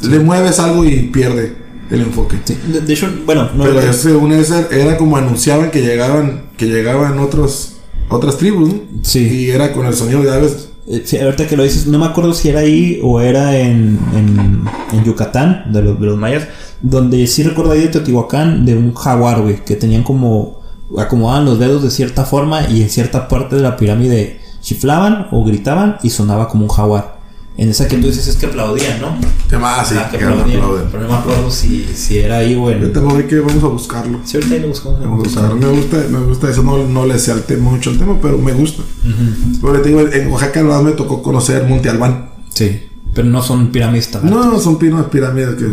Le 0.10 0.20
mueves 0.20 0.60
algo 0.60 0.86
y 0.86 1.04
pierde 1.10 1.56
el 1.92 2.02
enfoque. 2.02 2.38
Sí, 2.46 2.58
De, 2.68 2.82
de 2.82 2.94
hecho, 2.94 3.10
bueno, 3.26 3.50
no 3.56 3.64
Pero 3.64 3.94
según 3.94 4.32
ese 4.32 4.68
era 4.72 4.98
como 4.98 5.18
anunciaban 5.18 5.72
que 5.72 5.82
llegaban, 5.82 6.46
que 6.58 6.66
llegaban 6.68 7.20
otros, 7.20 7.78
otras 8.10 8.38
tribus, 8.38 8.70
¿no? 8.74 8.80
Sí. 9.04 9.20
Y 9.28 9.50
era 9.52 9.72
con 9.74 9.86
el 9.86 9.94
sonido 9.94 10.22
de 10.24 10.34
aves. 10.34 10.65
Eh, 10.88 11.02
sí, 11.06 11.18
ahorita 11.18 11.48
que 11.48 11.58
lo 11.58 11.64
dices, 11.64 11.88
no 11.88 11.98
me 11.98 12.06
acuerdo 12.06 12.34
si 12.34 12.50
era 12.50 12.60
ahí 12.60 13.00
o 13.04 13.20
era 13.20 13.58
en, 13.58 14.00
en, 14.14 14.64
en 14.94 15.04
Yucatán, 15.04 15.72
de 15.72 15.82
los, 15.82 16.00
de 16.00 16.06
los 16.06 16.18
mayas, 16.18 16.48
donde 16.82 17.26
sí 17.28 17.44
recuerdo 17.44 17.72
ahí 17.72 17.82
de 17.82 17.88
Teotihuacán, 17.88 18.66
de 18.66 18.76
un 18.76 18.94
jaguar, 18.94 19.42
güey, 19.42 19.64
que 19.66 19.76
tenían 19.76 20.04
como, 20.04 20.62
acomodaban 20.98 21.46
los 21.46 21.60
dedos 21.60 21.82
de 21.84 21.90
cierta 21.90 22.26
forma 22.26 22.70
y 22.70 22.84
en 22.84 22.90
cierta 22.90 23.28
parte 23.28 23.56
de 23.56 23.62
la 23.62 23.78
pirámide 23.78 24.40
chiflaban 24.62 25.28
o 25.32 25.44
gritaban 25.44 25.98
y 26.04 26.10
sonaba 26.10 26.48
como 26.48 26.66
un 26.66 26.70
jaguar. 26.70 27.15
En 27.58 27.70
esa 27.70 27.88
que 27.88 27.98
tú 27.98 28.08
dices 28.08 28.28
es 28.28 28.36
que 28.36 28.48
aplaudían, 28.48 29.00
¿no? 29.00 29.18
Llama 29.50 29.80
así, 29.80 29.96
Ah, 29.98 30.10
que 30.12 30.18
que 30.18 30.26
aplaudían. 30.26 30.60
aplauden. 30.62 30.88
Pero 30.92 31.04
no 31.04 31.10
me 31.10 31.16
acuerdo 31.16 31.50
si, 31.50 31.86
si 31.96 32.18
era 32.18 32.38
ahí 32.40 32.54
o 32.56 32.70
en... 32.70 32.82
Ahorita 32.82 33.00
me 33.02 33.14
voy 33.14 33.24
que 33.24 33.40
vamos 33.40 33.64
a 33.64 33.68
buscarlo. 33.68 34.20
Sí, 34.26 34.36
ahorita 34.38 34.56
ahí 34.56 34.62
lo 34.62 34.68
buscamos. 34.68 35.00
Vamos 35.00 35.20
a 35.20 35.24
buscarlo. 35.24 35.56
Me 35.56 35.68
gusta, 35.68 35.98
me 36.10 36.20
gusta 36.20 36.50
eso, 36.50 36.64
no, 36.64 36.86
no 36.86 37.06
le 37.06 37.18
sé 37.18 37.32
al 37.32 37.44
tema, 37.44 37.72
mucho 37.72 37.92
el 37.92 37.98
tema, 37.98 38.20
pero 38.22 38.38
me 38.38 38.52
gusta. 38.52 38.82
Ujú. 38.82 39.60
Pero 39.62 39.82
te 39.82 39.90
digo, 39.90 40.02
en 40.02 40.28
Oaxaca 40.32 40.60
además 40.60 40.84
me 40.84 40.92
tocó 40.92 41.22
conocer 41.24 41.64
Monte 41.64 41.90
Albán. 41.90 42.32
Sí, 42.54 42.82
pero 43.14 43.30
no 43.30 43.42
son 43.42 43.72
pirámides 43.72 44.12
tan 44.12 44.28
altas. 44.28 44.46
No, 44.46 44.60
son 44.60 44.78
pinos 44.78 45.06
pirámides 45.08 45.56
que 45.56 45.66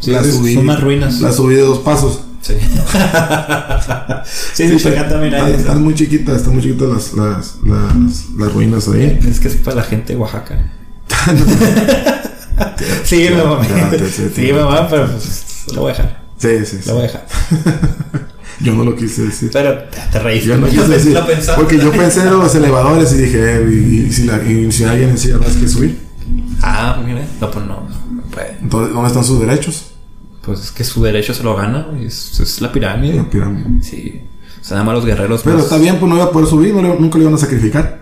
Sí, 0.00 0.10
las 0.10 0.26
es- 0.26 0.34
subí. 0.34 0.54
son 0.54 0.66
más 0.66 0.80
ruinas. 0.80 1.20
Las 1.20 1.36
subí 1.36 1.54
de 1.54 1.62
dos 1.62 1.78
pasos. 1.78 2.20
Sí. 2.42 2.54
sí, 4.54 4.78
sí, 4.78 4.88
acá 4.88 5.08
también 5.08 5.34
hay. 5.34 5.52
Están 5.52 5.82
muy 5.82 5.94
chiquitas, 5.94 6.36
están 6.36 6.54
muy 6.54 6.62
chiquitas 6.62 6.88
las, 6.88 7.12
las, 7.14 7.56
las, 7.64 8.30
las 8.36 8.52
ruinas 8.52 8.88
ahí. 8.88 9.18
Es 9.28 9.40
que 9.40 9.48
es 9.48 9.56
para 9.56 9.76
la 9.76 9.82
gente 9.82 10.14
de 10.14 10.18
Oaxaca. 10.18 10.72
sí, 13.04 13.28
te- 13.28 13.98
te- 13.98 14.30
Sí, 14.34 14.52
mamá, 14.52 14.86
pero 14.88 15.06
pues, 15.06 15.64
lo 15.74 15.80
voy 15.82 15.90
a 15.92 15.94
dejar. 15.94 16.22
Sí, 16.38 16.48
sí, 16.66 16.78
sí. 16.82 16.88
Lo 16.88 16.94
voy 16.94 17.04
a 17.04 17.06
dejar. 17.06 17.26
Yo 18.60 18.74
no 18.74 18.84
lo 18.84 18.96
quise 18.96 19.22
decir. 19.22 19.50
Pero 19.52 19.78
te, 19.84 19.98
te 20.12 20.18
reíste. 20.18 20.48
Yo 20.48 20.56
no 20.58 20.66
quise 20.68 20.88
decir. 20.88 21.12
lo. 21.12 21.54
Porque 21.56 21.78
yo 21.78 21.92
pensé 21.92 22.22
en 22.22 22.30
los 22.30 22.52
elevadores 22.56 23.12
y 23.12 23.18
dije, 23.18 23.56
eh, 23.56 23.68
y, 23.70 24.06
y 24.08 24.12
si, 24.12 24.24
la, 24.24 24.42
y 24.42 24.70
si 24.72 24.82
alguien 24.84 25.10
en 25.10 25.18
silla 25.18 25.38
quiere 25.38 25.68
subir, 25.68 25.98
Ah, 26.60 27.00
mira. 27.04 27.24
No, 27.40 27.50
pues 27.50 27.64
no. 27.66 27.88
No 28.10 28.22
puede. 28.32 28.56
entonces, 28.60 28.92
¿dónde 28.92 29.08
están 29.08 29.24
sus 29.24 29.38
derechos? 29.40 29.92
Pues 30.42 30.60
es 30.60 30.70
que 30.72 30.82
su 30.82 31.02
derecho 31.04 31.32
se 31.34 31.44
lo 31.44 31.54
gana. 31.54 31.86
Es, 32.00 32.40
es 32.40 32.60
la 32.60 32.72
pirámide. 32.72 33.14
La 33.14 33.30
pirámide. 33.30 33.80
Sí. 33.82 34.22
O 34.60 34.64
sea, 34.64 34.74
nada 34.78 34.84
más 34.86 34.94
los 34.96 35.04
guerreros. 35.06 35.42
Pero 35.44 35.56
más- 35.56 35.64
está 35.64 35.76
bien, 35.78 35.98
pues 36.00 36.10
no 36.10 36.16
iba 36.16 36.24
a 36.24 36.30
poder 36.32 36.48
subir, 36.48 36.74
no 36.74 36.82
nunca 36.82 37.16
le 37.18 37.22
iban 37.24 37.34
a 37.34 37.38
sacrificar. 37.38 38.00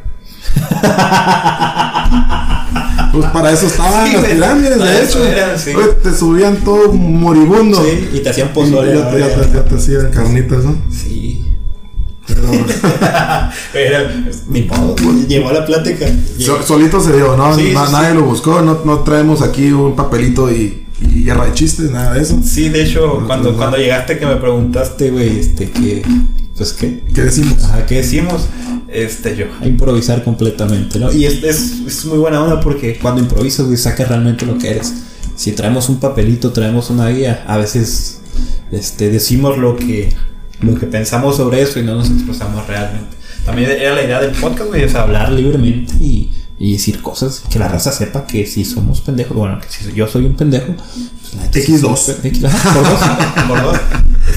Pues 3.13 3.27
para 3.31 3.51
eso 3.53 3.67
estaban 3.67 4.07
Sí, 4.09 4.13
las 4.15 4.25
pirámides, 4.25 4.79
de 4.79 5.03
hecho. 5.05 5.19
sí. 5.57 5.71
Oye, 5.75 5.87
te 6.03 6.13
subían 6.15 6.57
todo 6.59 6.93
moribundo. 6.93 7.83
Sí, 7.83 8.09
y 8.15 8.19
te 8.21 8.31
hacían 8.31 8.49
pozole. 8.53 8.95
ya, 8.95 9.11
te- 9.11 9.19
ya 9.21 9.29
te- 9.35 9.53
ya 9.55 9.65
te 9.65 9.75
hacían 9.75 10.11
carnitas, 10.11 10.65
¿no? 10.65 10.77
Sí. 10.91 11.45
Pero 12.27 12.41
Pero, 13.73 13.99
ni 14.49 14.63
modo, 14.63 14.97
llevó 15.29 15.53
la 15.53 15.65
plática. 15.65 16.07
so- 16.39 16.63
solito 16.63 17.01
se 17.01 17.13
dio, 17.13 17.37
¿no? 17.37 17.55
Sí, 17.55 17.73
nadie 17.75 18.15
lo 18.15 18.23
buscó, 18.23 18.63
no, 18.63 18.81
no 18.85 19.01
traemos 19.01 19.43
aquí 19.43 19.71
un 19.71 19.95
papelito 19.95 20.51
y, 20.51 20.86
y 21.01 21.25
guerra 21.25 21.47
de 21.47 21.53
chistes, 21.55 21.91
nada 21.91 22.15
de 22.15 22.23
eso. 22.23 22.41
Sí, 22.43 22.69
de 22.69 22.83
hecho, 22.83 23.19
No, 23.21 23.27
cuando, 23.27 23.53
no. 23.53 23.59
cuando 23.59 23.77
llegaste 23.77 24.19
que 24.19 24.27
me 24.27 24.37
preguntaste, 24.37 25.11
güey, 25.11 25.39
este, 25.39 25.71
que, 25.71 26.03
pues, 26.57 26.73
¿qué? 26.73 27.03
¿Qué 27.15 27.23
decimos? 27.23 27.65
Ajá, 27.65 27.85
¿qué 27.87 27.97
decimos? 27.97 28.47
Este, 28.89 29.37
yo, 29.37 29.47
a 29.61 29.67
improvisar 29.67 30.25
completamente, 30.25 30.99
¿no? 30.99 31.13
Y 31.13 31.27
es, 31.27 31.43
es, 31.43 31.81
es 31.87 32.05
muy 32.07 32.19
buena 32.19 32.43
onda 32.43 32.61
porque 32.61 32.99
cuando 32.99 33.21
improvisas, 33.21 33.67
güey, 33.67 33.77
sacas 33.77 34.09
realmente 34.09 34.47
lo 34.47 34.57
que 34.57 34.71
eres. 34.71 34.93
Si 35.35 35.53
traemos 35.53 35.89
un 35.91 36.01
papelito, 36.01 36.53
traemos 36.53 36.89
una 36.89 37.09
guía, 37.11 37.45
a 37.47 37.59
veces, 37.59 38.21
este, 38.73 39.11
decimos 39.11 39.59
lo 39.59 39.77
que, 39.77 40.15
lo 40.63 40.75
que 40.77 40.87
pensamos 40.87 41.37
sobre 41.37 41.61
eso 41.61 41.79
y 41.79 41.83
no 41.83 41.95
nos 41.95 42.09
expresamos 42.11 42.67
realmente. 42.67 43.17
También 43.45 43.71
era 43.71 43.95
la 43.95 44.03
idea 44.03 44.21
del 44.21 44.33
podcast, 44.33 44.69
güey, 44.69 44.89
sea, 44.89 45.03
hablar 45.03 45.31
libremente 45.31 45.93
y, 46.01 46.33
y 46.59 46.73
decir 46.73 47.03
cosas, 47.03 47.43
que 47.51 47.59
la 47.59 47.69
raza 47.69 47.93
sepa 47.93 48.27
que 48.27 48.47
si 48.47 48.65
somos 48.65 49.01
pendejos, 49.03 49.37
bueno, 49.37 49.59
que 49.61 49.67
si 49.69 49.93
yo 49.93 50.07
soy 50.09 50.25
un 50.25 50.35
pendejo, 50.37 50.75
pues 50.75 51.35
la 51.35 51.43
neta 51.43 51.61
sí 51.61 51.73
X2. 51.75 51.97
soy 51.97 52.15
pe- 52.17 52.29
X- 52.29 52.41
por 52.43 52.83
dos, 52.83 53.01
por 53.49 53.63
dos. 53.63 53.77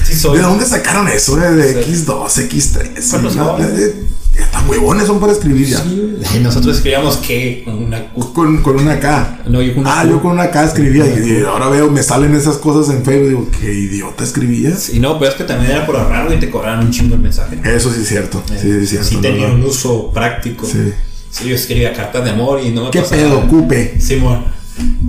Sí 0.04 0.14
soy. 0.14 0.36
¿De 0.38 0.42
dónde 0.42 0.64
sacaron 0.66 1.08
eso? 1.08 1.42
eh? 1.42 1.50
De 1.52 1.84
Sí. 1.84 1.90
X2, 2.04 2.48
X3. 2.48 2.92
Pues 2.94 3.22
los 3.22 3.36
¿no? 3.36 3.44
jóvenes. 3.44 3.78
Eh, 3.80 4.06
ya 4.36 4.44
Están 4.44 4.68
huevones, 4.70 5.06
son 5.06 5.18
para 5.18 5.32
escribir 5.32 5.66
ya. 5.66 5.82
Sí. 5.82 6.38
Nosotros 6.42 6.76
escribíamos 6.76 7.16
que 7.16 7.62
con 7.64 7.82
una 7.84 8.10
Q. 8.12 8.32
Con, 8.32 8.62
con 8.62 8.76
una 8.78 9.00
K. 9.00 9.40
No, 9.48 9.60
yo 9.60 9.74
con 9.74 9.82
una 9.82 10.00
ah, 10.00 10.02
Q. 10.04 10.10
yo 10.10 10.22
con 10.22 10.32
una 10.32 10.50
K 10.50 10.64
escribía 10.64 11.04
y, 11.06 11.40
y 11.40 11.42
ahora 11.44 11.68
veo, 11.68 11.90
me 11.90 12.02
salen 12.02 12.34
esas 12.36 12.56
cosas 12.58 12.94
en 12.94 13.02
Facebook. 13.04 13.28
Digo, 13.28 13.48
qué 13.60 13.72
idiota 13.72 14.22
escribías. 14.24 14.90
Y 14.90 15.00
no, 15.00 15.18
pero 15.18 15.30
es 15.32 15.36
que 15.36 15.44
también 15.44 15.72
era 15.72 15.86
por 15.86 15.96
ahorrar 15.96 16.32
y 16.32 16.38
te 16.38 16.48
cobraban 16.50 16.84
un 16.86 16.90
chingo 16.92 17.14
el 17.16 17.20
mensaje. 17.22 17.58
Eso 17.64 17.92
sí 17.92 18.02
es 18.02 18.08
cierto. 18.08 18.42
Sí, 18.46 18.56
sí 18.60 18.70
es 18.70 18.88
cierto. 18.90 19.08
Sí 19.08 19.16
tenía 19.16 19.46
verdad. 19.46 19.56
un 19.56 19.64
uso 19.64 20.10
práctico. 20.12 20.66
Sí. 20.66 20.92
Sí, 21.30 21.48
yo 21.48 21.54
escribía 21.54 21.92
cartas 21.92 22.24
de 22.24 22.30
amor 22.30 22.60
y 22.60 22.70
no 22.70 22.84
me 22.84 22.90
¿Qué 22.90 23.00
pasaba. 23.00 23.22
pedo, 23.22 23.48
cupe? 23.48 24.00
Simón. 24.00 24.44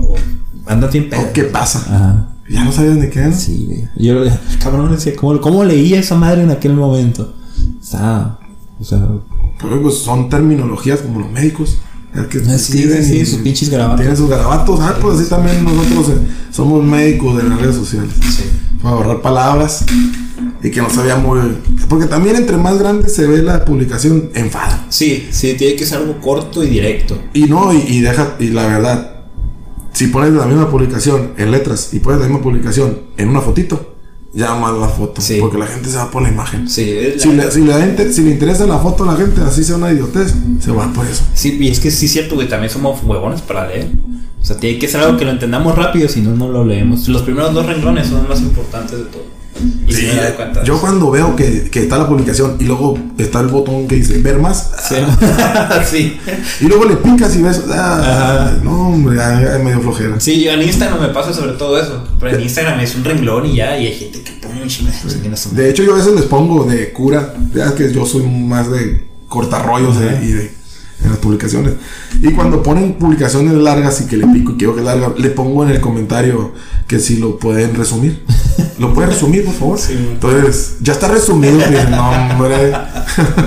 O, 0.00 0.14
anda 0.66 0.86
bien 0.88 1.08
pedo. 1.10 1.20
¿O 1.22 1.32
qué 1.32 1.44
pasa? 1.44 1.78
Ajá. 1.80 2.28
Ya 2.48 2.64
no 2.64 2.72
sabías 2.72 3.00
de 3.00 3.08
qué 3.10 3.18
era. 3.20 3.32
Sí, 3.32 3.66
güey. 3.66 3.88
Yo, 3.96 4.22
cabrón, 4.62 4.90
decía, 4.92 5.14
¿cómo, 5.16 5.40
¿cómo 5.40 5.64
leía 5.64 5.98
esa 6.00 6.14
madre 6.16 6.42
en 6.42 6.50
aquel 6.50 6.74
momento? 6.74 7.34
Estaba, 7.80 8.38
o 8.78 8.84
sea, 8.84 9.08
Pero, 9.60 9.82
pues 9.82 9.98
son 9.98 10.28
terminologías 10.28 11.00
como 11.00 11.20
los 11.20 11.30
médicos. 11.30 11.78
el 12.14 12.26
que 12.28 12.38
Ah, 12.38 12.42
sí, 12.58 12.78
escriben 12.78 13.04
sí, 13.04 13.18
y 13.18 13.26
sus 13.26 13.40
pinches 13.40 13.70
garabatos. 13.70 14.00
Tienen 14.00 14.16
sus 14.16 14.28
garabatos. 14.28 14.80
Ah, 14.80 14.96
pues 15.00 15.18
así 15.20 15.30
también 15.30 15.64
nosotros 15.64 16.08
eh, 16.10 16.18
somos 16.50 16.84
médicos 16.84 17.36
de 17.38 17.48
las 17.48 17.60
redes 17.60 17.76
sociales. 17.76 18.10
sí. 18.20 18.42
Para 18.82 18.96
ahorrar 18.96 19.22
palabras 19.22 19.84
y 20.62 20.70
que 20.70 20.80
no 20.80 20.88
vea 21.02 21.16
muy. 21.16 21.40
Porque 21.88 22.06
también 22.06 22.36
entre 22.36 22.56
más 22.56 22.78
grande 22.78 23.08
se 23.08 23.26
ve 23.26 23.42
la 23.42 23.64
publicación, 23.64 24.30
enfada. 24.34 24.86
Sí, 24.88 25.28
sí, 25.30 25.54
tiene 25.54 25.76
que 25.76 25.86
ser 25.86 25.98
algo 25.98 26.20
corto 26.20 26.62
y 26.64 26.68
directo. 26.68 27.18
Y 27.32 27.44
no, 27.44 27.72
y, 27.72 27.78
y 27.78 28.00
deja, 28.00 28.36
y 28.38 28.48
la 28.48 28.66
verdad, 28.66 29.12
si 29.92 30.08
pones 30.08 30.32
la 30.32 30.46
misma 30.46 30.70
publicación 30.70 31.32
en 31.36 31.50
letras 31.50 31.90
y 31.92 32.00
pones 32.00 32.20
la 32.20 32.26
misma 32.26 32.42
publicación 32.42 32.98
en 33.16 33.28
una 33.28 33.40
fotito, 33.40 33.91
ya 34.34 34.54
más 34.54 34.74
la 34.78 34.88
foto. 34.88 35.20
Sí. 35.20 35.38
Porque 35.40 35.58
la 35.58 35.66
gente 35.66 35.88
se 35.90 35.96
va 35.96 36.10
por 36.10 36.22
la 36.22 36.28
imagen. 36.30 36.68
Sí, 36.68 36.90
es 36.90 37.16
la- 37.16 37.22
Si 37.22 37.32
le, 37.36 37.50
si, 37.50 37.60
le, 37.60 37.78
inter- 37.86 38.12
si 38.12 38.22
le 38.22 38.30
interesa 38.30 38.66
la 38.66 38.78
foto 38.78 39.04
a 39.04 39.12
la 39.12 39.16
gente, 39.16 39.40
así 39.42 39.62
sea 39.64 39.76
una 39.76 39.92
idiotez, 39.92 40.34
se 40.60 40.70
va 40.72 40.92
por 40.92 41.06
eso. 41.06 41.22
Sí, 41.34 41.56
y 41.60 41.68
es 41.68 41.80
que 41.80 41.90
sí 41.90 42.06
es 42.06 42.12
cierto, 42.12 42.34
güey, 42.34 42.48
también 42.48 42.70
somos 42.70 43.02
huevones 43.04 43.40
para 43.42 43.66
leer. 43.68 43.88
O 44.40 44.44
sea, 44.44 44.56
tiene 44.56 44.78
que 44.78 44.88
ser 44.88 45.00
algo 45.02 45.16
que 45.18 45.24
lo 45.24 45.30
entendamos 45.30 45.76
rápido, 45.76 46.08
si 46.08 46.20
no, 46.20 46.34
no 46.34 46.48
lo 46.48 46.64
leemos. 46.64 47.06
Los 47.08 47.22
primeros 47.22 47.54
dos 47.54 47.64
renglones 47.66 48.08
son 48.08 48.18
los 48.20 48.28
más 48.28 48.40
importantes 48.40 48.98
de 48.98 49.04
todo. 49.04 49.22
Y 49.86 49.92
Sí, 49.92 50.08
yo 50.64 50.80
cuando 50.80 51.10
veo 51.10 51.36
que, 51.36 51.70
que 51.70 51.82
está 51.82 51.98
la 51.98 52.08
publicación 52.08 52.56
y 52.58 52.64
luego 52.64 52.98
está 53.18 53.40
el 53.40 53.48
botón 53.48 53.86
que 53.88 53.96
dice 53.96 54.18
ver 54.18 54.38
más, 54.38 54.70
Sí. 54.88 54.96
sí. 55.90 56.18
y 56.60 56.64
luego 56.64 56.84
le 56.84 56.96
picas 56.96 57.36
y 57.36 57.42
ves, 57.42 57.62
ah, 57.70 58.52
no, 58.62 58.88
hombre, 58.88 59.16
es 59.16 59.62
medio 59.62 59.80
flojera. 59.80 60.18
Sí, 60.20 60.42
yo 60.42 60.52
en 60.52 60.62
Instagram 60.62 61.00
me 61.00 61.08
pasa 61.08 61.32
sobre 61.32 61.52
todo 61.52 61.80
eso. 61.80 62.04
Pero 62.18 62.36
en 62.36 62.42
Instagram 62.42 62.80
es 62.80 62.94
un 62.94 63.04
renglón 63.04 63.46
y 63.46 63.56
ya, 63.56 63.78
y 63.78 63.86
hay 63.86 63.94
gente 63.94 64.22
que 64.22 64.32
pone 64.32 64.62
un 64.62 64.68
chingo 64.68 64.90
De 65.52 65.70
hecho, 65.70 65.82
yo 65.82 65.94
a 65.94 65.96
veces 65.96 66.14
les 66.14 66.24
pongo 66.24 66.64
de 66.64 66.92
cura, 66.92 67.34
ya 67.54 67.74
que 67.74 67.92
yo 67.92 68.06
soy 68.06 68.24
más 68.24 68.70
de 68.70 69.06
cortar 69.28 69.66
rollos 69.66 69.96
eh, 70.00 70.20
y 70.22 70.26
de 70.32 70.61
en 71.04 71.10
las 71.10 71.18
publicaciones. 71.18 71.74
Y 72.20 72.30
cuando 72.32 72.62
ponen 72.62 72.94
publicaciones 72.94 73.54
largas 73.54 74.00
y 74.00 74.06
que 74.06 74.16
le 74.16 74.26
pico 74.28 74.52
y 74.52 74.56
quiero 74.56 74.74
que 74.76 74.82
larga, 74.82 75.12
le 75.16 75.30
pongo 75.30 75.64
en 75.64 75.70
el 75.70 75.80
comentario 75.80 76.52
que 76.86 76.98
si 76.98 77.16
lo 77.16 77.38
pueden 77.38 77.74
resumir. 77.74 78.22
¿Lo 78.78 78.92
pueden 78.94 79.10
resumir, 79.10 79.44
por 79.44 79.54
favor? 79.54 79.78
Sí. 79.78 79.94
Entonces, 79.94 80.76
ya 80.80 80.92
está 80.92 81.08
resumido. 81.08 81.56
dicen, 81.58 81.90
no, 81.90 82.10
hombre. 82.10 82.72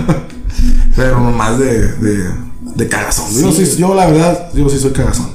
Pero 0.95 1.19
nomás 1.19 1.59
de, 1.59 1.87
de, 1.93 2.29
de 2.75 2.87
cagazón. 2.87 3.25
Yo, 3.41 3.51
sí- 3.51 3.75
yo, 3.77 3.93
la 3.93 4.07
verdad, 4.07 4.49
yo 4.53 4.69
sí 4.69 4.79
soy 4.79 4.91
cagazón. 4.91 5.29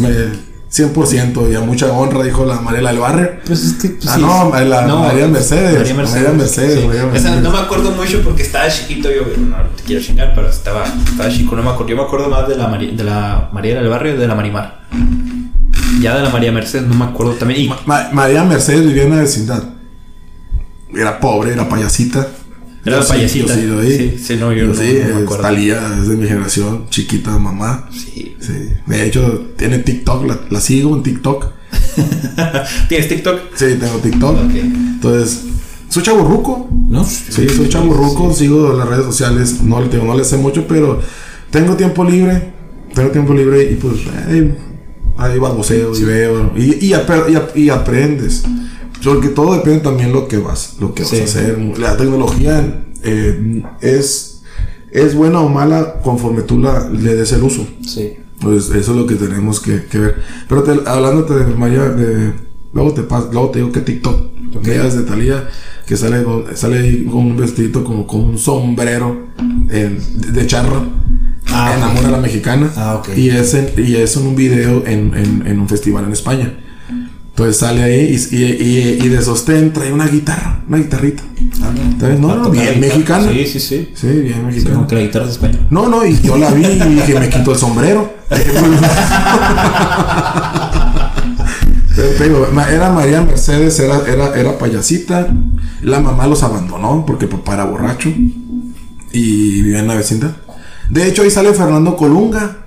Me- 0.00 0.51
100% 0.72 1.50
y 1.52 1.54
a 1.54 1.60
mucha 1.60 1.92
honra, 1.92 2.22
dijo 2.24 2.46
la 2.46 2.60
Mariela 2.60 2.90
del 2.92 3.00
Barrio. 3.00 3.30
Pues 3.44 3.62
es 3.62 3.72
que. 3.74 3.90
pues, 3.90 4.08
Ah, 4.08 4.14
sí, 4.16 4.20
no, 4.22 4.50
la 4.64 4.86
María 4.86 5.28
Mercedes. 5.28 5.78
María 5.78 5.94
Mercedes. 5.94 6.22
María 6.24 6.32
Mercedes, 6.38 6.80
sí. 6.80 6.86
María 6.86 7.00
Esa 7.02 7.10
Mercedes. 7.12 7.42
no 7.42 7.50
me 7.52 7.58
acuerdo 7.58 7.90
mucho 7.90 8.22
porque 8.22 8.42
estaba 8.42 8.68
chiquito. 8.68 9.10
Yo 9.10 9.22
no 9.38 9.56
te 9.76 9.82
quiero 9.82 10.02
chingar, 10.02 10.32
pero 10.34 10.48
estaba, 10.48 10.84
estaba 10.84 11.28
chico. 11.28 11.54
No 11.56 11.62
me 11.62 11.68
acuerdo. 11.70 11.90
Yo 11.90 11.96
me 11.96 12.02
acuerdo 12.02 12.28
más 12.30 12.48
de 12.48 12.56
la, 12.56 12.68
Mari- 12.68 12.96
de 12.96 13.04
la 13.04 13.50
María 13.52 13.74
del 13.74 13.88
Barrio 13.88 14.14
y 14.14 14.16
de 14.16 14.26
la 14.26 14.34
Marimar. 14.34 14.80
Ya 16.00 16.16
de 16.16 16.22
la 16.22 16.30
María 16.30 16.50
Mercedes 16.52 16.86
no 16.88 16.94
me 16.94 17.04
acuerdo 17.04 17.32
también. 17.34 17.60
Y, 17.60 17.68
Ma- 17.86 18.08
María 18.12 18.42
Mercedes 18.44 18.86
vivía 18.86 19.02
en 19.04 19.10
la 19.10 19.16
vecindad. 19.16 19.62
Era 20.94 21.20
pobre, 21.20 21.52
era 21.52 21.68
payasita. 21.68 22.26
Era 22.84 22.96
Yo 22.96 23.00
la 23.00 23.02
sí, 23.02 23.12
payasita. 23.12 23.60
yo 23.60 23.82
sí. 23.82 23.96
Sí, 23.96 24.14
sí, 24.24 24.36
no, 24.40 24.52
yo 24.52 24.66
no- 24.66 24.74
sí, 24.74 24.98
no 25.08 25.14
me 25.16 25.22
acuerdo. 25.22 25.42
Talía, 25.42 25.96
es 26.00 26.08
de 26.08 26.16
mi 26.16 26.26
generación, 26.26 26.86
chiquita 26.90 27.38
mamá. 27.38 27.88
sí. 27.92 28.36
Sí. 28.40 28.52
De 28.86 29.06
hecho, 29.06 29.50
tiene 29.56 29.78
TikTok, 29.78 30.26
la, 30.26 30.40
la 30.50 30.60
sigo 30.60 30.96
en 30.96 31.04
TikTok. 31.04 31.46
¿Tienes 32.88 33.08
TikTok? 33.08 33.40
Sí, 33.54 33.66
tengo 33.80 33.98
TikTok. 34.02 34.36
Ok. 34.36 34.54
Entonces, 34.54 35.44
soy 35.88 36.02
chaburruco. 36.02 36.68
¿No? 36.88 37.04
Sí, 37.04 37.48
soy 37.48 37.68
chaburruco, 37.68 38.32
sigo 38.34 38.72
las 38.76 38.88
redes 38.88 39.04
sociales. 39.04 39.62
No, 39.62 39.80
te 39.82 39.96
digo, 39.96 40.06
no 40.08 40.16
le 40.18 40.24
sé 40.24 40.36
mucho, 40.38 40.66
pero 40.66 41.00
tengo 41.50 41.74
tiempo 41.76 42.04
libre. 42.04 42.50
Tengo 42.94 43.10
tiempo 43.10 43.32
libre 43.32 43.70
y 43.70 43.76
pues 43.76 43.94
ahí, 44.28 44.54
ahí 45.16 45.38
baboseo 45.38 45.96
y 45.96 46.02
veo. 46.04 46.52
Y, 46.56 46.92
y 47.54 47.68
aprendes. 47.70 48.42
Porque 49.04 49.28
todo 49.28 49.54
depende 49.54 49.80
también 49.80 50.12
lo 50.12 50.28
que 50.28 50.38
vas, 50.38 50.76
lo 50.80 50.94
que 50.94 51.02
vas 51.02 51.12
a 51.12 51.24
hacer. 51.24 51.58
La 51.78 51.96
tecnología 51.96 52.84
eh, 53.02 53.62
es, 53.80 54.42
es 54.90 55.14
buena 55.14 55.40
o 55.40 55.48
mala 55.48 56.00
conforme 56.02 56.42
tú 56.42 56.58
la, 56.60 56.88
le 56.88 57.14
des 57.14 57.32
el 57.32 57.42
uso. 57.42 57.66
Sí. 57.86 58.14
Pues 58.40 58.70
eso 58.70 58.76
es 58.92 58.96
lo 58.96 59.06
que 59.06 59.14
tenemos 59.14 59.60
que, 59.60 59.84
que 59.84 59.98
ver. 59.98 60.16
Pero 60.48 60.62
te, 60.62 60.72
hablándote 60.88 61.34
de 61.34 61.46
María, 61.54 61.82
de, 61.88 62.32
luego, 62.72 62.92
te 62.92 63.02
pas- 63.02 63.30
luego 63.32 63.50
te 63.50 63.58
digo 63.60 63.72
que 63.72 63.80
TikTok, 63.80 64.60
que 64.62 64.74
ella 64.74 64.86
es 64.86 64.94
de 64.96 65.02
Talía, 65.04 65.48
que 65.86 65.96
sale, 65.96 66.22
con- 66.24 66.44
sale 66.56 66.78
ahí 66.78 67.04
con 67.04 67.18
un 67.18 67.36
vestidito 67.36 67.84
como 67.84 68.06
con 68.06 68.20
un 68.20 68.38
sombrero 68.38 69.28
en- 69.70 69.98
de, 70.20 70.32
de 70.32 70.46
charro. 70.46 70.82
Ah, 71.48 71.74
enamora 71.76 72.08
a 72.08 72.10
la 72.12 72.18
mexicana. 72.18 72.72
Ah, 72.76 72.96
ok. 72.96 73.16
Y 73.16 73.28
es 73.30 73.52
en, 73.54 73.68
y 73.76 73.96
es 73.96 74.16
en 74.16 74.26
un 74.26 74.36
video 74.36 74.84
en, 74.86 75.12
en, 75.14 75.46
en 75.46 75.58
un 75.60 75.68
festival 75.68 76.04
en 76.04 76.12
España. 76.12 76.58
Entonces 77.32 77.56
sale 77.56 77.82
ahí 77.82 78.14
y, 78.30 78.36
y, 78.36 78.42
y- 78.44 78.98
y 79.04 79.08
de 79.08 79.22
sostén 79.22 79.72
trae 79.72 79.90
una 79.92 80.06
guitarra, 80.06 80.60
una 80.68 80.76
guitarrita. 80.78 81.22
¿Sabes? 81.98 82.20
No, 82.20 82.36
no, 82.36 82.50
bien 82.50 82.78
mexicana. 82.78 83.26
Sí, 83.32 83.46
sí, 83.46 83.58
sí. 83.60 83.88
Sí, 83.94 84.06
bien 84.06 84.34
Sí, 84.34 84.42
mexicana. 84.46 84.74
como 84.76 84.86
que 84.86 84.94
la 84.96 85.00
guitarra 85.00 85.24
es 85.24 85.30
española. 85.32 85.66
No, 85.70 85.88
no, 85.88 86.04
y 86.04 86.20
yo 86.20 86.36
la 86.36 86.50
vi 86.50 86.64
y 86.66 86.78
dije, 86.94 87.18
me 87.18 87.28
quito 87.30 87.52
el 87.52 87.58
sombrero. 87.58 88.12
Pero 91.94 92.08
te 92.16 92.24
digo, 92.24 92.46
era 92.70 92.90
María 92.90 93.20
Mercedes, 93.22 93.78
era, 93.80 94.00
era, 94.08 94.34
era 94.38 94.58
payasita. 94.58 95.28
La 95.82 96.00
mamá 96.00 96.26
los 96.26 96.42
abandonó 96.42 97.04
porque 97.06 97.26
papá 97.26 97.54
era 97.54 97.64
borracho. 97.64 98.08
Y 99.12 99.62
vivía 99.62 99.80
en 99.80 99.88
la 99.88 99.94
vecindad. 99.94 100.32
De 100.88 101.06
hecho, 101.06 101.22
ahí 101.22 101.30
sale 101.30 101.52
Fernando 101.52 101.96
Colunga. 101.96 102.58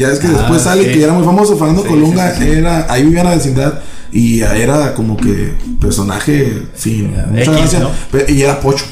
Ya 0.00 0.08
es 0.12 0.18
que 0.18 0.26
Ah, 0.28 0.30
después 0.32 0.62
sale 0.62 0.84
sí. 0.84 0.92
que 0.92 1.04
era 1.04 1.12
muy 1.12 1.24
famoso. 1.24 1.56
Fernando 1.56 1.82
Sí, 1.82 1.88
Colunga 1.88 2.30
sí, 2.34 2.38
sí, 2.42 2.44
sí. 2.50 2.56
era, 2.58 2.86
ahí 2.92 3.04
vivía 3.04 3.20
en 3.20 3.26
la 3.28 3.34
vecindad. 3.36 3.80
Y 4.12 4.40
era 4.40 4.94
como 4.94 5.16
que 5.16 5.54
personaje 5.80 6.66
sin 6.74 7.10
mucha 7.10 7.42
X, 7.42 7.50
gracia. 7.52 7.78
¿no? 7.80 7.90
Pe- 8.10 8.26
Y 8.32 8.42
era 8.42 8.58
pocho. 8.60 8.84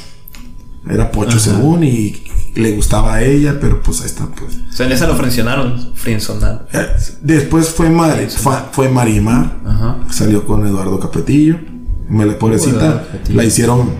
Era 0.88 1.10
pocho 1.10 1.36
Ajá. 1.36 1.40
según 1.40 1.82
y 1.84 2.22
le 2.54 2.72
gustaba 2.72 3.14
a 3.14 3.22
ella, 3.22 3.56
pero 3.60 3.82
pues 3.82 4.00
ahí 4.00 4.06
está, 4.06 4.26
pues. 4.26 4.56
O 4.70 4.72
sea, 4.72 4.86
en 4.86 4.92
esa 4.92 5.06
lo 5.06 5.16
frencionaron. 5.16 5.92
Frenzonaron. 5.94 6.62
Eh, 6.72 6.86
Después 7.22 7.68
fue, 7.68 7.90
fa- 8.28 8.68
fue 8.72 8.88
Marimar, 8.88 9.56
Ajá. 9.66 9.98
salió 10.10 10.46
con 10.46 10.66
Eduardo 10.66 10.98
Capetillo. 11.00 11.56
Me 12.08 12.24
la 12.24 12.38
pobrecita, 12.38 13.04
Capetillo. 13.04 13.36
la 13.36 13.44
hicieron, 13.44 13.90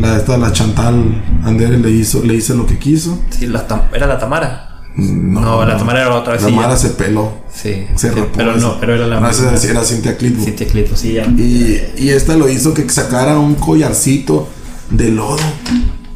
la 0.00 0.16
esta, 0.16 0.38
la 0.38 0.52
Chantal 0.52 1.22
Andere 1.44 1.76
le 1.78 1.90
hizo, 1.90 2.22
le 2.22 2.34
hizo 2.34 2.54
lo 2.54 2.66
que 2.66 2.78
quiso. 2.78 3.18
Sí, 3.30 3.46
la 3.46 3.64
era 3.92 4.06
la 4.06 4.18
Tamara. 4.18 4.68
No, 4.96 5.64
la 5.64 5.76
Tamara 5.78 6.02
era 6.02 6.14
otra 6.14 6.34
vez. 6.34 6.42
La 6.42 6.50
ya. 6.50 6.76
se 6.76 6.90
peló. 6.90 7.32
Sí, 7.54 7.86
Se 7.96 8.10
sí, 8.12 8.20
pero 8.36 8.52
esa. 8.56 8.60
no, 8.66 8.80
pero 8.80 8.94
era 8.94 9.06
la 9.06 9.20
No, 9.20 9.28
esa 9.30 9.50
misma. 9.50 9.70
era 9.70 9.84
Cintia 9.84 10.16
Clitbo. 10.16 10.44
Cintia 10.44 10.66
Clitbo, 10.66 10.96
sí, 10.96 11.14
ya. 11.14 11.24
Y, 11.26 11.82
y 11.98 12.08
esta 12.10 12.36
lo 12.36 12.48
hizo 12.48 12.74
que 12.74 12.88
sacara 12.90 13.38
un 13.38 13.54
collarcito 13.54 14.48
de 14.90 15.10
lodo. 15.10 15.38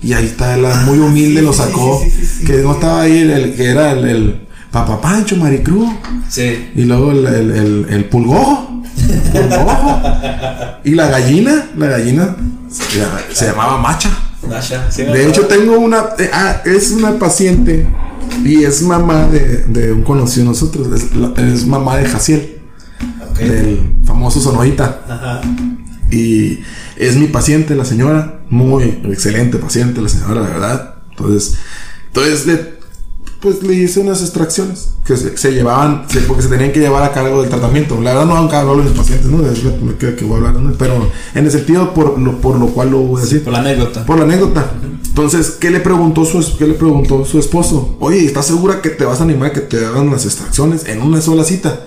Y 0.03 0.13
ahí 0.13 0.27
está, 0.27 0.57
la 0.57 0.75
muy 0.83 0.99
humilde 0.99 1.41
lo 1.43 1.53
sacó. 1.53 2.03
sí, 2.03 2.45
que 2.45 2.55
no 2.59 2.73
estaba 2.75 3.03
ahí 3.03 3.19
el, 3.19 3.31
el- 3.31 3.55
que 3.55 3.65
era 3.65 3.93
el, 3.93 4.05
el 4.07 4.41
Papá 4.71 5.01
Pancho, 5.01 5.37
Maricruz. 5.37 5.89
Sí. 6.29 6.71
Y 6.75 6.83
luego 6.85 7.13
el, 7.13 7.27
el, 7.27 7.51
el, 7.53 7.87
el 7.91 8.05
pulgojo. 8.07 8.83
Pulgojo. 9.33 10.01
y 10.85 10.91
la 10.91 11.09
gallina. 11.09 11.67
La 11.77 11.87
gallina 11.87 12.37
se, 12.71 13.35
se 13.35 13.47
llamaba 13.47 13.79
Macha. 13.79 14.11
Sí, 14.91 15.03
De 15.03 15.29
hecho, 15.29 15.47
tengo 15.47 15.79
una. 15.79 16.07
eh, 16.19 16.31
ah, 16.33 16.63
es 16.65 16.91
una 16.91 17.19
paciente. 17.19 17.87
Y 18.45 18.65
es 18.65 18.83
mamá 18.83 19.29
de, 19.29 19.65
de 19.69 19.93
un 19.93 20.03
conocido 20.03 20.45
de 20.45 20.49
nosotros. 20.51 20.89
Es, 21.37 21.67
mamá 21.67 21.97
de 21.97 22.07
Jaciel. 22.07 22.59
Ok. 23.31 23.39
Del 23.39 23.93
famoso 24.05 24.41
Sonorita. 24.41 25.01
Ajá. 25.09 25.41
Y 26.11 26.61
es 26.97 27.17
mi 27.17 27.27
paciente, 27.27 27.75
la 27.75 27.85
señora. 27.85 28.41
Muy 28.49 29.01
excelente 29.05 29.59
paciente, 29.59 30.01
la 30.01 30.09
señora, 30.09 30.41
la 30.41 30.49
verdad. 30.49 30.95
Entonces, 31.11 31.57
entonces 32.09 32.47
le, 32.47 32.76
pues 33.41 33.63
le 33.63 33.75
hice 33.75 34.01
unas 34.01 34.23
extracciones 34.23 34.91
que 35.05 35.17
se, 35.17 35.37
se 35.37 35.53
llevaban, 35.53 36.05
se- 36.09 36.21
porque 36.21 36.43
se 36.43 36.49
tenían 36.49 36.73
que 36.73 36.81
llevar 36.81 37.03
a 37.03 37.13
cargo 37.13 37.41
del 37.43 37.51
tratamiento. 37.51 38.01
La 38.01 38.11
verdad, 38.15 38.27
no 38.27 38.41
nunca 38.43 38.61
hablo 38.61 38.79
de 38.79 38.85
mis 38.85 38.93
pacientes, 38.93 39.27
¿no? 39.31 39.47
Es 39.47 39.63
lo 39.63 39.77
que 39.79 39.85
me 39.85 39.95
queda 39.97 40.17
que 40.17 40.25
voy 40.25 40.35
a 40.35 40.49
hablar, 40.49 40.63
¿no? 40.63 40.73
Pero 40.79 41.11
en 41.35 41.45
el 41.45 41.51
sentido 41.51 41.93
por 41.95 42.19
lo, 42.19 42.41
por 42.41 42.59
lo 42.59 42.69
cual 42.69 42.91
lo 42.91 42.99
voy 43.01 43.21
a 43.21 43.25
decir. 43.25 43.45
Por 43.45 43.53
la 43.53 43.59
anécdota. 43.61 44.05
Por 44.07 44.19
la 44.19 44.25
anécdota. 44.25 44.71
Entonces, 45.07 45.51
¿qué 45.61 45.71
le 45.71 45.81
preguntó 45.81 46.25
su, 46.25 46.57
qué 46.59 46.67
le 46.67 46.75
preguntó 46.75 47.25
su 47.25 47.39
esposo? 47.39 47.97
Oye, 48.01 48.25
¿estás 48.25 48.47
segura 48.47 48.83
que 48.83 48.91
te 48.91 49.05
vas 49.05 49.21
a 49.21 49.25
animar 49.25 49.51
a 49.51 49.53
que 49.53 49.61
te 49.61 49.85
hagan 49.85 50.11
las 50.11 50.25
extracciones 50.27 50.85
en 50.87 51.01
una 51.03 51.21
sola 51.21 51.45
cita? 51.45 51.87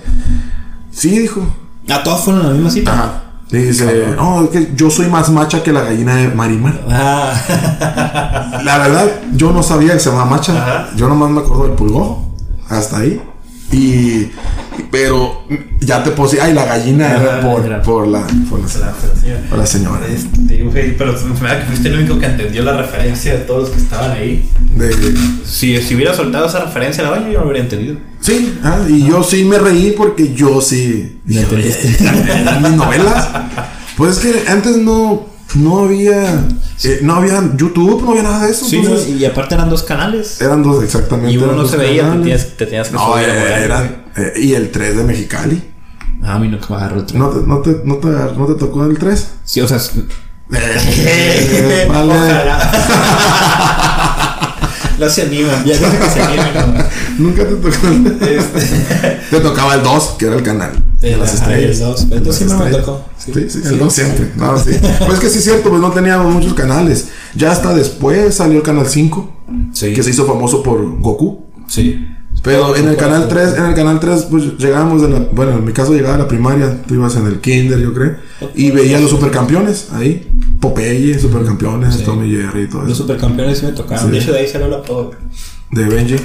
Sí, 0.91 1.17
dijo. 1.19 1.41
Ah, 1.87 2.01
todas 2.03 2.21
fueron 2.21 2.45
a 2.45 2.49
la 2.49 2.53
misma 2.53 2.69
cita. 2.71 2.91
Ajá. 2.93 3.23
Dice, 3.51 4.13
no, 4.15 4.43
es 4.43 4.49
que 4.51 4.71
yo 4.75 4.91
soy 4.91 5.07
más 5.07 5.29
macha 5.31 5.63
que 5.63 5.73
la 5.73 5.81
gallina 5.81 6.15
de 6.15 6.27
Marimar. 6.27 6.81
Ah. 6.87 7.33
La 8.63 8.77
verdad, 8.77 9.07
yo 9.33 9.51
no 9.51 9.63
sabía 9.63 9.93
que 9.93 9.99
se 9.99 10.09
llamaba 10.09 10.29
macha. 10.29 10.53
Ajá. 10.55 10.89
Yo 10.95 11.07
nomás 11.07 11.31
me 11.31 11.39
acuerdo 11.41 11.63
del 11.63 11.73
pulgojo. 11.73 12.29
Hasta 12.69 12.97
ahí. 12.97 13.19
Y. 13.71 14.31
Pero 14.91 15.43
ya 15.79 16.03
te 16.03 16.11
puse. 16.11 16.41
Ay, 16.41 16.53
la 16.53 16.65
gallina 16.65 17.11
era 17.21 17.41
por, 17.41 17.65
era. 17.65 17.81
por 17.81 18.07
la. 18.07 18.25
Por 18.49 18.59
la, 18.61 18.93
por 19.49 19.57
la 19.59 19.65
señora. 19.65 20.01
Este, 20.07 20.95
pero 20.97 21.13
me 21.41 21.47
da 21.47 21.59
que 21.59 21.65
fuiste 21.67 21.89
el 21.89 21.99
único 21.99 22.17
que 22.19 22.25
entendió 22.25 22.63
la 22.63 22.77
referencia 22.77 23.33
de 23.33 23.39
todos 23.39 23.61
los 23.63 23.69
que 23.71 23.77
estaban 23.81 24.11
ahí. 24.11 24.49
De, 24.75 24.91
Si, 25.45 25.77
si 25.81 25.95
hubiera 25.95 26.13
soltado 26.13 26.47
esa 26.47 26.65
referencia 26.65 27.03
la 27.03 27.11
baña, 27.11 27.27
yo 27.29 27.39
no 27.39 27.45
lo 27.45 27.51
hubiera 27.51 27.63
entendido. 27.63 27.97
sí, 28.21 28.57
ah, 28.63 28.79
y 28.87 29.07
yo 29.07 29.21
sí 29.23 29.43
me 29.43 29.59
reí 29.59 29.93
porque 29.95 30.33
yo 30.33 30.61
sí. 30.61 31.19
Ya 31.25 31.41
dije, 31.41 31.55
entendiste. 31.55 32.09
"Oye, 32.09 32.41
eran 32.41 32.61
mis 32.63 32.71
novelas. 32.71 33.27
Pues 33.97 34.17
es 34.17 34.19
que 34.43 34.49
antes 34.49 34.77
no. 34.77 35.27
No 35.55 35.79
había. 35.79 36.45
eh, 36.83 36.99
no 37.01 37.15
había 37.15 37.41
YouTube, 37.55 38.03
no 38.03 38.11
había 38.11 38.23
nada 38.23 38.45
de 38.45 38.51
eso. 38.51 38.65
Sí, 38.65 38.77
entonces, 38.77 39.07
y 39.09 39.25
aparte 39.25 39.55
eran 39.55 39.69
dos 39.69 39.81
canales. 39.83 40.39
Eran 40.41 40.61
dos, 40.63 40.83
exactamente. 40.83 41.31
Y 41.31 41.37
uno 41.37 41.53
no 41.53 41.67
se 41.67 41.77
veía, 41.77 42.03
te 42.03 42.17
tenías, 42.17 42.47
te 42.55 42.65
tenías 42.65 42.87
que 42.89 42.93
No, 42.93 42.99
subir 43.13 43.27
mover, 43.27 43.61
eran, 43.63 44.05
eh, 44.15 44.33
y 44.37 44.53
el 44.53 44.69
3 44.71 44.97
de 44.97 45.03
Mexicali. 45.03 45.63
Ah, 46.21 46.35
a 46.35 46.39
mí 46.39 46.47
nunca 46.49 46.67
me 46.69 46.75
agarró 46.75 46.99
el 46.99 47.05
tren. 47.05 47.19
¿No 47.19 47.29
te, 47.29 47.39
no 47.47 47.59
te, 47.59 47.81
no 47.83 47.95
te, 47.97 48.07
no 48.07 48.45
te 48.45 48.53
tocó 48.55 48.85
el 48.85 48.97
3? 48.99 49.27
Sí, 49.43 49.61
o 49.61 49.67
sea, 49.67 49.77
Eh, 50.51 51.87
vale. 51.89 52.13
no 54.99 55.09
se 55.09 55.21
animan. 55.23 55.63
Ya 55.65 55.73
dice 55.77 55.97
que 55.97 56.09
se 56.09 56.21
animan. 56.21 56.87
Nunca 57.17 57.43
te 57.45 57.55
tocó 57.55 57.87
el 57.87 58.17
Este, 58.21 59.19
Te 59.31 59.39
tocaba 59.39 59.75
el 59.75 59.83
2, 59.83 60.15
que 60.17 60.25
era 60.27 60.35
el 60.35 60.43
canal. 60.43 60.71
de 60.99 61.13
El- 61.13 61.19
las 61.19 61.35
ajá, 61.35 61.53
estrellas. 61.53 61.79
el 61.79 61.85
dos. 61.85 62.01
El 62.03 62.09
dos 62.23 62.27
Las 62.27 62.35
siempre 62.35 62.57
me 62.57 62.71
tocó. 62.77 63.05
Sí. 63.33 63.41
Sí, 63.41 63.49
sí, 63.49 63.59
Sí, 63.63 63.67
el 63.73 63.79
2 63.79 63.93
sí. 63.93 64.01
siempre. 64.01 64.31
No, 64.35 64.57
sí. 64.57 64.71
Pues 65.05 65.19
que 65.19 65.29
sí 65.29 65.37
es 65.39 65.43
cierto, 65.43 65.69
pues 65.69 65.81
no 65.81 65.91
teníamos 65.91 66.33
muchos 66.33 66.53
canales. 66.53 67.09
Ya 67.35 67.51
hasta 67.51 67.73
después 67.73 68.35
salió 68.35 68.57
el 68.57 68.63
canal 68.63 68.87
5, 68.87 69.31
Sí. 69.73 69.93
que 69.93 70.03
se 70.03 70.09
hizo 70.11 70.25
famoso 70.25 70.63
por 70.63 70.99
Goku. 70.99 71.45
Sí. 71.67 72.05
Pero 72.41 72.75
en 72.77 72.87
el 72.87 72.95
canal 72.95 73.27
3, 73.27 73.55
en 73.57 73.65
el 73.65 73.75
canal 73.75 73.99
3, 73.99 74.27
pues 74.31 74.57
llegábamos 74.57 75.01
de 75.01 75.09
la, 75.09 75.19
bueno, 75.33 75.51
en 75.53 75.65
mi 75.65 75.73
caso 75.73 75.93
llegaba 75.93 76.15
a 76.15 76.19
la 76.19 76.27
primaria, 76.27 76.81
tú 76.87 76.93
ibas 76.93 77.15
en 77.17 77.25
el 77.25 77.41
kinder, 77.41 77.77
yo 77.79 77.93
creo, 77.93 78.15
y 78.55 78.71
veía 78.71 78.97
los 78.99 79.09
supercampeones 79.09 79.89
ahí, 79.91 80.25
Popeye, 80.61 81.19
supercampeones, 81.19 81.95
Sí. 81.95 82.03
Tommy 82.03 82.29
Jerry 82.31 82.63
y 82.63 82.67
todo 82.69 82.83
Los 82.83 82.91
eso. 82.93 83.01
supercampeones 83.01 83.57
sí 83.59 83.65
me 83.65 83.71
tocaron. 83.73 84.05
Sí. 84.05 84.11
De 84.11 84.17
hecho, 84.19 84.31
de 84.31 84.39
ahí 84.39 84.47
salió 84.47 84.67
el 84.67 84.73
apodo. 84.75 85.11
De 85.71 85.83
Benji. 85.85 86.15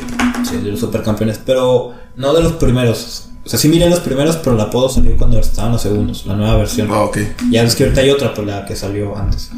Sí, 0.49 0.57
de 0.63 0.71
los 0.71 0.81
supercampeones. 0.81 1.39
Pero 1.45 1.93
no 2.17 2.33
de 2.33 2.43
los 2.43 2.53
primeros. 2.53 3.31
O 3.45 3.49
sea, 3.49 3.59
sí 3.59 3.69
miré 3.69 3.91
los 3.91 4.01
primeros, 4.01 4.37
pero 4.37 4.57
el 4.57 4.61
apodo 4.63 4.89
salió 4.89 5.15
cuando 5.19 5.39
estaban 5.39 5.73
los 5.73 5.83
segundos, 5.83 6.25
la 6.27 6.35
nueva 6.35 6.57
versión. 6.57 6.89
Ah, 6.91 7.03
ok. 7.03 7.19
Ya 7.51 7.63
es 7.63 7.75
que 7.75 7.85
ahorita 7.85 8.01
hay 8.01 8.11
otra, 8.11 8.33
pues 8.33 8.47
la 8.47 8.65
que 8.65 8.75
salió 8.75 9.17
antes. 9.17 9.51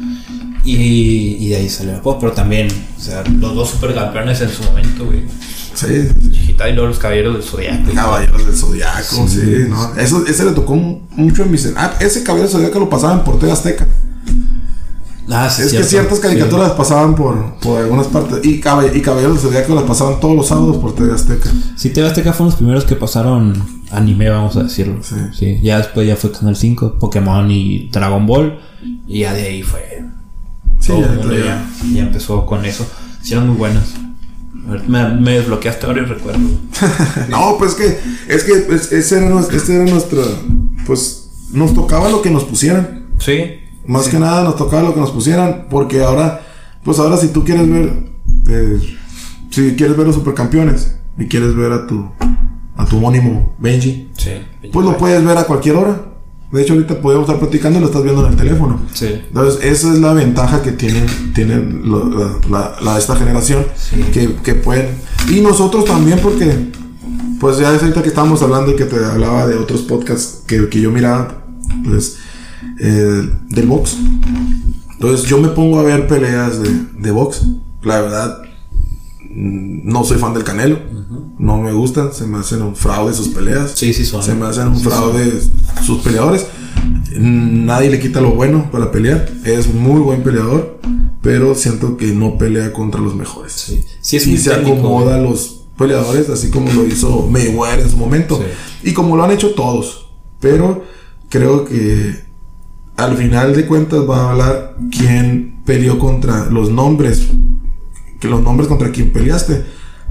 Y, 0.65 1.37
y 1.39 1.49
de 1.49 1.55
ahí 1.55 1.69
salió 1.69 1.93
el 1.93 1.99
apodo. 1.99 2.19
Pero 2.19 2.31
también, 2.33 2.67
o 2.97 3.01
sea, 3.01 3.23
los 3.39 3.55
dos 3.55 3.69
supercampeones 3.69 4.41
en 4.41 4.49
su 4.49 4.63
momento, 4.63 5.05
güey. 5.05 5.23
Sí, 5.73 6.09
Chiquita 6.31 6.67
y 6.67 6.73
luego 6.73 6.89
los 6.89 6.97
caballeros 6.99 7.35
del 7.35 7.43
zodiaco. 7.43 7.93
Caballeros 7.93 8.45
del 8.47 8.55
Zodiaco, 8.55 9.27
sí, 9.27 9.65
¿no? 9.69 9.95
Eso, 9.95 10.25
ese 10.25 10.43
le 10.45 10.51
tocó 10.51 10.75
mu- 10.75 11.01
mucho 11.11 11.43
en 11.43 11.51
mis... 11.51 11.71
Ah, 11.77 11.93
ese 11.99 12.23
Caballero 12.23 12.49
del 12.49 12.57
Zodiaco 12.57 12.79
lo 12.79 12.89
pasaban 12.89 13.23
por 13.23 13.37
TV 13.39 13.51
Azteca. 13.51 13.87
Ah, 15.29 15.49
sí, 15.49 15.63
es 15.63 15.73
que 15.73 15.83
ciertas 15.83 16.19
caricaturas 16.19 16.71
pasaban 16.71 17.13
por, 17.15 17.55
por 17.55 17.81
algunas 17.81 18.07
partes. 18.07 18.45
Y, 18.45 18.61
Caball- 18.61 18.95
y 18.95 19.01
Caballeros 19.01 19.43
del 19.43 19.75
las 19.75 19.83
pasaban 19.83 20.19
todos 20.21 20.35
los 20.35 20.47
sábados 20.47 20.77
por 20.77 20.95
TV 20.95 21.13
Azteca. 21.13 21.49
Sí, 21.75 21.89
TV 21.89 22.07
Azteca 22.07 22.31
fueron 22.31 22.47
los 22.51 22.55
primeros 22.55 22.85
que 22.85 22.95
pasaron 22.95 23.61
anime, 23.91 24.29
vamos 24.29 24.55
a 24.55 24.63
decirlo. 24.63 24.99
Sí. 25.03 25.15
Sí. 25.37 25.59
Ya 25.61 25.79
después 25.79 26.07
ya 26.07 26.15
fue 26.15 26.31
Canal 26.31 26.55
5, 26.55 26.97
Pokémon 26.99 27.49
y 27.51 27.89
Dragon 27.89 28.25
Ball. 28.25 28.59
Y 29.05 29.19
ya 29.21 29.33
de 29.33 29.43
ahí 29.43 29.63
fue. 29.63 30.03
Sí, 30.79 30.87
todo 30.93 31.33
ya, 31.33 31.67
ya. 31.93 32.01
empezó 32.03 32.45
con 32.45 32.63
eso. 32.65 32.85
Sí, 33.21 33.33
eran 33.33 33.47
muy 33.47 33.57
buenas. 33.57 33.83
Me, 34.87 35.07
me 35.15 35.31
desbloqueaste 35.39 35.85
ahora 35.85 36.01
y 36.01 36.05
recuerdo. 36.05 36.39
No, 37.29 37.57
pues 37.57 37.73
que 37.73 37.99
es 38.27 38.43
que 38.43 38.53
pues, 38.67 38.91
ese 38.91 39.17
era, 39.17 39.29
nues- 39.29 39.51
este 39.53 39.75
era 39.75 39.85
nuestro. 39.85 40.23
Pues 40.85 41.29
nos 41.51 41.73
tocaba 41.73 42.09
lo 42.09 42.21
que 42.21 42.29
nos 42.31 42.43
pusieran. 42.45 43.07
Sí. 43.19 43.55
Más 43.87 44.07
que 44.09 44.19
nada 44.19 44.43
nos 44.43 44.55
tocaba 44.55 44.83
lo 44.83 44.93
que 44.93 44.99
nos 44.99 45.11
pusieran. 45.11 45.65
Porque 45.69 46.03
ahora, 46.03 46.41
pues 46.83 46.99
ahora 46.99 47.17
si 47.17 47.29
tú 47.29 47.43
quieres 47.43 47.69
ver. 47.69 47.93
eh, 48.49 48.79
si 49.49 49.75
quieres 49.75 49.95
ver 49.97 50.05
los 50.07 50.15
supercampeones 50.15 50.95
y 51.17 51.25
quieres 51.27 51.55
ver 51.55 51.71
a 51.71 51.87
tu. 51.87 52.07
A 52.79 52.85
tu 52.85 52.97
homónimo 52.97 53.55
Benji. 53.57 54.09
Sí. 54.15 54.29
Pues 54.71 54.85
lo 54.85 54.95
puedes 54.97 55.23
ver 55.25 55.35
a 55.37 55.45
cualquier 55.45 55.75
hora. 55.77 55.99
De 56.51 56.61
hecho, 56.61 56.73
ahorita 56.73 57.01
podemos 57.01 57.25
estar 57.25 57.39
platicando 57.39 57.79
y 57.79 57.81
lo 57.81 57.87
estás 57.87 58.03
viendo 58.03 58.23
en 58.25 58.31
el 58.33 58.37
teléfono. 58.37 58.79
Sí. 58.93 59.07
Entonces, 59.27 59.63
esa 59.65 59.91
es 59.91 59.99
la 59.99 60.13
ventaja 60.13 60.61
que 60.61 60.71
tienen, 60.73 61.05
tienen 61.33 61.81
la, 61.91 62.39
la- 62.49 62.75
la- 62.81 62.97
esta 62.97 63.15
generación. 63.15 63.65
Sí. 63.75 64.01
Que, 64.13 64.35
que 64.43 64.53
pueden. 64.55 64.89
Y 65.29 65.41
nosotros 65.41 65.85
también, 65.85 66.19
porque. 66.21 66.69
Pues 67.39 67.57
ya 67.59 67.73
es 67.75 67.81
ahorita 67.81 68.01
que 68.01 68.09
estábamos 68.09 68.41
hablando 68.41 68.71
y 68.71 68.75
que 68.75 68.85
te 68.85 69.03
hablaba 69.03 69.45
de 69.47 69.55
otros 69.55 69.81
podcasts 69.81 70.43
que, 70.47 70.69
que 70.69 70.79
yo 70.81 70.91
miraba. 70.91 71.43
Pues. 71.83 72.17
Eh, 72.79 73.29
del 73.49 73.67
box. 73.67 73.97
Entonces, 74.93 75.27
yo 75.29 75.37
me 75.39 75.49
pongo 75.49 75.79
a 75.79 75.83
ver 75.83 76.07
peleas 76.07 76.61
de, 76.61 76.69
de 76.99 77.11
box. 77.11 77.45
La 77.83 78.01
verdad. 78.01 78.41
mm, 79.29 79.87
No 79.91 80.03
soy 80.03 80.17
fan 80.17 80.33
del 80.33 80.43
Canelo. 80.43 80.79
No 81.37 81.57
me 81.61 81.71
gustan. 81.71 82.11
Se 82.13 82.25
me 82.25 82.39
hacen 82.39 82.61
un 82.61 82.75
fraude 82.75 83.13
sus 83.13 83.29
peleas. 83.29 83.71
Sí, 83.75 83.93
sí, 83.93 84.05
son. 84.05 84.23
Se 84.23 84.33
me 84.33 84.45
hacen 84.47 84.67
un 84.69 84.79
fraude 84.79 85.39
sus 85.85 85.99
peleadores. 86.01 86.47
Nadie 87.19 87.89
le 87.89 87.99
quita 87.99 88.21
lo 88.21 88.31
bueno 88.31 88.69
para 88.71 88.91
pelear. 88.91 89.29
Es 89.43 89.73
muy 89.73 89.99
buen 90.01 90.23
peleador, 90.23 90.79
pero 91.21 91.55
siento 91.55 91.97
que 91.97 92.07
no 92.07 92.37
pelea 92.37 92.73
contra 92.73 92.99
los 93.01 93.15
mejores. 93.15 93.53
Sí. 93.53 93.83
Sí, 94.01 94.17
es 94.17 94.27
y 94.27 94.31
muy 94.31 94.39
se 94.39 94.49
técnico, 94.51 94.77
acomoda 94.77 95.15
a 95.15 95.19
los 95.19 95.61
peleadores, 95.77 96.29
así 96.29 96.49
como 96.49 96.71
lo 96.73 96.85
hizo 96.85 97.27
Mayweather 97.27 97.81
en 97.81 97.89
su 97.89 97.97
momento. 97.97 98.39
Y 98.83 98.93
como 98.93 99.15
lo 99.15 99.23
han 99.23 99.31
hecho 99.31 99.53
todos. 99.53 100.09
Pero 100.39 100.83
creo 101.29 101.65
que 101.65 102.26
al 102.97 103.15
final 103.15 103.55
de 103.55 103.65
cuentas 103.65 103.99
va 104.09 104.17
a 104.17 104.31
hablar 104.31 104.75
quién 104.91 105.61
peleó 105.65 105.99
contra 105.99 106.47
los 106.49 106.69
nombres. 106.69 107.29
Que 108.19 108.27
los 108.27 108.41
nombres 108.41 108.67
contra 108.67 108.91
quién 108.91 109.11
peleaste. 109.11 109.63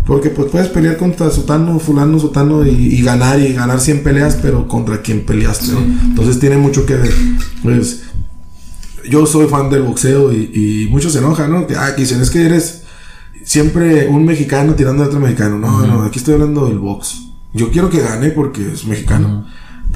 Porque 0.06 0.30
pues 0.30 0.50
puedes 0.52 0.68
pelear 0.68 0.96
contra 0.96 1.30
Sutano, 1.30 1.80
Fulano, 1.80 2.20
Sutano 2.20 2.64
y, 2.64 2.70
y 2.70 3.02
ganar 3.02 3.40
y 3.40 3.52
ganar 3.52 3.80
100 3.80 4.04
peleas, 4.04 4.38
pero 4.40 4.68
contra 4.68 5.02
quién 5.02 5.26
peleaste. 5.26 5.72
¿no? 5.72 5.80
Entonces 5.80 6.38
tiene 6.38 6.56
mucho 6.56 6.86
que 6.86 6.94
ver. 6.94 7.12
Pues 7.64 8.04
yo 9.10 9.26
soy 9.26 9.48
fan 9.48 9.68
del 9.68 9.82
boxeo 9.82 10.32
y, 10.32 10.50
y 10.54 10.88
muchos 10.90 11.12
se 11.12 11.18
enojan, 11.18 11.50
¿no? 11.50 11.66
Que, 11.66 11.74
ah, 11.74 11.94
que 11.96 12.02
dicen, 12.02 12.20
es 12.20 12.30
que 12.30 12.46
eres 12.46 12.84
siempre 13.42 14.06
un 14.06 14.24
mexicano 14.24 14.74
tirando 14.74 15.02
a 15.02 15.06
otro 15.06 15.18
mexicano. 15.18 15.58
No, 15.58 15.84
no, 15.84 16.02
aquí 16.04 16.20
estoy 16.20 16.34
hablando 16.34 16.66
del 16.66 16.78
box. 16.78 17.22
Yo 17.52 17.72
quiero 17.72 17.90
que 17.90 18.00
gane 18.00 18.30
porque 18.30 18.72
es 18.72 18.86
mexicano. 18.86 19.46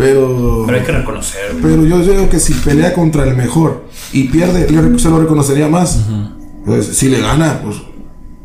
Pero... 0.01 0.65
Pero 0.67 0.79
hay 0.79 0.85
que 0.85 0.93
reconocer. 0.93 1.41
Pero 1.63 1.85
yo 1.85 2.03
creo 2.03 2.29
que 2.31 2.41
si 2.41 2.55
pelea 2.55 2.93
contra 2.93 3.25
el 3.25 3.37
mejor 3.37 3.85
y 4.13 4.25
pierde, 4.25 4.69
le- 4.71 4.99
se 4.99 5.09
lo 5.11 5.21
reconocería 5.21 5.69
más. 5.69 6.01
Pues 6.65 6.87
si 6.87 7.09
le 7.09 7.21
gana, 7.21 7.61
pues 7.63 7.77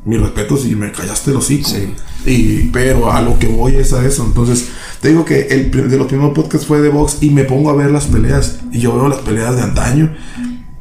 mis 0.06 0.19
respetos 0.22 0.65
y 0.65 0.76
me 0.76 0.91
callaste 0.91 1.32
los 1.32 1.45
hocico. 1.45 1.69
Sí. 1.69 1.94
Y, 2.26 2.69
pero 2.72 3.11
a 3.11 3.22
lo 3.22 3.38
que 3.40 3.48
voy 3.48 3.76
es 3.76 3.94
a 3.94 4.06
eso. 4.06 4.23
Entonces, 4.26 4.68
te 5.02 5.10
digo 5.10 5.26
que 5.26 5.48
el 5.48 5.90
de 5.90 5.98
los 5.98 6.07
primeros 6.07 6.34
podcasts 6.34 6.65
fue 6.68 6.82
de 6.82 6.90
box 6.90 7.18
y 7.22 7.30
me 7.30 7.44
pongo 7.44 7.69
a 7.69 7.76
ver 7.76 7.91
las 7.91 8.06
peleas. 8.06 8.60
Y 8.72 8.80
yo 8.80 8.95
veo 8.95 9.07
las 9.07 9.19
peleas 9.19 9.56
de 9.56 9.61
antaño. 9.64 10.14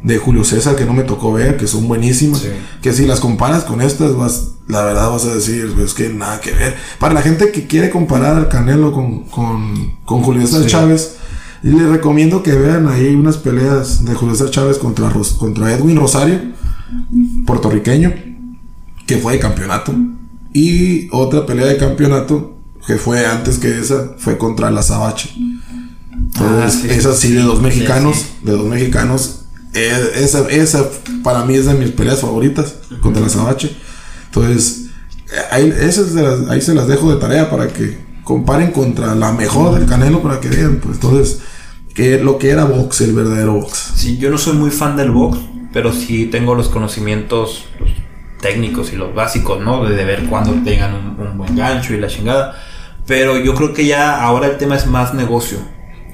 De 0.02 0.18
Julio 0.18 0.44
César, 0.44 0.76
que 0.76 0.84
no 0.84 0.92
me 0.92 1.02
tocó 1.05 1.32
ver, 1.32 1.56
que 1.56 1.66
son 1.66 1.88
buenísimas. 1.88 2.40
Sí. 2.40 2.48
Que 2.82 2.92
si 2.92 3.06
las 3.06 3.20
comparas 3.20 3.64
con 3.64 3.80
estas, 3.80 4.14
vas, 4.14 4.53
la 4.68 4.82
verdad 4.84 5.10
vas 5.10 5.24
a 5.26 5.34
decir, 5.34 5.74
es 5.84 5.94
que 5.94 6.08
nada 6.08 6.40
que 6.40 6.52
ver. 6.52 6.74
Para 6.98 7.14
la 7.14 7.22
gente 7.22 7.50
que 7.52 7.66
quiere 7.66 7.90
comparar 7.90 8.36
al 8.36 8.48
Canelo 8.48 8.92
con, 8.92 9.24
con, 9.24 9.96
con 10.04 10.22
Julio 10.22 10.46
César 10.46 10.62
Sí. 10.62 10.68
Chávez, 10.68 11.16
les 11.62 11.88
recomiendo 11.88 12.42
que 12.42 12.52
vean 12.52 12.88
ahí 12.88 13.14
unas 13.14 13.36
peleas 13.38 14.04
de 14.04 14.14
Julio 14.14 14.34
César 14.34 14.50
Chávez 14.50 14.78
contra, 14.78 15.10
contra 15.38 15.72
Edwin 15.72 15.96
Rosario, 15.96 16.40
puertorriqueño, 17.46 18.12
que 19.06 19.18
fue 19.18 19.34
de 19.34 19.38
campeonato. 19.38 19.94
Y 20.52 21.08
otra 21.10 21.44
pelea 21.46 21.66
de 21.66 21.76
campeonato, 21.76 22.58
que 22.86 22.96
fue 22.96 23.26
antes 23.26 23.58
que 23.58 23.78
esa, 23.78 24.14
fue 24.18 24.38
contra 24.38 24.70
la 24.70 24.82
Sabache. 24.82 25.30
Entonces, 26.12 26.62
Ah, 26.62 26.70
sí, 26.70 26.88
esa 26.90 27.14
sí, 27.14 27.32
de 27.32 27.42
dos 27.42 27.60
mexicanos, 27.60 28.16
sí. 28.16 28.26
de 28.42 28.52
dos 28.52 28.66
mexicanos. 28.66 29.40
eh, 29.74 30.12
esa, 30.16 30.48
esa 30.48 30.84
para 31.22 31.44
mí 31.44 31.54
es 31.54 31.66
de 31.66 31.74
mis 31.74 31.90
peleas 31.90 32.20
favoritas 32.20 32.74
contra 33.00 33.22
la 33.22 33.28
Sabache. 33.28 33.76
Entonces, 34.35 34.86
ahí, 35.51 35.73
se 35.93 36.23
las, 36.23 36.48
ahí 36.48 36.61
se 36.61 36.74
las 36.74 36.89
dejo 36.89 37.15
de 37.15 37.20
tarea 37.20 37.51
para 37.51 37.69
que 37.69 37.98
comparen 38.24 38.73
contra 38.73 39.15
la 39.15 39.32
mejor 39.32 39.78
del 39.78 39.89
Canelo 39.89 40.23
para 40.23 40.40
que 40.40 40.48
vean, 40.48 40.81
pues 40.82 40.97
entonces, 40.97 41.40
que 41.94 42.19
lo 42.19 42.39
que 42.39 42.51
era 42.51 42.65
box, 42.65 43.02
el 43.02 43.12
verdadero 43.12 43.55
box. 43.55 43.93
Sí, 43.94 44.19
yo 44.19 44.31
no 44.31 44.39
soy 44.39 44.56
muy 44.56 44.70
fan 44.70 44.97
del 44.97 45.11
box, 45.11 45.39
pero 45.73 45.93
sí 45.93 46.27
tengo 46.27 46.55
los 46.55 46.69
conocimientos 46.69 47.66
los 47.78 47.90
técnicos 48.40 48.93
y 48.93 48.97
los 48.97 49.15
básicos, 49.15 49.61
¿no? 49.62 49.85
De, 49.85 49.94
de 49.94 50.05
ver 50.05 50.24
cuándo 50.24 50.52
tengan 50.65 50.94
un, 50.94 51.27
un 51.27 51.39
buen 51.39 51.55
gancho 51.56 51.94
y 51.94 52.01
la 52.01 52.09
chingada. 52.09 52.56
Pero 53.06 53.39
yo 53.39 53.55
creo 53.55 53.73
que 53.73 53.86
ya 53.86 54.20
ahora 54.20 54.48
el 54.48 54.59
tema 54.59 54.77
es 54.77 54.86
más 54.86 55.15
negocio. 55.15 55.59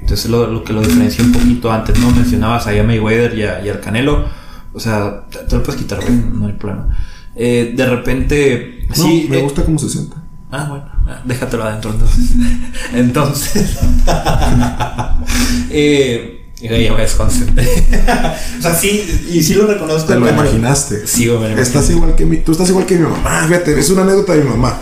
Entonces 0.01 0.31
lo, 0.31 0.47
lo 0.47 0.65
que 0.65 0.73
lo 0.73 0.81
diferencia 0.81 1.25
un 1.25 1.33
poquito 1.33 1.73
antes, 1.73 1.99
¿no? 1.99 2.11
Mencionabas 2.11 2.67
a 2.67 2.71
Mayweather 2.83 3.35
y, 3.35 3.67
y 3.67 3.71
al 3.71 3.81
Canelo. 3.81 4.40
O 4.73 4.81
sea, 4.81 5.27
te, 5.31 5.39
te 5.41 5.57
lo 5.57 5.63
puedes 5.63 5.81
quitar, 5.81 6.01
güey, 6.01 6.13
no 6.33 6.47
hay 6.47 6.53
problema. 6.53 6.97
Eh, 7.35 7.73
de 7.77 7.87
repente, 7.87 8.87
No, 8.89 8.95
sí. 8.95 9.27
me 9.31 9.39
eh, 9.39 9.43
gusta 9.43 9.65
cómo 9.65 9.79
se 9.79 9.89
sienta. 9.89 10.17
Ah, 10.53 10.67
bueno, 10.69 10.85
ah, 11.07 11.23
déjatelo 11.25 11.65
adentro 11.65 11.93
entonces. 11.93 12.31
entonces. 12.93 13.79
eh, 15.71 16.37
ya 16.61 16.93
me 16.95 17.01
desconcentré. 17.03 17.67
o 18.59 18.63
sea, 18.63 18.75
sí, 18.75 19.27
y 19.31 19.43
sí 19.43 19.55
lo 19.55 19.67
reconozco. 19.67 20.09
Te 20.09 20.15
lo 20.19 20.27
como- 20.27 20.43
imaginaste. 20.43 21.07
Sí, 21.07 21.27
güey, 21.29 21.41
me 21.41 21.55
lo 21.55 21.63
Estás 21.63 21.89
igual 21.91 22.15
que 22.17 22.27
mi, 22.27 22.39
tú 22.39 22.53
estás 22.53 22.69
igual 22.69 22.85
que 22.87 22.97
mi 22.97 23.05
mamá. 23.07 23.45
Fíjate, 23.47 23.79
es 23.79 23.91
una 23.91 24.03
anécdota 24.03 24.35
de 24.35 24.43
mi 24.45 24.51
mamá. 24.51 24.79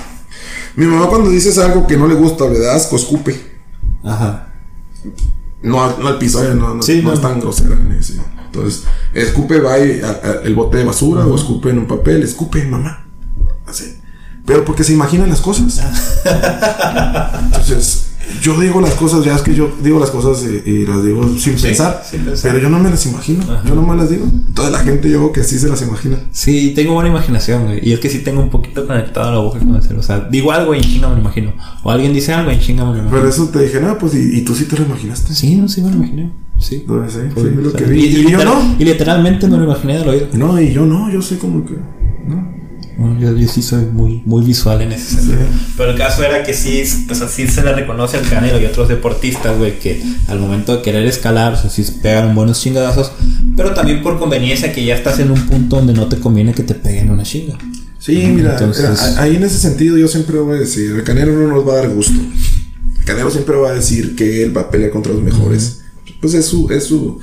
Mi 0.77 0.87
mamá 0.87 1.07
cuando 1.09 1.31
dices 1.31 1.59
algo 1.59 1.87
que 1.87 1.97
no 1.97 2.07
le 2.07 2.15
gusta 2.15 2.45
o 2.45 2.51
le 2.51 2.59
da 2.61 2.75
asco, 2.75 2.97
escupe. 2.97 3.39
Ajá. 4.05 4.49
No, 5.63 5.83
al- 5.85 5.97
no 6.01 6.09
al 6.09 6.19
piso, 6.19 6.43
eh, 6.45 6.55
no, 6.55 6.75
no, 6.75 6.83
Sí, 6.83 6.97
no 7.03 7.09
no. 7.11 7.15
es 7.15 7.21
tan 7.21 7.41
grosera. 7.41 7.77
así. 7.99 8.19
Entonces, 8.53 8.85
escupe, 9.15 9.61
va 9.61 9.79
y 9.79 10.01
a- 10.01 10.09
a- 10.11 10.43
el 10.45 10.55
bote 10.55 10.79
de 10.79 10.85
basura 10.85 11.27
o 11.27 11.35
escupe 11.37 11.71
en 11.71 11.79
un 11.79 11.87
papel, 11.87 12.23
escupe, 12.23 12.65
mamá. 12.65 13.07
Así. 13.67 13.95
Pero 14.47 14.65
porque 14.65 14.83
se 14.85 14.95
imaginan 14.95 15.29
las 15.29 15.41
cosas. 15.43 15.81
Entonces, 17.45 18.05
yo 18.43 18.59
digo 18.61 18.81
las 18.81 18.95
cosas, 18.95 19.25
ya 19.25 19.35
es 19.35 19.43
que 19.43 19.55
yo 19.55 19.71
digo 19.83 19.99
las 19.99 20.11
cosas 20.11 20.45
y, 20.45 20.71
y 20.71 20.87
las 20.87 21.05
digo 21.05 21.23
sin 21.39 21.59
Sí, 21.59 21.67
pensar. 21.67 22.03
sin 22.09 22.23
pensar. 22.25 22.51
Pero 22.53 22.63
yo 22.63 22.71
no 22.71 22.79
me 22.79 22.91
las 22.91 23.05
imagino. 23.07 23.43
Ajá. 23.45 23.63
Yo 23.67 23.75
nomás 23.75 23.97
las 23.99 24.11
digo. 24.11 24.27
Toda 24.55 24.71
la 24.71 24.79
gente 24.81 25.11
yo 25.11 25.19
creo 25.19 25.33
que 25.33 25.45
sí 25.45 25.59
se 25.59 25.69
las 25.69 25.83
imagina. 25.83 26.19
Sí, 26.33 26.73
tengo 26.75 26.95
buena 26.95 27.09
imaginación, 27.11 27.65
güey. 27.67 27.81
Y 27.87 27.93
es 27.93 28.01
que 28.01 28.09
sí 28.11 28.21
tengo 28.21 28.41
un 28.43 28.51
poquito 28.51 28.87
conectado 28.87 29.29
a 29.29 29.33
la 29.33 29.39
boca 29.39 29.59
con 29.59 29.75
el 29.75 29.83
cerebro. 29.83 30.01
O 30.01 30.05
sea, 30.05 30.21
digo 30.31 30.53
algo 30.53 30.75
y 30.75 30.79
en 30.79 30.85
chinga 30.85 31.09
me 31.09 31.15
lo 31.17 31.21
imagino. 31.21 31.53
O 31.83 31.91
alguien 31.91 32.13
dice 32.13 32.33
algo 32.33 32.51
y 32.51 32.55
en 32.55 32.61
chinga 32.61 32.85
me 32.85 32.91
lo 32.93 32.99
imagino. 32.99 33.17
Pero 33.19 33.29
eso 33.29 33.49
te 33.49 33.63
dije, 33.63 33.81
no, 33.81 33.99
pues 33.99 34.15
y, 34.15 34.39
y 34.39 34.43
tú 34.43 34.55
sí 34.55 34.65
te 34.65 34.77
lo 34.79 34.85
imaginaste. 34.85 35.35
Sí, 35.35 35.57
no, 35.57 35.69
sí 35.69 35.83
me 35.83 35.91
lo 35.91 35.97
imaginé. 35.97 36.33
Sí. 36.59 36.85
Fue- 36.87 37.51
lo 37.53 37.73
que 37.73 37.85
vi. 37.85 38.01
Y, 38.01 38.05
Y, 38.05 38.09
y 38.09 38.13
yo 38.23 38.29
literal- 38.31 38.45
no. 38.47 38.77
y 38.79 38.85
literalmente 38.85 39.47
me 39.49 39.57
lo 39.57 39.65
imaginé 39.65 39.99
del 39.99 40.09
oído. 40.09 40.27
No, 40.35 40.61
y 40.61 40.73
yo 40.73 40.85
no, 40.87 41.11
yo 41.13 41.23
sé 41.23 41.39
como 41.39 41.65
que. 41.65 41.75
No. 42.27 42.59
No, 42.99 43.17
yo, 43.21 43.33
yo 43.37 43.47
sí 43.47 43.63
soy 43.63 43.85
muy, 43.85 44.23
muy 44.27 44.45
visual 44.45 44.83
en 44.83 44.91
ese 44.91 45.15
sentido. 45.17 45.39
Sí. 45.39 45.73
Pero 45.77 45.93
el 45.93 45.97
caso 45.97 46.25
era 46.25 46.43
que 46.43 46.53
sí, 46.53 46.83
o 47.09 47.15
sea, 47.15 47.29
sí 47.29 47.47
se 47.47 47.63
le 47.63 47.73
reconoce 47.73 48.17
al 48.17 48.29
Canelo 48.29 48.61
y 48.61 48.65
otros 48.67 48.89
deportistas, 48.89 49.57
güey, 49.57 49.79
que 49.79 50.03
al 50.27 50.41
momento 50.41 50.75
de 50.77 50.83
querer 50.83 51.07
escalar, 51.07 51.53
o 51.53 51.57
sea, 51.57 51.71
sí 51.71 51.85
pegan 52.03 52.35
buenos 52.35 52.61
chingadazos, 52.61 53.13
pero 53.57 53.73
también 53.73 54.03
por 54.03 54.19
conveniencia 54.19 54.73
que 54.73 54.85
ya 54.85 54.97
estás 54.97 55.21
en 55.21 55.31
un 55.31 55.41
punto 55.47 55.77
donde 55.77 55.93
no 55.93 56.09
te 56.09 56.19
conviene 56.19 56.53
que 56.55 56.65
te 56.65 56.75
peguen 56.75 57.11
una 57.11 57.23
chinga. 57.23 57.57
Sí, 58.01 58.17
mira, 58.35 58.55
Entonces- 58.55 58.91
mira, 58.91 59.23
ahí 59.23 59.37
en 59.37 59.45
ese 59.45 59.59
sentido 59.61 59.97
yo 59.97 60.09
siempre 60.09 60.37
voy 60.41 60.57
a 60.57 60.61
decir, 60.61 60.91
el 60.91 61.05
Canelo 61.05 61.33
no 61.35 61.55
nos 61.55 61.69
va 61.69 61.75
a 61.75 61.77
dar 61.77 61.91
gusto. 61.91 62.19
El 62.99 63.05
Canelo 63.05 63.31
siempre 63.31 63.55
va 63.55 63.71
a 63.71 63.75
decir 63.75 64.17
que 64.17 64.43
él 64.43 64.57
va 64.57 64.63
a 64.63 64.71
pelear 64.73 64.91
contra 64.91 65.13
los 65.13 65.23
mejores. 65.23 65.78
Pues 66.21 66.35
es 66.35 66.47
su, 66.47 66.71
es 66.71 66.85
su, 66.85 67.21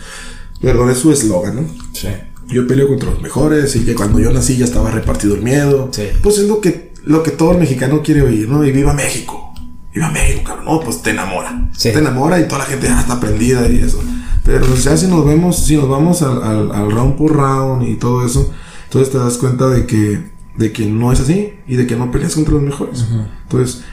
perdón, 0.61 0.89
es 0.89 0.97
su 0.99 1.11
eslogan, 1.11 1.55
¿no? 1.55 1.61
Sí. 1.93 2.07
Yo 2.47 2.67
peleo 2.67 2.87
contra 2.87 3.09
los 3.09 3.21
mejores 3.21 3.75
y 3.75 3.83
que 3.85 3.95
cuando 3.95 4.19
yo 4.19 4.31
nací 4.31 4.57
ya 4.57 4.65
estaba 4.65 4.91
repartido 4.91 5.35
el 5.35 5.41
miedo. 5.41 5.89
Sí. 5.91 6.03
Pues 6.21 6.37
es 6.37 6.47
lo 6.47 6.61
que, 6.61 6.93
lo 7.03 7.23
que 7.23 7.31
todo 7.31 7.53
el 7.53 7.57
mexicano 7.57 8.01
quiere 8.03 8.21
oír, 8.21 8.47
¿no? 8.47 8.63
Y 8.63 8.71
viva 8.71 8.93
México. 8.93 9.53
Viva 9.93 10.11
México, 10.11 10.43
cabrón. 10.45 10.65
No, 10.65 10.79
pues 10.79 11.01
te 11.01 11.09
enamora. 11.09 11.69
Sí. 11.73 11.91
Te 11.91 11.99
enamora 11.99 12.39
y 12.39 12.47
toda 12.47 12.59
la 12.59 12.65
gente 12.65 12.87
ah, 12.87 12.99
está 13.01 13.19
prendida 13.19 13.67
y 13.67 13.77
eso. 13.77 13.99
Pero 14.43 14.75
ya 14.75 14.95
si 14.95 15.07
nos 15.07 15.25
vemos, 15.25 15.65
si 15.65 15.75
nos 15.75 15.89
vamos 15.89 16.21
al, 16.21 16.43
al, 16.43 16.71
al 16.71 16.91
round 16.91 17.15
por 17.15 17.33
round 17.33 17.87
y 17.87 17.95
todo 17.95 18.23
eso, 18.23 18.53
entonces 18.83 19.11
te 19.11 19.17
das 19.17 19.37
cuenta 19.37 19.67
de 19.69 19.87
que, 19.87 20.29
de 20.55 20.71
que 20.71 20.85
no 20.85 21.11
es 21.11 21.19
así 21.19 21.55
y 21.67 21.75
de 21.75 21.87
que 21.87 21.95
no 21.95 22.11
peleas 22.11 22.35
contra 22.35 22.53
los 22.53 22.61
mejores. 22.61 23.05
Entonces, 23.43 23.83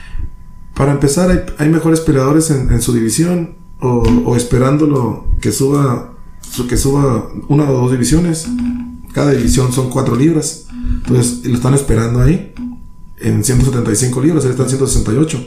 para 0.75 0.91
empezar, 0.91 1.31
hay, 1.31 1.39
hay 1.57 1.69
mejores 1.69 2.01
peleadores 2.01 2.51
en, 2.51 2.71
en 2.71 2.81
su 2.83 2.93
división 2.93 3.62
o, 3.83 4.03
o 4.25 4.35
esperándolo 4.35 5.25
que 5.41 5.51
suba, 5.51 6.13
su- 6.41 6.67
que 6.67 6.77
suba 6.77 7.29
una 7.49 7.69
o 7.69 7.73
dos 7.81 7.91
divisiones. 7.91 8.47
Cada 9.13 9.31
división 9.31 9.71
son 9.71 9.89
cuatro 9.89 10.15
libras. 10.15 10.65
Entonces, 11.05 11.45
lo 11.45 11.55
están 11.55 11.73
esperando 11.73 12.21
ahí 12.21 12.53
en 13.19 13.43
175 13.43 14.21
libras, 14.21 14.43
él 14.45 14.51
está 14.51 14.63
en 14.63 14.69
168. 14.69 15.45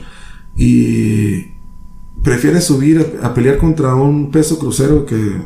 Y 0.55 1.51
prefiere 2.23 2.61
subir 2.61 3.19
a, 3.21 3.33
pelear 3.33 3.57
contra 3.57 3.93
un 3.95 4.31
peso 4.31 4.57
crucero 4.57 5.05
que 5.05 5.41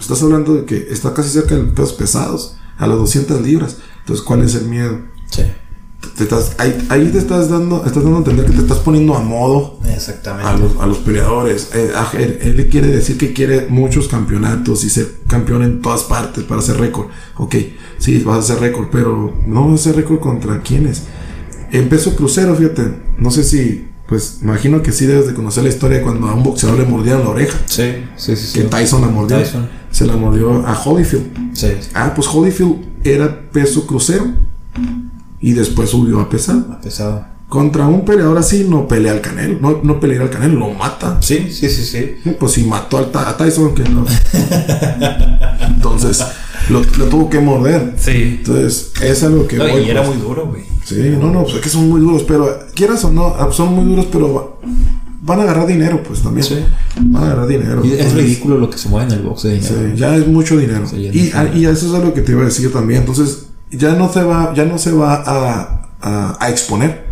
estás 0.00 0.22
hablando 0.22 0.54
de 0.54 0.64
que 0.64 0.88
está 0.90 1.12
casi 1.12 1.28
cerca 1.30 1.54
de 1.56 1.64
pesos 1.64 1.92
pesados, 1.92 2.56
a 2.78 2.86
las 2.86 2.96
200 2.98 3.42
libras. 3.42 3.78
Entonces, 4.00 4.24
¿cuál 4.24 4.42
es 4.42 4.54
el 4.54 4.66
miedo? 4.68 5.00
Sí. 5.30 5.42
Te 6.16 6.24
estás, 6.24 6.52
ahí, 6.58 6.86
ahí 6.88 7.08
te 7.12 7.18
estás 7.18 7.48
dando, 7.50 7.78
estás 7.86 8.02
dando 8.02 8.16
a 8.16 8.18
entender 8.18 8.46
que 8.46 8.52
te 8.52 8.60
estás 8.60 8.78
poniendo 8.78 9.14
a 9.16 9.20
modo 9.20 9.78
Exactamente. 9.94 10.48
a 10.48 10.56
los, 10.56 10.76
a 10.80 10.86
los 10.86 10.98
peleadores. 10.98 11.70
Eh, 11.74 11.90
a- 11.94 12.10
él, 12.16 12.38
él 12.42 12.68
quiere 12.70 12.88
decir 12.88 13.16
que 13.18 13.32
quiere 13.32 13.66
muchos 13.68 14.08
campeonatos 14.08 14.84
y 14.84 14.90
ser 14.90 15.08
campeón 15.28 15.62
en 15.62 15.82
todas 15.82 16.04
partes 16.04 16.44
para 16.44 16.60
hacer 16.60 16.78
récord. 16.78 17.06
Ok, 17.36 17.54
sí, 17.98 18.18
vas 18.20 18.36
a 18.36 18.38
hacer 18.40 18.60
récord, 18.60 18.88
pero 18.92 19.34
no 19.46 19.62
vas 19.68 19.72
a 19.72 19.74
hacer 19.90 19.96
récord 19.96 20.20
contra 20.20 20.60
quiénes. 20.60 21.02
En 21.72 21.88
peso 21.88 22.14
crucero, 22.14 22.54
fíjate, 22.54 22.94
no 23.18 23.30
sé 23.30 23.42
si, 23.44 23.88
pues 24.08 24.38
imagino 24.42 24.82
que 24.82 24.92
sí 24.92 25.04
debes 25.06 25.26
de 25.26 25.34
conocer 25.34 25.64
la 25.64 25.68
historia 25.70 25.98
de 25.98 26.04
cuando 26.04 26.28
a 26.28 26.34
un 26.34 26.42
boxeador 26.44 26.78
le 26.78 26.84
mordieron 26.86 27.24
la 27.24 27.30
oreja. 27.30 27.58
Sí, 27.66 27.92
sí, 28.16 28.36
sí. 28.36 28.46
sí. 28.46 28.58
Que 28.60 28.66
Tyson 28.66 29.00
la 29.00 29.08
mordió. 29.08 29.38
Tyson. 29.38 29.68
Se 29.90 30.06
la 30.06 30.16
mordió 30.16 30.66
a 30.66 30.78
Holyfield. 30.80 31.54
Sí. 31.56 31.68
Ah, 31.94 32.12
pues 32.14 32.28
Holyfield 32.28 32.76
era 33.02 33.40
peso 33.50 33.86
crucero. 33.86 34.26
Y 35.40 35.52
después 35.52 35.90
subió 35.90 36.20
a 36.20 36.28
pesado. 36.28 36.66
Ha 36.72 36.80
pesado. 36.80 37.24
Contra 37.48 37.86
un 37.86 38.04
peleador 38.04 38.38
así 38.38 38.66
no 38.68 38.88
pelea 38.88 39.12
al 39.12 39.20
Canelo. 39.20 39.58
No, 39.60 39.80
no 39.82 40.00
pelea 40.00 40.22
al 40.22 40.30
Canelo, 40.30 40.58
lo 40.58 40.70
mata. 40.74 41.18
Sí, 41.22 41.48
sí, 41.50 41.68
sí, 41.68 41.84
sí. 41.84 42.30
Pues 42.40 42.52
si 42.52 42.64
mató 42.64 42.98
al 42.98 43.10
Ta- 43.12 43.28
a 43.30 43.36
Tyson, 43.36 43.72
que 43.74 43.84
no. 43.84 44.04
Entonces, 45.68 46.24
lo, 46.70 46.80
lo 46.80 47.04
tuvo 47.06 47.30
que 47.30 47.38
morder. 47.40 47.94
Sí. 47.98 48.38
Entonces, 48.38 48.92
es 49.02 49.22
algo 49.22 49.46
que. 49.46 49.56
No, 49.56 49.68
voy, 49.68 49.82
y 49.82 49.90
era 49.90 50.02
pues. 50.04 50.16
muy 50.16 50.26
duro, 50.26 50.46
güey. 50.46 50.62
Sí, 50.84 51.16
no, 51.20 51.30
no, 51.30 51.42
pues 51.42 51.56
es 51.56 51.60
que 51.62 51.68
son 51.68 51.88
muy 51.88 52.00
duros, 52.00 52.22
pero 52.26 52.48
quieras 52.74 53.04
o 53.04 53.10
no, 53.12 53.26
ah, 53.38 53.48
son 53.52 53.74
muy 53.74 53.84
duros, 53.84 54.06
pero 54.10 54.32
va- 54.32 54.46
van 55.22 55.40
a 55.40 55.42
agarrar 55.42 55.66
dinero, 55.66 56.00
pues 56.06 56.22
también. 56.22 56.46
Sí. 56.46 56.56
Van 57.00 57.22
a 57.24 57.26
agarrar 57.26 57.46
dinero. 57.48 57.84
Y 57.84 57.92
es 57.92 58.12
ridículo 58.12 58.58
lo 58.58 58.70
que 58.70 58.78
se 58.78 58.88
mueve 58.88 59.12
en 59.12 59.18
el 59.20 59.24
box 59.26 59.42
de 59.44 59.54
dinero. 59.54 59.74
Sí, 59.74 59.96
ya 59.96 60.14
es 60.16 60.26
mucho 60.28 60.56
dinero. 60.56 60.86
Sí, 60.86 61.02
ya 61.02 61.12
y, 61.12 61.30
a- 61.32 61.56
y 61.56 61.66
eso 61.66 61.86
es 61.88 61.94
algo 61.94 62.14
que 62.14 62.20
te 62.22 62.32
iba 62.32 62.42
a 62.42 62.44
decir 62.44 62.72
también. 62.72 63.00
Entonces, 63.00 63.45
ya 63.70 63.94
no 63.94 64.12
se 64.12 64.22
va, 64.22 64.52
ya 64.54 64.64
no 64.64 64.78
se 64.78 64.92
va 64.92 65.14
a, 65.14 65.88
a, 66.00 66.36
a 66.44 66.50
exponer. 66.50 67.06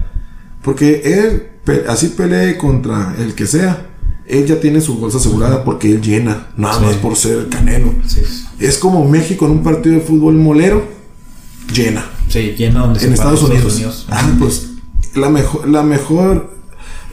Porque 0.62 1.02
él, 1.04 1.42
pe- 1.64 1.84
así 1.88 2.08
pelee 2.08 2.56
contra 2.56 3.14
el 3.18 3.34
que 3.34 3.46
sea, 3.46 3.86
él 4.26 4.46
ya 4.46 4.58
tiene 4.60 4.80
su 4.80 4.96
bolsa 4.98 5.18
asegurada 5.18 5.64
porque 5.64 5.90
él 5.90 6.00
llena, 6.00 6.46
nada 6.56 6.78
Sí. 6.78 6.84
más 6.86 6.94
por 6.96 7.16
ser 7.16 7.38
el 7.38 7.48
canelo. 7.48 7.92
Sí, 8.06 8.22
Es 8.58 8.78
como 8.78 9.04
México 9.06 9.44
en 9.44 9.52
un 9.52 9.62
partido 9.62 9.94
de 9.96 10.00
fútbol 10.00 10.34
molero, 10.36 10.86
llena. 11.72 12.06
sí 12.28 12.54
donde 12.72 13.00
se 13.00 13.06
En 13.06 13.12
Estados 13.12 13.42
Unidos. 13.42 14.06
Ah, 14.10 14.26
pues 14.38 14.70
la 15.14 15.28
mejor, 15.28 15.68
la 15.68 15.82
mejor, 15.82 16.54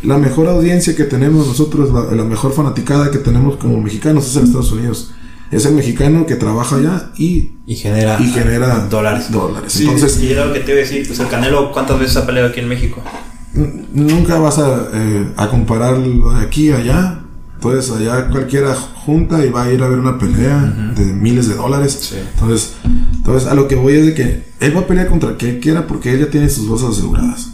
la 0.03 0.18
mejor 0.18 0.47
audiencia 0.47 0.95
que 0.95 1.03
tenemos 1.03 1.45
nosotros, 1.47 1.91
la, 1.91 2.15
la 2.15 2.23
mejor 2.23 2.53
fanaticada 2.53 3.11
que 3.11 3.18
tenemos 3.19 3.57
como 3.57 3.80
mexicanos 3.81 4.27
es 4.27 4.35
en 4.38 4.45
Estados 4.45 4.72
Unidos. 4.72 5.11
Es 5.52 5.65
el 5.65 5.73
mexicano 5.76 6.26
que 6.26 6.36
trabaja 6.36 6.78
allá 6.78 7.11
y, 7.18 7.52
Y 7.68 7.76
genera, 7.76 8.18
y 8.22 8.28
genera 8.32 8.88
dólares. 8.88 9.32
dólares. 9.32 9.73
Sí, 9.73 9.84
Entonces, 9.84 10.22
y 10.23 10.32
era 10.32 10.45
lo 10.45 10.53
que 10.53 10.61
te 10.61 10.72
iba 10.72 10.80
a 10.80 10.84
decir, 10.84 11.06
pues 11.06 11.19
el 11.19 11.28
Canelo, 11.28 11.72
¿cuántas 11.73 11.99
veces 11.99 12.15
ha 12.18 12.26
peleado 12.26 12.49
aquí 12.49 12.60
en 12.61 12.69
México? 12.69 13.02
nunca 13.94 14.40
vas 14.40 14.60
a, 14.60 14.88
eh, 14.94 15.28
a 15.36 15.49
comparar 15.49 15.98
lo 15.98 16.32
de 16.32 16.45
aquí 16.45 16.72
a 16.72 16.78
allá. 16.78 17.18
Entonces, 17.56 17.91
allá 17.91 18.30
cualquiera 18.30 18.73
junta 18.73 19.45
y 19.45 19.49
va 19.49 19.64
a 19.64 19.72
ir 19.73 19.84
a 19.84 19.88
ver 19.88 19.99
una 19.99 20.18
pelea 20.18 20.73
de 20.95 21.06
miles 21.14 21.48
de 21.48 21.56
dólares. 21.56 21.98
Sí. 22.02 22.15
Entonces, 22.34 22.76
entonces, 23.14 23.48
a 23.49 23.53
lo 23.53 23.68
que 23.68 23.76
voy 23.76 23.94
es 23.94 24.06
de 24.07 24.14
que 24.15 24.44
él 24.60 24.76
va 24.76 24.82
a 24.82 24.88
pelear 24.88 25.07
contra 25.10 25.36
quien 25.38 25.60
quiera 25.60 25.86
porque 25.86 26.14
él 26.14 26.22
ya 26.22 26.30
tiene 26.32 26.49
sus 26.49 26.68
bolsas 26.68 26.91
aseguradas. 26.91 27.52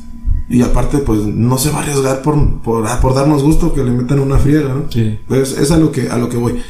Y 0.49 0.61
aparte, 0.61 0.99
pues 0.99 1.22
no 1.24 1.57
se 1.57 1.72
va 1.72 1.80
a 1.80 1.82
arriesgar 1.82 2.22
por, 2.22 2.61
por, 2.61 2.88
ah, 2.88 2.99
por 3.02 3.15
darnos 3.15 3.44
gusto 3.44 3.74
que 3.74 3.84
le 3.84 3.91
metan 3.91 4.19
una 4.19 4.38
friega, 4.38 4.69
¿no? 4.74 4.86
Sí. 4.90 5.19
Entonces, 5.28 5.57
es 5.57 5.72
a 5.72 5.78
lo 5.78 5.91
que, 5.91 6.10
a 6.10 6.18
lo 6.18 6.30
que 6.30 6.38
voy. 6.38 6.61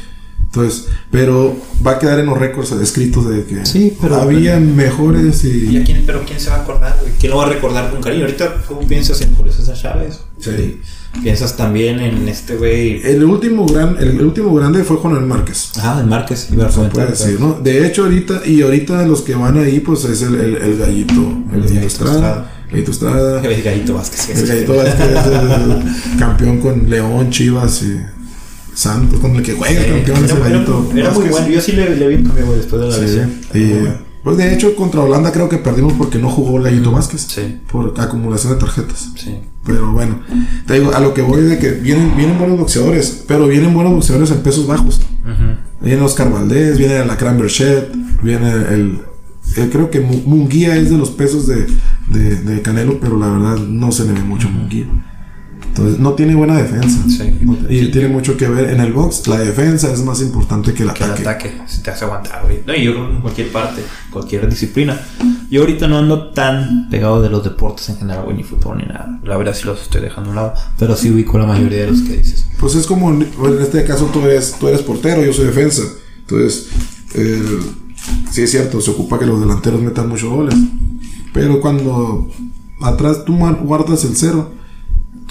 Entonces, 0.50 0.88
pero 1.10 1.54
va 1.86 1.92
a 1.92 1.98
quedar 1.98 2.18
en 2.20 2.26
los 2.26 2.38
récords 2.38 2.72
escritos 2.72 3.28
de 3.28 3.44
que 3.44 3.66
Sí, 3.66 3.96
pero- 4.00 4.16
había 4.16 4.58
mejores 4.58 5.44
¿Y 5.44 5.76
y. 5.76 5.76
a 5.76 5.84
quién, 5.84 6.04
pero 6.06 6.24
quién 6.24 6.40
se 6.40 6.48
va 6.50 6.56
a 6.56 6.60
acordar? 6.62 6.98
¿Quién 7.20 7.32
lo 7.32 7.38
va 7.38 7.44
a 7.46 7.48
recordar 7.50 7.90
con 7.90 8.00
cariño? 8.00 8.24
Ahorita 8.24 8.62
tú 8.66 8.78
piensas 8.88 9.20
en 9.20 9.34
Julio 9.36 9.52
César 9.52 9.76
Chávez. 9.76 10.20
Sí. 10.40 10.80
Piensas 11.22 11.56
también 11.56 12.00
en 12.00 12.26
este 12.28 12.56
güey. 12.56 13.02
El 13.02 13.24
último 13.24 13.66
gran, 13.66 13.96
el, 13.98 14.08
el 14.10 14.22
último 14.24 14.54
grande 14.54 14.84
fue 14.84 14.96
Juan 14.98 15.14
Manuel 15.14 15.28
Márquez. 15.28 15.72
Ah, 15.78 15.98
el 16.00 16.06
Márquez. 16.06 16.48
Iba 16.52 16.66
a 16.66 16.68
Se 16.70 16.76
comentar, 16.76 16.94
puede 17.06 17.10
decir, 17.10 17.40
¿no? 17.40 17.58
De 17.62 17.86
hecho, 17.86 18.04
ahorita, 18.04 18.42
y 18.46 18.62
ahorita 18.62 19.06
los 19.06 19.22
que 19.22 19.34
van 19.34 19.58
ahí, 19.58 19.80
pues 19.80 20.04
es 20.04 20.22
el, 20.22 20.34
el, 20.34 20.56
el 20.56 20.78
gallito. 20.78 21.12
El 21.52 21.60
gallito 21.62 21.68
Gallito 21.74 21.86
Estrada. 21.86 22.14
Estrada. 22.14 22.52
Gallito 22.70 22.90
Estrada. 22.90 23.40
El 23.42 23.62
Gallito 23.62 23.94
Vázquez. 23.94 24.28
El 24.38 24.46
gallito 24.46 24.76
Vázquez 24.76 25.00
es 25.10 25.26
el 25.26 26.18
campeón 26.18 26.58
con 26.58 26.88
León, 26.90 27.30
Chivas 27.30 27.82
y 27.82 27.98
Santos, 28.78 29.18
con 29.20 29.34
el 29.36 29.42
que 29.42 29.52
juega 29.54 29.80
Eh, 29.82 29.86
campeón 30.04 30.24
ese 30.24 30.34
era, 30.34 30.46
era- 31.08 31.10
muy 31.10 31.28
bueno. 31.28 31.48
Yo 31.48 31.60
sí 31.60 31.72
le, 31.72 31.96
le 31.96 32.08
vi 32.08 32.14
un 32.16 32.24
cambio 32.24 32.46
güey, 32.46 32.58
después 32.58 32.80
de 32.82 32.88
la 32.88 32.94
Sí, 32.94 33.00
lesión. 33.00 33.32
y, 33.54 33.72
pues 34.22 34.36
de 34.36 34.54
hecho, 34.54 34.76
contra 34.76 35.00
Holanda 35.00 35.32
creo 35.32 35.48
que 35.48 35.58
perdimos 35.58 35.94
porque 35.94 36.18
no 36.18 36.28
jugó 36.30 36.58
el 36.58 36.64
gallito 36.64 36.92
Vázquez. 36.92 37.22
Sí. 37.28 37.60
Por 37.70 37.94
acumulación 37.98 38.52
de 38.54 38.58
tarjetas. 38.60 39.10
Sí. 39.16 39.38
Pero 39.64 39.92
bueno, 39.92 40.20
te 40.66 40.74
digo, 40.74 40.94
a 40.94 41.00
lo 41.00 41.12
que 41.14 41.22
voy 41.22 41.42
de 41.42 41.58
que 41.58 41.72
vienen, 41.72 42.16
vienen 42.16 42.38
buenos 42.38 42.58
boxeadores, 42.58 43.24
pero 43.26 43.46
vienen 43.48 43.74
buenos 43.74 43.92
boxeadores 43.94 44.30
en 44.30 44.38
pesos 44.42 44.66
bajos. 44.66 45.00
Viene 45.80 46.02
Oscar 46.02 46.32
Valdés, 46.32 46.78
viene 46.78 47.04
la 47.04 47.16
Berchet, 47.16 47.92
viene 48.22 48.50
el, 48.52 48.62
el- 49.56 49.70
Creo 49.70 49.90
que 49.90 50.00
Mu- 50.00 50.22
Munguía 50.26 50.76
es 50.76 50.90
de 50.90 50.98
los 50.98 51.10
pesos 51.10 51.46
de, 51.46 51.66
de, 52.08 52.36
de 52.36 52.62
Canelo, 52.62 52.98
pero 53.00 53.18
la 53.18 53.28
verdad 53.28 53.56
no 53.58 53.90
se 53.92 54.04
le 54.04 54.12
ve 54.12 54.20
mucho 54.22 54.46
a 54.48 54.50
Munguía. 54.50 54.86
Entonces, 55.78 56.00
no 56.00 56.12
tiene 56.14 56.34
buena 56.34 56.56
defensa. 56.56 56.98
Sí. 57.08 57.38
No- 57.42 57.56
y 57.70 57.90
tiene 57.90 58.08
mucho 58.08 58.36
que 58.36 58.48
ver 58.48 58.70
en 58.70 58.80
el 58.80 58.92
box. 58.92 59.26
La 59.28 59.38
defensa 59.38 59.92
es 59.92 60.02
más 60.02 60.20
importante 60.20 60.74
que 60.74 60.82
el 60.82 60.92
Que 60.92 61.04
el 61.04 61.10
ataque. 61.10 61.22
ataque 61.28 61.62
se 61.66 61.82
te 61.82 61.90
hace 61.90 62.04
aguantar, 62.04 62.42
güey. 62.44 62.62
No, 62.66 62.74
y 62.74 62.84
yo 62.84 62.92
creo 62.92 63.10
en 63.10 63.20
cualquier 63.20 63.52
parte, 63.52 63.82
cualquier 64.10 64.48
disciplina. 64.48 65.00
Yo 65.50 65.60
ahorita 65.60 65.86
no 65.88 65.98
ando 65.98 66.30
tan 66.32 66.88
pegado 66.90 67.22
de 67.22 67.30
los 67.30 67.42
deportes 67.44 67.88
en 67.90 67.96
general, 67.98 68.24
güey, 68.24 68.36
ni 68.36 68.42
fútbol 68.42 68.78
ni 68.78 68.84
nada. 68.84 69.18
La 69.24 69.36
verdad 69.36 69.54
sí 69.54 69.64
los 69.66 69.80
estoy 69.80 70.00
dejando 70.02 70.30
a 70.30 70.32
un 70.32 70.36
lado. 70.36 70.54
Pero 70.78 70.96
sí 70.96 71.10
ubico 71.10 71.38
la 71.38 71.46
mayoría 71.46 71.82
de 71.82 71.90
los 71.92 72.00
que 72.02 72.16
dices. 72.16 72.46
Pues 72.58 72.74
es 72.74 72.86
como, 72.86 73.10
en 73.10 73.22
este 73.60 73.84
caso 73.84 74.06
tú 74.12 74.20
eres, 74.22 74.56
tú 74.58 74.68
eres 74.68 74.82
portero, 74.82 75.24
yo 75.24 75.32
soy 75.32 75.46
defensa. 75.46 75.82
Entonces, 76.20 76.68
eh, 77.14 77.42
sí 78.30 78.42
es 78.42 78.50
cierto, 78.50 78.80
se 78.80 78.90
ocupa 78.90 79.18
que 79.18 79.26
los 79.26 79.40
delanteros 79.40 79.80
metan 79.80 80.08
muchos 80.08 80.28
goles. 80.28 80.54
Pero 81.32 81.60
cuando 81.60 82.28
atrás 82.80 83.24
tú 83.24 83.36
guardas 83.62 84.04
el 84.04 84.16
cero 84.16 84.52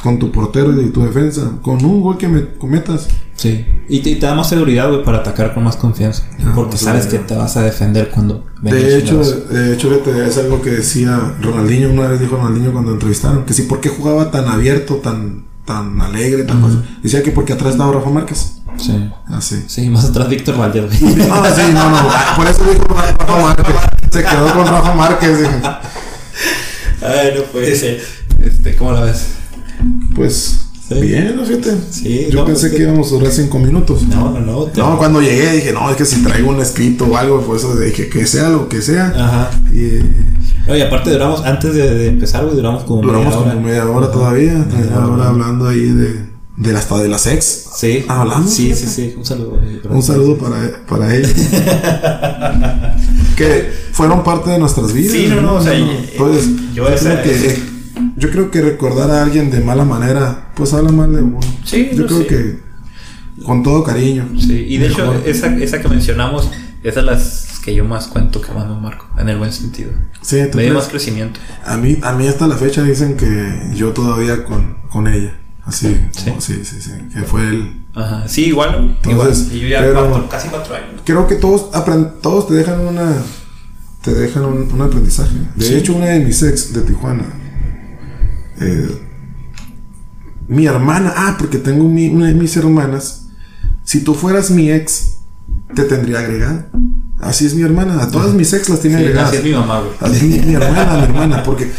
con 0.01 0.19
tu 0.19 0.31
portero 0.31 0.79
y 0.81 0.89
tu 0.89 1.03
defensa, 1.03 1.51
con 1.61 1.83
un 1.83 2.01
gol 2.01 2.17
que 2.17 2.27
me 2.27 2.45
cometas, 2.55 3.07
Sí. 3.37 3.63
Y 3.87 3.99
te, 3.99 4.09
y 4.09 4.15
te 4.15 4.25
da 4.25 4.33
más 4.33 4.49
seguridad, 4.49 4.89
güey, 4.89 5.03
para 5.03 5.19
atacar 5.19 5.53
con 5.53 5.63
más 5.63 5.75
confianza. 5.75 6.23
Ah, 6.43 6.53
Porque 6.55 6.75
sabes 6.75 7.05
que 7.05 7.19
te 7.19 7.35
vas 7.35 7.55
a 7.55 7.61
defender 7.61 8.09
cuando 8.09 8.43
de 8.63 8.97
hecho, 8.97 9.21
de 9.21 9.75
hecho 9.75 9.93
es 9.93 10.37
algo 10.39 10.61
que 10.63 10.71
decía 10.71 11.35
Ronaldinho, 11.39 11.91
una 11.91 12.07
vez 12.07 12.19
dijo 12.19 12.35
Ronaldinho 12.35 12.73
cuando 12.73 12.91
entrevistaron, 12.93 13.45
que 13.45 13.53
sí, 13.53 13.63
¿por 13.63 13.79
qué 13.79 13.89
jugaba 13.89 14.31
tan 14.31 14.47
abierto, 14.47 14.95
tan, 14.95 15.45
tan 15.65 16.01
alegre, 16.01 16.43
tan 16.43 16.61
cosa? 16.61 16.83
Decía 17.03 17.21
que 17.21 17.31
porque 17.31 17.53
atrás 17.53 17.73
estaba 17.73 17.93
Rafa 17.93 18.09
Márquez. 18.09 18.53
Sí. 18.77 19.09
Así. 19.27 19.63
Sí, 19.67 19.87
más 19.89 20.05
atrás 20.05 20.29
Víctor 20.29 20.57
Valdés, 20.57 20.99
güey. 20.99 21.15
No, 21.27 21.45
sí, 21.45 21.61
no, 21.73 21.91
no. 21.91 22.09
Por 22.35 22.47
eso 22.47 22.63
dijo 22.63 22.85
Rafa 22.87 23.41
Márquez. 23.41 23.75
Se 24.11 24.23
quedó 24.23 24.53
con 24.53 24.65
Rafa 24.65 24.95
Márquez. 24.95 25.37
Ay, 27.03 27.33
no 27.37 27.43
puede 27.43 27.75
ser. 27.75 28.03
Este, 28.43 28.75
¿cómo 28.75 28.93
la 28.93 29.01
ves? 29.01 29.36
Pues, 30.15 30.61
Sí. 30.87 30.95
bien, 31.01 31.35
¿no? 31.35 31.43
Fíjate. 31.43 31.75
Sí, 31.91 32.27
Yo 32.31 32.39
no, 32.39 32.45
pensé 32.45 32.67
es 32.67 32.71
que 32.71 32.77
que- 32.77 32.83
íbamos 32.83 33.07
a 33.07 33.15
durar 33.15 33.31
cinco 33.31 33.59
minutos. 33.59 34.03
No, 34.07 34.31
no, 34.31 34.39
no. 34.39 34.63
te- 34.67 34.79
No, 34.79 34.97
cuando 34.97 35.21
llegué 35.21 35.51
dije, 35.51 35.73
no, 35.73 35.89
es 35.91 35.97
que 35.97 36.05
si 36.05 36.23
traigo 36.23 36.49
un 36.49 36.61
escrito 36.61 37.05
o 37.05 37.17
algo, 37.17 37.41
por 37.41 37.57
eso 37.57 37.75
dije 37.75 38.07
que 38.07 38.25
sea 38.25 38.49
lo 38.49 38.69
que 38.69 38.81
sea. 38.81 39.07
Ajá. 39.15 39.51
Y 39.73 39.79
eh, 39.97 40.03
Oye, 40.69 40.83
aparte 40.83 41.11
duramos, 41.11 41.43
antes 41.45 41.73
de, 41.73 41.93
de 41.93 42.07
empezar, 42.07 42.45
güey, 42.45 42.55
duramos 42.55 42.83
como 42.85 43.01
duramos 43.01 43.25
media 43.27 43.37
hora. 43.39 43.53
como 43.53 43.67
media 43.67 43.85
hora 43.89 44.11
todavía. 44.11 44.53
Media 44.53 44.97
hora. 44.97 45.07
hora 45.07 45.27
hablando 45.29 45.67
ahí 45.67 45.89
de, 45.91 46.25
de 46.55 46.77
hasta 46.77 46.97
de 46.99 47.09
las 47.09 47.27
ex. 47.27 47.65
Sí. 47.75 48.05
Hablamos, 48.07 48.49
Sí, 48.53 48.73
sí, 48.73 48.87
sí. 48.87 49.13
Un 49.17 49.25
saludo. 49.25 49.59
güey, 49.61 49.81
Un 49.89 50.01
saludo 50.01 50.37
para, 50.37 50.85
para 50.87 51.13
ellos. 51.15 51.33
que 53.35 53.69
fueron 53.91 54.23
parte 54.23 54.51
de 54.51 54.59
nuestras 54.59 54.93
vidas. 54.93 55.11
Sí, 55.11 55.27
no, 55.29 55.41
no, 55.41 55.55
o 55.55 55.61
sea, 55.61 55.77
y- 55.77 56.09
Entonces, 56.13 56.47
yo 56.73 56.87
yo, 56.87 56.89
esa- 56.89 57.21
que, 57.21 57.31
eh, 57.31 57.59
yo 58.15 58.29
creo 58.31 58.51
que 58.51 58.61
recordar 58.61 59.09
a 59.11 59.23
alguien 59.23 59.49
de 59.51 59.59
mala 59.61 59.85
manera, 59.85 60.51
pues 60.55 60.73
habla 60.73 60.91
mal 60.91 61.13
de 61.13 61.21
uno. 61.21 61.39
Sí, 61.63 61.89
Yo 61.93 62.01
no, 62.01 62.07
creo 62.07 62.27
que 62.27 62.59
con 63.45 63.63
todo 63.63 63.83
cariño. 63.83 64.27
Sí, 64.39 64.65
y 64.67 64.77
de 64.77 64.87
hecho, 64.87 65.13
esa, 65.25 65.55
esa 65.57 65.81
que 65.81 65.87
mencionamos 65.87 66.49
es 66.83 66.95
de 66.95 67.01
las 67.03 67.59
que 67.63 67.75
yo 67.75 67.83
más 67.85 68.07
cuento 68.07 68.41
que 68.41 68.51
más 68.53 68.67
me 68.67 68.75
marco, 68.79 69.07
en 69.19 69.29
el 69.29 69.37
buen 69.37 69.51
sentido. 69.51 69.91
Sí, 70.21 70.37
¿tú 70.51 70.57
Me 70.57 70.63
dio 70.63 70.73
más 70.73 70.87
crecimiento. 70.87 71.39
A 71.65 71.77
mí, 71.77 71.97
a 72.01 72.13
mí 72.13 72.27
hasta 72.27 72.47
la 72.47 72.55
fecha 72.55 72.81
dicen 72.83 73.17
que 73.17 73.71
yo 73.75 73.91
todavía 73.91 74.43
con, 74.45 74.77
con 74.89 75.07
ella. 75.07 75.37
Así, 75.65 75.93
Sí. 76.11 76.25
como- 76.29 76.39
sí, 76.41 76.61
sí, 76.63 76.77
sí. 76.81 76.91
Que 77.13 77.23
fue 77.23 77.41
el. 77.49 77.85
Ajá, 77.93 78.25
sí, 78.27 78.45
igual. 78.45 78.97
Entonces, 79.03 79.47
igual. 79.51 79.55
Y 79.57 79.59
yo 79.59 79.67
ya 79.67 79.79
pero- 79.81 79.93
cuatro- 80.09 80.29
casi 80.29 80.47
cuatro 80.47 80.75
años. 80.75 81.01
Creo 81.03 81.27
que 81.27 81.35
todos 81.35 81.69
aprend- 81.73 82.21
todos 82.21 82.47
te 82.47 82.53
dejan 82.53 82.79
una. 82.79 83.13
Te 84.01 84.13
dejan 84.13 84.45
un, 84.45 84.71
un 84.71 84.81
aprendizaje. 84.81 85.35
De 85.55 85.65
Sí. 85.65 85.73
hecho, 85.75 85.93
una 85.93 86.05
de 86.05 86.21
mis 86.21 86.41
ex 86.41 86.71
de 86.71 86.81
Tijuana. 86.83 87.23
Eh, 88.59 89.01
mi 90.47 90.65
hermana. 90.65 91.13
Ah, 91.15 91.35
porque 91.37 91.57
tengo 91.57 91.87
mi- 91.87 92.09
una 92.09 92.27
de 92.27 92.33
mis 92.33 92.55
hermanas. 92.57 93.27
Si 93.83 94.01
tú 94.03 94.13
fueras 94.13 94.51
mi 94.51 94.71
ex, 94.71 95.17
te 95.75 95.83
tendría 95.83 96.19
agregado. 96.19 96.65
Así 97.19 97.45
es 97.45 97.55
mi 97.55 97.63
hermana. 97.63 98.01
A 98.03 98.11
todas 98.11 98.33
mis 98.33 98.51
ex 98.53 98.69
las 98.69 98.79
tiene 98.79 98.97
Sí, 98.97 99.03
agregadas. 99.03 99.29
así 99.29 99.37
es 99.37 99.43
mi 99.43 99.51
mamá, 99.53 99.79
güey. 99.81 99.91
Así 99.99 100.25
mi, 100.27 100.39
mi 100.39 100.53
hermana, 100.53 100.95
mi 100.97 101.03
hermana. 101.03 101.43
Porque. 101.43 101.71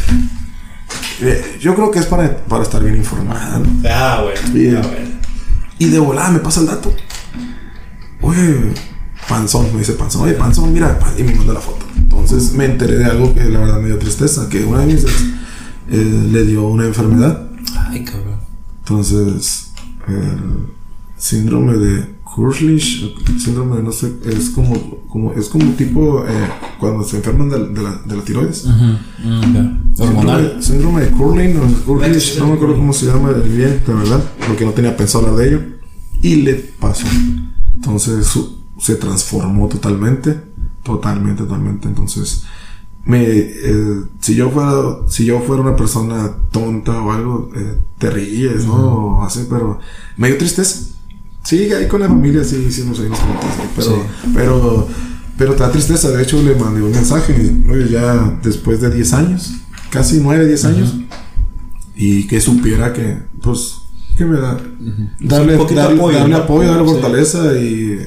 eh, 1.20 1.59
yo 1.60 1.74
creo 1.74 1.90
que 1.90 1.98
es 1.98 2.06
para, 2.06 2.36
para 2.44 2.62
estar 2.62 2.82
bien 2.82 2.96
informada. 2.96 3.59
¿no? 3.59 3.66
Ah, 3.88 4.22
bueno. 4.24 4.40
Bien. 4.52 4.76
Ah, 4.76 4.86
bueno. 4.86 5.09
Y 5.78 5.86
de 5.86 5.98
volada 5.98 6.30
me 6.30 6.40
pasa 6.40 6.60
el 6.60 6.66
dato. 6.66 6.92
Oye, 8.20 8.72
Panzón, 9.28 9.72
me 9.72 9.78
dice 9.80 9.92
Panzón. 9.92 10.22
Oye, 10.22 10.32
Panzón, 10.34 10.72
mira. 10.72 10.98
Y 11.16 11.22
me 11.22 11.34
manda 11.34 11.52
la 11.52 11.60
foto. 11.60 11.86
Entonces 11.96 12.52
me 12.52 12.64
enteré 12.64 12.96
de 12.96 13.05
algo 13.05 13.32
que 13.34 13.44
la 13.44 13.60
verdad 13.60 13.78
me 13.80 13.86
dio 13.88 13.98
tristeza. 13.98 14.48
Que 14.48 14.64
una 14.64 14.80
de 14.80 14.86
mis 14.86 15.05
ex 15.05 15.24
eh, 15.90 16.28
le 16.32 16.44
dio 16.44 16.66
una 16.69 16.86
enfermedad. 16.86 17.48
Ay, 17.89 18.05
cabrón. 18.05 18.39
Entonces, 18.81 19.73
el 20.06 20.66
síndrome 21.16 21.74
de 21.74 22.19
Kurzlich, 22.24 23.15
síndrome 23.39 23.77
de 23.78 23.82
no 23.82 23.93
sé, 23.93 24.12
es 24.24 24.51
como, 24.51 24.74
como 25.09 25.32
es 25.32 25.48
como 25.48 25.73
tipo 25.73 26.24
eh, 26.27 26.48
cuando 26.78 27.02
se 27.05 27.16
enferman 27.16 27.48
de, 27.51 27.69
de 27.70 27.82
la, 27.82 28.01
de 28.05 28.16
la 28.16 28.23
tiroides. 28.23 28.65
Mm, 28.66 29.55
ya. 29.55 29.81
Hormonal. 30.05 30.59
Síndrome, 30.62 30.62
síndrome 30.62 31.01
de 31.02 31.09
o 31.59 31.85
Kurlich, 31.85 32.39
no 32.39 32.47
me 32.48 32.52
acuerdo 32.55 32.77
cómo 32.77 32.93
se 32.93 33.06
llama 33.06 33.32
bien, 33.32 33.82
de 33.86 33.94
verdad, 33.94 34.23
porque 34.47 34.65
no 34.65 34.70
tenía 34.73 34.97
pensado 34.97 35.27
hablar 35.27 35.40
de 35.40 35.48
ello. 35.48 35.62
Y 36.23 36.36
le 36.36 36.55
pasó. 36.55 37.06
Entonces 37.74 38.27
su- 38.27 38.59
se 38.78 38.94
transformó 38.97 39.66
totalmente, 39.69 40.40
totalmente, 40.85 41.43
totalmente. 41.43 41.89
Entonces, 41.89 42.44
me, 43.09 43.22
eh, 43.26 44.02
si 44.20 44.35
yo 44.36 44.51
fuera, 44.51 44.70
si 45.09 45.24
yo 45.24 45.40
fuera 45.40 45.62
una 45.62 45.74
persona 45.74 46.30
tonta 46.52 46.93
o 47.02 47.10
algo, 47.10 47.51
eh, 47.56 47.78
te 47.98 48.10
ríes, 48.10 48.66
¿no? 48.66 48.74
O 49.18 49.24
así, 49.24 49.47
pero 49.51 49.80
me 50.18 50.28
dio 50.28 50.36
tristeza. 50.39 50.94
Sí, 51.43 51.72
ahí 51.72 51.89
con 51.89 52.01
la 52.02 52.09
familia 52.09 52.44
sí 52.44 52.64
hicimos 52.68 53.01
ahí 53.01 53.06
unos 53.06 53.18
juntos, 53.20 53.48
¿no? 53.56 53.64
pero, 53.74 53.89
Sí. 53.89 54.30
pero, 54.35 54.89
pero 55.39 55.55
te 55.55 55.62
da 55.62 55.72
tristeza. 55.72 56.10
De 56.10 56.22
hecho, 56.22 56.43
le 56.43 56.55
mandé 56.55 56.82
un 56.82 56.90
mensaje, 56.93 57.32
oye, 57.70 57.89
ya 57.89 58.39
después 58.43 58.80
de 58.82 58.90
10 58.90 59.12
años, 59.14 59.52
casi 59.90 60.20
9, 60.20 60.47
10 60.47 60.64
años, 60.66 60.94
y 61.97 62.26
que 62.26 62.40
supiera 62.43 62.93
que, 62.93 63.18
pues, 63.43 63.76
que 64.18 64.26
me 64.26 64.39
da, 64.39 64.60
darle, 65.20 65.52
un 65.55 65.59
poquito 65.59 65.80
darle, 65.80 65.97
apoyo, 65.97 66.18
darle 66.18 66.35
apoyo, 66.36 66.68
darle 66.68 66.86
Sí. 66.89 66.93
fortaleza 66.94 67.59
y 67.59 67.98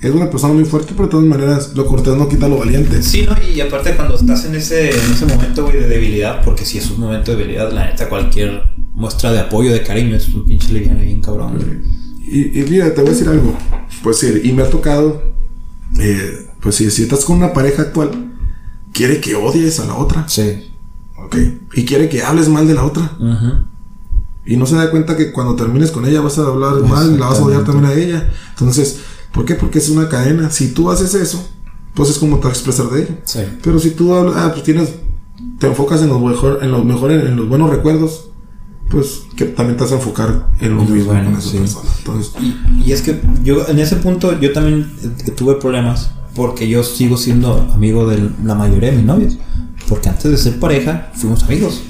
es 0.00 0.10
una 0.12 0.30
persona 0.30 0.54
muy 0.54 0.64
fuerte, 0.64 0.92
pero 0.92 1.04
de 1.04 1.10
todas 1.10 1.26
maneras, 1.26 1.72
lo 1.74 1.86
cortés 1.86 2.16
no 2.16 2.28
quita 2.28 2.48
lo 2.48 2.58
valiente. 2.58 3.02
Sí, 3.02 3.26
¿no? 3.28 3.34
Y 3.42 3.60
aparte 3.60 3.96
cuando 3.96 4.14
estás 4.14 4.44
en 4.44 4.54
ese, 4.54 4.90
en 4.90 5.12
ese 5.12 5.26
momento, 5.26 5.64
güey, 5.64 5.76
de 5.76 5.88
debilidad, 5.88 6.44
porque 6.44 6.64
si 6.64 6.78
es 6.78 6.90
un 6.90 7.00
momento 7.00 7.32
de 7.32 7.38
debilidad, 7.38 7.72
la 7.72 7.86
neta, 7.86 8.08
cualquier 8.08 8.62
muestra 8.94 9.32
de 9.32 9.40
apoyo, 9.40 9.72
de 9.72 9.82
cariño, 9.82 10.16
es 10.16 10.28
un 10.28 10.44
pinche 10.44 10.72
liviano 10.72 11.00
bien 11.00 11.20
cabrón. 11.20 11.82
Y, 12.20 12.60
y 12.60 12.66
mira, 12.68 12.94
te 12.94 13.00
voy 13.00 13.10
a 13.10 13.12
decir 13.12 13.28
algo. 13.28 13.56
Pues 14.02 14.18
sí, 14.18 14.40
y 14.44 14.52
me 14.52 14.62
ha 14.62 14.70
tocado 14.70 15.28
eh, 15.98 16.48
pues 16.60 16.76
si, 16.76 16.90
si 16.90 17.02
estás 17.02 17.24
con 17.24 17.36
una 17.36 17.52
pareja 17.52 17.82
actual, 17.82 18.10
quiere 18.92 19.20
que 19.20 19.34
odies 19.34 19.80
a 19.80 19.86
la 19.86 19.94
otra. 19.94 20.28
Sí. 20.28 20.70
Ok. 21.16 21.36
Y 21.74 21.84
quiere 21.84 22.08
que 22.08 22.22
hables 22.22 22.48
mal 22.48 22.66
de 22.66 22.74
la 22.74 22.84
otra. 22.84 23.16
Ujú. 23.18 23.64
Y 24.44 24.56
no 24.56 24.66
se 24.66 24.76
da 24.76 24.90
cuenta 24.90 25.16
que 25.16 25.32
cuando 25.32 25.56
termines 25.56 25.90
con 25.90 26.06
ella 26.06 26.20
vas 26.20 26.38
a 26.38 26.46
hablar 26.46 26.80
mal 26.82 27.12
y 27.14 27.18
la 27.18 27.26
vas 27.26 27.38
a 27.38 27.44
odiar 27.44 27.64
también 27.64 27.86
a 27.86 27.94
ella. 27.94 28.32
Entonces, 28.50 29.00
¿por 29.32 29.44
qué? 29.44 29.54
Porque 29.54 29.78
es 29.78 29.88
una 29.88 30.08
cadena. 30.08 30.50
Si 30.50 30.72
tú 30.72 30.90
haces 30.90 31.14
eso, 31.14 31.48
pues 31.94 32.10
es 32.10 32.18
como 32.18 32.38
te 32.38 32.48
vas 32.48 32.56
a 32.56 32.60
expresar 32.60 32.90
de 32.90 33.02
ella. 33.02 33.18
Sí. 33.24 33.40
Pero 33.62 33.78
si 33.78 33.90
tú 33.90 34.14
ah, 34.14 34.50
pues 34.52 34.64
tienes, 34.64 34.94
te 35.58 35.66
enfocas 35.66 36.02
en 36.02 36.08
los 36.08 36.20
mejor, 36.20 36.60
en 36.62 36.70
los 36.70 36.84
mejores, 36.84 37.24
en 37.26 37.36
los 37.36 37.48
buenos 37.48 37.70
recuerdos, 37.70 38.30
pues 38.88 39.22
que 39.36 39.44
también 39.44 39.76
te 39.76 39.84
vas 39.84 39.92
a 39.92 39.96
enfocar 39.96 40.48
en 40.60 40.74
lo 40.76 40.82
En 40.82 40.88
lo 40.88 40.94
mismo 40.94 41.12
bueno, 41.12 41.30
con 41.30 41.38
esa 41.38 41.50
sí. 41.50 41.58
persona. 41.58 41.90
Entonces, 41.98 42.32
Y, 42.40 42.88
y 42.88 42.92
es 42.92 43.02
que 43.02 43.20
yo 43.44 43.66
en 43.68 43.78
ese 43.78 43.96
punto 43.96 44.38
yo 44.40 44.52
también 44.52 44.90
eh, 45.26 45.30
tuve 45.32 45.56
problemas 45.56 46.10
porque 46.34 46.68
yo 46.68 46.82
sigo 46.84 47.16
siendo 47.16 47.68
amigo 47.74 48.06
de 48.08 48.30
la 48.44 48.54
mayoría 48.54 48.90
de 48.90 48.96
mis 48.96 49.06
novios. 49.06 49.38
Porque 49.88 50.08
antes 50.08 50.30
de 50.30 50.36
ser 50.36 50.58
pareja 50.60 51.10
fuimos 51.14 51.42
amigos. 51.42 51.82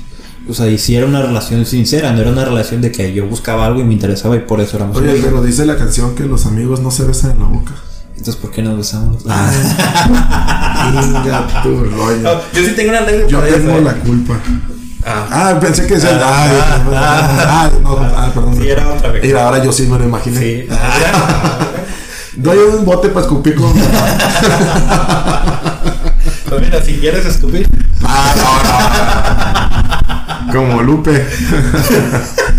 O 0.48 0.54
sea, 0.54 0.66
y 0.68 0.78
si 0.78 0.96
era 0.96 1.04
una 1.06 1.20
relación 1.20 1.66
sincera, 1.66 2.10
no 2.12 2.20
era 2.22 2.30
una 2.30 2.44
relación 2.44 2.80
de 2.80 2.90
que 2.90 3.12
yo 3.12 3.26
buscaba 3.26 3.66
algo 3.66 3.80
y 3.80 3.84
me 3.84 3.92
interesaba 3.92 4.34
y 4.36 4.40
por 4.40 4.60
eso 4.60 4.76
éramos 4.78 4.96
oye, 4.96 5.10
amigos. 5.10 5.28
pero 5.30 5.42
dice 5.42 5.66
la 5.66 5.76
canción 5.76 6.14
que 6.14 6.24
los 6.24 6.46
amigos 6.46 6.80
no 6.80 6.90
se 6.90 7.04
besan 7.04 7.32
en 7.32 7.40
la 7.40 7.44
boca. 7.46 7.74
Entonces, 8.16 8.36
¿por 8.36 8.50
qué 8.50 8.62
nos 8.62 8.78
besamos? 8.78 9.22
Inga 9.24 11.46
tu 11.62 11.84
rollo. 11.84 12.40
yo 12.54 12.64
sí 12.64 12.72
tengo 12.74 12.90
una 12.90 13.00
anécdota 13.00 13.28
Yo 13.28 13.40
tengo 13.40 13.72
eso, 13.72 13.80
la 13.82 13.90
eh. 13.92 14.00
culpa. 14.04 14.38
Ah. 15.04 15.26
Ah, 15.30 15.58
pensé 15.60 15.86
que 15.86 15.94
decía. 15.94 16.18
Ah, 16.22 16.48
Ah, 16.92 16.92
ah, 16.92 17.46
ah, 17.46 17.70
no, 17.82 17.98
ah, 18.00 18.30
perdón. 18.34 18.56
Sí, 18.60 18.68
era 18.68 18.88
otra 18.88 19.12
vez. 19.12 19.22
Mira, 19.22 19.44
ahora 19.44 19.62
yo 19.62 19.70
sí 19.70 19.82
me 19.84 19.96
lo 19.98 20.04
imaginé. 20.04 20.40
Sí. 20.40 20.66
Doy 22.36 22.58
un 22.58 22.84
bote 22.84 23.08
para 23.08 23.20
escupir 23.26 23.54
con. 23.54 23.72
Pues 26.48 26.62
mira, 26.62 26.82
si 26.82 26.94
quieres 26.94 27.26
escupir. 27.26 27.68
Ah, 28.02 28.32
no, 28.38 28.44
no. 28.64 28.70
Como 30.52 30.82
Lupe. 30.82 31.10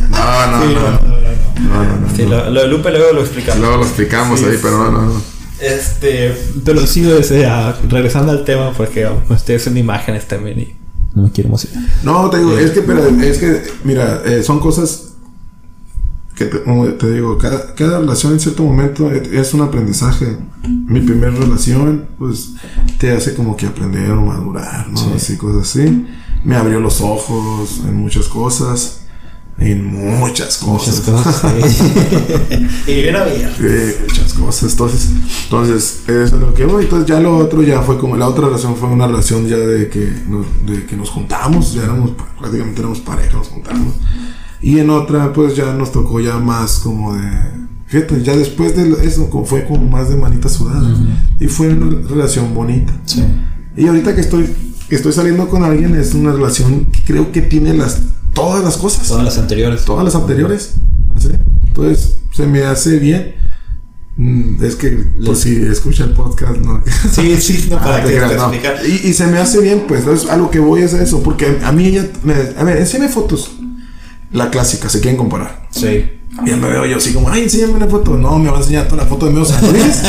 No, 0.09 0.47
no, 0.51 0.61
Sí, 0.63 0.73
no. 0.73 0.81
no, 0.81 0.99
No, 1.69 1.83
no, 1.83 1.99
no. 2.01 2.15
Sí, 2.15 2.25
lo, 2.25 2.49
lo 2.49 2.61
de 2.61 2.67
Lupe 2.67 2.91
luego 2.91 3.13
lo 3.13 3.21
explicamos. 3.21 3.59
Luego 3.61 3.77
lo 3.77 3.83
explicamos 3.83 4.39
Sí, 4.39 4.45
ahí, 4.45 4.57
pero 4.61 4.77
no, 4.77 4.91
no. 4.91 5.21
Este, 5.59 6.33
pero 6.63 6.85
sí, 6.87 7.05
o 7.05 7.21
sea, 7.23 7.77
regresando 7.89 8.31
al 8.31 8.45
tema, 8.45 8.71
porque 8.71 9.05
oh, 9.05 9.21
ustedes 9.29 9.63
son 9.63 9.77
imágenes 9.77 10.27
también 10.27 10.59
y 10.59 10.75
no 11.13 11.23
me 11.23 11.31
quiero 11.31 11.49
emocionar. 11.49 11.83
No, 12.03 12.29
te 12.29 12.37
digo, 12.37 12.57
es 12.57 12.71
que, 12.71 12.81
pero, 12.81 13.05
es 13.07 13.37
que, 13.39 13.63
mira, 13.83 14.21
eh, 14.25 14.41
son 14.43 14.59
cosas 14.59 15.13
que 16.35 16.45
te, 16.45 16.63
como 16.63 16.85
te 16.87 17.11
digo, 17.11 17.37
cada, 17.37 17.73
cada 17.75 17.99
relación 17.99 18.33
en 18.33 18.39
cierto 18.39 18.63
momento 18.63 19.11
es, 19.11 19.27
es 19.27 19.53
un 19.53 19.61
aprendizaje. 19.61 20.37
Mi 20.63 21.01
primera 21.01 21.31
relación, 21.33 22.05
pues, 22.17 22.51
te 22.97 23.11
hace 23.11 23.33
como 23.35 23.57
que 23.57 23.65
aprender 23.65 24.11
o 24.11 24.21
madurar, 24.21 24.87
¿no? 24.89 24.97
Sí. 24.97 25.11
Así, 25.15 25.37
cosas 25.37 25.69
así. 25.69 26.07
Me 26.43 26.55
abrió 26.55 26.79
los 26.79 27.01
ojos 27.01 27.81
en 27.85 27.95
muchas 27.95 28.27
cosas. 28.27 29.01
En 29.57 29.85
muchas 29.85 30.57
cosas. 30.57 30.99
Muchas 30.99 31.01
cosas. 31.01 31.73
sí. 31.73 31.83
y 32.87 33.01
bien 33.01 33.15
abierto. 33.15 33.57
Sí, 33.57 33.95
muchas 34.07 34.33
cosas. 34.33 34.71
Entonces, 34.71 35.09
entonces, 35.43 35.99
eso 36.07 36.23
es 36.23 36.31
lo 36.33 36.53
que 36.53 36.65
voy. 36.65 36.85
Entonces, 36.85 37.09
ya 37.09 37.19
lo 37.19 37.37
otro 37.37 37.61
ya 37.61 37.81
fue 37.81 37.97
como 37.97 38.15
la 38.15 38.27
otra 38.27 38.45
relación 38.45 38.77
fue 38.77 38.87
una 38.87 39.07
relación 39.07 39.47
ya 39.47 39.57
de 39.57 39.89
que 39.89 40.13
nos, 40.27 40.45
de 40.65 40.85
que 40.85 40.95
nos 40.95 41.09
juntamos, 41.09 41.73
ya 41.73 41.83
éramos 41.83 42.11
prácticamente 42.39 42.79
éramos 42.79 42.99
pareja, 43.01 43.37
nos 43.37 43.49
juntamos. 43.49 43.95
Y 44.61 44.79
en 44.79 44.89
otra, 44.89 45.33
pues 45.33 45.55
ya 45.55 45.73
nos 45.73 45.91
tocó 45.91 46.19
ya 46.21 46.37
más 46.37 46.79
como 46.79 47.15
de. 47.15 47.29
Fíjate, 47.87 48.21
ya 48.23 48.35
después 48.37 48.75
de 48.75 49.05
eso 49.05 49.29
como 49.29 49.45
fue 49.45 49.65
como 49.65 49.83
más 49.85 50.09
de 50.09 50.15
manita 50.15 50.47
sudada. 50.47 50.95
Y 51.39 51.47
fue 51.47 51.69
una 51.69 52.07
relación 52.07 52.53
bonita. 52.53 52.93
Sí. 53.05 53.23
Y 53.75 53.87
ahorita 53.87 54.13
que 54.13 54.21
estoy, 54.21 54.47
estoy 54.95 55.13
saliendo 55.13 55.47
con 55.49 55.63
alguien, 55.63 55.95
es 55.95 56.13
una 56.13 56.31
relación 56.31 56.85
que 56.85 57.03
creo 57.03 57.31
que 57.31 57.41
tiene 57.41 57.73
las 57.73 57.99
todas 58.33 58.63
las 58.63 58.77
cosas 58.77 59.07
Todas 59.07 59.23
las 59.25 59.37
anteriores. 59.37 59.85
todas 59.85 60.03
las 60.05 60.15
anteriores. 60.15 60.75
¿sí? 61.19 61.29
Entonces, 61.67 62.17
se 62.31 62.45
me 62.47 62.63
hace 62.63 62.97
bien. 62.99 63.35
Mm, 64.17 64.63
Es 64.63 64.75
que, 64.75 64.89
por 65.25 65.35
si 65.35 65.55
escucha 65.63 66.03
el 66.03 66.11
podcast, 66.11 66.57
¿no? 66.57 66.83
Sí, 67.11 67.37
sí, 67.39 67.67
no, 67.69 67.77
para 67.77 67.97
Ah, 67.97 68.01
que 68.03 68.07
te 68.09 68.15
creas, 68.17 68.35
no. 68.35 68.41
explicar. 68.43 68.75
Y, 68.85 69.07
y 69.09 69.13
se 69.13 69.27
me 69.27 69.37
hace 69.39 69.61
bien, 69.61 69.83
pues. 69.87 70.01
Entonces, 70.01 70.29
a 70.29 70.35
lo 70.37 70.49
que 70.51 70.59
voy 70.59 70.81
es 70.81 70.93
a 70.93 71.01
eso. 71.01 71.21
Porque 71.23 71.59
a 71.63 71.71
mí 71.71 71.85
ella. 71.87 72.07
Me, 72.23 72.33
a 72.33 72.63
ver, 72.63 72.77
enséñame 72.77 73.09
fotos. 73.09 73.51
La 74.31 74.49
clásica, 74.51 74.89
se 74.89 74.99
quieren 74.99 75.17
comparar. 75.17 75.67
Sí. 75.71 76.11
Y 76.45 76.51
me 76.51 76.69
veo 76.69 76.85
yo 76.85 76.97
así 76.97 77.13
como, 77.13 77.29
ay, 77.29 77.43
enséñame 77.43 77.73
una 77.73 77.87
foto. 77.87 78.15
No, 78.17 78.37
me 78.39 78.49
va 78.49 78.57
a 78.57 78.59
enseñar 78.61 78.87
toda 78.87 79.03
la 79.03 79.09
foto 79.09 79.25
de 79.25 79.31
medio 79.31 79.45
San 79.45 79.61
Luis. 79.71 80.01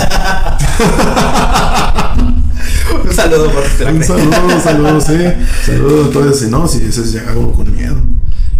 Un 3.11 3.17
saludo 3.17 3.51
por 3.51 3.65
este 3.65 3.85
un 3.85 4.05
saludo, 4.05 4.55
un 4.55 4.61
saludo, 4.61 5.01
sí. 5.01 5.19
Saludo. 5.67 6.07
Entonces, 6.07 6.49
no, 6.49 6.69
si 6.69 6.85
ese 6.85 7.01
es 7.01 7.13
ya 7.13 7.29
algo 7.29 7.53
con 7.53 7.75
miedo. 7.75 7.97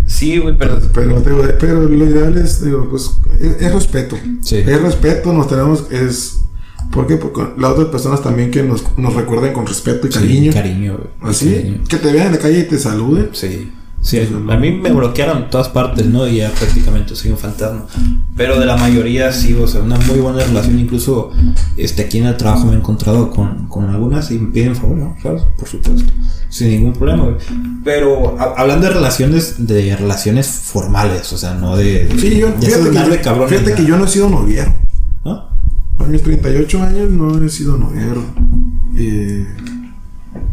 Sí, 0.07 0.39
güey, 0.39 0.57
pero. 0.59 0.81
Pero, 0.93 1.21
digo, 1.21 1.43
pero 1.59 1.89
lo 1.89 2.05
ideal 2.05 2.37
es, 2.37 2.65
digo, 2.65 2.89
pues, 2.91 3.13
es, 3.39 3.63
es 3.63 3.73
respeto. 3.73 4.17
Sí. 4.43 4.57
Es 4.57 4.83
respeto, 4.83 5.33
nos 5.33 5.49
tenemos, 5.49 5.85
es... 5.91 6.41
¿Por 6.91 7.07
qué? 7.07 7.17
Porque 7.17 7.43
las 7.57 7.71
otras 7.71 7.87
personas 7.89 8.21
también 8.21 8.51
que 8.51 8.65
nos, 8.65 8.83
nos 8.99 9.15
recuerden 9.15 9.53
con 9.53 9.65
respeto 9.65 10.09
y 10.09 10.11
cariño. 10.11 10.51
Sí, 10.51 10.59
cariño, 10.59 10.99
güey. 10.99 11.31
Así, 11.31 11.55
Cariño. 11.55 11.85
que 11.89 11.97
te 11.99 12.13
vean 12.13 12.27
en 12.27 12.33
la 12.33 12.39
calle 12.39 12.59
y 12.59 12.65
te 12.65 12.79
saluden. 12.81 13.29
Sí. 13.33 13.71
Sí, 14.03 14.19
a 14.19 14.57
mí 14.57 14.73
me 14.73 14.91
bloquearon 14.93 15.43
en 15.43 15.51
todas 15.51 15.69
partes, 15.69 16.07
¿no? 16.07 16.27
Y 16.27 16.37
ya 16.37 16.51
prácticamente 16.51 17.15
soy 17.15 17.33
un 17.33 17.37
fantasma. 17.37 17.85
Pero 18.35 18.59
de 18.59 18.65
la 18.65 18.77
mayoría 18.79 19.31
sí, 19.31 19.53
o 19.55 19.67
sea, 19.67 19.83
una 19.83 19.99
muy 19.99 20.19
buena 20.21 20.43
relación. 20.43 20.79
Incluso 20.79 21.31
este, 21.77 22.03
aquí 22.03 22.17
en 22.19 22.27
el 22.27 22.37
trabajo 22.39 22.65
me 22.67 22.73
he 22.73 22.77
encontrado 22.77 23.31
con, 23.31 23.67
con 23.69 23.91
algunas 23.91 24.31
y 24.31 24.39
me 24.39 24.51
piden 24.53 24.75
favor, 24.75 24.97
¿no? 24.97 25.17
¿Sabes? 25.23 25.43
Por 25.59 25.69
supuesto. 25.69 26.11
Sin 26.49 26.71
ningún 26.71 26.95
problema, 26.95 27.25
güey. 27.25 27.37
Pero 27.85 28.41
a- 28.41 28.55
hablando 28.61 28.87
de 28.87 28.95
relaciones, 28.95 29.67
de 29.67 29.95
relaciones 29.95 30.47
formales, 30.49 31.31
o 31.35 31.39
sea, 31.39 31.53
no 31.55 31.77
de. 31.77 32.09
Sí, 32.19 32.39
yo, 32.39 32.47
de 32.53 32.67
fíjate, 32.67 33.11
que, 33.11 33.21
cabrón 33.21 33.49
fíjate 33.51 33.75
que 33.75 33.85
yo 33.85 33.99
no 33.99 34.07
he 34.07 34.09
sido 34.09 34.31
noviero. 34.31 34.73
¿No? 35.25 35.51
A 35.99 36.05
mis 36.09 36.23
38 36.23 36.83
años 36.83 37.11
no 37.11 37.45
he 37.45 37.49
sido 37.51 37.77
noviero. 37.77 38.25
Eh, 38.97 39.47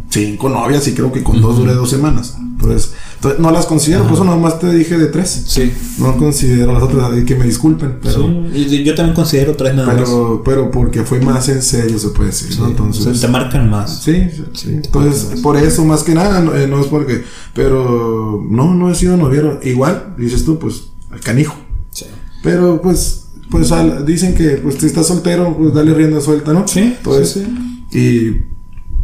cinco 0.09 0.49
novias 0.49 0.85
y 0.87 0.93
creo 0.93 1.11
que 1.11 1.23
con 1.23 1.41
dos 1.41 1.57
duré 1.57 1.73
dos 1.73 1.89
semanas. 1.89 2.37
Entonces, 2.59 2.93
entonces 3.15 3.39
no 3.39 3.51
las 3.51 3.67
considero, 3.67 4.03
por 4.05 4.13
eso 4.13 4.23
nomás 4.23 4.59
te 4.59 4.73
dije 4.73 4.97
de 4.97 5.05
tres. 5.07 5.43
Sí. 5.47 5.71
No 5.99 6.17
considero 6.17 6.73
las 6.73 6.81
otras, 6.81 7.11
que 7.23 7.35
me 7.35 7.45
disculpen, 7.45 7.99
pero... 8.01 8.27
Sí, 8.51 8.83
yo 8.83 8.95
también 8.95 9.15
considero 9.15 9.55
tres 9.55 9.75
nada 9.75 9.87
más. 9.87 9.95
Pero, 9.97 10.41
pero 10.43 10.71
porque 10.71 11.03
fue 11.03 11.19
más 11.21 11.47
en 11.49 11.61
serio, 11.61 11.99
se 11.99 12.09
puede 12.09 12.29
decir, 12.31 12.51
Sí, 12.51 12.59
¿no? 12.59 12.67
Entonces, 12.67 13.05
o 13.05 13.13
sea, 13.13 13.27
te 13.27 13.31
marcan 13.31 13.69
más. 13.69 14.01
sí, 14.01 14.23
sí, 14.35 14.43
sí. 14.53 14.69
Entonces, 14.71 15.39
por 15.41 15.55
eso, 15.55 15.85
más 15.85 16.01
que 16.03 16.15
nada, 16.15 16.41
no, 16.41 16.55
eh, 16.55 16.67
no 16.67 16.79
es 16.81 16.87
porque, 16.87 17.23
pero 17.53 18.43
no, 18.49 18.73
no 18.73 18.89
he 18.91 18.95
sido 18.95 19.17
noviero. 19.17 19.59
Igual, 19.63 20.15
dices 20.17 20.43
tú, 20.43 20.57
pues, 20.57 20.85
al 21.11 21.19
canijo. 21.19 21.55
Sí. 21.91 22.05
Pero, 22.41 22.81
pues, 22.81 23.25
pues 23.51 23.71
al- 23.71 24.03
dicen 24.05 24.33
que, 24.33 24.57
pues, 24.63 24.75
si 24.79 24.87
estás 24.87 25.07
soltero, 25.07 25.55
pues 25.57 25.73
dale 25.75 25.93
rienda 25.93 26.21
suelta, 26.21 26.53
¿no? 26.53 26.67
Sí, 26.67 26.95
Pues, 27.03 27.29
sí, 27.31 27.45
y 27.97 28.56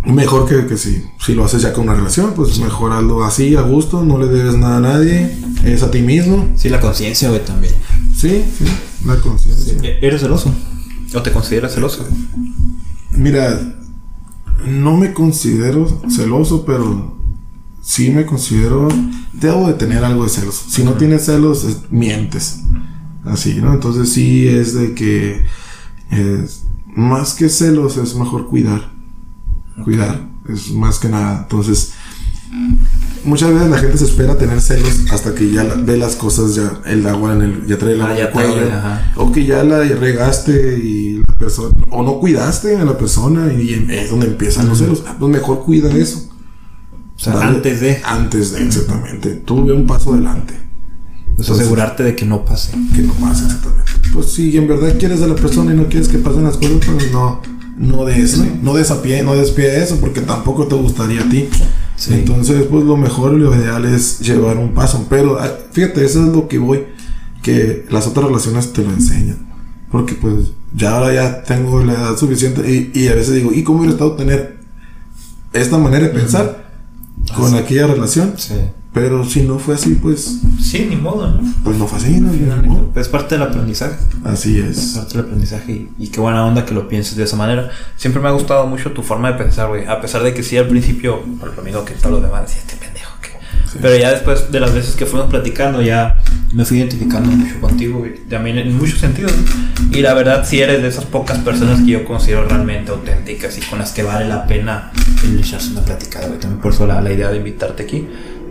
mejor 0.06 0.48
que, 0.48 0.66
que 0.68 0.78
si, 0.78 1.04
si 1.20 1.34
lo 1.34 1.46
haces 1.46 1.62
ya 1.62 1.74
con 1.74 1.84
una 1.86 1.94
relación, 1.96 2.34
pues 2.36 2.60
mejor 2.60 2.92
hazlo 2.92 3.24
así, 3.24 3.56
a 3.56 3.62
gusto, 3.62 4.04
no 4.04 4.18
le 4.18 4.28
debes 4.28 4.56
nada 4.56 4.78
a 4.78 4.82
nadie, 4.82 5.36
es 5.64 5.84
a 5.84 5.92
ti 5.92 6.02
mismo. 6.02 6.50
Sí, 6.56 6.70
la 6.70 6.80
conciencia, 6.80 7.30
güey, 7.30 7.44
también. 7.46 7.74
Sí, 8.16 8.44
sí, 8.58 8.66
la 9.06 9.16
conciencia. 9.18 9.76
¿Eres 10.02 10.22
celoso? 10.22 10.54
¿O 11.16 11.22
te 11.22 11.32
consideras 11.32 11.74
celoso? 11.74 12.06
Mira, 13.12 13.60
no 14.66 14.98
me 14.98 15.14
considero 15.14 16.02
celoso, 16.10 16.66
pero 16.66 17.18
sí 17.82 18.10
me 18.10 18.26
considero. 18.26 18.88
Debo 19.34 19.68
de 19.68 19.74
tener 19.74 20.04
algo 20.04 20.24
de 20.24 20.30
celos. 20.30 20.56
Si 20.70 20.84
no 20.84 20.94
tienes 20.94 21.26
celos, 21.26 21.64
es- 21.66 21.92
mientes. 21.92 22.62
Así, 23.26 23.56
¿no? 23.56 23.74
Entonces 23.74 24.10
sí 24.10 24.48
es 24.48 24.74
de 24.74 24.94
que. 24.96 25.46
es- 26.12 26.64
más 26.96 27.34
que 27.34 27.50
celos, 27.50 27.98
es 27.98 28.16
mejor 28.16 28.48
cuidar. 28.48 28.93
Cuidar. 29.84 30.20
Es 30.50 30.72
más 30.72 31.00
que 31.00 31.10
nada. 31.10 31.40
Entonces. 31.44 31.94
Muchas 33.26 33.54
veces 33.54 33.70
la 33.70 33.78
gente 33.78 33.98
se 33.98 34.04
espera 34.06 34.38
tener 34.38 34.60
celos 34.62 35.06
hasta 35.12 35.34
que 35.34 35.50
ya 35.50 35.64
la- 35.64 35.76
ve 35.76 35.98
las 35.98 36.16
cosas, 36.16 36.56
ya 36.56 36.82
el 36.86 37.08
agua 37.08 37.34
en 37.34 37.42
el, 37.42 37.66
ya 37.68 37.78
trae 37.78 37.94
el 37.94 38.02
Ah, 38.02 38.06
agua 38.06 38.18
ya 38.18 38.22
en 38.24 38.28
el 38.28 38.34
cuello, 38.34 38.72
o 39.16 39.32
que 39.32 39.46
ya 39.46 39.64
la 39.64 39.80
regaste 39.80 40.78
y 40.78 41.18
la 41.26 41.34
persona, 41.36 41.74
o 41.90 42.04
no 42.04 42.20
cuidaste 42.20 42.76
a 42.76 42.84
la 42.84 42.98
persona 42.98 43.52
y 43.54 43.88
es 43.90 44.10
donde 44.12 44.28
empiezan 44.28 44.68
los 44.68 44.78
celos. 44.80 45.04
Ah, 45.08 45.16
Pues 45.18 45.32
mejor 45.32 45.64
cuida 45.64 45.90
eso. 45.96 46.30
O 47.16 47.20
sea, 47.20 47.34
Dale- 47.36 47.56
antes 47.58 47.80
de 47.82 48.02
Antes 48.04 48.52
de, 48.52 48.66
exactamente. 48.66 49.30
Tú 49.46 49.66
ve 49.66 49.74
un 49.74 49.88
paso 49.88 50.14
adelante. 50.14 50.54
pues, 51.38 51.50
asegurarte 51.50 52.04
de 52.04 52.16
que 52.16 52.26
no 52.26 52.44
pase. 52.46 52.74
Que 52.94 53.02
no 53.04 53.14
pase 53.14 53.46
exactamente. 53.46 53.92
Pues 54.14 54.32
si 54.34 54.56
en 54.58 54.68
verdad 54.68 54.94
quieres 55.00 55.22
a 55.22 55.28
la 55.28 55.36
persona 55.36 55.74
y 55.74 55.78
no 55.78 55.88
quieres 55.88 56.08
que 56.10 56.18
pasen 56.20 56.44
las 56.44 56.58
cosas, 56.58 56.74
pues 56.86 57.12
no, 57.12 57.42
no 57.78 58.06
des, 58.06 58.38
no 58.62 58.74
des 58.74 58.92
a 58.92 59.02
pie, 59.02 59.24
no 59.24 59.36
des 59.36 59.52
pie 59.52 59.72
a 59.72 59.84
eso, 59.84 59.98
porque 60.00 60.22
tampoco 60.22 60.68
te 60.68 60.76
gustaría 60.76 61.22
a 61.22 61.30
ti. 61.30 61.50
Sí. 61.96 62.14
Entonces, 62.14 62.66
pues 62.70 62.84
lo 62.84 62.98
mejor 62.98 63.34
y 63.34 63.40
lo 63.40 63.56
ideal 63.56 63.86
es 63.86 64.20
llevar 64.20 64.58
un 64.58 64.74
paso. 64.74 65.06
Pero 65.10 65.40
ah, 65.40 65.52
fíjate, 65.72 66.04
eso 66.06 66.26
es 66.26 66.34
lo 66.34 66.48
que 66.48 66.58
voy, 66.58 66.86
que 67.42 67.86
las 67.90 68.08
otras 68.08 68.28
relaciones 68.28 68.74
te 68.74 68.84
lo 68.84 68.92
enseñan. 68.92 69.38
Porque 69.92 70.16
pues 70.16 70.52
ya 70.76 70.96
ahora 70.96 71.14
ya 71.14 71.44
tengo 71.44 71.84
la 71.84 71.94
edad 71.94 72.18
suficiente 72.18 72.62
y, 72.68 72.92
y 73.00 73.08
a 73.08 73.16
veces 73.16 73.36
digo, 73.36 73.52
¿y 73.54 73.64
cómo 73.64 73.80
hubiera 73.80 73.94
estado 73.94 74.14
tener 74.16 74.58
esta 75.54 75.78
manera 75.78 76.08
de 76.08 76.14
pensar 76.14 76.72
con 77.36 77.54
aquella 77.56 77.88
relación? 77.88 78.34
Sí. 78.38 78.56
Pero 78.94 79.26
si 79.26 79.42
no 79.42 79.58
fue 79.58 79.74
así, 79.76 79.96
pues, 79.96 80.40
Sí, 80.62 80.86
ni 80.88 80.96
modo, 80.96 81.28
¿no? 81.28 81.42
pues 81.64 81.78
no 81.78 81.88
fue 81.88 81.98
así, 81.98 82.20
¿no? 82.22 82.32
Es 82.96 83.08
parte 83.10 83.36
del 83.36 83.42
aprendizaje. 83.42 83.96
Así 84.24 84.60
Es 84.60 84.78
es. 84.78 84.86
parte 84.98 85.18
del 85.18 85.26
aprendizaje 85.26 85.72
y, 85.72 85.90
y 85.98 86.08
qué 86.10 86.20
buena 86.22 86.46
onda 86.46 86.64
que 86.64 86.76
lo 86.76 86.88
pienses 86.88 87.16
de 87.16 87.24
esa 87.24 87.36
manera. 87.36 87.72
Siempre 87.98 88.22
me 88.22 88.28
ha 88.28 88.32
gustado 88.32 88.68
mucho 88.68 88.92
tu 88.92 89.02
forma 89.02 89.32
de 89.32 89.38
pensar, 89.44 89.68
güey. 89.70 89.86
A 89.88 90.00
pesar 90.00 90.22
de 90.22 90.34
que 90.36 90.44
sí 90.44 90.58
al 90.58 90.68
principio, 90.68 91.22
por 91.40 91.56
lo 91.56 91.64
mismo 91.64 91.84
que 91.84 91.94
todo 91.96 92.12
lo 92.14 92.22
demás, 92.22 92.44
decía, 92.44 92.62
este 92.62 92.76
pendejo, 92.78 93.12
¿qué? 93.22 93.30
Sí. 93.72 93.80
Pero 93.82 93.98
ya 93.98 94.12
después 94.12 94.52
de 94.52 94.60
las 94.60 94.74
veces 94.76 94.96
que 94.96 95.08
fuimos 95.08 95.28
platicando, 95.28 95.82
ya 95.82 96.20
me 96.54 96.64
fui 96.64 96.78
identificando 96.78 97.32
mucho 97.32 97.60
contigo, 97.60 97.98
güey. 97.98 98.14
También 98.30 98.60
en 98.60 98.78
muchos 98.78 99.00
sentidos. 99.00 99.34
Y 99.92 100.02
la 100.02 100.14
verdad, 100.14 100.46
sí 100.48 100.60
eres 100.62 100.84
de 100.84 100.90
esas 100.90 101.06
pocas 101.06 101.40
personas 101.40 101.80
que 101.82 101.88
yo 101.88 102.06
considero 102.06 102.46
realmente 102.48 102.92
auténticas 102.92 103.58
y 103.58 103.62
con 103.62 103.80
las 103.80 103.92
que 103.92 104.04
vale 104.04 104.28
la 104.28 104.46
pena 104.46 104.92
el 105.24 105.40
echarse 105.40 105.72
una 105.72 105.82
platicada, 105.82 106.28
güey. 106.28 106.40
También 106.40 106.62
por 106.62 106.72
eso 106.74 106.86
la, 106.86 107.02
la 107.02 107.12
idea 107.12 107.30
de 107.30 107.38
invitarte 107.38 107.82
aquí. 107.82 108.08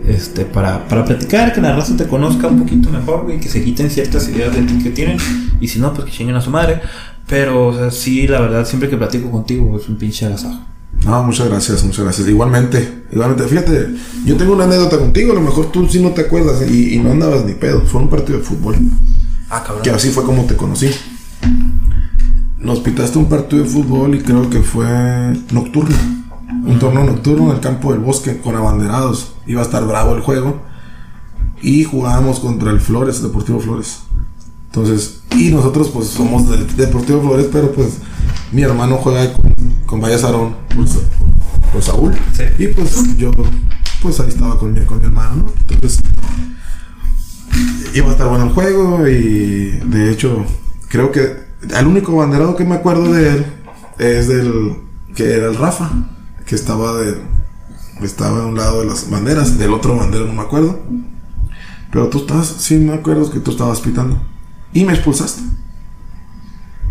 Este, 0.07 0.43
para, 0.43 0.87
para 0.87 1.05
platicar, 1.05 1.53
que 1.53 1.61
la 1.61 1.73
raza 1.75 1.95
te 1.95 2.07
conozca 2.07 2.47
un 2.47 2.59
poquito 2.59 2.89
mejor, 2.89 3.23
güey, 3.23 3.39
que 3.39 3.47
se 3.47 3.63
quiten 3.63 3.89
ciertas 3.89 4.27
ideas 4.27 4.53
de 4.53 4.63
ti 4.63 4.83
que 4.83 4.89
tienen, 4.89 5.17
y 5.61 5.67
si 5.69 5.79
no, 5.79 5.93
pues 5.93 6.05
que 6.05 6.11
chinguen 6.11 6.35
a 6.35 6.41
su 6.41 6.49
madre. 6.49 6.81
Pero, 7.27 7.67
o 7.67 7.73
sea, 7.73 7.89
sí, 7.89 8.27
la 8.27 8.41
verdad, 8.41 8.65
siempre 8.65 8.89
que 8.89 8.97
platico 8.97 9.31
contigo, 9.31 9.77
es 9.77 9.87
un 9.87 9.95
pinche 9.95 10.25
agasajo. 10.25 10.59
No, 11.05 11.23
muchas 11.23 11.47
gracias, 11.47 11.83
muchas 11.83 12.03
gracias. 12.03 12.27
Igualmente, 12.27 13.03
igualmente. 13.11 13.47
Fíjate, 13.47 13.89
yo 14.25 14.35
tengo 14.37 14.53
una 14.53 14.65
anécdota 14.65 14.97
contigo, 14.97 15.31
a 15.31 15.35
lo 15.35 15.41
mejor 15.41 15.71
tú 15.71 15.87
sí 15.87 16.01
no 16.01 16.11
te 16.11 16.21
acuerdas 16.21 16.69
y, 16.69 16.95
y 16.95 16.99
no 16.99 17.11
andabas 17.11 17.45
ni 17.45 17.53
pedo. 17.53 17.81
Fue 17.81 18.01
un 18.01 18.09
partido 18.09 18.39
de 18.39 18.45
fútbol. 18.45 18.75
Ah, 19.49 19.63
cabrón. 19.65 19.83
Que 19.83 19.89
así 19.89 20.09
fue 20.09 20.23
como 20.23 20.45
te 20.45 20.55
conocí. 20.55 20.89
Nos 22.57 22.79
pitaste 22.79 23.17
un 23.17 23.27
partido 23.27 23.63
de 23.63 23.69
fútbol 23.69 24.15
y 24.15 24.19
creo 24.19 24.49
que 24.49 24.61
fue 24.61 24.87
nocturno. 25.51 25.95
Un 26.65 26.79
torneo 26.79 27.03
nocturno 27.03 27.49
en 27.49 27.55
el 27.55 27.59
campo 27.59 27.91
del 27.91 28.01
bosque 28.01 28.39
con 28.39 28.55
abanderados. 28.55 29.33
Iba 29.45 29.61
a 29.61 29.65
estar 29.65 29.85
bravo 29.85 30.15
el 30.15 30.21
juego. 30.21 30.61
Y 31.61 31.83
jugábamos 31.83 32.39
contra 32.39 32.71
el 32.71 32.79
Flores, 32.79 33.21
Deportivo 33.21 33.59
Flores. 33.59 33.99
Entonces, 34.65 35.21
y 35.37 35.49
nosotros 35.49 35.89
pues 35.89 36.07
somos 36.07 36.49
Deportivo 36.75 37.21
Flores, 37.21 37.47
pero 37.51 37.71
pues 37.71 37.99
mi 38.51 38.63
hermano 38.63 38.97
juega 38.97 39.33
con, 39.33 39.53
con 39.85 40.01
Valles 40.01 40.23
Arón 40.23 40.55
por 41.71 41.81
Saúl. 41.81 42.13
Sí. 42.33 42.43
Y 42.57 42.67
pues 42.67 43.17
yo, 43.17 43.31
pues 44.01 44.19
ahí 44.19 44.29
estaba 44.29 44.57
con 44.57 44.73
mi, 44.73 44.81
con 44.81 44.99
mi 44.99 45.05
hermano, 45.05 45.35
¿no? 45.35 45.45
Entonces, 45.69 46.01
iba 47.93 48.07
a 48.07 48.11
estar 48.11 48.27
bueno 48.27 48.45
el 48.45 48.51
juego 48.51 49.07
y 49.07 49.79
de 49.85 50.11
hecho 50.11 50.45
creo 50.89 51.11
que 51.11 51.43
el 51.69 51.87
único 51.87 52.15
banderado 52.15 52.55
que 52.55 52.65
me 52.65 52.75
acuerdo 52.75 53.11
de 53.13 53.29
él 53.29 53.45
es 53.99 54.27
del 54.27 54.77
que 55.15 55.33
era 55.33 55.47
el 55.47 55.55
Rafa 55.55 55.91
que 56.45 56.55
estaba 56.55 56.93
de 56.97 57.17
estaba 58.01 58.43
a 58.43 58.45
un 58.45 58.55
lado 58.57 58.81
de 58.81 58.87
las 58.87 59.09
banderas 59.09 59.57
del 59.57 59.73
otro 59.73 59.95
bandero 59.95 60.25
no 60.25 60.33
me 60.33 60.41
acuerdo 60.41 60.79
pero 61.91 62.07
tú 62.09 62.19
estabas 62.19 62.47
sí 62.47 62.75
me 62.77 62.93
acuerdo 62.93 63.29
que 63.31 63.39
tú 63.39 63.51
estabas 63.51 63.79
pitando 63.81 64.21
y 64.73 64.83
me 64.83 64.93
expulsaste 64.93 65.41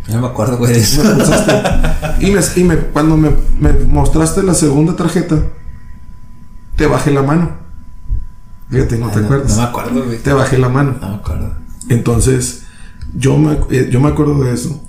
No 0.08 0.20
me 0.20 0.26
acuerdo, 0.28 0.56
güey, 0.58 0.72
de 0.72 0.78
me 0.78 0.84
expulsaste 0.84 1.52
y, 2.26 2.30
me, 2.30 2.40
y 2.56 2.64
me- 2.64 2.76
cuando 2.92 3.16
me, 3.16 3.30
me 3.60 3.72
mostraste 3.86 4.42
la 4.42 4.54
segunda 4.54 4.96
tarjeta 4.96 5.36
te 6.76 6.86
bajé 6.86 7.10
la 7.10 7.22
mano 7.22 7.50
fíjate 8.70 8.96
no 8.98 9.10
te 9.10 9.20
no, 9.20 9.24
acuerdas 9.26 9.50
no 9.56 9.62
me 9.62 9.68
acuerdo, 9.68 10.04
güey. 10.04 10.18
te 10.18 10.32
bajé 10.32 10.58
la 10.58 10.68
mano 10.70 10.96
No 11.00 11.08
me 11.10 11.14
acuerdo. 11.16 11.52
entonces, 11.88 12.62
yo 13.14 13.36
me, 13.36 13.58
eh, 13.70 13.90
yo 13.92 14.00
me 14.00 14.08
acuerdo 14.08 14.42
de 14.42 14.52
eso. 14.54 14.82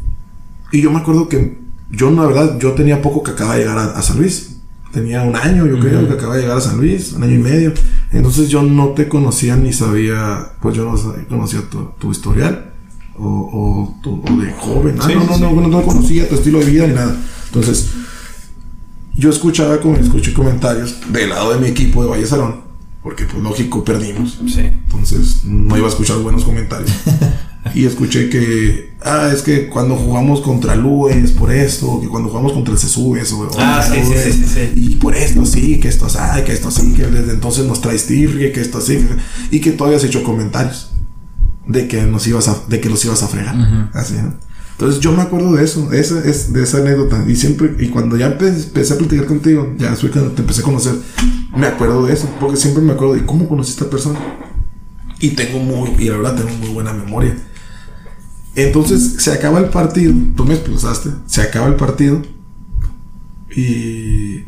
Y 0.71 0.81
yo 0.81 0.89
me 0.91 0.99
acuerdo 0.99 1.27
que 1.27 1.59
yo, 1.91 2.09
la 2.11 2.25
verdad, 2.25 2.57
yo 2.59 2.71
tenía 2.73 3.01
poco 3.01 3.21
que 3.23 3.31
acababa 3.31 3.55
de 3.55 3.61
llegar 3.63 3.77
a, 3.77 3.83
a 3.97 4.01
San 4.01 4.17
Luis. 4.17 4.52
Tenía 4.93 5.23
un 5.23 5.35
año, 5.35 5.65
yo 5.65 5.79
creo, 5.79 6.07
que 6.07 6.13
acababa 6.13 6.35
de 6.35 6.43
llegar 6.43 6.57
a 6.57 6.61
San 6.61 6.77
Luis, 6.77 7.13
un 7.13 7.23
año 7.23 7.33
y 7.33 7.39
medio. 7.39 7.73
Entonces 8.11 8.47
yo 8.47 8.61
no 8.61 8.89
te 8.89 9.07
conocía 9.09 9.55
ni 9.57 9.73
sabía, 9.73 10.51
pues 10.61 10.75
yo 10.75 10.85
no 10.85 10.95
sabía- 10.95 11.27
conocía 11.27 11.61
tu, 11.69 11.85
tu 11.99 12.11
historial. 12.11 12.69
O, 13.17 13.27
o, 13.27 13.99
tu- 14.03 14.23
o 14.23 14.37
de 14.41 14.51
joven. 14.53 14.95
Ah, 14.99 15.05
Sí, 15.07 15.13
no, 15.15 15.23
no, 15.25 15.35
sí. 15.35 15.41
no, 15.41 15.51
no, 15.51 15.67
no 15.67 15.81
conocía 15.83 16.27
tu 16.29 16.35
estilo 16.35 16.59
de 16.59 16.65
vida 16.65 16.87
ni 16.87 16.93
nada. 16.93 17.15
Entonces, 17.47 17.89
yo 19.15 19.29
escuchaba, 19.29 19.79
como 19.79 19.95
escuché 19.97 20.33
comentarios 20.33 20.95
del 21.11 21.29
lado 21.29 21.53
de 21.53 21.59
mi 21.59 21.67
equipo 21.67 22.03
de 22.03 22.09
Valle 22.09 22.25
Salón. 22.27 22.61
Porque, 23.03 23.25
pues, 23.25 23.41
lógico, 23.43 23.83
perdimos. 23.83 24.39
Sí. 24.47 24.61
Entonces 24.61 25.43
no 25.43 25.75
iba 25.77 25.87
a 25.87 25.89
escuchar 25.89 26.17
buenos 26.19 26.43
comentarios. 26.43 26.91
y 27.73 27.85
escuché 27.85 28.29
que, 28.29 28.93
ah, 29.03 29.29
es 29.33 29.41
que 29.41 29.69
cuando 29.69 29.95
jugamos 29.95 30.41
contra 30.41 30.75
Lue 30.75 31.11
es 31.13 31.31
por 31.31 31.51
esto, 31.51 31.99
que 32.01 32.07
cuando 32.07 32.29
jugamos 32.29 32.53
contra 32.53 32.73
el 32.73 32.79
CSU 32.79 33.15
es 33.15 33.31
o- 33.31 33.49
Ah, 33.57 33.81
sí, 33.87 33.99
sí, 34.03 34.31
sí, 34.33 34.45
sí. 34.45 34.71
Y 34.75 34.95
por 34.95 35.15
esto 35.15 35.45
sí, 35.45 35.79
que 35.79 35.87
esto 35.87 36.09
sí, 36.09 36.17
que 36.45 36.51
esto 36.53 36.69
sí, 36.71 36.93
que 36.93 37.03
desde 37.07 37.31
entonces 37.33 37.65
nos 37.65 37.81
traes 37.81 38.05
tirria, 38.05 38.51
que 38.51 38.61
esto 38.61 38.81
sí, 38.81 39.05
y 39.49 39.59
que 39.59 39.71
tú 39.71 39.85
habías 39.85 40.03
hecho 40.03 40.23
comentarios 40.23 40.91
de 41.67 41.87
que 41.87 42.01
nos 42.03 42.27
ibas 42.27 42.47
a, 42.49 42.57
de 42.67 42.81
que 42.81 42.89
los 42.89 43.03
ibas 43.05 43.23
a 43.23 43.27
fregar. 43.27 43.55
Ujú. 43.55 43.97
Así, 43.97 44.15
¿no? 44.15 44.33
Entonces 44.73 44.99
yo 44.99 45.11
me 45.13 45.21
acuerdo 45.21 45.53
de 45.53 45.63
eso, 45.63 45.87
de 45.89 45.99
esa, 46.01 46.19
es, 46.27 46.51
de 46.51 46.63
esa 46.63 46.79
anécdota. 46.79 47.23
Y 47.27 47.35
siempre, 47.35 47.75
y 47.79 47.87
cuando 47.89 48.17
ya 48.17 48.37
empe- 48.37 48.47
empecé 48.65 48.95
a 48.95 48.97
platicar 48.97 49.25
contigo, 49.27 49.73
ya 49.77 49.95
fue 49.95 50.09
cuando 50.11 50.31
te 50.31 50.41
empecé 50.41 50.61
a 50.61 50.63
conocer, 50.65 50.95
me 51.55 51.67
acuerdo 51.67 52.05
de 52.07 52.13
eso, 52.13 52.27
porque 52.39 52.57
siempre 52.57 52.83
me 52.83 52.91
acuerdo 52.93 53.13
de 53.13 53.25
cómo 53.25 53.47
conocí 53.47 53.69
a 53.69 53.73
esta 53.73 53.89
persona. 53.89 54.19
Y 55.19 55.29
tengo 55.29 55.59
muy, 55.59 55.91
y 55.99 56.09
la 56.09 56.17
verdad 56.17 56.35
tengo 56.35 56.49
muy 56.57 56.69
buena 56.69 56.91
memoria. 56.91 57.37
Entonces 58.55 59.15
se 59.17 59.31
acaba 59.31 59.59
el 59.59 59.65
partido, 59.69 60.13
tú 60.35 60.45
me 60.45 60.53
expulsaste, 60.53 61.09
se 61.25 61.41
acaba 61.41 61.67
el 61.67 61.75
partido. 61.75 62.21
Y 63.55 64.43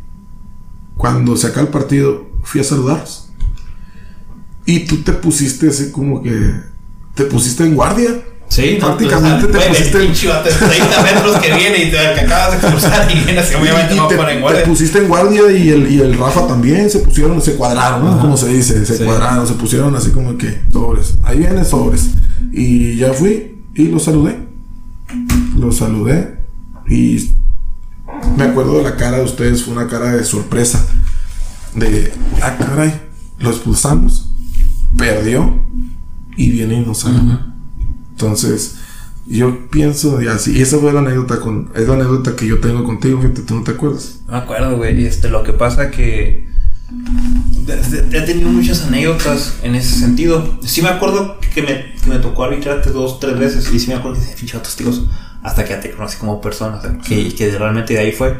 cuando 0.98 1.36
se 1.38 1.48
acaba 1.48 1.64
el 1.64 1.70
partido, 1.70 2.26
fui 2.44 2.62
a 2.62 2.64
saludarlos. 2.64 3.30
Y 4.66 4.82
tú 4.82 4.98
te 4.98 5.12
pusiste 5.14 5.70
así 5.70 5.92
como 5.92 6.24
que, 6.24 6.52
te 7.14 7.26
pusiste 7.26 7.64
en 7.64 7.76
guardia. 7.76 8.22
Sí, 8.48 8.78
no, 8.80 8.86
Prácticamente 8.88 9.48
pues, 9.48 9.52
te 9.52 9.58
güey, 9.58 9.70
pusiste- 9.70 9.98
el 9.98 10.06
pinche 10.06 10.28
vato 10.28 10.50
de 10.50 10.56
30 10.56 11.02
metros 11.02 11.38
que 11.40 11.48
viene 11.56 11.78
y 11.80 11.92
te 11.92 11.98
que 11.98 12.20
acabas 12.22 12.62
de 12.62 12.68
cruzar 12.68 13.12
y 13.12 13.20
viene 13.24 13.40
así, 13.40 13.56
obviamente 13.56 13.96
Y 13.96 13.98
no 13.98 14.08
te, 14.08 14.16
ponen 14.16 14.36
te 14.36 14.42
guardia. 14.42 14.64
pusiste 14.66 15.00
en 15.00 15.08
guardia 15.08 15.52
y 15.52 15.70
el, 15.70 15.92
y 15.92 16.00
el 16.00 16.18
Rafa 16.18 16.48
también 16.48 16.90
se 16.92 17.00
pusieron, 17.00 17.42
se 17.42 17.56
cuadraron, 17.56 18.06
¿no? 18.06 18.20
Como 18.22 18.38
se 18.38 18.50
dice, 18.50 18.86
se 18.86 18.98
Sí. 19.00 19.04
cuadraron, 19.04 19.48
se 19.48 19.54
pusieron 19.56 19.96
así 19.96 20.12
como 20.12 20.38
que 20.38 20.62
sobres. 20.72 21.16
Ahí 21.24 21.40
viene 21.40 21.66
sobres. 21.66 22.10
Y 22.54 22.96
ya 22.98 23.14
fui 23.14 23.55
y 23.76 23.88
los 23.90 24.04
saludé. 24.04 24.48
Los 25.58 25.78
saludé 25.78 26.40
y 26.88 27.36
me 28.38 28.44
acuerdo 28.44 28.78
de 28.78 28.84
la 28.84 28.96
cara 28.96 29.18
de 29.18 29.24
ustedes, 29.24 29.64
fue 29.64 29.74
una 29.74 29.88
cara 29.88 30.16
de 30.16 30.24
sorpresa. 30.24 30.86
De, 31.76 32.14
ah, 32.42 32.56
caray, 32.58 32.94
lo 33.40 33.50
expulsamos, 33.50 34.34
perdió 34.98 35.62
y 36.38 36.52
viene 36.52 36.76
y 36.76 36.86
nos 36.86 37.00
saluda. 37.00 37.54
Entonces, 38.12 38.78
yo 39.28 39.70
pienso 39.70 40.22
y 40.22 40.28
así, 40.28 40.58
y 40.58 40.62
esa 40.62 40.78
fue 40.78 40.94
la 40.94 41.00
anécdota 41.00 41.40
con, 41.40 41.72
es 41.76 41.88
la 41.88 41.96
anécdota 41.96 42.36
que 42.36 42.48
yo 42.48 42.60
tengo 42.60 42.84
contigo, 42.84 43.22
gente, 43.22 43.42
tú 43.42 43.56
no 43.56 43.64
te 43.64 43.72
acuerdas. 43.72 44.20
No 44.28 44.34
me 44.34 44.38
acuerdo, 44.38 44.78
güey. 44.78 45.06
Este, 45.06 45.30
lo 45.30 45.44
que 45.44 45.54
pasa 45.54 45.92
que. 45.92 46.48
He 47.68 48.22
tenido 48.22 48.50
muchas 48.50 48.84
anécdotas 48.84 49.58
en 49.64 49.76
ese 49.76 49.98
sentido. 50.00 50.60
Sí 50.64 50.82
me 50.82 50.90
acuerdo 50.90 51.40
que 51.40 51.62
me, 51.62 51.94
que 51.94 52.10
me 52.10 52.20
tocó 52.20 52.44
arbitrarte 52.44 52.92
dos, 52.92 53.20
tres 53.20 53.38
veces. 53.40 53.72
Y 53.74 53.80
sí 53.80 53.88
me 53.88 53.96
acuerdo 53.96 54.20
que 54.20 54.26
dije, 54.26 54.38
pinche 54.38 54.58
vato 54.58 54.70
hostigoso", 54.70 55.08
Hasta 55.42 55.64
que 55.64 55.72
ya 55.72 55.80
te 55.80 55.92
conocí 55.92 56.18
como 56.18 56.42
persona. 56.42 56.78
o 56.78 56.82
sea, 56.82 56.98
que, 57.00 57.34
que 57.34 57.58
realmente 57.58 57.94
de 57.94 58.00
ahí 58.00 58.12
fue. 58.12 58.38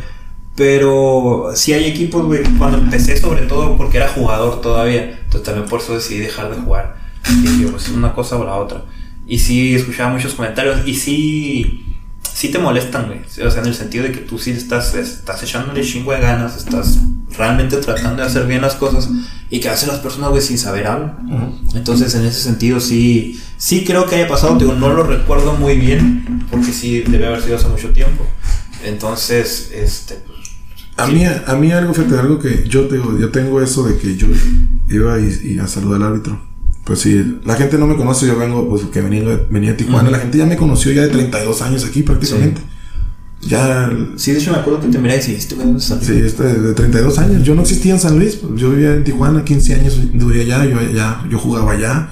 Pero 0.56 1.52
sí 1.56 1.74
hay 1.74 1.86
equipos, 1.86 2.26
güey. 2.26 2.44
Cuando 2.58 2.78
empecé, 2.78 3.18
sobre 3.18 3.44
todo 3.44 3.76
porque 3.78 3.98
era 3.98 4.08
jugador 4.10 4.62
todavía. 4.62 5.20
Entonces 5.24 5.44
también 5.44 5.68
por 5.68 5.82
eso 5.82 5.96
decidí 5.96 6.20
dejar 6.20 6.54
de 6.54 6.62
jugar. 6.62 6.98
Y 7.30 7.48
dije, 7.48 7.68
pues 7.68 7.88
es 7.88 7.94
una 7.94 8.14
cosa 8.14 8.38
o 8.38 8.46
la 8.46 8.56
otra. 8.56 8.84
Y 9.28 9.40
sí 9.40 9.76
escuchaba 9.76 10.12
muchos 10.12 10.36
comentarios. 10.36 10.86
Y 10.86 10.94
sí. 10.96 11.82
Sí 12.22 12.50
te 12.50 12.60
molestan, 12.60 13.08
güey. 13.08 13.22
O 13.48 13.50
sea, 13.50 13.62
en 13.62 13.68
el 13.68 13.74
sentido 13.74 14.04
de 14.04 14.12
que 14.12 14.20
tú 14.20 14.38
sí 14.38 14.52
estás, 14.52 14.94
estás 14.94 15.42
echándole 15.42 15.84
chingo 15.84 16.12
de 16.12 16.20
ganas, 16.20 16.58
estás 16.58 17.00
realmente 17.38 17.78
tratando 17.78 18.22
de 18.22 18.28
hacer 18.28 18.48
bien 18.48 18.62
las 18.62 18.76
cosas 18.76 19.10
y 19.50 19.60
que 19.60 19.70
hacen 19.70 19.90
las 19.90 20.00
personas, 20.00 20.30
güey, 20.32 20.42
sin 20.42 20.58
saber 20.58 20.88
algo. 20.88 21.12
Entonces, 21.74 22.14
en 22.16 22.26
ese 22.26 22.42
sentido, 22.42 22.80
sí, 22.80 23.40
sí 23.58 23.84
creo 23.86 24.06
que 24.08 24.16
haya 24.16 24.28
pasado, 24.28 24.58
digo, 24.58 24.74
no 24.74 24.94
lo 24.94 25.04
recuerdo 25.04 25.54
muy 25.54 25.76
bien, 25.78 26.46
porque 26.50 26.72
sí 26.72 27.02
debe 27.08 27.28
haber 27.28 27.42
sido 27.42 27.58
hace 27.58 27.68
mucho 27.68 27.90
tiempo. 27.90 28.26
Entonces, 28.84 29.72
este, 29.74 30.16
pues, 30.26 30.36
A 30.98 31.08
Sí. 31.08 31.14
mí, 31.14 31.24
a 31.26 31.56
mí 31.56 31.72
algo, 31.72 31.94
fíjate, 31.94 32.18
algo 32.18 32.40
que 32.40 32.64
yo 32.70 32.88
tengo, 32.88 33.18
yo 33.20 33.30
tengo 33.30 33.62
eso 33.62 33.84
de 33.84 33.98
que 33.98 34.16
yo 34.16 34.28
iba 34.90 35.20
y, 35.20 35.56
y 35.56 35.60
a 35.60 35.68
saludar 35.68 36.02
al 36.02 36.08
árbitro. 36.08 36.42
Pues 36.86 37.00
sí, 37.00 37.40
la 37.44 37.56
gente 37.56 37.78
no 37.78 37.88
me 37.88 37.96
conoce, 37.98 38.28
yo 38.28 38.38
vengo, 38.38 38.70
pues 38.70 38.84
que 38.84 39.02
venía, 39.02 39.24
venía 39.50 39.72
de 39.72 39.78
Tijuana, 39.78 40.10
la 40.12 40.20
gente 40.20 40.38
ya 40.38 40.46
me 40.46 40.56
conoció 40.56 40.92
ya 40.94 41.02
de 41.02 41.10
32 41.10 41.62
años 41.64 41.84
aquí 41.84 42.04
prácticamente. 42.04 42.62
Ya, 43.46 43.90
sí, 44.16 44.32
de 44.32 44.40
hecho 44.40 44.52
me 44.52 44.58
acuerdo 44.58 44.82
que 44.82 44.88
te 44.88 44.98
miré 44.98 45.16
y 45.16 45.18
dijiste, 45.18 45.38
este 45.38 45.56
güey, 45.56 45.68
¿dónde 45.68 45.82
salió? 45.82 46.04
sí, 46.04 46.14
este, 46.14 46.44
de 46.44 46.74
32 46.74 47.20
años, 47.20 47.44
yo 47.44 47.54
no 47.54 47.62
existía 47.62 47.94
en 47.94 48.00
San 48.00 48.18
Luis, 48.18 48.38
pues, 48.38 48.60
yo 48.60 48.72
vivía 48.72 48.96
en 48.96 49.04
Tijuana, 49.04 49.44
15 49.44 49.74
años 49.76 50.00
duré 50.14 50.42
allá, 50.42 50.66
yo, 50.66 50.80
allá, 50.80 51.24
yo 51.30 51.38
jugaba 51.38 51.74
allá. 51.74 52.12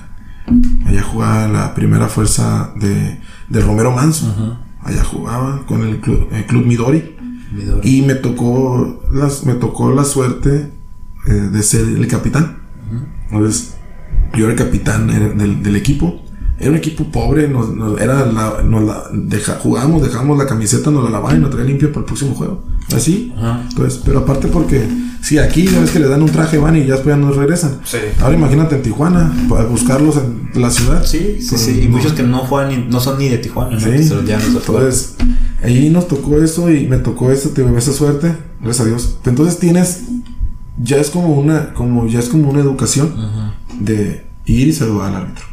Allá 0.85 1.01
jugaba 1.01 1.47
la 1.47 1.73
primera 1.73 2.10
fuerza 2.10 2.73
de, 2.80 3.18
de 3.49 3.61
Romero 3.61 3.91
Manso. 3.91 4.60
Allá 4.81 5.03
jugaba 5.03 5.65
con 5.65 5.81
el 5.84 6.01
club, 6.01 6.27
el 6.34 6.45
club 6.45 6.65
Midori. 6.65 7.15
Midori. 7.53 7.89
Y 7.89 8.01
me 8.01 8.15
tocó, 8.15 9.01
las, 9.11 9.45
me 9.45 9.53
tocó 9.53 9.93
la 9.93 10.03
suerte 10.03 10.69
eh, 11.27 11.31
de 11.31 11.64
ser 11.64 11.88
el 11.88 12.07
capitán. 12.07 12.57
Entonces, 13.30 13.76
yo 14.35 14.45
era 14.45 14.53
el 14.53 14.60
capitán 14.60 15.07
del, 15.07 15.64
del 15.64 15.76
equipo. 15.76 16.22
Era 16.60 16.70
un 16.70 16.78
equipo 16.78 17.06
pobre, 17.06 17.48
nos, 17.48 17.70
nos- 17.76 18.00
era 18.00 18.26
la, 18.26 18.62
nos 18.64 18.84
la 18.84 19.04
deja- 19.12 19.58
jugábamos, 19.60 20.02
dejábamos 20.04 20.38
la 20.38 20.46
camiseta, 20.46 20.92
nos 20.92 21.04
la 21.04 21.10
lavaban 21.10 21.38
y 21.38 21.40
nos 21.40 21.50
traían 21.50 21.68
limpia 21.70 21.90
para 21.90 22.02
el 22.02 22.06
próximo 22.06 22.36
juego. 22.36 22.64
Así. 22.96 23.34
Ajá. 23.38 23.64
Pues, 23.76 24.00
pero 24.06 24.20
aparte 24.20 24.48
porque, 24.48 24.88
si 25.22 25.40
aquí 25.40 25.66
ya 25.68 25.80
ves 25.80 25.90
que 25.90 26.00
le 26.00 26.08
dan 26.08 26.22
un 26.22 26.30
traje, 26.30 26.58
van 26.60 26.76
y 26.78 26.86
ya 26.86 26.94
después 26.94 27.16
ya 27.16 27.18
no 27.18 27.32
regresan. 27.32 27.80
Sí. 27.84 27.98
Ahora 28.22 28.36
imagínate 28.38 28.76
en 28.76 28.82
Tijuana, 28.84 29.34
para 29.50 29.66
buscarlos 29.66 30.18
en 30.18 30.62
la 30.62 30.70
ciudad. 30.70 31.04
Sí, 31.06 31.38
sí, 31.40 31.48
Pues, 31.50 31.62
sí. 31.62 31.82
Y 31.84 31.88
no. 31.88 31.98
muchos 31.98 32.14
que 32.14 32.24
no 32.24 32.40
juegan 32.40 32.70
ni- 32.70 32.88
no 32.90 33.00
son 33.00 33.18
ni 33.18 33.30
de 33.30 33.40
Tijuana, 33.40 33.72
¿no? 33.72 33.80
Sí. 33.80 33.88
Los 34.10 34.12
otros. 34.12 34.64
Entonces, 34.68 35.16
ahí 35.64 35.90
nos 35.90 36.08
tocó 36.08 36.38
eso 36.42 36.70
y 36.72 36.88
me 36.88 36.98
tocó 36.98 37.32
eso, 37.32 37.50
te 37.50 37.66
esa 37.78 37.94
suerte, 37.94 38.36
gracias 38.62 38.86
a 38.86 38.90
Dios. 38.90 39.18
Entonces 39.26 39.58
tienes, 39.60 40.04
ya 40.82 40.98
es 40.98 41.10
como 41.10 41.34
una, 41.36 41.74
como 41.74 42.08
ya 42.08 42.20
es 42.20 42.30
como 42.30 42.50
una 42.52 42.60
educación 42.62 43.14
Ajá. 43.18 43.56
de 43.80 44.26
ir 44.46 44.68
y 44.68 44.74
saludar 44.74 45.10
al 45.10 45.16
árbitro. 45.24 45.46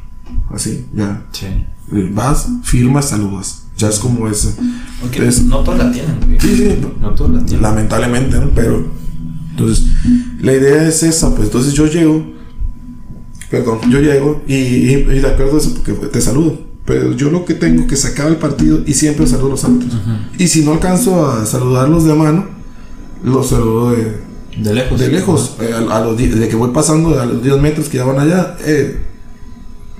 Así, 0.50 0.86
ya. 0.94 1.22
Sí. 1.32 1.46
Eh, 1.46 2.10
Vas, 2.12 2.48
firmas, 2.62 3.08
saludas. 3.08 3.64
Ya 3.76 3.88
es 3.88 3.98
como 3.98 4.28
ese. 4.28 4.54
Aunque 5.02 5.26
Es- 5.26 5.42
no 5.44 5.58
todos 5.60 5.78
la 5.78 5.90
tienen, 5.90 6.16
güey. 6.24 6.38
Sí, 6.40 6.56
sí, 6.56 6.78
No 7.00 7.10
la 7.10 7.44
tienen. 7.44 7.62
lamentablemente, 7.62 8.38
¿no? 8.38 8.50
Pero, 8.54 8.86
entonces, 9.50 9.86
la 10.40 10.52
idea 10.52 10.86
es 10.86 11.02
esa, 11.02 11.30
pues 11.34 11.44
entonces 11.48 11.72
yo 11.72 11.86
llego, 11.86 12.24
perdón, 13.50 13.78
yo 13.90 14.00
llego 14.00 14.42
y, 14.46 14.54
y, 14.54 14.90
y 14.92 15.18
de 15.18 15.26
acuerdo 15.26 15.56
a 15.56 15.58
eso, 15.58 15.74
porque 15.74 15.92
te 16.08 16.20
saludo. 16.20 16.60
Pero 16.84 17.12
yo 17.14 17.30
lo 17.30 17.44
que 17.44 17.54
tengo 17.54 17.86
que 17.86 17.96
se 17.96 18.08
acaba 18.08 18.28
el 18.30 18.36
partido 18.36 18.80
y 18.86 18.94
siempre 18.94 19.26
saludo 19.26 19.48
a 19.48 19.50
los 19.50 19.64
árbitros. 19.64 20.00
Y 20.38 20.48
si 20.48 20.64
no 20.64 20.72
alcanzo 20.72 21.30
a 21.30 21.46
saludarlos 21.46 22.04
de 22.04 22.14
mano, 22.14 22.46
los 23.22 23.48
saludo 23.50 23.92
de, 23.92 24.16
De 24.56 24.74
lejos. 24.74 24.98
de 24.98 25.08
lejos. 25.08 25.56
eh, 25.60 25.70
a, 25.72 25.96
a 25.96 26.04
los, 26.04 26.16
de 26.16 26.48
que 26.48 26.56
voy 26.56 26.70
pasando 26.72 27.18
a 27.20 27.26
los 27.26 27.42
10 27.42 27.60
metros 27.60 27.88
que 27.88 27.98
ya 27.98 28.04
van 28.04 28.18
allá, 28.18 28.56
eh, 28.64 28.98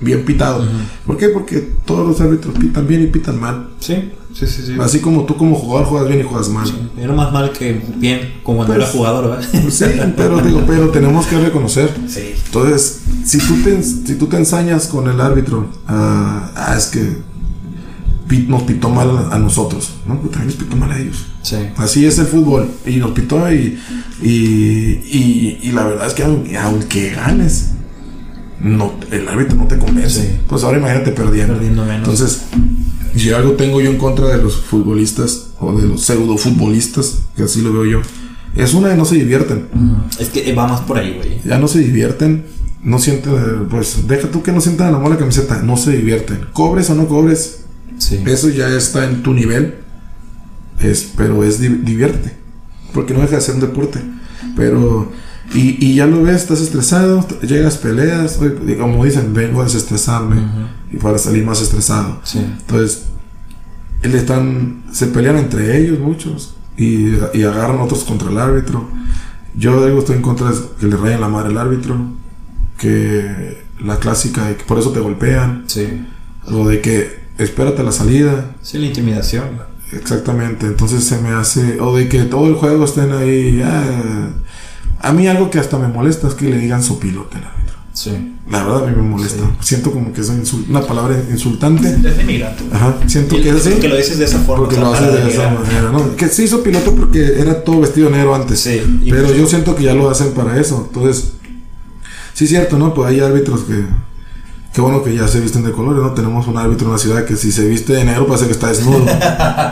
bien 0.01 0.25
pitado. 0.25 0.65
¿Por 1.05 1.17
qué? 1.17 1.29
Porque 1.29 1.59
todos 1.85 2.07
los 2.07 2.19
árbitros 2.21 2.57
pitan 2.57 2.87
bien 2.87 3.03
y 3.03 3.07
pitan 3.07 3.39
mal. 3.39 3.69
Sí, 3.79 4.11
sí, 4.33 4.47
sí. 4.47 4.63
sí. 4.65 4.73
Así 4.81 4.99
como 4.99 5.23
tú 5.25 5.37
como 5.37 5.55
jugador 5.55 5.87
juegas 5.87 6.07
bien 6.09 6.19
y 6.21 6.23
juegas 6.23 6.49
mal. 6.49 6.67
Era 6.97 7.13
más 7.13 7.31
mal 7.31 7.51
que 7.51 7.81
bien, 7.97 8.33
como 8.43 8.57
cuando 8.57 8.73
Pues- 8.75 8.83
era 8.87 8.91
jugador, 8.97 9.29
¿verdad? 9.29 9.47
Pues 9.61 9.73
sí, 9.75 9.85
pero 10.17 10.41
digo, 10.41 10.63
pero 10.67 10.89
tenemos 10.89 11.25
que 11.27 11.39
reconocer. 11.39 11.89
Sí. 12.07 12.33
Entonces, 12.45 13.01
si 13.25 13.37
tú 13.39 13.55
te, 13.63 13.81
si 13.83 14.15
tú 14.15 14.27
te 14.27 14.37
ensañas 14.37 14.87
con 14.87 15.07
el 15.09 15.21
árbitro, 15.21 15.69
ah, 15.87 16.51
ah, 16.55 16.75
es 16.77 16.87
que 16.87 17.17
pi- 18.27 18.45
nos 18.47 18.63
pitó 18.63 18.89
mal 18.89 19.27
a 19.31 19.37
nosotros, 19.37 19.93
¿no? 20.07 20.19
Pues 20.19 20.31
también 20.31 20.47
les 20.49 20.57
pitó 20.57 20.75
mal 20.75 20.91
a 20.91 20.97
ellos. 20.99 21.25
Sí. 21.43 21.57
Así 21.77 22.05
es 22.05 22.17
el 22.19 22.25
fútbol. 22.27 22.69
Y 22.85 22.97
nos 22.97 23.11
pitó 23.11 23.51
y, 23.51 23.77
y, 24.21 24.29
y, 24.29 25.59
y 25.63 25.71
la 25.71 25.83
verdad 25.85 26.07
es 26.07 26.13
que 26.13 26.23
aunque 26.23 27.09
ganes, 27.11 27.71
no, 28.63 28.93
el 29.11 29.27
árbitro 29.27 29.55
no 29.57 29.67
te 29.67 29.77
convence. 29.77 30.21
Sí. 30.21 30.39
Pues 30.47 30.63
ahora 30.63 30.77
imagínate 30.77 31.11
perdiendo. 31.11 31.53
Perdiendo 31.53 31.83
menos. 31.83 31.99
Entonces, 31.99 32.41
si 33.15 33.31
algo 33.31 33.53
tengo 33.53 33.81
yo 33.81 33.89
en 33.91 33.97
contra 33.97 34.27
de 34.27 34.41
los 34.41 34.55
futbolistas 34.57 35.47
o 35.59 35.73
de 35.79 35.87
los 35.87 36.01
pseudo 36.01 36.37
futbolistas, 36.37 37.19
que 37.35 37.43
así 37.43 37.61
lo 37.61 37.73
veo 37.73 37.85
yo, 37.85 38.01
es 38.55 38.73
una 38.73 38.89
de 38.89 38.97
no 38.97 39.05
se 39.05 39.15
divierten. 39.15 39.67
Es 40.19 40.29
que 40.29 40.53
va 40.53 40.67
más 40.67 40.81
por 40.81 40.97
ahí, 40.97 41.13
güey. 41.17 41.39
Ya 41.45 41.57
no 41.57 41.67
se 41.67 41.79
divierten, 41.79 42.45
no 42.83 42.99
sienten, 42.99 43.67
pues 43.69 44.07
deja 44.07 44.29
tú 44.29 44.43
que 44.43 44.51
no 44.51 44.61
sientan 44.61 44.91
la 45.01 45.17
camiseta, 45.17 45.61
no 45.61 45.77
se 45.77 45.91
divierten. 45.91 46.45
Cobres 46.53 46.89
o 46.89 46.95
no 46.95 47.07
cobres, 47.07 47.61
Sí. 47.97 48.19
eso 48.25 48.49
ya 48.49 48.67
está 48.69 49.05
en 49.05 49.21
tu 49.23 49.33
nivel, 49.33 49.75
es, 50.79 51.11
pero 51.15 51.43
es 51.43 51.59
di- 51.59 51.67
diviértete, 51.83 52.35
porque 52.93 53.13
no 53.13 53.21
deja 53.21 53.35
de 53.35 53.41
ser 53.41 53.55
un 53.55 53.61
deporte. 53.61 53.99
Pero, 54.55 55.11
y, 55.53 55.85
y 55.85 55.95
ya 55.95 56.05
lo 56.07 56.23
ves, 56.23 56.37
estás 56.43 56.61
estresado, 56.61 57.27
llegas, 57.41 57.77
peleas, 57.77 58.39
como 58.79 59.03
dicen, 59.05 59.33
vengo 59.33 59.61
a 59.61 59.65
desestresarme 59.65 60.41
y 60.91 60.97
para 60.97 61.17
salir 61.17 61.45
más 61.45 61.61
estresado. 61.61 62.19
Sí. 62.23 62.39
Entonces, 62.39 63.05
están, 64.03 64.83
se 64.91 65.07
pelean 65.07 65.37
entre 65.37 65.77
ellos 65.79 65.99
muchos 65.99 66.55
y, 66.77 67.09
y 67.33 67.43
agarran 67.43 67.79
otros 67.79 68.03
contra 68.03 68.29
el 68.29 68.37
árbitro. 68.37 68.89
Yo 69.55 69.85
digo, 69.85 69.99
estoy 69.99 70.15
en 70.17 70.21
contra 70.21 70.49
de 70.51 70.57
que 70.79 70.87
le 70.87 70.95
rayen 70.95 71.21
la 71.21 71.27
madre 71.27 71.49
al 71.49 71.57
árbitro, 71.57 71.97
que 72.77 73.61
la 73.83 73.97
clásica 73.97 74.47
de 74.47 74.55
que 74.55 74.63
por 74.63 74.79
eso 74.79 74.91
te 74.91 74.99
golpean, 74.99 75.63
Sí. 75.67 76.05
o 76.47 76.67
de 76.67 76.81
que 76.81 77.21
espérate 77.37 77.83
la 77.83 77.91
salida, 77.91 78.55
Sí, 78.61 78.77
la 78.77 78.85
intimidación. 78.87 79.43
exactamente. 79.91 80.65
Entonces 80.67 81.03
se 81.03 81.19
me 81.19 81.29
hace, 81.29 81.79
o 81.81 81.95
de 81.95 82.07
que 82.07 82.23
todo 82.23 82.47
el 82.47 82.55
juego 82.55 82.85
estén 82.85 83.11
ahí. 83.11 83.61
ah, 83.63 84.29
a 85.01 85.11
mí 85.13 85.27
algo 85.27 85.49
que 85.49 85.59
hasta 85.59 85.77
me 85.77 85.87
molesta 85.87 86.27
es 86.27 86.33
que 86.33 86.45
le 86.45 86.57
digan 86.57 86.83
sopilote 86.83 87.37
al 87.37 87.45
árbitro. 87.45 87.61
Sí. 87.93 88.35
La 88.49 88.63
verdad 88.63 88.85
a 88.85 88.87
mí 88.87 88.95
me 88.95 89.01
molesta. 89.03 89.43
Siento 89.59 89.91
como 89.91 90.13
que 90.13 90.21
es 90.21 90.29
una 90.69 90.81
palabra 90.81 91.21
insultante. 91.29 91.89
Es 91.89 92.17
denigrante. 92.17 92.63
Ajá, 92.71 92.97
siento 93.07 93.35
que 93.35 93.49
es 93.49 93.55
así. 93.55 93.71
Que 93.79 93.87
lo 93.87 93.95
dices 93.95 94.17
de 94.17 94.25
esa 94.25 94.39
forma. 94.39 94.65
Porque 94.65 94.79
lo 94.79 94.93
hace 94.93 95.05
para 95.05 95.25
de 95.25 95.31
esa 95.31 95.49
manera, 95.49 95.91
¿no? 95.91 96.15
Que 96.15 96.27
se 96.27 96.43
hizo 96.43 96.63
piloto 96.63 96.95
porque 96.95 97.39
era 97.39 97.63
todo 97.63 97.81
vestido 97.81 98.09
de 98.09 98.17
negro 98.17 98.35
antes. 98.35 98.59
Sí, 98.59 98.81
Pero 99.09 99.33
yo 99.33 99.45
siento 99.47 99.75
que 99.75 99.83
ya 99.83 99.93
lo 99.93 100.09
hacen 100.09 100.31
para 100.31 100.59
eso. 100.59 100.87
Entonces, 100.87 101.33
sí 102.33 102.45
es 102.45 102.49
cierto, 102.49 102.77
¿no? 102.77 102.93
Pues 102.93 103.09
hay 103.09 103.19
árbitros 103.19 103.61
que. 103.61 103.85
Qué 104.73 104.79
bueno 104.79 105.03
que 105.03 105.13
ya 105.13 105.27
se 105.27 105.41
visten 105.41 105.63
de 105.63 105.73
colores, 105.73 106.01
¿no? 106.01 106.11
Tenemos 106.11 106.47
un 106.47 106.57
árbitro 106.57 106.87
en 106.87 106.93
la 106.93 106.97
ciudad 106.97 107.25
que 107.25 107.35
si 107.35 107.51
se 107.51 107.67
viste 107.67 107.91
de 107.91 108.05
negro 108.05 108.25
parece 108.25 108.45
que 108.45 108.53
está 108.53 108.67
desnudo. 108.67 109.05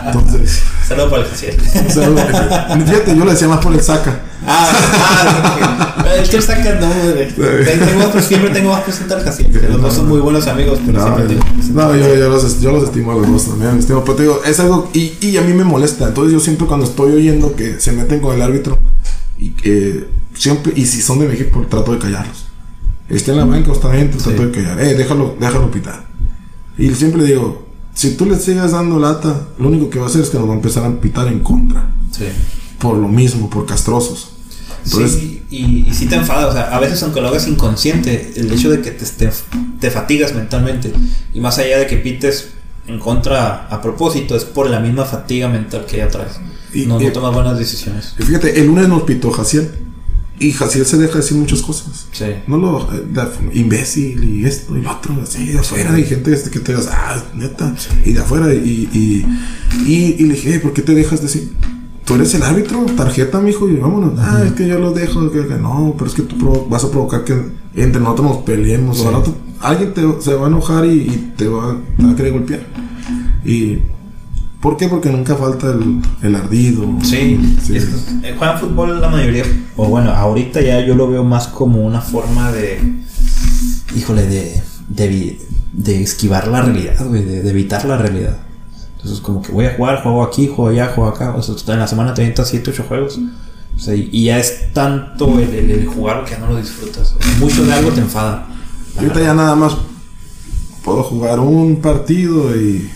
Entonces, 0.05 0.61
Saludo 0.87 1.09
para 1.09 1.23
el 1.23 1.29
Jaciel. 1.29 1.55
sea, 1.89 2.77
fíjate, 2.85 3.15
yo 3.15 3.23
le 3.23 3.31
decía 3.31 3.47
más 3.47 3.59
por 3.59 3.73
el 3.73 3.81
saca. 3.81 4.23
Ah, 4.45 4.69
ah, 4.73 5.95
ok. 6.01 6.05
es 6.21 6.29
que 6.31 6.37
está 6.37 6.61
que 6.61 6.73
no. 6.73 6.89
Tengo 7.63 8.21
siempre 8.21 8.49
tengo 8.49 8.71
más 8.71 8.81
presente 8.81 9.13
al 9.13 9.23
Jaciel. 9.23 9.67
Los 9.69 9.81
dos 9.81 9.93
son 9.93 10.09
muy 10.09 10.19
buenos 10.19 10.45
amigos, 10.47 10.79
pero 10.85 10.99
No, 10.99 11.05
siempre 11.05 11.35
yo, 11.35 11.41
tengo 11.41 11.81
no, 11.81 11.95
yo, 11.95 12.15
yo 12.15 12.29
los, 12.29 12.59
yo 12.59 12.71
los 12.73 12.83
estimo 12.83 13.13
a 13.13 13.15
los 13.15 13.31
dos 13.31 13.45
también. 13.45 13.79
Estimo, 13.79 14.03
pero 14.03 14.15
te 14.15 14.23
digo, 14.23 14.41
es 14.45 14.59
algo. 14.59 14.89
Y, 14.93 15.13
y 15.21 15.37
a 15.37 15.41
mí 15.41 15.53
me 15.53 15.63
molesta. 15.63 16.09
Entonces 16.09 16.33
yo 16.33 16.41
siempre 16.41 16.67
cuando 16.67 16.85
estoy 16.85 17.13
oyendo 17.13 17.55
que 17.55 17.79
se 17.79 17.93
meten 17.93 18.19
con 18.19 18.35
el 18.35 18.41
árbitro 18.41 18.77
y 19.37 19.51
que 19.51 20.07
siempre. 20.33 20.73
Y 20.75 20.85
si 20.87 21.01
son 21.01 21.19
de 21.19 21.27
mi 21.27 21.35
equipo, 21.35 21.65
trato 21.69 21.93
de 21.93 21.99
callarlos. 21.99 22.48
Esté 23.09 23.31
en 23.31 23.37
la 23.37 23.45
banca 23.45 23.71
o 23.71 23.73
está 23.73 23.89
adentro, 23.89 24.19
trato 24.21 24.37
Sí. 24.37 24.45
de 24.45 24.51
callar. 24.51 24.79
Eh, 24.81 24.93
déjalo, 24.95 25.35
déjalo 25.39 25.71
pitar. 25.71 26.05
Y 26.77 26.89
siempre 26.93 27.23
digo, 27.23 27.67
si 27.93 28.11
tú 28.15 28.25
le 28.25 28.37
sigas 28.39 28.71
dando 28.71 28.99
lata, 28.99 29.47
lo 29.57 29.67
único 29.67 29.89
que 29.89 29.99
va 29.99 30.05
a 30.05 30.09
hacer 30.09 30.21
es 30.21 30.29
que 30.29 30.37
nos 30.37 30.47
va 30.47 30.53
a 30.53 30.55
empezar 30.55 30.83
a 30.85 31.01
pitar 31.01 31.27
en 31.27 31.39
contra. 31.39 31.91
Sí. 32.11 32.25
Por 32.77 32.95
lo 32.97 33.07
mismo, 33.07 33.49
por 33.49 33.65
castrosos. 33.65 34.29
Entonces, 34.85 35.11
sí, 35.19 35.43
y, 35.49 35.89
y 35.89 35.93
sí 35.93 36.05
te 36.05 36.15
enfada, 36.15 36.47
o 36.47 36.53
sea, 36.53 36.73
a 36.75 36.79
veces 36.79 37.03
aunque 37.03 37.19
lo 37.19 37.27
hagas 37.27 37.47
inconsciente, 37.47 38.31
el 38.37 38.51
hecho 38.53 38.69
de 38.71 38.81
que 38.81 38.91
te, 38.91 39.05
te, 39.05 39.29
te 39.79 39.91
fatigas 39.91 40.33
mentalmente, 40.33 40.93
y 41.33 41.41
más 41.41 41.57
allá 41.57 41.79
de 41.79 41.87
que 41.87 41.97
pites 41.97 42.49
en 42.87 42.97
contra 42.97 43.67
a 43.67 43.81
propósito, 43.81 44.35
es 44.37 44.45
por 44.45 44.69
la 44.69 44.79
misma 44.79 45.03
fatiga 45.05 45.49
mental 45.49 45.85
que 45.85 45.97
ya 45.97 46.07
traes. 46.07 46.39
Y- 46.73 46.85
no, 46.85 46.99
no 46.99 47.11
tomas 47.11 47.33
buenas 47.33 47.57
decisiones. 47.59 48.13
y 48.17 48.23
fíjate, 48.23 48.59
el 48.61 48.67
lunes 48.67 48.87
nos 48.87 49.01
pitó 49.03 49.31
Jaciel. 49.31 49.69
Y 50.39 50.51
Jaciel 50.53 50.85
se 50.85 50.97
deja 50.97 51.17
decir 51.17 51.35
muchas 51.37 51.61
cosas. 51.61 52.07
Sí. 52.13 52.25
No 52.47 52.57
lo. 52.57 52.81
eh, 52.93 53.03
da- 53.13 53.29
imbécil 53.53 54.23
y 54.23 54.45
esto 54.45 54.77
y 54.77 54.81
lo 54.81 54.91
otro, 54.91 55.13
así 55.21 55.47
de 55.47 55.59
afuera. 55.59 55.93
Hay 55.93 56.05
gente 56.05 56.31
este 56.33 56.49
que 56.49 56.59
te 56.59 56.71
digas, 56.71 56.87
ah, 56.91 57.21
neta. 57.35 57.75
Y 58.05 58.13
de 58.13 58.19
afuera. 58.21 58.53
Y, 58.53 58.89
y, 58.93 59.25
y, 59.85 60.15
y 60.17 60.23
le 60.23 60.33
dije, 60.35 60.51
"Hey, 60.53 60.59
¿por 60.63 60.71
qué 60.73 60.81
te 60.81 60.93
dejas 60.95 61.21
decir? 61.21 61.51
Tú 62.05 62.15
eres 62.15 62.33
el 62.33 62.41
árbitro, 62.43 62.85
tarjeta, 62.97 63.39
mijo, 63.39 63.69
y 63.69 63.75
vámonos. 63.75 64.13
Ah, 64.17 64.41
es 64.45 64.53
que 64.53 64.67
yo 64.67 64.79
lo 64.79 64.93
dejo. 64.93 65.29
Que, 65.31 65.45
que 65.45 65.55
no, 65.55 65.93
pero 65.97 66.09
es 66.09 66.15
que 66.15 66.21
tú 66.23 66.65
vas 66.69 66.83
a 66.85 66.89
provocar 66.89 67.23
que 67.25 67.35
entre 67.75 68.01
nosotros 68.01 68.27
nos 68.31 68.37
peleemos. 68.43 68.97
Sí. 68.97 69.03
O 69.05 69.09
al 69.09 69.15
rato 69.15 69.35
alguien 69.61 69.93
te, 69.93 70.01
se 70.21 70.33
va 70.35 70.45
a 70.45 70.49
enojar 70.49 70.85
y, 70.85 70.89
y 71.01 71.33
te, 71.37 71.47
va, 71.49 71.77
te 71.97 72.03
va 72.03 72.11
a 72.11 72.15
querer 72.15 72.31
golpear. 72.33 72.61
Y. 73.45 73.79
¿Por 74.61 74.75
qué? 74.75 74.89
Porque 74.89 75.09
nunca 75.09 75.35
falta 75.35 75.67
el, 75.71 76.01
el 76.21 76.35
ardido. 76.35 76.85
Sí, 77.01 77.39
Sí. 77.63 77.77
es- 77.77 78.07
eh, 78.23 78.35
juegan 78.37 78.59
fútbol 78.59 78.99
la 78.99 79.07
mayoría. 79.09 79.45
O 79.77 79.87
bueno, 79.87 80.11
ahorita 80.11 80.59
ya 80.61 80.81
yo 80.81 80.95
lo 80.95 81.07
veo 81.09 81.23
más 81.23 81.47
como 81.47 81.81
una 81.85 82.01
forma 82.01 82.51
de. 82.51 82.79
Híjole, 83.95 84.25
de. 84.27 84.61
de, 84.89 85.39
de 85.71 86.01
esquivar 86.01 86.47
la 86.47 86.61
realidad, 86.63 87.05
güey, 87.07 87.23
de, 87.23 87.41
de 87.43 87.49
evitar 87.49 87.85
la 87.85 87.95
realidad. 87.97 88.37
Entonces, 88.97 89.21
como 89.21 89.41
que 89.41 89.51
voy 89.53 89.65
a 89.65 89.75
jugar, 89.75 90.03
juego 90.03 90.23
aquí, 90.23 90.47
juego 90.47 90.67
allá, 90.71 90.91
juego 90.93 91.09
acá. 91.09 91.33
O 91.35 91.41
sea, 91.41 91.55
en 91.73 91.79
la 91.79 91.87
semana 91.87 92.13
te 92.13 92.21
avientas 92.21 92.49
7, 92.49 92.71
8 92.71 92.83
juegos. 92.87 93.17
O 93.77 93.79
sea, 93.79 93.95
y 93.95 94.09
y 94.11 94.25
ya 94.25 94.39
es 94.39 94.73
tanto 94.73 95.39
el, 95.39 95.53
el- 95.53 95.71
el 95.71 95.85
jugar 95.85 96.25
que 96.25 96.31
ya 96.31 96.39
no 96.39 96.47
lo 96.49 96.57
disfrutas. 96.57 97.15
O 97.17 97.23
sea, 97.23 97.37
mucho 97.39 97.65
de 97.65 97.71
algo 97.71 97.91
te 97.91 98.01
enfada. 98.01 98.45
Ahorita 98.97 99.21
ya 99.21 99.33
nada 99.33 99.55
más 99.55 99.77
puedo 100.83 101.01
jugar 101.03 101.39
un 101.39 101.77
partido 101.77 102.53
y 102.59 102.89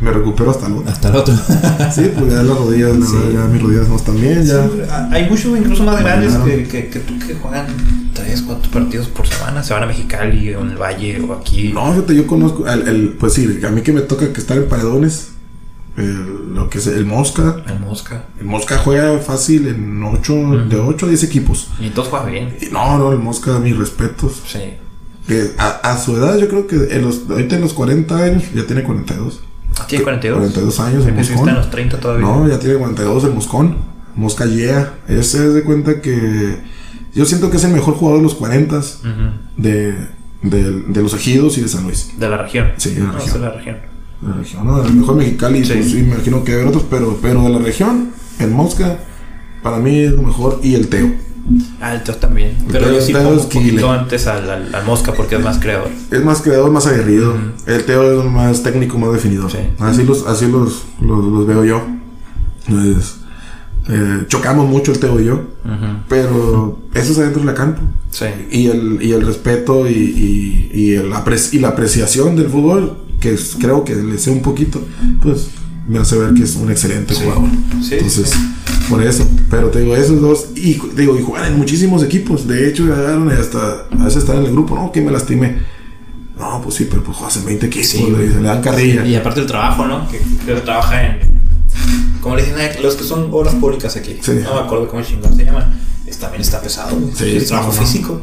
me 0.00 0.10
recupero 0.12 0.50
hasta 0.50 0.66
el 0.66 0.72
otro. 0.74 0.90
Hasta 0.90 1.08
el 1.08 1.16
otro. 1.16 1.34
Sí, 1.94 2.10
pues 2.16 2.32
ya 2.32 2.42
las 2.42 2.56
rodillas, 2.56 2.96
la 2.96 3.06
Sí. 3.06 3.12
verdad, 3.16 3.32
ya 3.32 3.52
mis 3.52 3.62
rodillas 3.62 3.88
no 3.88 3.96
están 3.96 4.20
bien, 4.20 4.44
ya. 4.44 4.68
Hay 5.10 5.28
muchos 5.28 5.58
incluso 5.58 5.84
más 5.84 6.00
grandes 6.00 6.34
que, 6.36 6.62
que, 6.68 6.88
que 6.88 6.98
tú 7.00 7.18
que 7.18 7.34
juegan 7.34 7.66
tres, 8.14 8.42
cuatro 8.42 8.70
partidos 8.70 9.08
por 9.08 9.26
semana. 9.26 9.62
Se 9.62 9.72
van 9.74 9.82
a 9.82 9.86
Mexicali 9.86 10.54
o 10.54 10.60
en 10.62 10.70
el 10.70 10.76
Valle 10.76 11.20
o 11.20 11.32
aquí. 11.34 11.72
No, 11.72 11.92
fíjate, 11.92 12.14
yo 12.14 12.26
conozco, 12.26 12.66
el, 12.68 12.86
el- 12.88 13.08
pues 13.18 13.32
sí, 13.34 13.60
a 13.66 13.70
mí 13.70 13.82
que 13.82 13.92
me 13.92 14.00
toca 14.02 14.32
que 14.32 14.40
estar 14.40 14.56
en 14.56 14.68
paredones, 14.68 15.32
el- 15.96 16.54
lo 16.54 16.70
que 16.70 16.78
es 16.78 16.86
el 16.86 17.04
Mosca. 17.06 17.56
El 17.66 17.80
Mosca. 17.80 18.24
El 18.38 18.46
Mosca 18.46 18.78
juega 18.78 19.18
fácil 19.18 19.66
en 19.68 20.02
8, 20.02 20.34
de 20.68 20.76
8 20.76 21.06
a 21.06 21.08
10 21.08 21.22
equipos. 21.24 21.68
Y 21.80 21.86
entonces 21.86 22.10
juega 22.10 22.26
bien. 22.26 22.56
Y 22.60 22.66
no, 22.66 22.96
no, 22.98 23.12
el 23.12 23.18
Mosca, 23.18 23.58
mis 23.58 23.76
respetos. 23.76 24.42
Sí. 24.46 24.60
Que 25.26 25.50
a, 25.58 25.68
a 25.92 25.98
su 25.98 26.16
edad, 26.16 26.38
yo 26.38 26.48
creo 26.48 26.66
que 26.66 26.76
en 26.94 27.02
los, 27.02 27.22
ahorita 27.28 27.56
en 27.56 27.60
los 27.62 27.72
40 27.72 28.16
años, 28.16 28.44
ya 28.54 28.66
tiene 28.66 28.82
42. 28.82 29.40
Ah, 29.82 29.86
Tiene 29.88 30.04
42. 30.04 30.38
42 30.38 30.80
años 30.80 31.06
el 31.06 31.14
Moscón. 31.14 31.36
está 31.38 31.50
en 31.50 31.56
los 31.56 31.70
30 31.70 32.00
todavía. 32.00 32.26
No, 32.26 32.48
ya 32.48 32.58
tiene 32.58 32.76
42 32.76 33.24
el 33.24 33.32
Moscón. 33.34 33.76
Mosca 34.16 34.44
Yea. 34.46 34.94
Ese 35.08 35.46
es 35.46 35.54
de 35.54 35.62
cuenta 35.62 36.00
que. 36.00 36.58
Yo 37.14 37.24
siento 37.24 37.50
que 37.50 37.56
es 37.56 37.64
el 37.64 37.72
mejor 37.72 37.94
jugador 37.94 38.20
de 38.20 38.24
los 38.24 38.34
40 38.34 38.76
Ujú. 38.76 38.84
de, 39.56 39.94
de, 40.42 40.72
de 40.82 41.02
los 41.02 41.12
ejidos 41.14 41.58
y 41.58 41.62
de 41.62 41.68
San 41.68 41.84
Luis. 41.84 42.12
De 42.18 42.28
la 42.28 42.36
región. 42.38 42.68
Sí, 42.76 42.90
de 42.94 43.00
la 43.00 43.06
No, 43.06 43.12
región. 43.14 43.28
es 43.28 43.34
de 43.34 43.40
la 43.40 43.50
región. 43.52 43.76
De 44.20 44.28
la 44.28 44.34
región, 44.36 44.66
¿no? 44.66 44.84
El 44.84 44.92
mejor 44.94 45.16
Mexicali, 45.16 45.64
Sí. 45.64 45.72
pues 45.72 45.90
sí, 45.90 45.96
me 46.02 46.14
imagino 46.14 46.44
que 46.44 46.54
hay 46.54 46.64
otros, 46.66 46.84
pero, 46.88 47.18
pero 47.20 47.42
de 47.42 47.48
la 47.50 47.58
región, 47.58 48.10
el 48.38 48.50
Mosca, 48.50 48.98
para 49.62 49.78
mí 49.78 49.98
es 50.00 50.12
lo 50.12 50.22
mejor. 50.22 50.60
Y 50.62 50.74
el 50.74 50.88
Teo. 50.88 51.10
Ah, 51.80 51.94
el 51.94 52.02
Teo 52.02 52.14
también. 52.16 52.56
Pero 52.70 52.86
Teo- 52.86 52.94
yo 52.94 53.00
sí 53.00 53.12
pongo 53.12 53.30
un 53.30 53.48
poquito 53.48 53.90
antes 53.90 54.26
al, 54.26 54.48
al, 54.50 54.74
al 54.74 54.84
Mosca 54.84 55.12
porque 55.12 55.36
es 55.36 55.42
más 55.42 55.58
creador. 55.58 55.88
Es 56.10 56.22
más 56.24 56.42
creador, 56.42 56.70
más 56.70 56.86
aguerrido. 56.86 57.34
El 57.66 57.84
Teo 57.84 58.20
es 58.20 58.30
más 58.30 58.62
técnico, 58.62 58.98
más 58.98 59.12
definidor. 59.12 59.50
Sí. 59.50 59.58
Así 59.78 60.04
los, 60.04 60.26
así 60.26 60.46
los, 60.46 60.84
los, 61.00 61.24
los 61.24 61.46
veo 61.46 61.64
yo. 61.64 61.86
Entonces, 62.68 63.16
eh, 63.88 64.24
chocamos 64.28 64.68
mucho 64.68 64.92
el 64.92 64.98
Teo 64.98 65.20
y 65.20 65.24
yo. 65.24 65.34
Ujú. 65.34 65.86
Pero 66.08 66.78
eso 66.94 67.12
es 67.12 67.18
adentro 67.18 67.40
de 67.40 67.46
la 67.46 67.54
campo. 67.54 67.80
Sí. 68.10 68.26
Y 68.50 68.66
el, 68.66 68.98
y 69.02 69.12
el 69.12 69.24
respeto 69.26 69.88
y, 69.88 69.92
y, 69.92 70.70
y, 70.74 70.94
el 70.94 71.12
apre- 71.12 71.52
y 71.52 71.58
la 71.58 71.68
apreciación 71.68 72.36
del 72.36 72.48
fútbol, 72.48 72.96
que 73.20 73.34
es- 73.34 73.56
creo 73.60 73.84
que 73.84 73.94
le 73.96 74.18
sé 74.18 74.30
un 74.30 74.42
poquito, 74.42 74.80
pues 75.22 75.48
me 75.88 75.98
hace 75.98 76.16
ver 76.18 76.34
que 76.34 76.42
es 76.44 76.54
un 76.56 76.70
excelente 76.70 77.14
Sí. 77.14 77.22
jugador. 77.24 77.48
Sí, 77.82 77.94
Entonces, 77.94 78.30
sí. 78.30 78.38
Por 78.90 79.02
eso. 79.02 79.26
Pero 79.48 79.68
te 79.68 79.80
digo, 79.80 79.96
esos 79.96 80.20
dos, 80.20 80.48
y 80.54 80.74
te 80.74 81.02
digo, 81.02 81.18
y 81.18 81.22
juegan 81.22 81.52
en 81.52 81.58
muchísimos 81.58 82.02
equipos. 82.02 82.46
De 82.46 82.68
hecho, 82.68 82.84
llegaron 82.84 83.28
y 83.28 83.32
hasta 83.32 83.86
a 83.90 84.04
veces 84.04 84.24
están 84.24 84.38
en 84.38 84.46
el 84.46 84.52
grupo, 84.52 84.74
no, 84.74 84.92
que 84.92 85.00
me 85.00 85.10
lastimé. 85.10 85.58
No, 86.38 86.60
pues 86.62 86.74
sí, 86.74 86.88
pero 86.90 87.02
pues 87.04 87.16
juegas 87.16 87.36
en 87.36 87.44
20 87.46 87.66
equipos, 87.66 87.88
Sí, 87.88 88.10
le, 88.10 88.26
le 88.26 88.42
dan 88.42 88.60
carrilla. 88.60 89.06
Y 89.06 89.14
aparte 89.14 89.40
el 89.40 89.46
trabajo, 89.46 89.86
¿no? 89.86 90.08
Que, 90.08 90.18
que 90.18 90.54
trabaja 90.60 91.06
en. 91.06 91.40
Como 92.20 92.36
le 92.36 92.42
dicen 92.42 92.58
a 92.58 92.80
los 92.80 92.96
que 92.96 93.04
son 93.04 93.28
obras 93.30 93.54
públicas 93.54 93.96
aquí. 93.96 94.18
Sí. 94.20 94.32
No 94.42 94.54
me 94.54 94.60
acuerdo 94.60 94.88
cómo 94.88 95.02
chingados 95.02 95.36
se 95.36 95.44
llaman. 95.44 95.80
Es, 96.06 96.18
también 96.18 96.42
está 96.42 96.60
pesado. 96.60 96.98
Sí, 97.14 97.36
es 97.36 97.46
trabajo 97.46 97.72
no. 97.72 97.80
físico. 97.80 98.20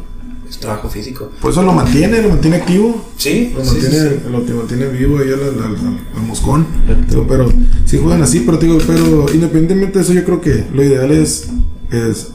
Es 0.49 0.59
trabajo 0.59 0.89
físico. 0.89 1.29
Por 1.41 1.51
eso 1.51 1.61
lo 1.61 1.73
mantiene, 1.73 2.21
lo 2.21 2.29
mantiene 2.29 2.57
activo. 2.57 3.05
Sí, 3.17 3.51
Lo 3.55 3.63
mantiene, 3.63 3.89
sí, 3.89 3.95
sí. 4.23 4.29
Lo 4.31 4.55
mantiene 4.57 4.87
vivo 4.87 5.19
ahí 5.19 5.27
al, 5.31 5.41
al, 5.41 5.63
al- 5.63 5.99
al 6.15 6.23
moscón. 6.25 6.65
Pero, 7.09 7.27
pero 7.27 7.51
sí 7.85 7.97
juegan 8.01 8.21
así, 8.21 8.41
pero 8.45 8.57
digo, 8.57 8.77
pero 8.87 9.25
independientemente 9.33 9.99
de 9.99 10.03
eso, 10.03 10.13
yo 10.13 10.23
creo 10.23 10.39
que 10.41 10.65
lo 10.73 10.83
ideal 10.83 11.11
es, 11.11 11.47
es 11.91 12.29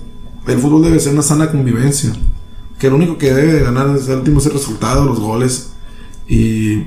el 0.47 0.59
fútbol 0.59 0.83
debe 0.83 1.01
ser 1.01 1.13
una 1.13 1.23
sana 1.23 1.51
convivencia. 1.51 2.13
Que 2.79 2.91
lo 2.91 2.97
único 2.97 3.17
que 3.17 3.33
debe 3.33 3.53
de 3.55 3.61
ganar 3.61 3.97
es 3.97 4.09
el 4.09 4.19
último 4.19 4.41
es 4.41 4.47
el 4.47 4.53
resultado, 4.53 5.05
los 5.05 5.21
goles. 5.21 5.71
Y, 6.29 6.85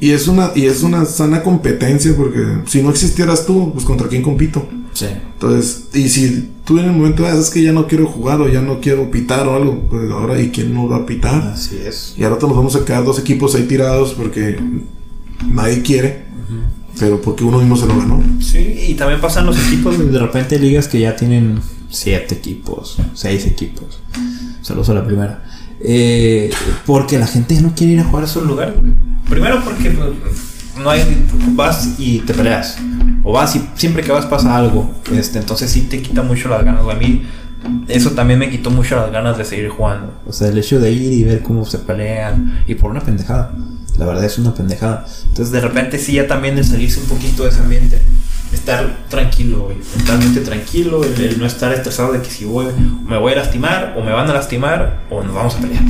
y 0.00 0.10
es 0.10 0.28
una, 0.28 0.52
y 0.54 0.66
es 0.66 0.82
una 0.82 1.04
sana 1.04 1.42
competencia, 1.42 2.14
porque 2.16 2.40
si 2.66 2.82
no 2.82 2.90
existieras 2.90 3.44
tú, 3.46 3.72
pues 3.72 3.84
contra 3.84 4.08
quién 4.08 4.22
compito. 4.22 4.66
Sí. 4.92 5.06
Entonces, 5.34 5.84
y 5.94 6.08
si 6.08 6.51
tú 6.64 6.78
en 6.78 6.86
el 6.86 6.92
momento 6.92 7.24
de 7.24 7.38
es 7.38 7.50
que 7.50 7.62
ya 7.62 7.72
no 7.72 7.86
quiero 7.86 8.06
jugar 8.06 8.40
o 8.40 8.48
ya 8.48 8.60
no 8.60 8.80
quiero 8.80 9.10
pitar 9.10 9.46
o 9.46 9.56
algo, 9.56 9.80
pues 9.90 10.10
ahora, 10.10 10.40
¿y 10.40 10.50
quién 10.50 10.74
nos 10.74 10.90
va 10.90 10.96
a 10.96 11.06
pitar? 11.06 11.42
Así 11.48 11.76
es. 11.76 12.14
Y 12.16 12.24
ahora 12.24 12.38
nos 12.40 12.56
vamos 12.56 12.76
a 12.76 12.84
quedar 12.84 13.04
dos 13.04 13.18
equipos 13.18 13.54
ahí 13.54 13.64
tirados 13.64 14.14
porque 14.14 14.58
nadie 15.50 15.82
quiere, 15.82 16.24
pero 16.98 17.20
porque 17.20 17.44
uno 17.44 17.58
mismo 17.58 17.76
se 17.76 17.86
lo 17.86 17.98
ganó. 17.98 18.22
Sí, 18.40 18.86
y 18.88 18.94
también 18.94 19.20
pasan 19.20 19.46
los 19.46 19.58
equipos, 19.66 19.98
de 19.98 20.18
repente 20.18 20.58
ligas 20.58 20.88
que 20.88 21.00
ya 21.00 21.16
tienen 21.16 21.60
siete 21.90 22.36
equipos, 22.36 22.98
seis 23.14 23.46
equipos. 23.46 24.00
Saludos 24.62 24.90
a 24.90 24.94
la 24.94 25.04
primera. 25.04 25.44
Eh, 25.84 26.50
porque 26.86 27.18
la 27.18 27.26
gente 27.26 27.60
no 27.60 27.74
quiere 27.74 27.94
ir 27.94 28.00
a 28.00 28.04
jugar 28.04 28.22
a 28.22 28.26
esos 28.26 28.46
lugares. 28.46 28.74
güey. 28.78 28.92
Primero 29.28 29.62
porque 29.64 29.90
pues, 29.90 30.10
no 30.82 30.90
hay, 30.90 31.26
vas 31.54 31.94
y 31.98 32.20
te 32.20 32.34
peleas. 32.34 32.78
O 33.24 33.32
vas 33.32 33.54
y 33.56 33.62
siempre 33.74 34.02
que 34.02 34.12
vas 34.12 34.26
pasa 34.26 34.56
algo. 34.56 34.90
Este, 35.12 35.38
entonces 35.38 35.70
sí 35.70 35.82
te 35.82 36.02
quita 36.02 36.22
mucho 36.22 36.48
las 36.48 36.64
ganas. 36.64 36.82
A 36.88 36.94
mí 36.94 37.22
eso 37.88 38.10
también 38.10 38.38
me 38.38 38.50
quitó 38.50 38.70
mucho 38.70 38.96
las 38.96 39.10
ganas 39.12 39.38
de 39.38 39.44
seguir 39.44 39.68
jugando. 39.68 40.12
O 40.26 40.32
sea, 40.32 40.48
el 40.48 40.58
hecho 40.58 40.80
de 40.80 40.90
ir 40.90 41.12
y 41.12 41.24
ver 41.24 41.42
cómo 41.42 41.64
se 41.64 41.78
pelean. 41.78 42.64
Y 42.66 42.74
por 42.74 42.90
una 42.90 43.00
pendejada. 43.00 43.52
La 43.98 44.06
verdad 44.06 44.24
es 44.24 44.38
una 44.38 44.54
pendejada. 44.54 45.06
Entonces 45.28 45.52
de 45.52 45.60
repente 45.60 45.98
sí 45.98 46.14
ya 46.14 46.26
también 46.26 46.58
el 46.58 46.64
salirse 46.64 47.00
un 47.00 47.06
poquito 47.06 47.44
de 47.44 47.50
ese 47.50 47.60
ambiente. 47.60 48.00
Estar 48.52 49.06
tranquilo. 49.08 49.70
Mentalmente 49.96 50.40
tranquilo. 50.40 51.04
El, 51.04 51.38
no 51.38 51.46
estar 51.46 51.72
estresado 51.72 52.12
de 52.12 52.22
que 52.22 52.30
si 52.30 52.44
voy, 52.44 52.66
me 53.06 53.18
voy 53.18 53.32
a 53.32 53.36
lastimar 53.36 53.94
o 53.96 54.02
me 54.02 54.12
van 54.12 54.28
a 54.28 54.34
lastimar 54.34 55.02
o 55.10 55.22
nos 55.22 55.34
vamos 55.34 55.54
a 55.56 55.58
pelear. 55.60 55.84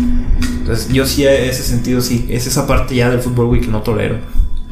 Entonces 0.60 0.88
yo 0.92 1.06
sí 1.06 1.24
ese 1.24 1.62
sentido 1.62 2.00
sí. 2.00 2.26
Es 2.28 2.46
esa 2.46 2.66
parte 2.66 2.94
ya 2.94 3.10
del 3.10 3.20
fútbol, 3.20 3.46
güey, 3.46 3.60
que 3.60 3.68
no 3.68 3.82
tolero. 3.82 4.18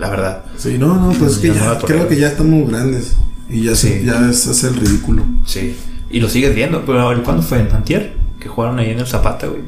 La 0.00 0.08
verdad. 0.10 0.44
Sí, 0.56 0.76
no, 0.78 0.96
no, 0.96 1.12
pues 1.12 1.32
es 1.32 1.38
que 1.38 1.48
Ya 1.48 1.74
no 1.74 1.78
creo 1.78 2.08
que 2.08 2.16
ya 2.16 2.28
estamos 2.28 2.68
grandes 2.68 3.16
y 3.50 3.64
ya, 3.64 3.74
se- 3.76 4.00
Sí. 4.00 4.06
ya 4.06 4.30
es 4.30 4.46
hacer 4.46 4.70
el 4.72 4.80
ridículo. 4.80 5.24
Sí. 5.46 5.76
Y 6.10 6.20
lo 6.20 6.28
sigues 6.28 6.54
viendo. 6.54 6.84
Pero 6.86 7.22
¿cuándo 7.22 7.42
fue? 7.42 7.60
¿En 7.60 7.70
Antier? 7.70 8.14
Que 8.40 8.48
jugaron 8.48 8.78
ahí 8.78 8.90
en 8.90 8.98
el 9.00 9.06
Zapata, 9.06 9.46
güey. 9.46 9.60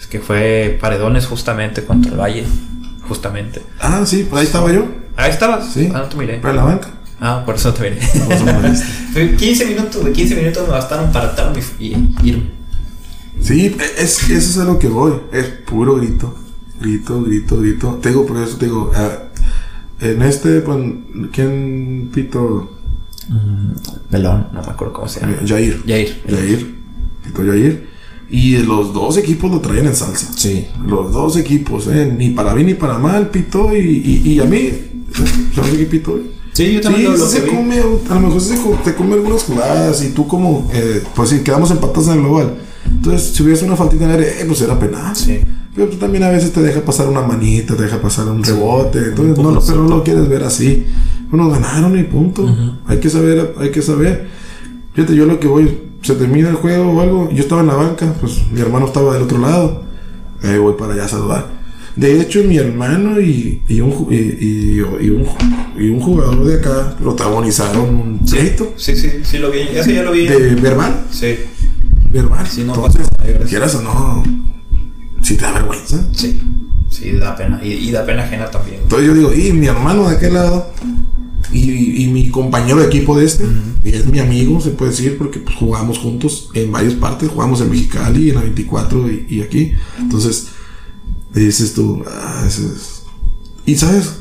Es 0.00 0.06
que 0.06 0.20
fue 0.20 0.78
Paredones 0.80 1.26
justamente 1.26 1.84
contra 1.84 2.12
el 2.12 2.18
Valle. 2.18 2.44
Justamente. 3.06 3.62
Ah, 3.78 4.02
sí, 4.06 4.26
pues 4.28 4.40
ahí 4.40 4.46
estaba 4.46 4.72
yo, 4.72 4.86
Ahí 5.16 5.30
estabas. 5.30 5.70
Sí. 5.72 5.88
Ah, 5.94 5.98
no 5.98 6.04
te 6.04 6.16
miré. 6.16 6.38
para 6.38 6.54
la 6.54 6.64
banca. 6.64 6.88
Ah, 7.20 7.42
por 7.44 7.56
eso 7.56 7.74
te 7.74 7.82
miré. 7.90 8.00
Fue 9.12 9.34
15 9.36 9.66
minutos, 9.74 10.02
de 10.04 10.12
15 10.12 10.34
minutos 10.36 10.62
me 10.66 10.72
bastaron 10.72 11.12
para 11.12 11.26
atarme 11.26 11.60
y, 11.78 11.88
y 11.88 12.16
ir. 12.22 12.50
Sí, 13.42 13.76
es, 13.98 14.22
eso 14.30 14.50
es 14.50 14.58
a 14.58 14.64
lo 14.64 14.78
que 14.78 14.88
voy, 14.88 15.12
es 15.32 15.44
puro 15.46 15.96
grito, 15.96 16.34
grito, 16.80 17.22
grito, 17.22 17.58
grito. 17.60 17.98
Te 18.02 18.08
digo, 18.10 18.26
por 18.26 18.38
eso 18.38 18.56
te 18.56 18.66
digo, 18.66 18.90
ah, 18.94 19.10
en 20.00 20.22
este, 20.22 20.60
pues, 20.60 20.78
¿quién 21.32 22.10
pito? 22.12 22.70
Pelón, 24.10 24.48
no 24.52 24.60
me 24.62 24.68
acuerdo 24.68 24.92
cómo 24.94 25.08
se 25.08 25.20
llama. 25.20 25.36
Jair. 25.46 25.82
Jair. 25.86 26.22
Jair, 26.28 26.74
pito 27.24 27.42
Jair. 27.42 27.88
Y 28.28 28.58
los 28.58 28.92
dos 28.92 29.16
equipos 29.16 29.50
lo 29.50 29.60
traían 29.60 29.86
en 29.86 29.94
salsa. 29.96 30.32
Sí. 30.36 30.66
Los 30.86 31.12
dos 31.12 31.36
equipos, 31.36 31.88
¿eh? 31.88 32.12
Ni 32.16 32.30
para 32.30 32.54
bien 32.54 32.68
ni 32.68 32.74
para 32.74 32.96
mal, 32.98 33.28
Pito. 33.28 33.74
Y, 33.76 33.80
y, 34.24 34.32
y 34.34 34.40
a 34.40 34.44
mí, 34.44 34.70
¿sabes 35.54 35.72
qué 35.74 35.84
Pito? 35.86 36.16
Sí, 36.52 36.74
yo 36.74 36.78
Sí, 36.78 36.80
también 36.80 37.10
lo, 37.12 37.16
lo 37.16 37.26
se 37.26 37.40
vi. 37.40 37.50
come, 37.50 37.78
a 37.78 38.14
lo 38.14 38.20
mejor 38.20 38.40
se, 38.40 38.56
te 38.84 38.94
come 38.94 39.14
algunas 39.14 39.42
jugadas 39.42 40.04
y 40.04 40.10
tú 40.10 40.28
como, 40.28 40.68
eh, 40.72 41.02
pues 41.14 41.30
sí, 41.30 41.40
quedamos 41.40 41.70
empatados 41.72 42.06
en 42.08 42.14
el 42.14 42.20
global. 42.20 42.54
Entonces, 42.90 43.32
si 43.34 43.42
hubiese 43.42 43.64
una 43.64 43.76
faltita 43.76 44.04
en 44.04 44.10
el 44.10 44.16
área, 44.16 44.28
eh, 44.40 44.44
pues 44.46 44.60
era 44.60 44.78
penal. 44.78 45.14
Sí. 45.16 45.40
Pero 45.74 45.88
tú 45.88 45.96
también 45.96 46.24
a 46.24 46.28
veces 46.30 46.52
te 46.52 46.60
deja 46.60 46.80
pasar 46.84 47.08
una 47.08 47.22
manita, 47.22 47.76
te 47.76 47.84
deja 47.84 48.00
pasar 48.02 48.26
un 48.28 48.42
rebote. 48.42 48.98
Entonces, 48.98 49.38
no, 49.38 49.50
lo- 49.52 49.64
pero 49.64 49.82
no 49.84 49.96
lo 49.96 50.04
quieres 50.04 50.28
ver 50.28 50.42
así. 50.42 50.84
Bueno, 51.30 51.48
ganaron 51.48 51.98
y 51.98 52.02
punto. 52.04 52.44
Hay 52.86 52.98
que 52.98 53.08
saber, 53.08 53.54
hay 53.58 53.70
que 53.70 53.80
saber. 53.82 54.28
Fíjate, 54.94 55.14
yo 55.14 55.24
lo 55.26 55.38
que 55.38 55.46
voy, 55.46 55.78
se 56.02 56.14
termina 56.14 56.48
el 56.50 56.56
juego 56.56 56.90
o 56.92 57.00
algo, 57.00 57.30
yo 57.30 57.40
estaba 57.40 57.60
en 57.60 57.68
la 57.68 57.74
banca, 57.74 58.12
pues 58.20 58.42
mi 58.52 58.60
hermano 58.60 58.86
estaba 58.86 59.14
del 59.14 59.22
otro 59.22 59.38
lado. 59.38 59.84
Ahí 60.42 60.58
voy 60.58 60.74
para 60.76 60.94
allá 60.94 61.04
a 61.04 61.08
saludar. 61.08 61.60
De 61.94 62.20
hecho, 62.20 62.42
mi 62.44 62.56
hermano 62.56 63.20
y, 63.20 63.62
y, 63.68 63.80
un, 63.80 64.08
y- 64.10 64.16
y 64.76 64.80
un, 64.80 65.26
y 65.78 65.88
un 65.90 66.00
jugador 66.00 66.44
de 66.44 66.54
acá 66.56 66.96
protagonizaron 67.00 67.94
un 67.94 68.18
pleito 68.24 68.72
Sí, 68.76 68.96
sí, 68.96 69.08
sí 69.22 69.38
lo 69.38 69.50
vi. 69.50 69.60
Eso 69.74 69.90
ya 69.90 70.02
lo 70.02 70.12
vi. 70.12 70.26
de 70.26 70.54
verbal. 70.56 71.04
Sí. 71.10 71.36
Verbal. 72.10 72.46
Sí, 72.48 72.64
no 72.64 72.74
Entonces, 72.74 73.08
quieras 73.48 73.74
o 73.76 73.82
no, 73.82 74.22
si 75.22 75.36
te 75.36 75.42
da 75.42 75.52
vergüenza. 75.52 76.08
Sí. 76.12 76.40
Sí, 76.88 77.12
da 77.12 77.36
pena. 77.36 77.60
Y, 77.64 77.72
y 77.74 77.90
da 77.92 78.04
pena 78.04 78.24
ajena 78.24 78.50
también. 78.50 78.80
Entonces 78.82 79.06
yo 79.08 79.14
digo, 79.14 79.32
y 79.32 79.52
mi 79.52 79.66
hermano 79.66 80.08
de 80.08 80.16
aquel 80.16 80.34
lado, 80.34 80.72
y, 81.52 82.04
y 82.04 82.08
mi 82.08 82.30
compañero 82.30 82.80
de 82.80 82.86
equipo 82.86 83.16
de 83.18 83.24
este, 83.26 83.44
y 83.84 83.90
es 83.90 84.06
mi 84.06 84.18
amigo, 84.18 84.60
se 84.60 84.70
puede 84.70 84.90
decir, 84.90 85.16
porque 85.18 85.38
pues, 85.40 85.54
jugamos 85.56 85.98
juntos 85.98 86.50
en 86.54 86.70
varias 86.72 86.94
partes, 86.94 87.28
jugamos 87.28 87.60
en 87.60 87.70
Mexicali, 87.70 88.30
en 88.30 88.34
la 88.36 88.40
24 88.42 89.10
y, 89.10 89.26
y 89.28 89.42
aquí. 89.42 89.72
Entonces, 89.98 90.48
dices 91.32 91.74
tú, 91.74 92.02
ah, 92.08 92.44
es- 92.46 93.02
Y 93.66 93.76
sabes, 93.76 94.19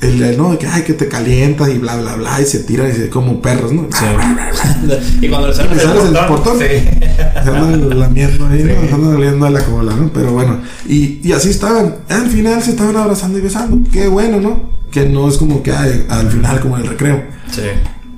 el 0.00 0.18
de, 0.20 0.36
no, 0.36 0.52
de 0.52 0.58
que, 0.58 0.66
ay, 0.66 0.82
que 0.82 0.92
te 0.92 1.08
calientas 1.08 1.68
y 1.70 1.78
bla, 1.78 1.96
bla, 1.96 2.14
bla, 2.14 2.40
y 2.40 2.46
se 2.46 2.60
tiran 2.60 2.88
y 2.88 2.92
se 2.92 3.08
como 3.08 3.42
perros, 3.42 3.72
¿no? 3.72 3.88
y 5.20 5.28
cuando 5.28 5.48
le 5.48 5.54
sales 5.54 5.76
¿Le 5.76 5.82
sales 5.82 6.12
del 6.12 6.26
portón? 6.26 6.58
Sí. 6.58 6.64
Se 7.44 7.50
andan 7.50 7.98
lamiendo 7.98 8.46
ahí, 8.46 8.62
¿no? 8.62 8.88
Se 8.88 8.94
andan 8.94 9.16
oliendo 9.16 9.46
a 9.46 9.50
la 9.50 9.64
cola, 9.64 9.94
¿no? 9.94 10.10
Pero 10.12 10.32
bueno, 10.32 10.60
y, 10.86 11.20
y 11.26 11.32
así 11.32 11.50
estaban. 11.50 11.96
Al 12.08 12.28
final 12.28 12.62
se 12.62 12.70
estaban 12.70 12.96
abrazando 12.96 13.38
y 13.38 13.42
besando. 13.42 13.78
Qué 13.90 14.08
bueno, 14.08 14.40
¿no? 14.40 14.70
Que 14.90 15.06
no 15.06 15.28
es 15.28 15.36
como 15.36 15.62
que 15.62 15.72
ay, 15.72 16.06
al 16.08 16.30
final, 16.30 16.60
como 16.60 16.76
en 16.76 16.84
el 16.84 16.88
recreo. 16.90 17.24
Sí. 17.50 17.62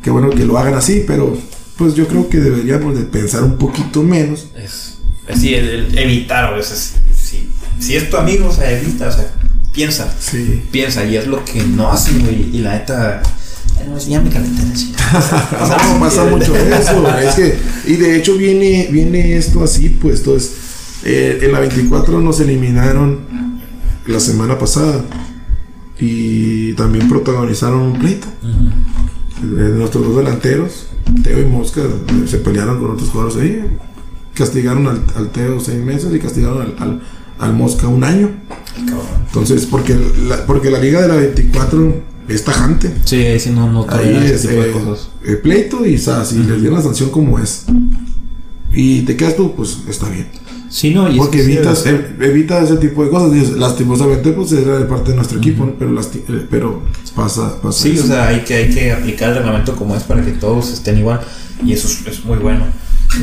Qué 0.02 0.11
bueno 0.11 0.31
que 0.31 0.44
lo 0.44 0.59
hagan 0.59 0.74
así, 0.74 1.05
pero 1.07 1.36
pues 1.77 1.94
yo 1.94 2.07
creo 2.09 2.28
que 2.28 2.39
deberíamos 2.39 2.94
de 2.94 3.05
pensar 3.05 3.43
un 3.43 3.57
poquito 3.57 4.02
menos 4.02 4.48
Es, 4.55 4.98
Así, 5.28 5.55
el, 5.55 5.69
el 5.69 5.98
evitar 5.98 6.47
a 6.47 6.51
veces. 6.51 6.94
Si, 7.15 7.48
si 7.78 7.97
es 7.97 8.11
tu 8.11 8.16
amigo, 8.16 8.48
o 8.48 8.52
sea, 8.52 8.70
evita, 8.70 9.09
o 9.09 9.12
sea, 9.12 9.31
piensa. 9.73 10.15
Sí. 10.19 10.65
Piensa, 10.71 11.05
y 11.05 11.17
es 11.17 11.27
lo 11.27 11.45
que 11.45 11.63
no 11.63 11.91
hacen, 11.91 12.21
güey. 12.23 12.57
Y 12.57 12.59
la 12.59 12.73
neta. 12.75 13.23
ya 14.09 14.21
me 14.21 14.31
calenté 14.31 14.63
la 14.67 14.75
chica. 14.75 14.99
No, 15.93 16.01
pasa 16.01 16.25
mucho 16.25 16.55
eso. 16.57 17.19
Es 17.19 17.35
que, 17.35 17.59
y 17.87 17.97
de 17.97 18.17
hecho 18.17 18.37
viene, 18.37 18.89
viene 18.91 19.37
esto 19.37 19.63
así, 19.63 19.89
pues. 19.89 20.21
Entonces, 20.21 20.53
eh, 21.05 21.39
en 21.43 21.53
la 21.53 21.61
24 21.61 22.21
nos 22.21 22.41
eliminaron 22.41 23.21
la 24.07 24.21
semana 24.21 24.59
pasada. 24.59 25.05
Y 25.99 26.73
también 26.75 27.09
protagonizaron 27.09 27.81
un 27.81 27.99
pleito. 27.99 28.27
Nuestros 29.43 30.05
dos 30.05 30.17
delanteros, 30.17 30.87
Teo 31.23 31.41
y 31.41 31.45
Mosca, 31.45 31.83
se 32.27 32.39
pelearon 32.39 32.81
con 32.81 32.93
otros 32.93 33.11
jugadores 33.11 33.39
ahí. 33.39 33.65
Castigaron 34.35 34.87
al, 34.87 35.03
al 35.17 35.31
Teo 35.31 35.61
seis 35.61 35.83
meses 35.83 36.15
y 36.15 36.19
castigaron 36.19 36.63
al, 36.63 36.75
al, 36.79 37.03
al 37.41 37.55
Mosca 37.55 37.89
un 37.89 38.05
año. 38.05 38.31
Entonces, 39.27 39.67
porque 39.67 39.97
la, 40.29 40.47
porque 40.47 40.71
la 40.71 40.79
liga 40.81 41.01
de 41.03 41.09
la 41.09 41.17
24 41.17 41.95
es 42.29 42.45
tajante. 42.45 42.93
Sí, 43.05 43.17
ahí 43.17 43.41
sí 43.41 43.51
no, 43.51 43.71
no 43.71 43.87
Ahí 43.89 44.17
es 44.33 44.43
tipo 44.43 44.55
de 44.62 44.71
eh, 44.71 44.73
cosas. 44.73 45.09
eh, 45.25 45.35
pleito 45.37 45.85
y 45.87 45.99
sas, 45.99 46.33
y 46.33 46.39
les 46.39 46.61
dieron 46.61 46.75
la 46.79 46.83
sanción 46.83 47.11
como 47.11 47.39
es. 47.39 47.65
Y 48.73 49.01
te 49.03 49.17
quedas 49.17 49.37
tú, 49.37 49.55
pues 49.55 49.79
está 49.89 50.09
bien. 50.09 50.29
Sí, 50.69 50.95
no, 50.95 51.09
y 51.09 51.12
es 51.15 51.19
Porque 51.19 51.39
que 51.39 51.45
sí, 51.45 51.53
evitas, 51.55 51.85
eh, 51.87 52.15
evita 52.21 52.62
ese 52.62 52.77
tipo 52.77 53.03
de 53.05 53.11
cosas. 53.11 53.33
Dices, 53.33 53.57
lastimosamente, 53.57 54.31
pues 54.31 54.53
era 54.53 54.79
de 54.79 54.85
parte 54.85 55.11
de 55.11 55.17
nuestro 55.17 55.39
equipo, 55.39 55.67
¿no? 55.67 55.75
pero, 55.77 55.91
lasti- 55.91 56.23
eh, 56.29 56.47
pero 56.49 56.83
pasa, 57.17 57.61
pasa. 57.61 57.83
Sí, 57.83 57.91
eso. 57.93 58.05
o 58.05 58.07
sea, 58.07 58.29
hay 58.29 58.41
que, 58.45 58.55
hay 58.55 58.71
que 58.73 58.93
aplicar 58.93 59.31
el 59.31 59.37
reglamento 59.39 59.75
como 59.75 59.97
es 59.97 60.05
para 60.05 60.25
que 60.25 60.31
todos 60.33 60.73
estén 60.73 60.99
igual. 60.99 61.21
Y 61.67 61.73
eso 61.73 61.89
es, 61.89 62.07
es 62.07 62.25
muy 62.25 62.39
bueno. 62.39 62.67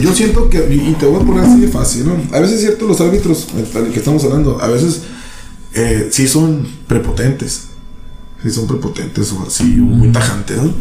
Yo 0.02 0.14
siento 0.14 0.50
que, 0.50 0.58
y 0.74 0.94
te 1.00 1.06
voy 1.06 1.22
a 1.22 1.26
poner 1.26 1.44
así 1.46 1.62
de 1.62 1.68
fácil, 1.70 2.06
¿no? 2.08 2.14
A 2.36 2.40
veces 2.40 2.58
es 2.58 2.62
cierto, 2.62 2.88
los 2.88 3.00
árbitros, 3.00 3.48
eh, 3.56 3.66
tal 3.72 3.90
que 3.90 4.00
estamos 4.00 4.24
hablando, 4.26 4.62
a 4.62 4.68
veces 4.68 5.02
eh, 5.74 6.10
sí 6.12 6.28
son 6.28 6.68
prepotentes. 6.88 7.68
Sí 8.44 8.52
son 8.52 8.68
prepotentes 8.68 9.32
o 9.32 9.46
así, 9.48 9.64
muy 9.64 10.12
tajantes, 10.12 10.58
¿no? 10.58 10.74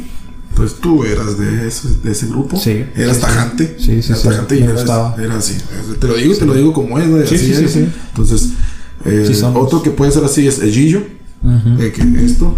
Entonces 0.50 0.78
tú 0.80 1.04
eras 1.04 1.38
de 1.38 1.68
ese, 1.68 1.88
de 2.02 2.12
ese 2.12 2.26
grupo. 2.26 2.58
Sí, 2.58 2.84
Eras 2.94 3.16
sí, 3.16 3.22
tajante. 3.22 3.76
sí. 3.78 4.02
Sí, 4.02 4.08
eras 4.08 4.20
sí, 4.22 4.28
tajante 4.28 4.58
y 4.58 4.62
eras, 4.62 4.84
era 5.18 5.36
así. 5.36 5.54
Te 6.00 6.06
lo 6.06 6.14
digo 6.14 6.34
y 6.34 6.38
te 6.38 6.46
lo 6.46 6.54
digo 6.54 6.72
como 6.72 6.98
es, 6.98 7.06
¿no? 7.06 7.16
Así 7.16 7.38
sí, 7.38 7.54
sí, 7.54 7.68
sí. 7.68 7.88
Entonces, 8.08 8.50
eh, 9.04 9.30
otro 9.54 9.82
que 9.82 9.90
puede 9.90 10.10
ser 10.12 10.24
así 10.24 10.46
es 10.46 10.58
el 10.58 10.72
Gillo. 10.72 11.02
Eh, 11.78 11.92
que 11.94 12.24
esto. 12.24 12.56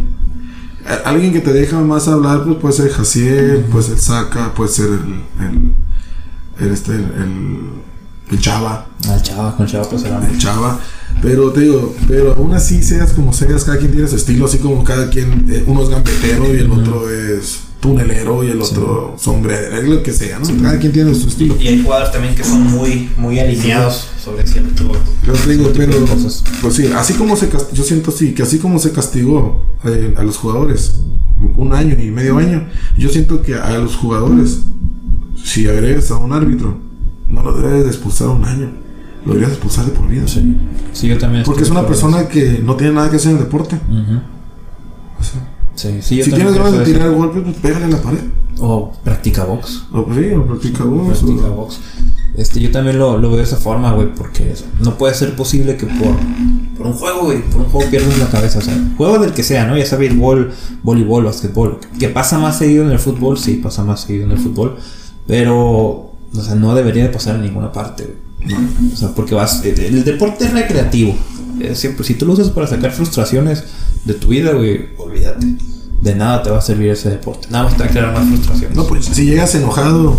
Alguien 1.05 1.33
que 1.33 1.41
te 1.41 1.53
deja 1.53 1.81
más 1.81 2.09
hablar, 2.09 2.45
pues 2.45 2.57
puede 2.59 2.75
ser 2.75 2.91
Jaciel, 2.91 3.67
puede 3.71 3.85
ser 3.85 3.99
Saka, 3.99 4.55
puede 4.55 4.71
ser 4.71 4.87
el, 4.87 5.73
este, 6.61 6.93
el, 6.93 7.01
el- 7.03 7.89
el 8.31 8.39
Chava, 8.41 8.87
Al 9.09 9.23
chava, 9.23 9.57
con 9.57 9.65
el 9.65 9.73
chava, 9.73 9.89
pues 9.89 10.05
era. 10.05 10.21
el 10.31 10.37
Chava. 10.37 10.79
Pero 11.23 11.51
te 11.51 11.61
digo, 11.63 11.97
pero 12.07 12.35
aún 12.35 12.53
así 12.53 12.83
seas 12.83 13.13
como 13.13 13.33
seas, 13.33 13.65
cada 13.65 13.79
quien 13.79 13.91
tiene 13.91 14.07
su 14.07 14.17
estilo, 14.17 14.45
así 14.45 14.59
como 14.59 14.85
cada 14.85 15.09
quien, 15.09 15.47
eh, 15.51 15.65
uno 15.67 15.83
es 15.83 15.89
gambetero 15.89 16.55
y 16.55 16.59
el 16.59 16.71
otro 16.71 17.09
es 17.09 17.61
tunelero 17.81 18.45
y 18.45 18.49
el 18.51 18.61
otro 18.61 19.15
sombrero, 19.19 19.79
es 19.79 19.89
lo 19.89 20.03
que 20.03 20.13
sea, 20.13 20.39
¿no? 20.41 20.63
Cada 20.63 20.79
quien 20.79 20.93
tiene 20.93 21.15
su 21.15 21.29
estilo. 21.29 21.57
Y 21.59 21.69
hay 21.69 21.83
jugadores 21.83 22.13
también 22.13 22.35
que 22.35 22.45
son 22.45 22.65
muy, 22.65 23.09
muy 23.17 23.39
alineados 23.41 24.09
sobre 24.23 24.47
cierto. 24.47 24.93
Yo 25.27 25.33
te 25.33 25.51
digo, 25.57 25.73
pero, 25.75 25.99
cosas. 26.05 26.45
pues 26.61 26.75
sí, 26.75 26.87
así 26.95 27.15
como 27.15 27.35
se 27.35 27.49
castigó, 27.49 27.73
yo 27.75 27.83
siento 27.85 28.11
así, 28.11 28.35
que 28.35 28.43
así 28.43 28.59
como 28.59 28.79
se 28.79 28.93
castigó 28.93 29.63
eh, 29.85 30.13
a 30.19 30.23
los 30.23 30.37
jugadores 30.37 31.01
un 31.57 31.73
año 31.73 31.97
y 31.99 32.11
medio 32.11 32.37
año, 32.37 32.69
yo 32.99 33.09
siento 33.09 33.41
que 33.43 33.55
a 33.55 33.79
los 33.79 33.97
jugadores, 33.97 34.59
si 35.45 35.67
agregas 35.69 36.11
a 36.11 36.17
un 36.17 36.33
árbitro, 36.33 36.77
no 37.29 37.43
lo 37.43 37.53
debes 37.61 37.85
de 37.85 37.91
expulsar 37.91 38.29
un 38.29 38.45
año, 38.45 38.71
lo 39.25 39.33
deberías 39.35 39.51
de 39.51 39.55
expulsar 39.57 39.85
de 39.87 39.91
por 39.93 40.09
vida. 40.09 40.27
Sí. 40.27 40.57
Sí, 40.93 41.09
yo 41.09 41.19
también. 41.19 41.45
Porque 41.45 41.63
es 41.63 41.71
una 41.71 41.87
persona 41.87 42.29
que 42.29 42.61
no 42.65 42.77
tiene 42.77 42.95
nada 42.95 43.11
que 43.11 43.17
hacer 43.17 43.33
en 43.33 43.39
el 43.39 43.45
deporte. 43.45 43.79
con 43.79 43.97
eso. 43.97 44.13
Ujú. 44.13 44.21
O 45.21 45.25
sea, 45.25 45.55
Sí, 45.75 45.99
sí, 46.03 46.17
yo 46.17 46.25
si 46.25 46.33
tienes 46.33 46.55
ganas 46.55 46.73
de 46.73 46.85
tirar 46.85 47.07
el 47.09 47.15
golpe, 47.15 47.41
pues 47.41 47.55
pégale 47.59 47.85
en 47.85 47.93
la 47.93 48.03
pared. 48.03 48.19
O 48.59 48.93
practica 49.05 49.45
box. 49.45 49.85
O 49.93 50.05
sí, 50.13 50.31
o 50.35 50.45
practica 50.45 50.83
vos. 50.83 51.19
Practica 51.19 51.47
o- 51.47 51.55
box. 51.55 51.79
Este, 52.37 52.59
yo 52.61 52.71
también 52.73 52.99
lo, 52.99 53.17
lo 53.19 53.29
veo 53.29 53.39
de 53.39 53.45
esa 53.45 53.57
forma, 53.59 53.93
güey, 53.93 54.13
porque 54.13 54.55
no 54.81 54.99
puede 54.99 55.15
ser 55.15 55.37
posible 55.37 55.77
que 55.77 55.87
por, 55.87 56.17
por 56.77 56.87
un 56.89 56.93
juego, 56.95 57.27
güey, 57.27 57.43
por 57.43 57.61
un 57.63 57.69
juego 57.69 57.89
pierdas 57.91 58.19
la 58.19 58.29
cabeza. 58.29 58.59
O 58.59 58.63
sea, 58.63 58.77
juego 58.97 59.19
del 59.21 59.33
que 59.33 59.45
sea, 59.45 59.67
¿no? 59.69 59.77
Ya 59.79 59.87
sea 59.87 59.99
béisbol, 59.99 60.51
voleibol, 60.83 61.25
basquetbol. 61.27 61.79
Que 62.01 62.09
pasa 62.09 62.39
más 62.41 62.59
seguido 62.59 62.85
en 62.85 62.91
el 62.91 62.99
fútbol, 62.99 63.39
sí, 63.39 63.55
pasa 63.55 63.85
más 63.85 64.01
seguido 64.01 64.25
en 64.25 64.33
el 64.33 64.39
fútbol. 64.39 64.77
Pero, 65.29 65.55
o 66.35 66.41
sea, 66.43 66.57
no 66.57 66.75
debería 66.75 67.05
de 67.05 67.11
pasar 67.11 67.37
en 67.37 67.43
ninguna 67.43 67.71
parte. 67.71 68.17
O 68.93 68.97
sea, 68.97 69.11
porque 69.15 69.35
vas. 69.37 69.65
El, 69.65 69.79
el 69.79 70.05
deporte 70.05 70.47
es 70.47 70.53
recreativo. 70.53 71.15
Eh, 71.61 71.75
siempre, 71.77 72.05
si 72.05 72.15
tú 72.15 72.27
lo 72.27 72.33
usas 72.33 72.49
para 72.51 72.67
sacar 72.67 72.91
frustraciones 72.93 73.63
de 74.05 74.15
tu 74.15 74.29
vida, 74.29 74.53
güey, 74.55 74.89
olvídate. 74.99 75.47
De 76.03 76.15
nada 76.15 76.43
te 76.43 76.51
va 76.51 76.59
a 76.59 76.63
servir 76.63 76.91
ese 76.91 77.11
deporte. 77.11 77.49
Nada 77.51 77.65
más 77.65 77.77
te 77.77 77.83
va 77.83 77.87
a 77.89 77.93
crear 77.93 78.13
más 78.13 78.27
frustraciones. 78.29 78.77
No, 78.77 78.87
pues 78.87 79.05
si 79.05 79.25
llegas 79.27 79.55
enojado, 79.57 80.19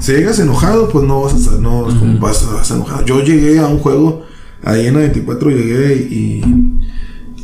si 0.00 0.12
llegas 0.12 0.38
enojado, 0.40 0.88
pues 0.90 1.04
no 1.06 1.22
vas 1.22 1.34
a 1.34 1.36
estar- 1.36 1.58
no 1.60 1.84
vas, 2.20 2.42
a- 2.44 2.52
vas 2.54 2.70
enojado. 2.72 3.04
Yo 3.06 3.22
llegué 3.22 3.60
a 3.60 3.66
un 3.68 3.78
juego, 3.78 4.22
ahí 4.64 4.86
en 4.88 4.94
la 4.94 5.00
24 5.00 5.50
llegué 5.50 5.94
y, 6.10 6.42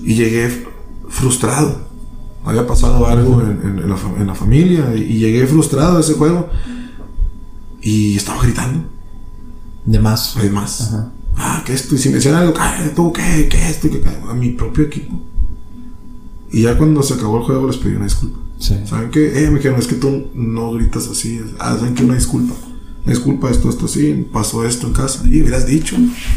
y 0.02 0.14
llegué 0.16 0.50
frustrado. 1.08 1.83
Había 2.44 2.66
pasado 2.66 3.06
algo 3.06 3.40
en, 3.40 3.50
en- 3.62 3.78
en 3.78 3.88
la, 3.88 3.96
en 4.18 4.26
la 4.26 4.34
familia 4.34 4.94
y, 4.94 5.00
y 5.02 5.18
llegué 5.18 5.46
frustrado 5.46 5.96
a 5.96 6.00
ese 6.00 6.14
juego 6.14 6.48
y 7.80 8.16
estaba 8.16 8.42
gritando, 8.42 8.86
De 10.36 10.50
más. 10.50 10.82
Ajá. 10.82 11.12
Ah, 11.36 11.62
que 11.66 11.72
esto, 11.72 11.94
y 11.94 11.98
si 11.98 12.08
me 12.10 12.16
decían 12.16 12.34
algo, 12.36 12.52
cállate 12.54 12.90
tú, 12.90 13.12
¿qué? 13.12 13.48
¿Qué 13.50 13.68
esto? 13.68 13.88
¿Qué? 13.90 14.02
A 14.28 14.34
mi 14.34 14.50
propio 14.50 14.84
equipo. 14.84 15.20
Y 16.52 16.62
ya 16.62 16.78
cuando 16.78 17.02
se 17.02 17.14
acabó 17.14 17.38
el 17.38 17.44
juego 17.44 17.66
les 17.66 17.76
pedí 17.76 17.94
una 17.96 18.04
disculpa. 18.04 18.38
Sí. 18.58 18.76
¿Saben 18.86 19.10
qué? 19.10 19.44
Eh, 19.44 19.50
me 19.50 19.56
dijeron, 19.56 19.78
es 19.80 19.86
que 19.88 19.96
tú 19.96 20.28
no 20.34 20.72
gritas 20.72 21.08
así. 21.08 21.40
Ah, 21.58 21.76
¿saben 21.78 21.94
qué? 21.94 22.04
Una 22.04 22.14
disculpa. 22.14 22.54
Una 23.04 23.12
disculpa, 23.12 23.50
esto, 23.50 23.68
esto, 23.68 23.88
sí. 23.88 24.26
Pasó 24.32 24.64
esto 24.64 24.86
en 24.86 24.92
casa. 24.92 25.24
Y 25.26 25.40
hubieras 25.42 25.66
dicho 25.66 25.96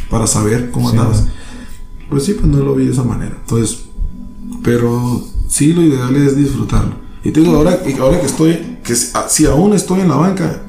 para 0.09 0.25
saber 0.25 0.71
cómo 0.71 0.89
Sí, 0.89 0.97
andabas. 0.97 1.25
Pues 2.09 2.23
sí, 2.23 2.33
pues 2.33 2.47
no 2.47 2.57
lo 2.59 2.73
vi 2.73 2.85
de 2.85 2.93
esa 2.93 3.03
manera. 3.03 3.37
Entonces, 3.39 3.83
pero 4.63 5.23
sí, 5.47 5.73
lo 5.73 5.81
ideal 5.81 6.15
es 6.15 6.35
disfrutarlo. 6.35 6.95
Y 7.23 7.31
te 7.31 7.41
digo, 7.41 7.55
ahora, 7.55 7.79
ahora 7.99 8.19
que 8.19 8.25
estoy, 8.27 8.77
que 8.83 8.95
si, 8.95 9.45
ah, 9.45 9.51
aún 9.51 9.73
estoy 9.73 10.01
en 10.01 10.09
la 10.09 10.15
banca, 10.15 10.61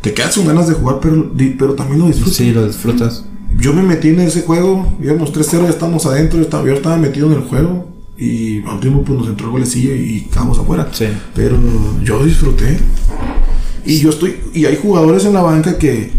te 0.00 0.12
quedas 0.14 0.34
con 0.36 0.46
ganas 0.46 0.68
de 0.68 0.74
jugar, 0.74 0.98
pero, 1.00 1.32
pero 1.58 1.74
también 1.74 2.00
lo 2.00 2.06
disfrutas. 2.06 2.34
Sí, 2.34 2.50
lo 2.52 2.66
disfrutas. 2.66 3.24
Yo 3.58 3.72
me 3.72 3.82
metí 3.82 4.08
en 4.08 4.20
ese 4.20 4.42
juego, 4.42 4.96
íbamos 5.02 5.32
3-0, 5.32 5.62
ya 5.62 5.68
estamos 5.70 6.04
adentro, 6.06 6.38
yo 6.38 6.44
estaba, 6.44 6.64
yo 6.66 6.74
estaba 6.74 6.96
metido 6.96 7.26
en 7.28 7.34
el 7.38 7.40
juego 7.44 7.88
y 8.18 8.62
al 8.62 8.74
último 8.74 9.02
pues 9.02 9.18
nos 9.18 9.28
entró 9.28 9.46
el 9.46 9.52
golecillo 9.52 9.94
y 9.94 10.22
quedamos 10.30 10.58
afuera. 10.58 10.88
Sí. 10.92 11.06
Pero 11.34 11.58
yo 12.02 12.24
disfruté. 12.24 12.78
Y 13.84 13.98
yo 14.00 14.10
estoy, 14.10 14.36
y 14.52 14.64
hay 14.64 14.76
jugadores 14.76 15.24
en 15.24 15.32
la 15.34 15.42
banca 15.42 15.78
que, 15.78 16.10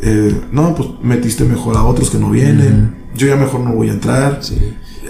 eh, 0.00 0.40
no, 0.52 0.74
pues 0.74 0.88
metiste 1.02 1.44
mejor 1.44 1.76
a 1.76 1.82
otros 1.82 2.08
que 2.10 2.18
no 2.18 2.30
vienen, 2.30 2.94
yo 3.16 3.26
ya 3.26 3.36
mejor 3.36 3.60
no 3.60 3.72
voy 3.72 3.88
a 3.88 3.92
entrar. 3.92 4.38
Sí. 4.42 4.56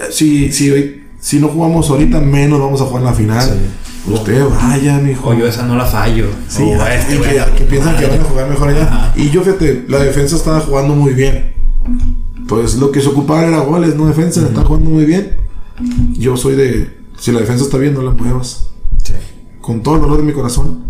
Si, 0.09 0.51
si, 0.51 0.71
hoy- 0.71 0.98
si 1.19 1.39
no 1.39 1.49
jugamos 1.49 1.89
ahorita, 1.89 2.19
menos 2.19 2.59
vamos 2.59 2.81
a 2.81 2.85
jugar 2.85 3.01
en 3.01 3.05
la 3.07 3.13
final. 3.13 3.49
Sí. 3.49 4.11
Usted 4.11 4.43
vaya, 4.49 4.97
mijo. 4.99 5.29
O 5.29 5.33
yo 5.33 5.45
esa 5.45 5.65
no 5.65 5.75
la 5.75 5.85
fallo. 5.85 6.27
Sí, 6.47 6.63
O 6.63 6.81
ah, 6.81 6.93
este, 6.93 7.19
que, 7.19 7.63
piensan 7.65 7.97
que 7.97 8.07
van 8.07 8.21
a 8.21 8.23
jugar 8.23 8.49
mejor 8.49 8.69
allá. 8.69 8.83
Ajá. 8.83 9.13
Y 9.15 9.29
yo, 9.29 9.43
fíjate, 9.43 9.85
la 9.87 9.99
defensa 9.99 10.35
estaba 10.35 10.61
jugando 10.61 10.95
muy 10.95 11.13
bien. 11.13 11.53
Pues 12.47 12.75
lo 12.75 12.91
que 12.91 13.01
se 13.01 13.09
ocupaba 13.09 13.45
era 13.45 13.59
goles, 13.59 13.95
no 13.95 14.07
defensa. 14.07 14.41
Están 14.41 14.63
jugando 14.63 14.89
muy 14.89 15.05
bien. 15.05 15.37
Yo 16.13 16.37
soy 16.37 16.55
de. 16.55 16.97
Si 17.17 17.31
la 17.31 17.41
defensa 17.41 17.65
está 17.65 17.77
bien, 17.77 17.93
no 17.93 18.01
la 18.01 18.11
muevas. 18.11 18.69
Sí. 19.03 19.13
Con 19.61 19.83
todo 19.83 19.95
el 19.95 20.01
dolor 20.01 20.17
de 20.17 20.23
mi 20.23 20.31
corazón, 20.31 20.85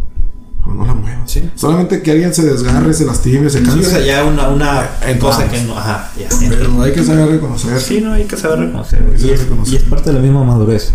pues 0.70 0.78
no 0.78 0.86
la 0.86 0.94
muevas. 0.94 1.32
Sí. 1.32 1.50
Solamente 1.56 2.02
que 2.02 2.12
alguien 2.12 2.34
se 2.34 2.44
desgarre, 2.44 2.94
se 2.94 3.06
lastime, 3.06 3.50
se 3.50 3.60
Sí, 3.60 3.64
o 3.66 3.68
canse. 3.68 3.90
sea, 3.90 4.00
ya 4.06 4.24
una, 4.24 4.50
una 4.50 4.90
Entramos. 5.08 5.36
cosa 5.38 5.50
que 5.50 5.62
no. 5.64 5.78
Ajá, 5.78 6.12
ya. 6.18 6.28
Pero 6.50 6.82
hay 6.82 6.92
que 6.94 7.04
saber 7.04 7.28
reconocer. 7.28 7.80
Sí, 7.80 8.02
no, 8.02 8.14
hay 8.14 8.26
que 8.26 8.38
saber 8.38 8.60
reconocer. 8.60 9.02
güey. 9.04 9.14
Hay 9.14 9.18
que 9.20 9.26
Y, 9.26 9.28
saber 9.28 9.36
es, 9.36 9.44
reconocer. 9.44 9.74
y 9.74 9.78
es 9.78 9.84
parte 9.84 10.10
de 10.10 10.14
la 10.16 10.22
misma 10.22 10.44
madurez. 10.44 10.94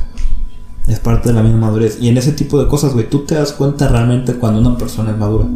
Es 0.87 0.99
parte 1.01 1.29
de 1.31 1.35
la 1.35 1.43
misma 1.43 1.59
madurez. 1.67 1.99
Y 2.01 2.09
en 2.09 2.19
ese 2.19 2.33
tipo 2.33 2.61
de 2.63 2.69
cosas, 2.69 2.93
güey, 2.93 3.09
tú 3.09 3.21
te 3.21 3.35
das 3.35 3.53
cuenta 3.53 3.89
realmente 3.89 4.35
cuando 4.35 4.61
una 4.61 4.77
persona 4.79 5.11
es 5.13 5.19
madura. 5.19 5.47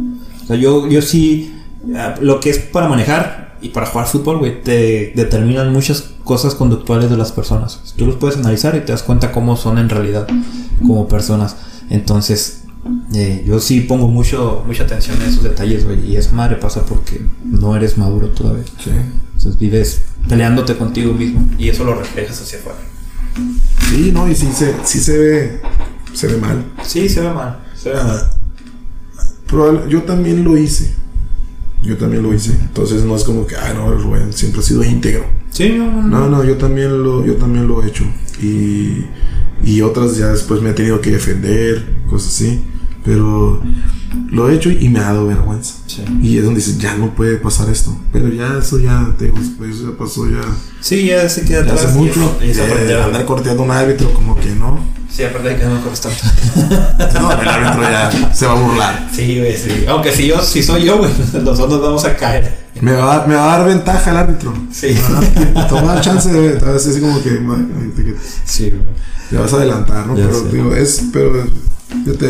O 0.43 0.47
sea, 0.47 0.55
yo, 0.55 0.87
yo 0.87 1.01
sí. 1.01 1.55
ah, 1.95 2.15
Lo 2.21 2.39
que 2.39 2.49
es 2.49 2.59
para 2.59 2.87
manejar 2.87 3.57
y 3.61 3.69
para 3.69 3.85
jugar 3.87 4.07
fútbol, 4.07 4.39
güey, 4.39 4.63
te 4.63 5.11
determinan 5.15 5.71
muchas 5.73 6.11
cosas 6.23 6.55
conductuales 6.55 7.09
de 7.09 7.17
las 7.17 7.31
personas. 7.31 7.93
Tú 7.97 8.05
los 8.05 8.15
puedes 8.15 8.37
analizar 8.37 8.75
y 8.75 8.79
te 8.81 8.91
das 8.91 9.03
cuenta 9.03 9.31
cómo 9.31 9.55
son 9.57 9.77
en 9.77 9.89
realidad 9.89 10.27
como 10.81 11.07
personas. 11.07 11.57
Entonces, 11.89 12.58
eh, 13.13 13.43
yo 13.45 13.59
sí 13.59 13.81
pongo 13.81 14.07
mucho, 14.07 14.63
mucha 14.65 14.83
atención 14.83 15.21
a 15.21 15.25
esos 15.25 15.43
detalles, 15.43 15.85
güey. 15.85 16.11
Y 16.11 16.17
esa 16.17 16.31
madre 16.33 16.55
pasa 16.55 16.85
porque 16.85 17.21
no 17.43 17.75
eres 17.75 17.97
maduro 17.97 18.29
todavía. 18.29 18.63
Sí. 18.83 18.91
Entonces 19.35 19.59
vives 19.59 20.01
peleándote 20.27 20.75
contigo 20.75 21.13
mismo 21.13 21.49
y 21.57 21.69
eso 21.69 21.83
lo 21.83 21.95
reflejas 21.95 22.41
hacia 22.41 22.59
afuera. 22.59 22.79
Sí, 23.89 24.11
no, 24.13 24.27
y 24.29 24.35
sí 24.35 24.49
se, 24.53 24.75
sí 24.83 24.99
se 24.99 25.17
ve. 25.17 25.61
Se 26.13 26.27
ve 26.27 26.37
mal. 26.37 26.65
Sí, 26.83 27.07
se 27.09 27.21
ve 27.21 27.31
mal. 27.31 27.59
Se 27.75 27.89
ve 27.89 28.03
mal. 28.03 28.29
Yo 29.89 30.03
también 30.03 30.43
lo 30.43 30.57
hice. 30.57 30.93
Yo 31.81 31.97
también 31.97 32.23
lo 32.23 32.33
hice. 32.33 32.51
Entonces 32.51 33.03
no 33.03 33.15
es 33.15 33.23
como 33.23 33.47
que, 33.47 33.55
ay, 33.55 33.73
no, 33.73 33.91
Rubén 33.91 34.33
siempre 34.33 34.61
ha 34.61 34.63
sido 34.63 34.83
íntegro. 34.83 35.25
Sí, 35.49 35.69
no, 35.69 35.91
no, 35.91 36.01
No, 36.07 36.29
no, 36.29 36.43
yo 36.43 36.57
también 36.57 37.03
lo, 37.03 37.25
yo 37.25 37.35
también 37.35 37.67
lo 37.67 37.83
he 37.83 37.87
hecho. 37.87 38.03
Y, 38.41 39.05
y 39.63 39.81
otras 39.81 40.17
ya 40.17 40.27
después 40.27 40.61
me 40.61 40.71
he 40.71 40.73
tenido 40.73 41.01
que 41.01 41.11
defender, 41.11 41.85
cosas 42.09 42.33
así. 42.33 42.61
Pero 43.05 43.61
lo 44.31 44.49
he 44.49 44.55
hecho 44.55 44.69
y 44.69 44.89
me 44.89 44.99
ha 44.99 45.03
dado 45.03 45.27
vergüenza. 45.27 45.75
Sí. 45.87 46.03
Y 46.21 46.37
es 46.37 46.43
donde 46.43 46.59
dices, 46.59 46.77
ya 46.79 46.95
no 46.95 47.15
puede 47.15 47.37
pasar 47.37 47.69
esto. 47.69 47.97
Pero 48.11 48.27
ya 48.27 48.57
eso 48.59 48.77
ya, 48.79 49.15
te 49.17 49.25
digo, 49.25 49.37
pues, 49.57 49.79
ya 49.81 49.97
pasó 49.97 50.27
ya, 50.29 50.41
Sí, 50.81 51.05
ya 51.05 51.27
se 51.29 51.43
queda 51.43 51.59
ya 51.65 51.71
atrás. 51.73 51.85
hace 51.85 51.97
mucho. 51.97 52.37
Y, 52.41 52.49
Eh, 52.49 52.53
de- 52.53 53.01
andar 53.01 53.25
corteando 53.25 53.63
a 53.63 53.65
un 53.65 53.71
árbitro 53.71 54.11
como 54.13 54.35
que 54.39 54.49
no. 54.51 54.79
Sí, 55.09 55.23
aparte 55.23 55.49
de 55.49 55.55
que 55.57 55.63
no 55.65 55.75
me 55.75 55.81
corres 55.81 56.01
tanto. 56.01 56.17
No, 57.19 57.31
el 57.41 57.47
árbitro 57.47 57.81
ya 57.83 58.31
se 58.33 58.45
va 58.45 58.51
a 58.51 58.55
burlar. 58.61 59.09
Sí, 59.13 59.37
güey, 59.39 59.57
sí. 59.57 59.85
Aunque 59.87 60.11
si 60.11 60.27
yo, 60.27 60.41
si 60.41 60.61
soy 60.61 60.83
yo, 60.83 60.97
güey, 60.97 61.11
nosotros 61.43 61.81
vamos 61.81 62.05
a 62.05 62.15
caer. 62.15 62.68
Me 62.81 62.93
va, 62.93 63.03
a 63.13 63.17
dar- 63.17 63.27
me 63.27 63.35
va 63.35 63.53
a 63.53 63.57
dar 63.59 63.67
ventaja 63.67 64.11
el 64.11 64.17
árbitro. 64.17 64.53
Sí. 64.71 64.87
Me 64.87 65.01
va 65.01 65.07
a 65.07 65.21
dar- 65.21 65.67
Te 65.67 65.73
va 65.75 65.81
a 65.81 65.85
dar 65.95 66.01
chance 66.01 66.29
de, 66.31 66.57
a 66.57 66.71
veces 66.71 66.87
así 66.93 67.01
como 67.01 67.21
que, 67.21 67.29
que 67.29 68.15
Sí, 68.45 68.71
te 69.29 69.37
vas 69.37 69.53
a 69.53 69.57
adelantar, 69.57 70.07
¿no? 70.07 70.15
Ya 70.17 70.25
pero 70.27 70.39
sé. 70.43 70.49
digo, 70.55 70.73
es, 70.75 71.03
pero 71.11 71.31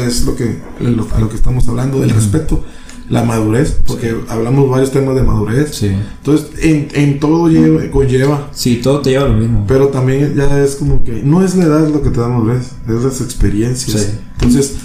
es 0.06 0.24
lo 0.26 0.36
que, 0.36 0.58
lo- 0.80 1.08
a 1.16 1.20
lo 1.20 1.30
que 1.30 1.36
estamos 1.36 1.68
hablando, 1.68 2.00
del 2.00 2.10
respeto, 2.12 2.64
la 3.10 3.24
madurez, 3.24 3.78
porque 3.88 4.16
hablamos 4.30 4.70
varios 4.70 4.92
temas 4.92 5.16
de 5.16 5.24
madurez. 5.24 5.74
Sí. 5.76 5.88
Entonces, 5.88 6.48
en, 6.62 6.90
en 6.94 7.20
todo 7.20 7.48
lleva, 7.50 7.90
conlleva, 7.90 8.50
Sí, 8.54 8.78
todo 8.84 9.02
te 9.02 9.10
lleva 9.12 9.26
a 9.26 9.30
lo 9.30 9.34
mismo. 9.36 9.66
pero 9.68 9.88
también 9.88 10.36
ya 10.36 10.64
es 10.64 10.76
como 10.76 11.04
que 11.04 11.22
no 11.24 11.44
es 11.44 11.56
la 11.56 11.66
edad 11.66 11.88
lo 11.88 12.02
que 12.04 12.10
te 12.12 12.20
da 12.20 12.28
madurez, 12.28 12.72
es 12.88 13.04
las 13.04 13.22
experiencias. 13.22 14.00
Sí. 14.02 14.08
Entonces, 14.34 14.76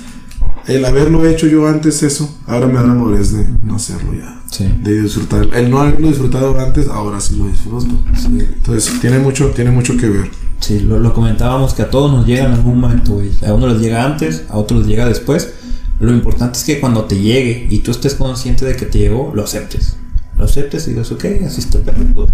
el 0.67 0.85
haberlo 0.85 1.27
hecho 1.27 1.47
yo 1.47 1.67
antes 1.69 2.03
eso, 2.03 2.35
ahora 2.47 2.67
me 2.67 2.75
da 2.75 2.83
la 2.83 2.95
madurez 2.95 3.33
de 3.33 3.47
no 3.63 3.77
hacerlo 3.77 4.15
ya. 4.15 4.41
Sí. 4.51 4.73
De 4.83 5.03
disfrutar. 5.03 5.49
El 5.53 5.71
no 5.71 5.81
haberlo 5.81 6.09
disfrutado 6.09 6.59
antes, 6.59 6.89
ahora 6.89 7.21
sí 7.21 7.37
lo 7.37 7.49
disfruto. 7.49 7.87
Entonces, 8.27 9.01
tiene 9.01 9.19
mucho, 9.19 9.51
tiene 9.51 9.71
mucho 9.71 9.97
que 9.97 10.09
ver. 10.09 10.31
Sí, 10.61 10.81
lo, 10.81 10.99
lo 10.99 11.13
comentábamos 11.13 11.75
que 11.75 11.83
a 11.83 11.91
todos 11.91 12.11
nos 12.13 12.27
llega 12.27 12.47
en 12.47 12.53
algún 12.53 12.81
momento, 12.81 13.15
güey. 13.15 13.31
A 13.47 13.53
uno 13.53 13.67
les 13.67 13.81
llega 13.81 14.05
antes, 14.05 14.45
a 14.49 14.57
otros 14.57 14.81
les 14.81 14.89
llega 14.89 15.07
después. 15.07 15.53
Lo 16.01 16.13
importante 16.13 16.59
es 16.59 16.65
que 16.65 16.81
cuando 16.81 17.05
te 17.05 17.21
llegue 17.21 17.67
y 17.71 17.81
tú 17.81 17.91
estés 17.91 18.15
consciente 18.15 18.65
de 18.65 18.77
que 18.77 18.87
te 18.87 18.99
llegó, 18.99 19.33
lo 19.35 19.45
aceptes. 19.45 19.97
Lo 20.39 20.45
aceptes 20.45 20.87
y 20.87 20.91
digas, 20.91 21.13
ok, 21.13 21.25
así 21.47 21.61
está 21.61 21.79
el 21.79 21.85
perro. 21.85 22.29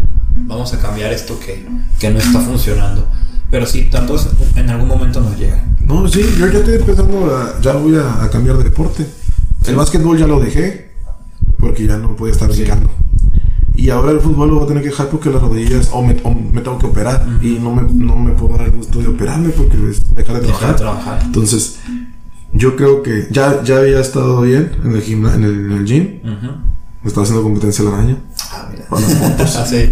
Vamos 0.46 0.72
a 0.72 0.78
cambiar 0.78 1.12
esto 1.12 1.38
que, 1.38 1.66
que 1.98 2.10
no 2.10 2.18
está 2.18 2.40
funcionando. 2.40 3.06
Pero 3.50 3.66
sí, 3.66 3.88
todos 3.90 4.28
en 4.56 4.70
algún 4.70 4.88
momento 4.88 5.20
nos 5.20 5.36
llega. 5.38 5.64
No, 5.80 6.06
sí, 6.08 6.22
yo 6.38 6.46
ya 6.46 6.58
estoy 6.60 6.74
empezando 6.74 7.34
a, 7.36 7.60
ya 7.60 7.72
voy 7.74 7.96
a, 7.96 8.22
a 8.22 8.30
cambiar 8.30 8.56
de 8.58 8.64
deporte. 8.64 9.06
El 9.66 9.76
básquetbol 9.76 10.16
ya 10.18 10.26
lo 10.26 10.38
dejé, 10.40 10.90
porque 11.58 11.86
ya 11.86 11.96
no 11.98 12.14
puede 12.16 12.32
estar 12.32 12.48
brincando. 12.50 12.90
Y 13.74 13.90
ahora 13.90 14.12
el 14.12 14.20
fútbol 14.20 14.48
lo 14.50 14.54
voy 14.56 14.64
a 14.64 14.68
tener 14.68 14.82
que 14.82 14.90
dejar 14.90 15.08
porque 15.08 15.30
las 15.30 15.40
rodillas, 15.42 15.88
o 15.92 16.02
me, 16.02 16.16
o 16.22 16.30
me 16.34 16.60
tengo 16.60 16.78
que 16.78 16.86
operar, 16.86 17.26
y 17.42 17.58
no 17.58 17.74
me, 17.74 17.82
no 17.92 18.14
me 18.16 18.32
puedo 18.32 18.56
dar 18.56 18.66
el 18.66 18.72
gusto 18.72 18.98
de 19.00 19.08
operarme 19.08 19.48
porque 19.50 19.76
es 19.90 20.14
dejar 20.14 20.40
de 20.40 20.46
Deja 20.46 20.68
de 20.68 20.74
trabajar. 20.74 20.76
trabajar. 20.76 21.22
Entonces, 21.24 21.78
yo 22.52 22.76
creo 22.76 23.02
que 23.02 23.28
ya, 23.30 23.62
ya 23.64 23.78
había 23.78 24.00
estado 24.00 24.42
bien 24.42 24.72
en 24.84 24.92
el, 24.92 25.02
gimna- 25.02 25.34
en 25.34 25.44
el, 25.44 25.54
en 25.66 25.72
el 25.72 25.84
gym, 25.86 26.20
Ujú. 26.22 26.46
me 27.02 27.08
estaba 27.08 27.22
haciendo 27.24 27.42
competencia 27.42 27.84
la 27.84 27.94
araña. 27.94 28.16
Ah, 28.52 28.68
mira. 28.70 28.86
Para 28.88 29.02
las 29.02 29.14
fotos. 29.14 29.56
Ah, 29.60 29.66
sí. 29.66 29.90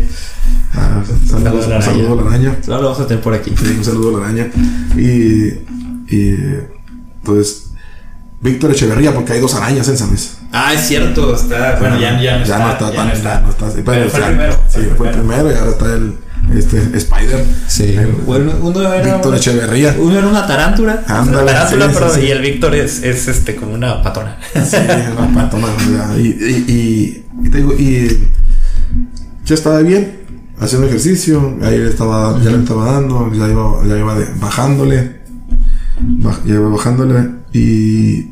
Ah, 0.74 1.02
saludos, 1.26 1.64
Saludos 1.64 1.66
a 1.66 1.68
la 1.70 1.76
un 1.76 1.82
saludo 1.82 2.12
a 2.12 2.22
la 2.24 2.30
araña. 2.30 2.56
Solo 2.64 2.76
lo 2.78 2.82
vamos 2.90 3.00
a 3.00 3.06
tener 3.06 3.22
por 3.22 3.34
aquí. 3.34 3.54
Sí, 3.56 3.74
un 3.78 3.84
saludo 3.84 4.16
a 4.16 4.20
la 4.20 4.26
araña. 4.26 4.50
Y, 4.96 5.48
y 6.14 6.36
entonces, 7.20 7.70
Víctor 8.40 8.70
Echeverría, 8.72 9.12
porque 9.14 9.32
hay 9.32 9.40
dos 9.40 9.54
arañas 9.54 9.88
en 9.88 9.96
San 9.98 10.08
Luis. 10.08 10.38
Ah, 10.52 10.72
es 10.74 10.86
cierto. 10.86 11.34
Está, 11.34 11.76
bueno, 11.80 11.98
ya, 11.98 12.20
ya 12.20 12.36
no 12.38 12.42
está. 12.44 12.58
no 12.58 12.72
está 12.72 12.90
ya 12.90 12.96
tan, 12.96 13.08
no 13.08 13.12
está. 13.14 13.34
ya 13.34 13.40
no 13.40 13.50
está. 13.50 13.70
Sí, 13.70 13.82
Pero 13.84 14.10
fue 14.10 14.18
el 14.20 14.24
ya- 14.24 14.28
primero. 14.28 14.60
Sí, 14.68 14.80
fue 14.96 15.08
el 15.08 15.14
primero 15.14 15.50
y 15.52 15.54
ahora 15.54 15.70
está 15.70 15.86
el 15.94 16.14
este, 16.56 16.96
Spider. 16.98 17.44
Sí. 17.66 17.82
El- 17.96 18.12
Bueno, 18.26 18.52
uno 18.62 18.92
era. 18.92 19.14
Víctor 19.14 19.34
Echeverría. 19.36 19.96
Uno 19.98 20.18
era 20.18 20.26
una 20.28 20.46
tarántula. 20.46 21.02
Ándale, 21.06 21.42
una 21.42 21.52
tarántula, 21.52 21.86
sí, 21.88 21.92
pero 21.94 22.10
sí, 22.14 22.20
sí. 22.20 22.26
y 22.26 22.30
el 22.30 22.40
Víctor 22.42 22.74
es, 22.74 23.02
es 23.02 23.28
este 23.28 23.56
como 23.56 23.72
una 23.74 24.02
patona. 24.02 24.38
Sí, 24.54 24.76
una 25.16 25.34
patona, 25.34 25.66
ya. 25.90 26.16
y, 26.18 26.26
y, 26.26 26.72
y, 26.72 27.46
y 27.46 27.50
te 27.50 27.56
digo, 27.58 27.72
y 27.74 28.28
ya 29.44 29.54
estaba 29.54 29.80
bien 29.80 30.17
haciendo 30.60 30.86
ejercicio, 30.88 31.56
ahí 31.62 31.78
le 31.78 31.88
estaba, 31.90 32.40
ya 32.42 32.50
le 32.50 32.58
estaba 32.58 32.92
dando, 32.92 33.32
ya 33.32 33.48
iba, 33.48 33.86
ya 33.86 33.98
iba 33.98 34.14
de- 34.18 34.28
bajándole, 34.40 35.20
baj- 36.00 36.44
ya 36.44 36.54
iba 36.54 36.68
bajándole 36.68 37.30
y 37.52 38.30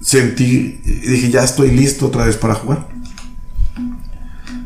sentí, 0.00 0.80
dije, 0.84 1.30
ya 1.30 1.44
estoy 1.44 1.70
listo 1.70 2.06
otra 2.06 2.24
vez 2.26 2.36
para 2.36 2.54
jugar. 2.54 2.88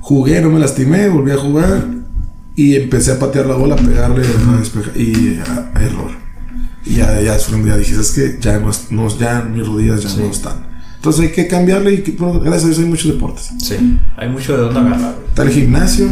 Jugué, 0.01 0.41
no 0.43 0.51
me 0.51 0.61
lastimé, 0.61 1.09
volví 1.09 1.31
a 1.31 1.37
jugar 1.39 1.87
y 2.57 2.77
empecé 2.77 3.12
a 3.12 3.19
patear 3.19 3.47
la 3.47 3.55
bola, 3.55 3.75
a 3.75 3.79
pegarle 3.79 4.23
y 4.97 5.39
a, 5.39 5.71
a 5.75 5.83
error. 5.83 6.11
Y 6.85 6.97
ya, 6.97 7.21
ya, 7.23 7.37
ya 7.39 7.77
dije, 7.79 7.99
es 7.99 8.11
que 8.12 8.37
ya, 8.41 8.61
no, 8.91 9.09
ya 9.19 9.41
mis 9.43 9.66
rodillas 9.66 10.03
ya 10.03 10.11
no 10.23 10.31
están. 10.31 10.74
Entonces 11.05 11.21
hay 11.27 11.33
que 11.33 11.47
cambiarle 11.47 11.93
y 11.93 11.99
que, 12.03 12.13
bueno, 12.13 12.41
gracias 12.41 12.65
a 12.65 12.67
Dios 12.69 12.79
hay 12.79 12.85
muchos 12.87 13.13
deportes. 13.13 13.51
Sí. 13.63 13.75
Hay 14.17 14.27
mucho 14.31 14.57
de 14.57 14.63
dónde 14.63 14.81
agarrar. 14.81 15.17
Está 15.29 15.43
el 15.43 15.51
gimnasio, 15.51 16.09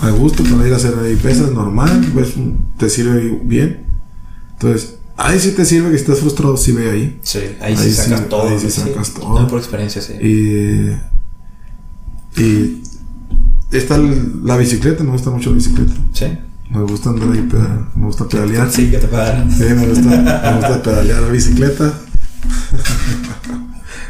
a 0.00 0.10
gusto 0.10 0.42
para 0.42 0.66
ir 0.66 0.72
a 0.72 0.76
hacer 0.76 0.92
ahí 1.00 1.14
pesas 1.14 1.52
normal, 1.52 2.04
pues 2.12 2.30
te 2.78 2.90
sirve 2.90 3.38
bien. 3.44 3.84
Entonces, 4.54 4.96
ahí 5.16 5.38
sí 5.38 5.52
te 5.52 5.64
sirve 5.64 5.92
que 5.92 5.98
si 5.98 6.02
estás 6.02 6.18
frustrado, 6.18 6.56
sí 6.56 6.72
ve 6.72 6.90
ahí. 6.90 7.20
Sí. 7.22 7.38
Ahí, 7.60 7.74
Ahí 7.74 7.76
sí 7.76 7.90
sí, 7.90 7.94
sacas 7.94 8.28
todo. 8.28 8.48
ahí 8.48 8.58
sí 8.58 8.70
sacas 8.72 9.10
todo. 9.14 9.40
No, 9.40 9.46
por 9.46 9.60
experiencia, 9.60 10.02
sí. 10.02 10.14
Y, 10.14 10.90
y 12.42 12.82
está 13.70 13.94
el- 13.94 14.44
la 14.44 14.56
bicicleta, 14.56 15.04
me 15.04 15.12
gusta 15.12 15.30
mucho 15.30 15.50
la 15.50 15.56
bicicleta. 15.58 15.92
Sí. 16.12 16.26
Me 16.70 16.82
gusta 16.82 17.10
andar 17.10 17.30
ahí, 17.30 17.48
me 17.94 18.04
gusta 18.06 18.26
pedalear. 18.28 18.68
Sí, 18.68 18.90
que 18.90 18.98
te 18.98 19.06
puede 19.06 19.22
dar. 19.22 19.46
Sí, 19.48 19.62
me 19.62 19.86
gusta, 19.86 20.08
me 20.10 20.56
gusta 20.56 20.82
pedalear 20.82 21.22
la 21.22 21.28
bicicleta. 21.28 21.94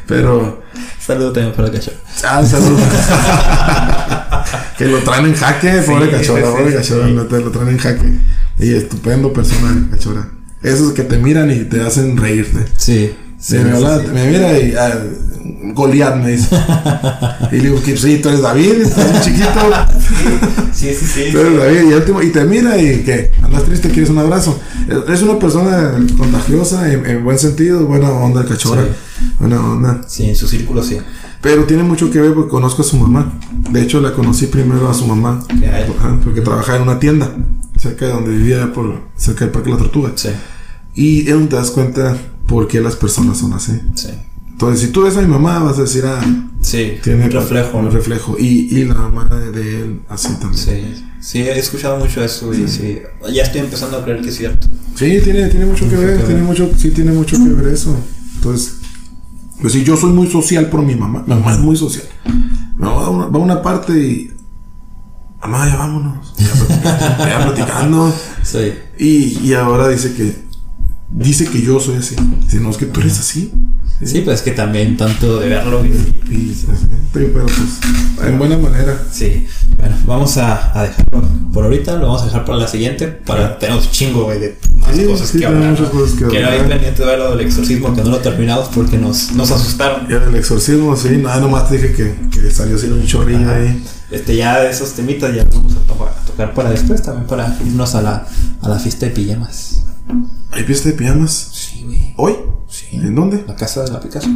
Pero, 0.09 0.63
Saludo 0.99 1.33
también 1.33 1.55
para 1.55 1.69
el 1.69 1.75
cachorro. 1.75 1.97
ah, 2.25 2.43
saludos. 2.45 2.81
que 4.79 4.87
lo 4.87 4.99
traen 5.01 5.27
en 5.27 5.35
jaque, 5.35 5.83
pobre 5.87 6.07
Sí, 6.07 6.11
cachorra, 6.13 6.41
sí, 6.41 6.53
pobre 6.57 6.71
sí, 6.71 6.77
cachorra, 6.77 7.29
te 7.29 7.41
lo 7.41 7.51
traen 7.51 7.69
en 7.69 7.79
jaque. 7.79 8.13
Y 8.59 8.75
estupendo 8.75 9.33
persona, 9.33 9.89
cachorra. 9.91 10.29
Esos 10.63 10.93
que 10.93 11.03
te 11.05 11.19
miran 11.19 11.51
y 11.51 11.65
te 11.65 11.81
hacen 11.83 12.17
reírte. 12.17 12.65
Sí. 12.77 13.15
Sí, 13.39 13.57
me, 13.59 13.71
habla- 13.71 14.03
me 14.13 14.27
mira 14.31 14.59
y 14.59 14.75
ah, 14.77 14.99
Goliat 15.75 16.17
me 16.17 16.33
dice. 16.33 16.49
y 17.53 17.57
le 17.57 17.63
digo 17.63 17.83
que 17.83 17.97
sí, 17.97 18.19
tú 18.19 18.29
eres 18.29 18.43
David, 18.43 18.73
estás 18.83 19.11
muy 19.13 19.21
chiquito. 19.21 19.49
Sí, 20.73 20.95
sí, 20.95 21.07
sí. 21.07 21.23
Tú 21.33 21.39
eres 21.39 21.59
David, 21.59 21.91
y, 21.91 21.95
último- 21.95 22.23
y 22.23 22.31
te 22.31 22.45
mira 22.45 22.81
y 22.81 23.03
que 23.03 23.31
andas 23.43 23.65
triste, 23.65 23.89
quieres 23.91 24.11
un 24.11 24.19
abrazo. 24.19 24.59
Es 25.09 25.23
una 25.23 25.39
persona 25.39 25.93
contagiosa, 26.17 26.93
en, 26.93 27.05
en 27.07 27.25
buen 27.25 27.39
sentido, 27.39 27.85
buena 27.87 28.11
onda, 28.11 28.45
cachorra. 28.45 28.83
Sí. 28.85 29.27
Buena 29.39 29.61
onda. 29.61 30.01
Sí, 30.07 30.29
en 30.29 30.37
su 30.37 30.47
círculo 30.49 30.83
sí. 30.83 30.99
Pero 31.41 31.65
tiene 31.65 31.83
mucho 31.85 32.11
que 32.11 32.21
ver 32.21 32.35
porque 32.35 32.51
conozco 32.51 32.83
a 32.83 32.85
su 32.85 32.97
mamá. 32.97 33.33
De 33.71 33.83
hecho, 33.83 34.01
la 34.01 34.13
conocí 34.13 34.47
primero 34.47 34.89
a 34.89 34.95
su 34.95 35.07
mamá. 35.07 35.45
Porque 36.25 36.41
trabajaba 36.41 36.77
en 36.79 36.83
una 36.83 36.99
tienda 36.99 37.33
cerca 37.77 38.07
de 38.07 38.13
donde 38.13 38.31
vivía, 38.31 38.73
por, 38.73 39.03
cerca 39.17 39.45
del 39.45 39.53
Parque 39.53 39.71
La 39.71 39.77
Tortuga. 39.79 40.13
Sí. 40.17 40.31
Y 40.95 41.23
donde 41.25 41.49
te 41.49 41.57
das 41.57 41.71
cuenta 41.71 42.17
por 42.47 42.67
qué 42.67 42.81
las 42.81 42.97
personas 42.97 43.39
son 43.39 43.53
así. 43.53 43.81
Sí. 43.95 44.09
Entonces, 44.61 44.81
si 44.87 44.89
tú 44.93 45.03
ves 45.03 45.17
a 45.17 45.21
mi 45.21 45.29
mamá, 45.29 45.61
vas 45.61 45.79
a 45.79 45.83
decir, 45.83 46.03
ah, 46.05 46.21
Sí. 46.61 46.95
tiene 47.01 47.27
un 47.27 47.31
reflejo. 47.31 47.81
Reflejo. 47.83 48.37
Y, 48.41 48.77
y 48.77 48.85
la 48.87 48.95
mamá 48.95 49.27
de 49.27 49.83
él, 49.83 50.01
así 50.09 50.35
también. 50.41 50.55
Sí. 50.57 51.05
Sí, 51.21 51.39
he 51.39 51.57
escuchado 51.57 51.97
mucho 51.99 52.25
eso 52.25 52.53
y 52.53 52.67
sí. 52.67 52.99
Ya 53.33 53.45
estoy 53.45 53.61
empezando 53.61 53.99
a 53.99 54.05
creer 54.05 54.21
que 54.21 54.31
es 54.31 54.37
cierto. 54.37 54.67
Sí, 54.97 55.21
tiene, 55.23 55.47
tiene 55.49 55.65
mucho 55.67 55.89
que 55.89 55.95
ver, 55.95 56.19
que 56.19 56.25
tiene 56.25 56.43
mucho, 56.43 56.71
sí 56.77 56.91
tiene 56.91 57.13
mucho 57.13 57.37
que 57.37 57.51
ver 57.51 57.69
eso. 57.73 57.97
Entonces, 58.35 58.79
pues 59.61 59.75
sí, 59.75 59.85
yo 59.85 59.97
soy 59.97 60.13
muy 60.13 60.27
social 60.29 60.69
por 60.69 60.83
mi 60.83 60.97
mamá. 60.97 61.23
Mi 61.25 61.35
mamá 61.35 61.53
es 61.53 61.61
muy 61.61 61.77
social. 61.77 62.05
Mi 62.27 62.85
mamá 62.85 62.95
va 62.97 63.07
a 63.07 63.11
una, 63.11 63.27
va 63.27 63.39
a 63.39 63.43
una 63.43 63.63
parte 63.63 63.93
y. 63.93 64.33
Mamá, 65.41 65.69
ya 65.69 65.77
vámonos. 65.77 66.35
Ya 66.37 67.45
platicando. 67.47 68.13
Sí. 68.43 68.73
Y, 68.99 69.39
y 69.49 69.55
ahora 69.55 69.89
dice 69.89 70.15
que. 70.15 70.35
Dice 71.11 71.47
que 71.47 71.63
yo 71.63 71.79
soy 71.79 71.97
así. 71.99 72.17
Dice, 72.43 72.59
no, 72.59 72.71
es 72.71 72.77
que 72.77 72.87
tú 72.87 72.99
eres 73.01 73.21
así. 73.21 73.53
Sí, 74.05 74.21
pues 74.21 74.39
es 74.39 74.43
que 74.43 74.53
también 74.53 74.97
tanto 74.97 75.41
de 75.41 75.49
verlo 75.49 75.85
y... 75.85 75.89
Y, 76.33 76.67
pero 77.13 77.33
pues, 77.47 77.79
en 78.29 78.39
buena 78.39 78.57
manera. 78.59 78.97
Sí, 79.11 79.47
bueno, 79.77 79.97
vamos 80.07 80.37
a, 80.37 80.79
a 80.79 80.83
dejarlo 80.85 81.23
por 81.53 81.65
ahorita, 81.65 81.97
lo 81.97 82.07
vamos 82.07 82.23
a 82.23 82.27
dejar 82.27 82.45
para 82.45 82.59
la 82.59 82.69
siguiente, 82.69 83.09
para 83.09 83.59
tenemos 83.59 83.87
un 83.87 83.91
chingo, 83.91 84.25
güey, 84.25 84.39
de 84.39 84.59
más 84.77 84.95
Sí, 84.95 85.05
cosas 85.05 85.29
sí, 85.31 85.39
que 85.39 85.47
hablar. 85.47 85.71
muchas 85.71 85.89
cosas 85.89 86.17
que 86.19 86.29
Que 86.29 86.37
hablar. 86.37 86.53
ahí 86.53 86.69
pendiente 86.69 87.01
de 87.03 87.07
ver 87.09 87.19
lo 87.19 87.31
del 87.37 87.47
exorcismo, 87.47 87.95
que 87.95 88.03
no 88.03 88.11
lo 88.11 88.19
terminamos 88.19 88.69
porque 88.75 88.99
nos, 88.99 89.33
nos 89.33 89.51
asustaron. 89.51 90.07
Y 90.09 90.13
el 90.13 90.35
exorcismo, 90.37 90.97
sí, 90.97 91.09
nada, 91.17 91.41
nomás 91.41 91.69
te 91.69 91.79
dije 91.79 91.93
que, 91.95 92.15
que 92.31 92.51
salió 92.53 92.77
así 92.77 92.87
un 92.87 93.05
chorrillo 93.07 93.51
ahí. 93.51 93.83
Este, 94.11 94.37
ya 94.37 94.61
de 94.61 94.71
esos 94.71 94.93
temitas 94.93 95.35
ya 95.35 95.45
los 95.45 95.55
vamos 95.57 95.73
a, 95.75 95.81
to- 95.93 96.05
a 96.07 96.25
tocar 96.27 96.55
para 96.55 96.71
después, 96.71 97.03
también 97.03 97.27
para 97.27 97.57
irnos 97.67 97.95
a 97.97 98.03
la, 98.03 98.27
a 98.63 98.69
la 98.69 98.79
fiesta 98.79 99.07
de 99.07 99.13
pijamas. 99.13 99.83
¿Hay 100.53 100.63
fiesta 100.65 100.91
de 100.91 100.95
pijamas? 100.95 101.49
Sí, 101.53 101.83
güey. 101.85 102.15
¿Hoy? 102.17 102.35
Sí. 102.91 102.97
¿En 102.97 103.15
dónde? 103.15 103.45
La 103.47 103.55
casa 103.57 103.83
de 103.85 103.91
la 103.91 104.01
Picasso. 104.01 104.29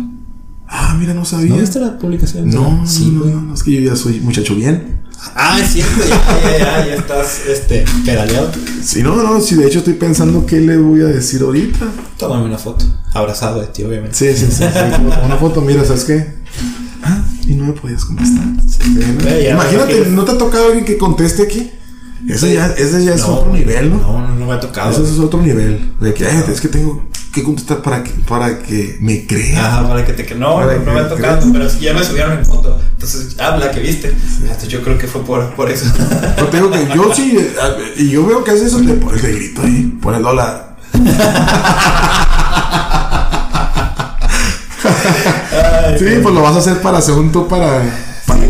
Ah, 0.68 0.96
mira, 0.98 1.12
no 1.14 1.24
sabía. 1.24 1.50
¿No 1.50 1.58
viste 1.58 1.78
la 1.80 1.98
publicación? 1.98 2.48
No, 2.48 2.86
sí, 2.86 3.10
no, 3.12 3.26
no, 3.26 3.40
no, 3.42 3.54
es 3.54 3.62
que 3.62 3.72
yo 3.72 3.90
ya 3.90 3.96
soy 3.96 4.20
muchacho 4.20 4.54
bien. 4.54 5.00
Ah, 5.34 5.58
es 5.60 5.72
cierto, 5.72 6.00
ya, 6.08 6.40
ya, 6.42 6.58
ya, 6.58 6.86
ya 6.86 6.94
estás 6.94 7.42
este, 7.46 7.84
pedaleado. 8.04 8.50
Sí, 8.82 9.02
no, 9.02 9.14
no, 9.14 9.40
sí, 9.40 9.54
de 9.54 9.66
hecho 9.66 9.78
estoy 9.78 9.94
pensando 9.94 10.44
qué 10.46 10.60
le 10.60 10.76
voy 10.78 11.00
a 11.02 11.04
decir 11.06 11.42
ahorita. 11.42 11.86
Tómame 12.16 12.46
una 12.46 12.58
foto. 12.58 12.84
Abrazado 13.12 13.60
de 13.60 13.66
ti, 13.68 13.82
obviamente. 13.84 14.16
Sí, 14.16 14.32
sí, 14.34 14.50
sí. 14.50 14.64
una 15.24 15.36
foto, 15.36 15.60
mira, 15.60 15.84
¿sabes 15.84 16.04
qué? 16.04 16.26
Ah, 17.04 17.24
y 17.46 17.54
no 17.54 17.66
me 17.66 17.72
podías 17.72 18.04
contestar. 18.04 18.44
Imagínate, 18.44 19.76
no, 19.76 19.86
que- 20.04 20.10
¿no 20.10 20.24
te 20.24 20.32
ha 20.32 20.38
tocado 20.38 20.66
alguien 20.66 20.84
que 20.84 20.96
conteste 20.98 21.42
aquí? 21.42 21.70
Ese 22.28 22.54
ya, 22.54 22.66
ese 22.68 23.04
ya 23.04 23.14
es 23.14 23.20
No, 23.22 23.34
otro 23.34 23.52
nivel, 23.52 23.90
¿no? 23.90 23.96
No, 23.98 24.26
no, 24.28 24.34
no 24.34 24.46
me 24.46 24.52
ha 24.54 24.60
tocado. 24.60 24.90
Ese 24.90 25.02
es 25.02 25.18
otro 25.18 25.42
nivel. 25.42 25.92
De 26.00 26.14
que, 26.14 26.24
es 26.24 26.60
que 26.60 26.68
tengo 26.68 27.04
que 27.32 27.42
contestar 27.42 27.80
para 27.80 28.04
que, 28.04 28.10
para 28.28 28.58
que 28.58 28.98
me 29.00 29.26
crea. 29.26 29.66
Ajá, 29.66 29.88
para 29.88 30.04
que 30.04 30.12
te 30.12 30.26
que 30.26 30.34
no, 30.34 30.56
Para 30.56 30.74
no 30.74 30.84
que 30.84 30.90
me 30.90 31.00
ha 31.00 31.08
tocado, 31.08 31.38
creas. 31.38 31.52
pero 31.52 31.78
que 31.78 31.84
ya 31.84 31.94
me 31.94 32.04
subieron 32.04 32.38
en 32.38 32.44
foto. 32.44 32.78
Entonces, 32.92 33.40
habla 33.40 33.70
que 33.70 33.80
viste. 33.80 34.14
Entonces, 34.42 34.68
yo 34.68 34.82
creo 34.82 34.98
que 34.98 35.06
fue 35.06 35.24
por, 35.24 35.54
por 35.54 35.70
eso. 35.70 35.86
Yo 36.36 36.44
te 36.46 36.56
digo 36.58 36.70
que 36.70 36.88
yo 36.94 37.14
sí, 37.14 37.36
eh, 37.38 37.94
y 37.96 38.10
yo 38.10 38.26
veo 38.26 38.44
que 38.44 38.50
hace 38.50 38.66
eso, 38.66 38.78
pones 39.00 39.22
de 39.22 39.32
grito 39.32 39.62
ahí, 39.62 39.98
pon 40.00 40.14
el 40.14 40.22
dólar. 40.22 40.76
sí, 45.98 46.04
pues 46.22 46.34
lo 46.34 46.42
vas 46.42 46.56
a 46.56 46.58
hacer 46.58 46.82
para 46.82 47.00
segundo 47.00 47.48
para 47.48 47.82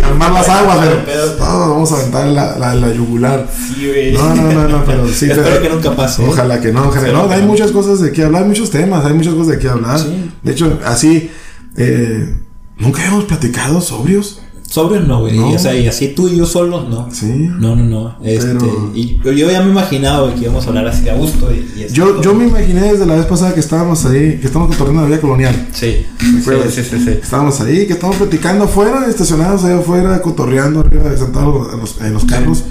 calmar 0.03 0.33
las 0.33 0.49
aguas, 0.49 0.79
pero 1.07 1.27
no, 1.39 1.71
vamos 1.71 1.93
a 1.93 1.97
aventar 1.97 2.27
la, 2.27 2.59
la, 2.59 2.75
la 2.75 2.93
yugular. 2.93 3.49
Sí, 3.51 3.89
güey. 3.89 4.13
No, 4.13 4.35
no, 4.35 4.53
no, 4.53 4.69
no, 4.69 4.85
pero 4.85 5.09
sí. 5.09 5.27
Espero 5.31 5.43
pero- 5.45 5.63
que 5.63 5.69
nunca 5.71 5.97
pase. 5.97 6.23
¿eh? 6.23 6.29
Ojalá 6.29 6.61
que 6.61 6.73
no, 6.73 6.89
ojalá. 6.89 7.13
No, 7.13 7.31
hay 7.31 7.43
muchas 7.43 7.71
cosas 7.71 8.01
de 8.01 8.13
qué 8.13 8.25
hablar, 8.25 8.43
hay 8.43 8.49
muchos 8.49 8.71
temas, 8.71 9.05
hay 9.05 9.15
muchas 9.15 9.35
cosas 9.35 9.49
de 9.55 9.59
qué 9.59 9.69
hablar. 9.69 9.99
Sí. 9.99 10.31
De 10.43 10.53
hecho, 10.53 10.79
así, 10.85 11.31
eh, 11.77 12.37
nunca 12.77 13.01
habíamos 13.03 13.25
platicado 13.25 13.81
sobrios. 13.81 14.42
Sobrios 14.73 15.07
no, 15.07 15.21
güey. 15.21 15.37
No. 15.37 15.51
O 15.51 15.59
sea, 15.59 15.75
y 15.77 15.87
así 15.87 16.09
tú 16.17 16.29
y 16.29 16.37
yo 16.39 16.47
solos, 16.47 16.89
no. 16.89 17.07
Sí. 17.13 17.27
No, 17.27 17.77
no, 17.77 17.85
no. 17.85 18.17
Este, 18.25 18.55
Pero- 18.55 18.91
y 18.95 19.19
yo 19.23 19.51
ya 19.51 19.61
me 19.61 19.71
imaginaba 19.71 20.35
que 20.35 20.45
íbamos 20.45 20.65
a 20.65 20.69
hablar 20.71 20.87
así 20.87 21.07
a 21.11 21.15
gusto. 21.15 21.51
Y, 21.53 21.83
y 21.83 21.93
Yo, 21.93 22.23
yo 22.23 22.33
me 22.33 22.47
imaginé 22.47 22.81
desde 22.93 23.05
la 23.05 23.17
vez 23.17 23.27
pasada 23.27 23.53
que 23.53 23.61
estábamos 23.61 24.03
ahí, 24.07 24.39
que 24.39 24.47
estábamos 24.47 24.69
cotorreando 24.75 25.03
la 25.03 25.09
vida 25.09 25.21
colonial. 25.21 25.69
Sí. 25.73 26.07
acuerdas? 26.41 26.73
Sí, 26.73 26.83
sí, 26.85 26.89
sí, 26.97 27.05
sí. 27.05 27.11
Estábamos 27.23 27.61
ahí, 27.61 27.87
que 27.87 27.93
estábamos 27.93 28.17
platicando 28.17 28.65
afuera, 28.65 29.05
estacionados 29.11 29.63
ahí 29.65 29.75
afuera, 29.75 30.23
cotorreando 30.23 30.81
arriba, 30.81 31.15
sentados 31.19 31.75
en 31.75 31.79
los, 31.79 32.01
en 32.01 32.15
los 32.15 32.25
carros. 32.25 32.65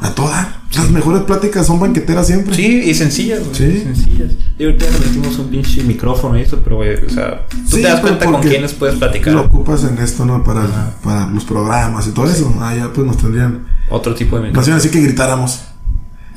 A 0.00 0.10
toda. 0.14 0.57
Las 0.74 0.90
mejores 0.90 1.22
pláticas 1.22 1.66
son 1.66 1.80
banqueteras 1.80 2.26
siempre. 2.26 2.54
Sí, 2.54 2.82
y 2.84 2.92
sencillas, 2.94 3.40
güey. 3.40 3.54
Sí. 3.54 3.80
Sencillas. 3.84 4.32
Y 4.58 4.64
ahorita 4.64 4.84
le 4.84 4.98
metimos 5.06 5.38
un 5.38 5.48
pinche 5.48 5.82
micrófono 5.82 6.38
y 6.38 6.42
eso, 6.42 6.60
pero, 6.62 6.76
güey, 6.76 6.94
o 7.04 7.08
sea, 7.10 7.46
tú 7.48 7.56
Sí, 7.76 7.82
te 7.82 7.88
das 7.88 8.00
cuenta 8.00 8.26
con 8.26 8.42
quiénes 8.42 8.74
puedes 8.74 8.96
platicar. 8.96 9.32
Lo 9.32 9.42
ocupas 9.46 9.82
en 9.84 9.96
esto, 9.98 10.26
¿no? 10.26 10.44
Para, 10.44 10.94
para 11.02 11.26
los 11.28 11.44
programas 11.44 12.06
y 12.06 12.10
todo 12.10 12.26
eso. 12.26 12.54
Ah, 12.60 12.74
ya 12.76 12.92
pues 12.92 13.06
nos 13.06 13.16
tendrían. 13.16 13.64
Otro 13.88 14.14
tipo 14.14 14.36
de 14.38 14.48
micrófono. 14.48 14.76
así 14.76 14.90
que 14.90 15.00
gritáramos. 15.00 15.62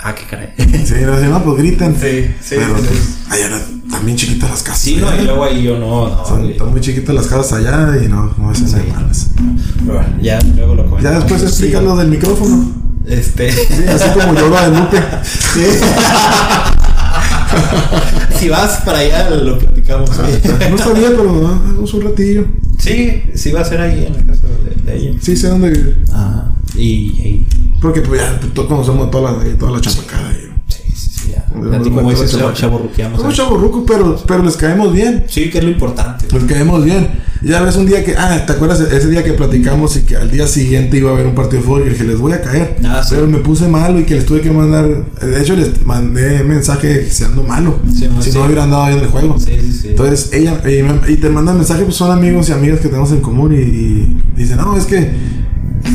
Ah, 0.03 0.15
qué 0.15 0.23
caray. 0.27 0.53
Sí, 0.57 0.93
decían, 0.93 1.29
no, 1.29 1.43
pues 1.43 1.57
griten. 1.57 1.93
Sí, 1.99 2.33
sí, 2.41 2.55
Pero 2.57 2.77
sí, 2.77 2.85
pues, 2.87 3.17
allá 3.29 3.61
también 3.91 4.17
chiquitas 4.17 4.49
las 4.49 4.63
casas. 4.63 4.79
Sí, 4.81 4.95
no, 4.95 5.09
allá. 5.09 5.21
y 5.21 5.25
luego 5.25 5.43
ahí 5.43 5.61
yo 5.63 5.77
no, 5.77 6.09
no. 6.09 6.25
Son- 6.25 6.49
están 6.49 6.71
muy 6.71 6.81
chiquitas 6.81 7.13
las 7.13 7.27
casas 7.27 7.53
allá 7.53 8.01
y 8.03 8.07
no, 8.07 8.33
no 8.37 8.49
hacen 8.49 8.67
Sí. 8.69 8.75
malas. 8.95 9.29
Pero 9.85 9.93
bueno, 9.99 10.09
ya 10.21 10.39
luego 10.55 10.73
lo 10.75 10.83
Ya 10.83 10.89
comentamos. 10.89 11.19
después 11.23 11.43
explica 11.43 11.81
lo 11.81 11.95
del 11.97 12.07
micrófono. 12.07 12.71
Este. 13.07 13.51
Sí, 13.51 13.67
así 13.87 14.09
como 14.11 14.33
yo 14.35 14.47
lo 14.49 14.61
de 14.61 14.69
Lupe. 14.79 15.01
Sí. 15.53 15.61
si 18.39 18.49
vas 18.49 18.81
para 18.85 18.99
allá, 18.99 19.29
lo 19.29 19.57
platicamos. 19.59 20.09
No 20.17 20.25
está 20.75 20.93
bien, 20.93 21.13
pero 21.17 21.47
ah, 21.47 21.61
vamos 21.65 21.93
un 21.93 22.01
ratillo. 22.01 22.45
Sí, 22.79 23.23
sí 23.35 23.51
va 23.51 23.61
a 23.61 23.65
ser 23.65 23.81
ahí 23.81 24.05
en 24.05 24.13
la 24.13 24.33
casa 24.33 24.47
de, 24.85 24.91
de 24.91 24.97
ella. 24.97 25.19
Sí, 25.21 25.35
sé 25.35 25.47
dónde. 25.49 25.95
Ah, 26.11 26.49
y, 26.75 26.87
y 26.87 27.47
Porque 27.81 28.01
pues 28.01 28.21
ya 28.21 28.39
todos 28.53 28.67
conocemos 28.67 29.11
toda 29.11 29.31
la, 29.33 29.57
toda 29.57 29.71
la 29.73 29.81
chapacada. 29.81 30.31
y- 30.33 30.50
ya. 31.29 31.45
Nos 31.55 31.81
Así 31.81 31.89
como 31.89 32.09
dices, 32.09 32.31
Somos 32.31 32.61
ahí. 32.61 33.33
chavorrucos, 33.33 33.83
pero, 33.87 34.15
pero 34.27 34.43
les 34.43 34.57
caemos 34.57 34.93
bien. 34.93 35.25
Sí, 35.27 35.49
que 35.49 35.57
es 35.59 35.63
lo 35.63 35.69
importante. 35.69 36.25
Les 36.31 36.43
caemos 36.45 36.83
bien. 36.83 37.09
Ya 37.43 37.59
ves 37.61 37.75
un 37.75 37.87
día 37.87 38.03
que, 38.05 38.15
ah, 38.15 38.43
¿te 38.45 38.53
acuerdas 38.53 38.79
ese 38.81 39.09
día 39.09 39.23
que 39.23 39.33
platicamos 39.33 39.95
y 39.97 40.01
que 40.01 40.15
al 40.15 40.29
día 40.29 40.45
siguiente 40.47 40.97
iba 40.97 41.09
a 41.09 41.13
haber 41.13 41.25
un 41.25 41.33
partido 41.33 41.59
de 41.61 41.67
fútbol 41.67 41.83
y 41.87 41.89
dije, 41.89 42.03
les 42.03 42.19
voy 42.19 42.33
a 42.33 42.41
caer? 42.41 42.77
Ah, 42.85 43.01
sí. 43.03 43.15
Pero 43.15 43.27
me 43.27 43.39
puse 43.39 43.67
malo 43.67 43.99
y 43.99 44.03
que 44.03 44.13
les 44.15 44.25
tuve 44.27 44.41
que 44.41 44.51
mandar, 44.51 44.87
de 45.19 45.41
hecho 45.41 45.55
les 45.55 45.83
mandé 45.83 46.43
mensaje 46.43 47.09
siendo 47.09 47.41
malo. 47.43 47.79
Sí, 47.91 48.07
si 48.19 48.31
sí. 48.31 48.37
no 48.37 48.45
hubiera 48.45 48.63
andado 48.65 48.83
ahí 48.83 48.93
en 48.95 48.99
el 49.01 49.07
juego. 49.07 49.39
Sí, 49.39 49.57
sí, 49.59 49.71
sí. 49.73 49.87
Entonces 49.89 50.29
ella, 50.33 50.61
y, 50.69 50.83
me- 50.83 51.11
y 51.11 51.17
te 51.17 51.29
mandan 51.29 51.57
mensaje, 51.57 51.83
pues 51.83 51.95
son 51.95 52.11
amigos 52.11 52.47
y 52.49 52.51
amigas 52.51 52.79
que 52.79 52.89
tenemos 52.89 53.11
en 53.11 53.21
común 53.21 53.53
y, 53.53 53.57
y 53.57 54.21
dicen, 54.35 54.57
no, 54.57 54.77
es 54.77 54.85
que 54.85 55.09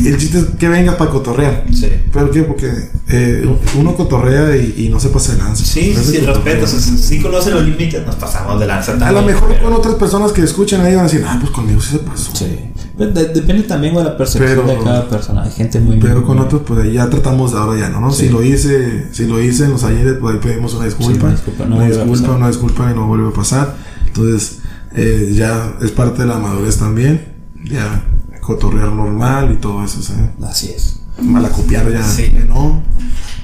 el 0.05 0.17
chiste 0.17 0.39
es 0.39 0.45
que 0.57 0.67
venga 0.69 0.97
para 0.97 1.11
cotorrear. 1.11 1.65
Sí. 1.73 1.89
¿Pero 2.11 2.31
qué? 2.31 2.43
Porque 2.43 2.71
eh, 3.09 3.47
uno 3.77 3.95
cotorrea 3.95 4.55
y, 4.55 4.73
y 4.85 4.89
no 4.89 4.99
se 4.99 5.09
pasa 5.09 5.33
de 5.33 5.39
lanza. 5.39 5.63
Sí, 5.65 5.93
No 5.95 6.03
sí, 6.03 6.11
sí, 6.11 6.17
respeto. 6.19 6.65
o 6.65 6.67
sea, 6.67 6.79
si 6.79 6.97
si 6.97 7.21
conoce 7.21 7.51
los 7.51 7.63
límites, 7.65 8.05
nos 8.05 8.15
pasamos 8.15 8.59
de 8.59 8.67
lanza 8.67 8.93
A 8.93 8.97
también. 8.97 9.15
lo 9.15 9.21
mejor 9.33 9.49
pero- 9.49 9.63
con 9.63 9.73
otras 9.73 9.95
personas 9.95 10.31
que 10.31 10.41
escuchan 10.41 10.81
ahí 10.81 10.95
van 10.95 11.05
a 11.05 11.07
decir, 11.09 11.23
ah, 11.27 11.37
pues 11.39 11.51
conmigo 11.51 11.79
sí 11.81 11.91
se 11.91 11.99
pasó. 11.99 12.35
Sí. 12.35 12.59
Pero 12.97 13.11
de- 13.11 13.27
depende 13.27 13.63
también 13.63 13.93
de 13.95 14.03
la 14.03 14.17
percepción 14.17 14.65
Pero- 14.65 14.77
de 14.79 14.83
cada 14.83 15.07
persona. 15.07 15.43
Hay 15.43 15.51
gente 15.51 15.79
muy. 15.79 15.99
Pero 15.99 16.23
con 16.25 16.39
otros, 16.39 16.63
pues 16.65 16.79
ahí 16.79 16.93
ya 16.93 17.09
tratamos 17.09 17.51
de 17.53 17.57
ahora 17.59 17.79
ya, 17.79 17.89
¿no? 17.89 18.01
¿no? 18.01 18.11
Sí. 18.11 18.25
Si 18.25 18.29
lo 18.29 18.43
hice, 18.43 19.07
si 19.11 19.25
lo 19.27 19.41
hice 19.41 19.65
en 19.65 19.71
los 19.71 19.83
ayeres, 19.83 20.15
pues 20.19 20.33
ahí 20.35 20.39
pedimos 20.41 20.73
una 20.73 20.85
disculpa. 20.85 21.25
una 21.25 21.31
disculpa, 21.31 21.65
no 21.65 21.75
una 21.75 21.85
a 21.85 21.87
disculpa, 21.89 22.31
una 22.31 22.47
disculpa 22.47 22.91
y 22.91 22.95
no 22.95 23.07
vuelve 23.07 23.29
a 23.29 23.31
pasar. 23.33 23.75
Entonces, 24.07 24.59
eh, 24.95 25.31
ya 25.35 25.75
es 25.81 25.91
parte 25.91 26.23
de 26.23 26.27
la 26.27 26.37
madurez 26.39 26.77
también. 26.77 27.33
Ya 27.65 28.03
cotorrear 28.47 28.87
normal 28.93 29.51
y 29.51 29.57
todo 29.57 29.83
eso, 29.83 30.01
¿sabes? 30.01 30.29
Así 30.49 30.71
es. 30.73 31.01
Malacopiar 31.21 31.91
ya, 31.91 32.01
Sí. 32.01 32.31
ya 32.33 32.45
no. 32.45 32.81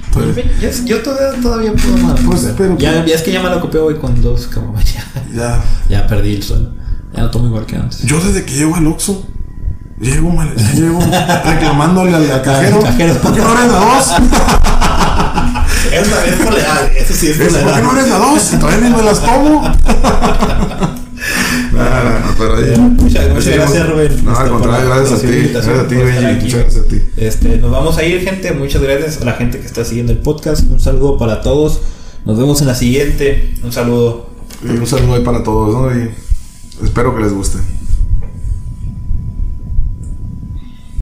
Entonces, 0.06 0.84
Yo, 0.86 0.96
yo 0.96 1.02
todavía, 1.02 1.40
todavía 1.42 1.72
puedo 1.74 1.96
mal. 1.98 2.14
Pues, 2.24 2.48
pero- 2.56 2.78
ya, 2.78 3.04
ya 3.04 3.14
es 3.14 3.20
que 3.22 3.30
ya 3.32 3.42
me 3.42 3.50
lo 3.50 3.60
copié 3.60 3.80
hoy 3.80 3.96
con 3.96 4.20
dos 4.22 4.46
como 4.46 4.74
ya, 4.80 5.04
ya. 5.34 5.62
ya 5.90 6.06
perdí 6.06 6.34
el 6.36 6.42
suelo. 6.42 6.70
Ya 7.14 7.22
no 7.22 7.30
tomo 7.30 7.46
igual 7.48 7.66
que 7.66 7.76
antes. 7.76 8.00
Yo 8.02 8.18
desde 8.20 8.44
que 8.46 8.54
llego 8.54 8.74
al 8.76 8.86
Oxxo, 8.86 9.26
llego, 10.00 10.30
mal, 10.30 10.54
ya 10.56 10.72
llego 10.72 10.98
reclamándole 11.44 12.14
al, 12.14 12.30
al 12.30 12.42
cajero. 12.42 12.80
¿Por 12.80 12.96
qué 12.96 13.40
no 13.42 13.52
eres 13.58 13.72
la 13.72 13.78
dos? 13.78 14.12
Eso 15.92 16.16
es 16.26 16.34
por 16.36 16.52
la 16.54 16.58
edad, 16.60 16.92
eso 16.96 17.14
sí 17.14 17.28
es 17.28 17.36
por 17.36 17.52
la 17.52 17.60
¿Por 17.60 17.74
qué 17.74 17.82
no 17.82 17.90
edad. 17.92 17.98
eres 17.98 18.10
la 18.10 18.18
dos? 18.18 18.52
Y 18.52 18.56
todavía 18.56 18.88
ni 18.88 18.96
me 18.96 19.02
las 19.02 19.20
tomo. 19.20 19.62
No, 21.72 22.34
pero 22.38 22.56
ahí- 22.56 22.78
Muchas, 22.78 23.28
gracias, 23.28 23.88
Rubén. 23.88 24.24
No, 24.24 24.36
al 24.36 24.50
contrario, 24.50 24.88
gracias 24.88 25.18
a 25.18 25.22
ti. 25.26 25.48
Gracias 25.52 25.78
a 25.78 25.86
ti, 25.88 25.94
Benji. 25.94 26.44
Muchas 26.44 26.60
gracias 26.60 26.84
a 26.84 26.88
ti. 26.88 27.00
Este, 27.16 27.58
nos 27.58 27.70
vamos 27.70 27.96
a 27.98 28.04
ir, 28.04 28.20
gente. 28.22 28.52
Muchas 28.52 28.82
gracias 28.82 29.20
a 29.20 29.24
la 29.24 29.32
gente 29.32 29.58
que 29.60 29.66
está 29.66 29.84
siguiendo 29.84 30.12
el 30.12 30.18
podcast. 30.18 30.62
Un 30.70 30.80
saludo 30.80 31.18
para 31.18 31.40
todos. 31.40 31.80
Nos 32.24 32.38
vemos 32.38 32.60
en 32.60 32.66
la 32.68 32.74
siguiente. 32.74 33.54
Un 33.62 33.72
saludo. 33.72 34.30
Y 34.62 34.68
un 34.76 34.86
saludo 34.86 35.14
ahí 35.14 35.22
para 35.24 35.42
todos, 35.42 35.74
¿no? 35.74 35.96
Y 35.98 36.10
espero 36.84 37.14
que 37.14 37.22
les 37.22 37.32
guste. 37.32 37.58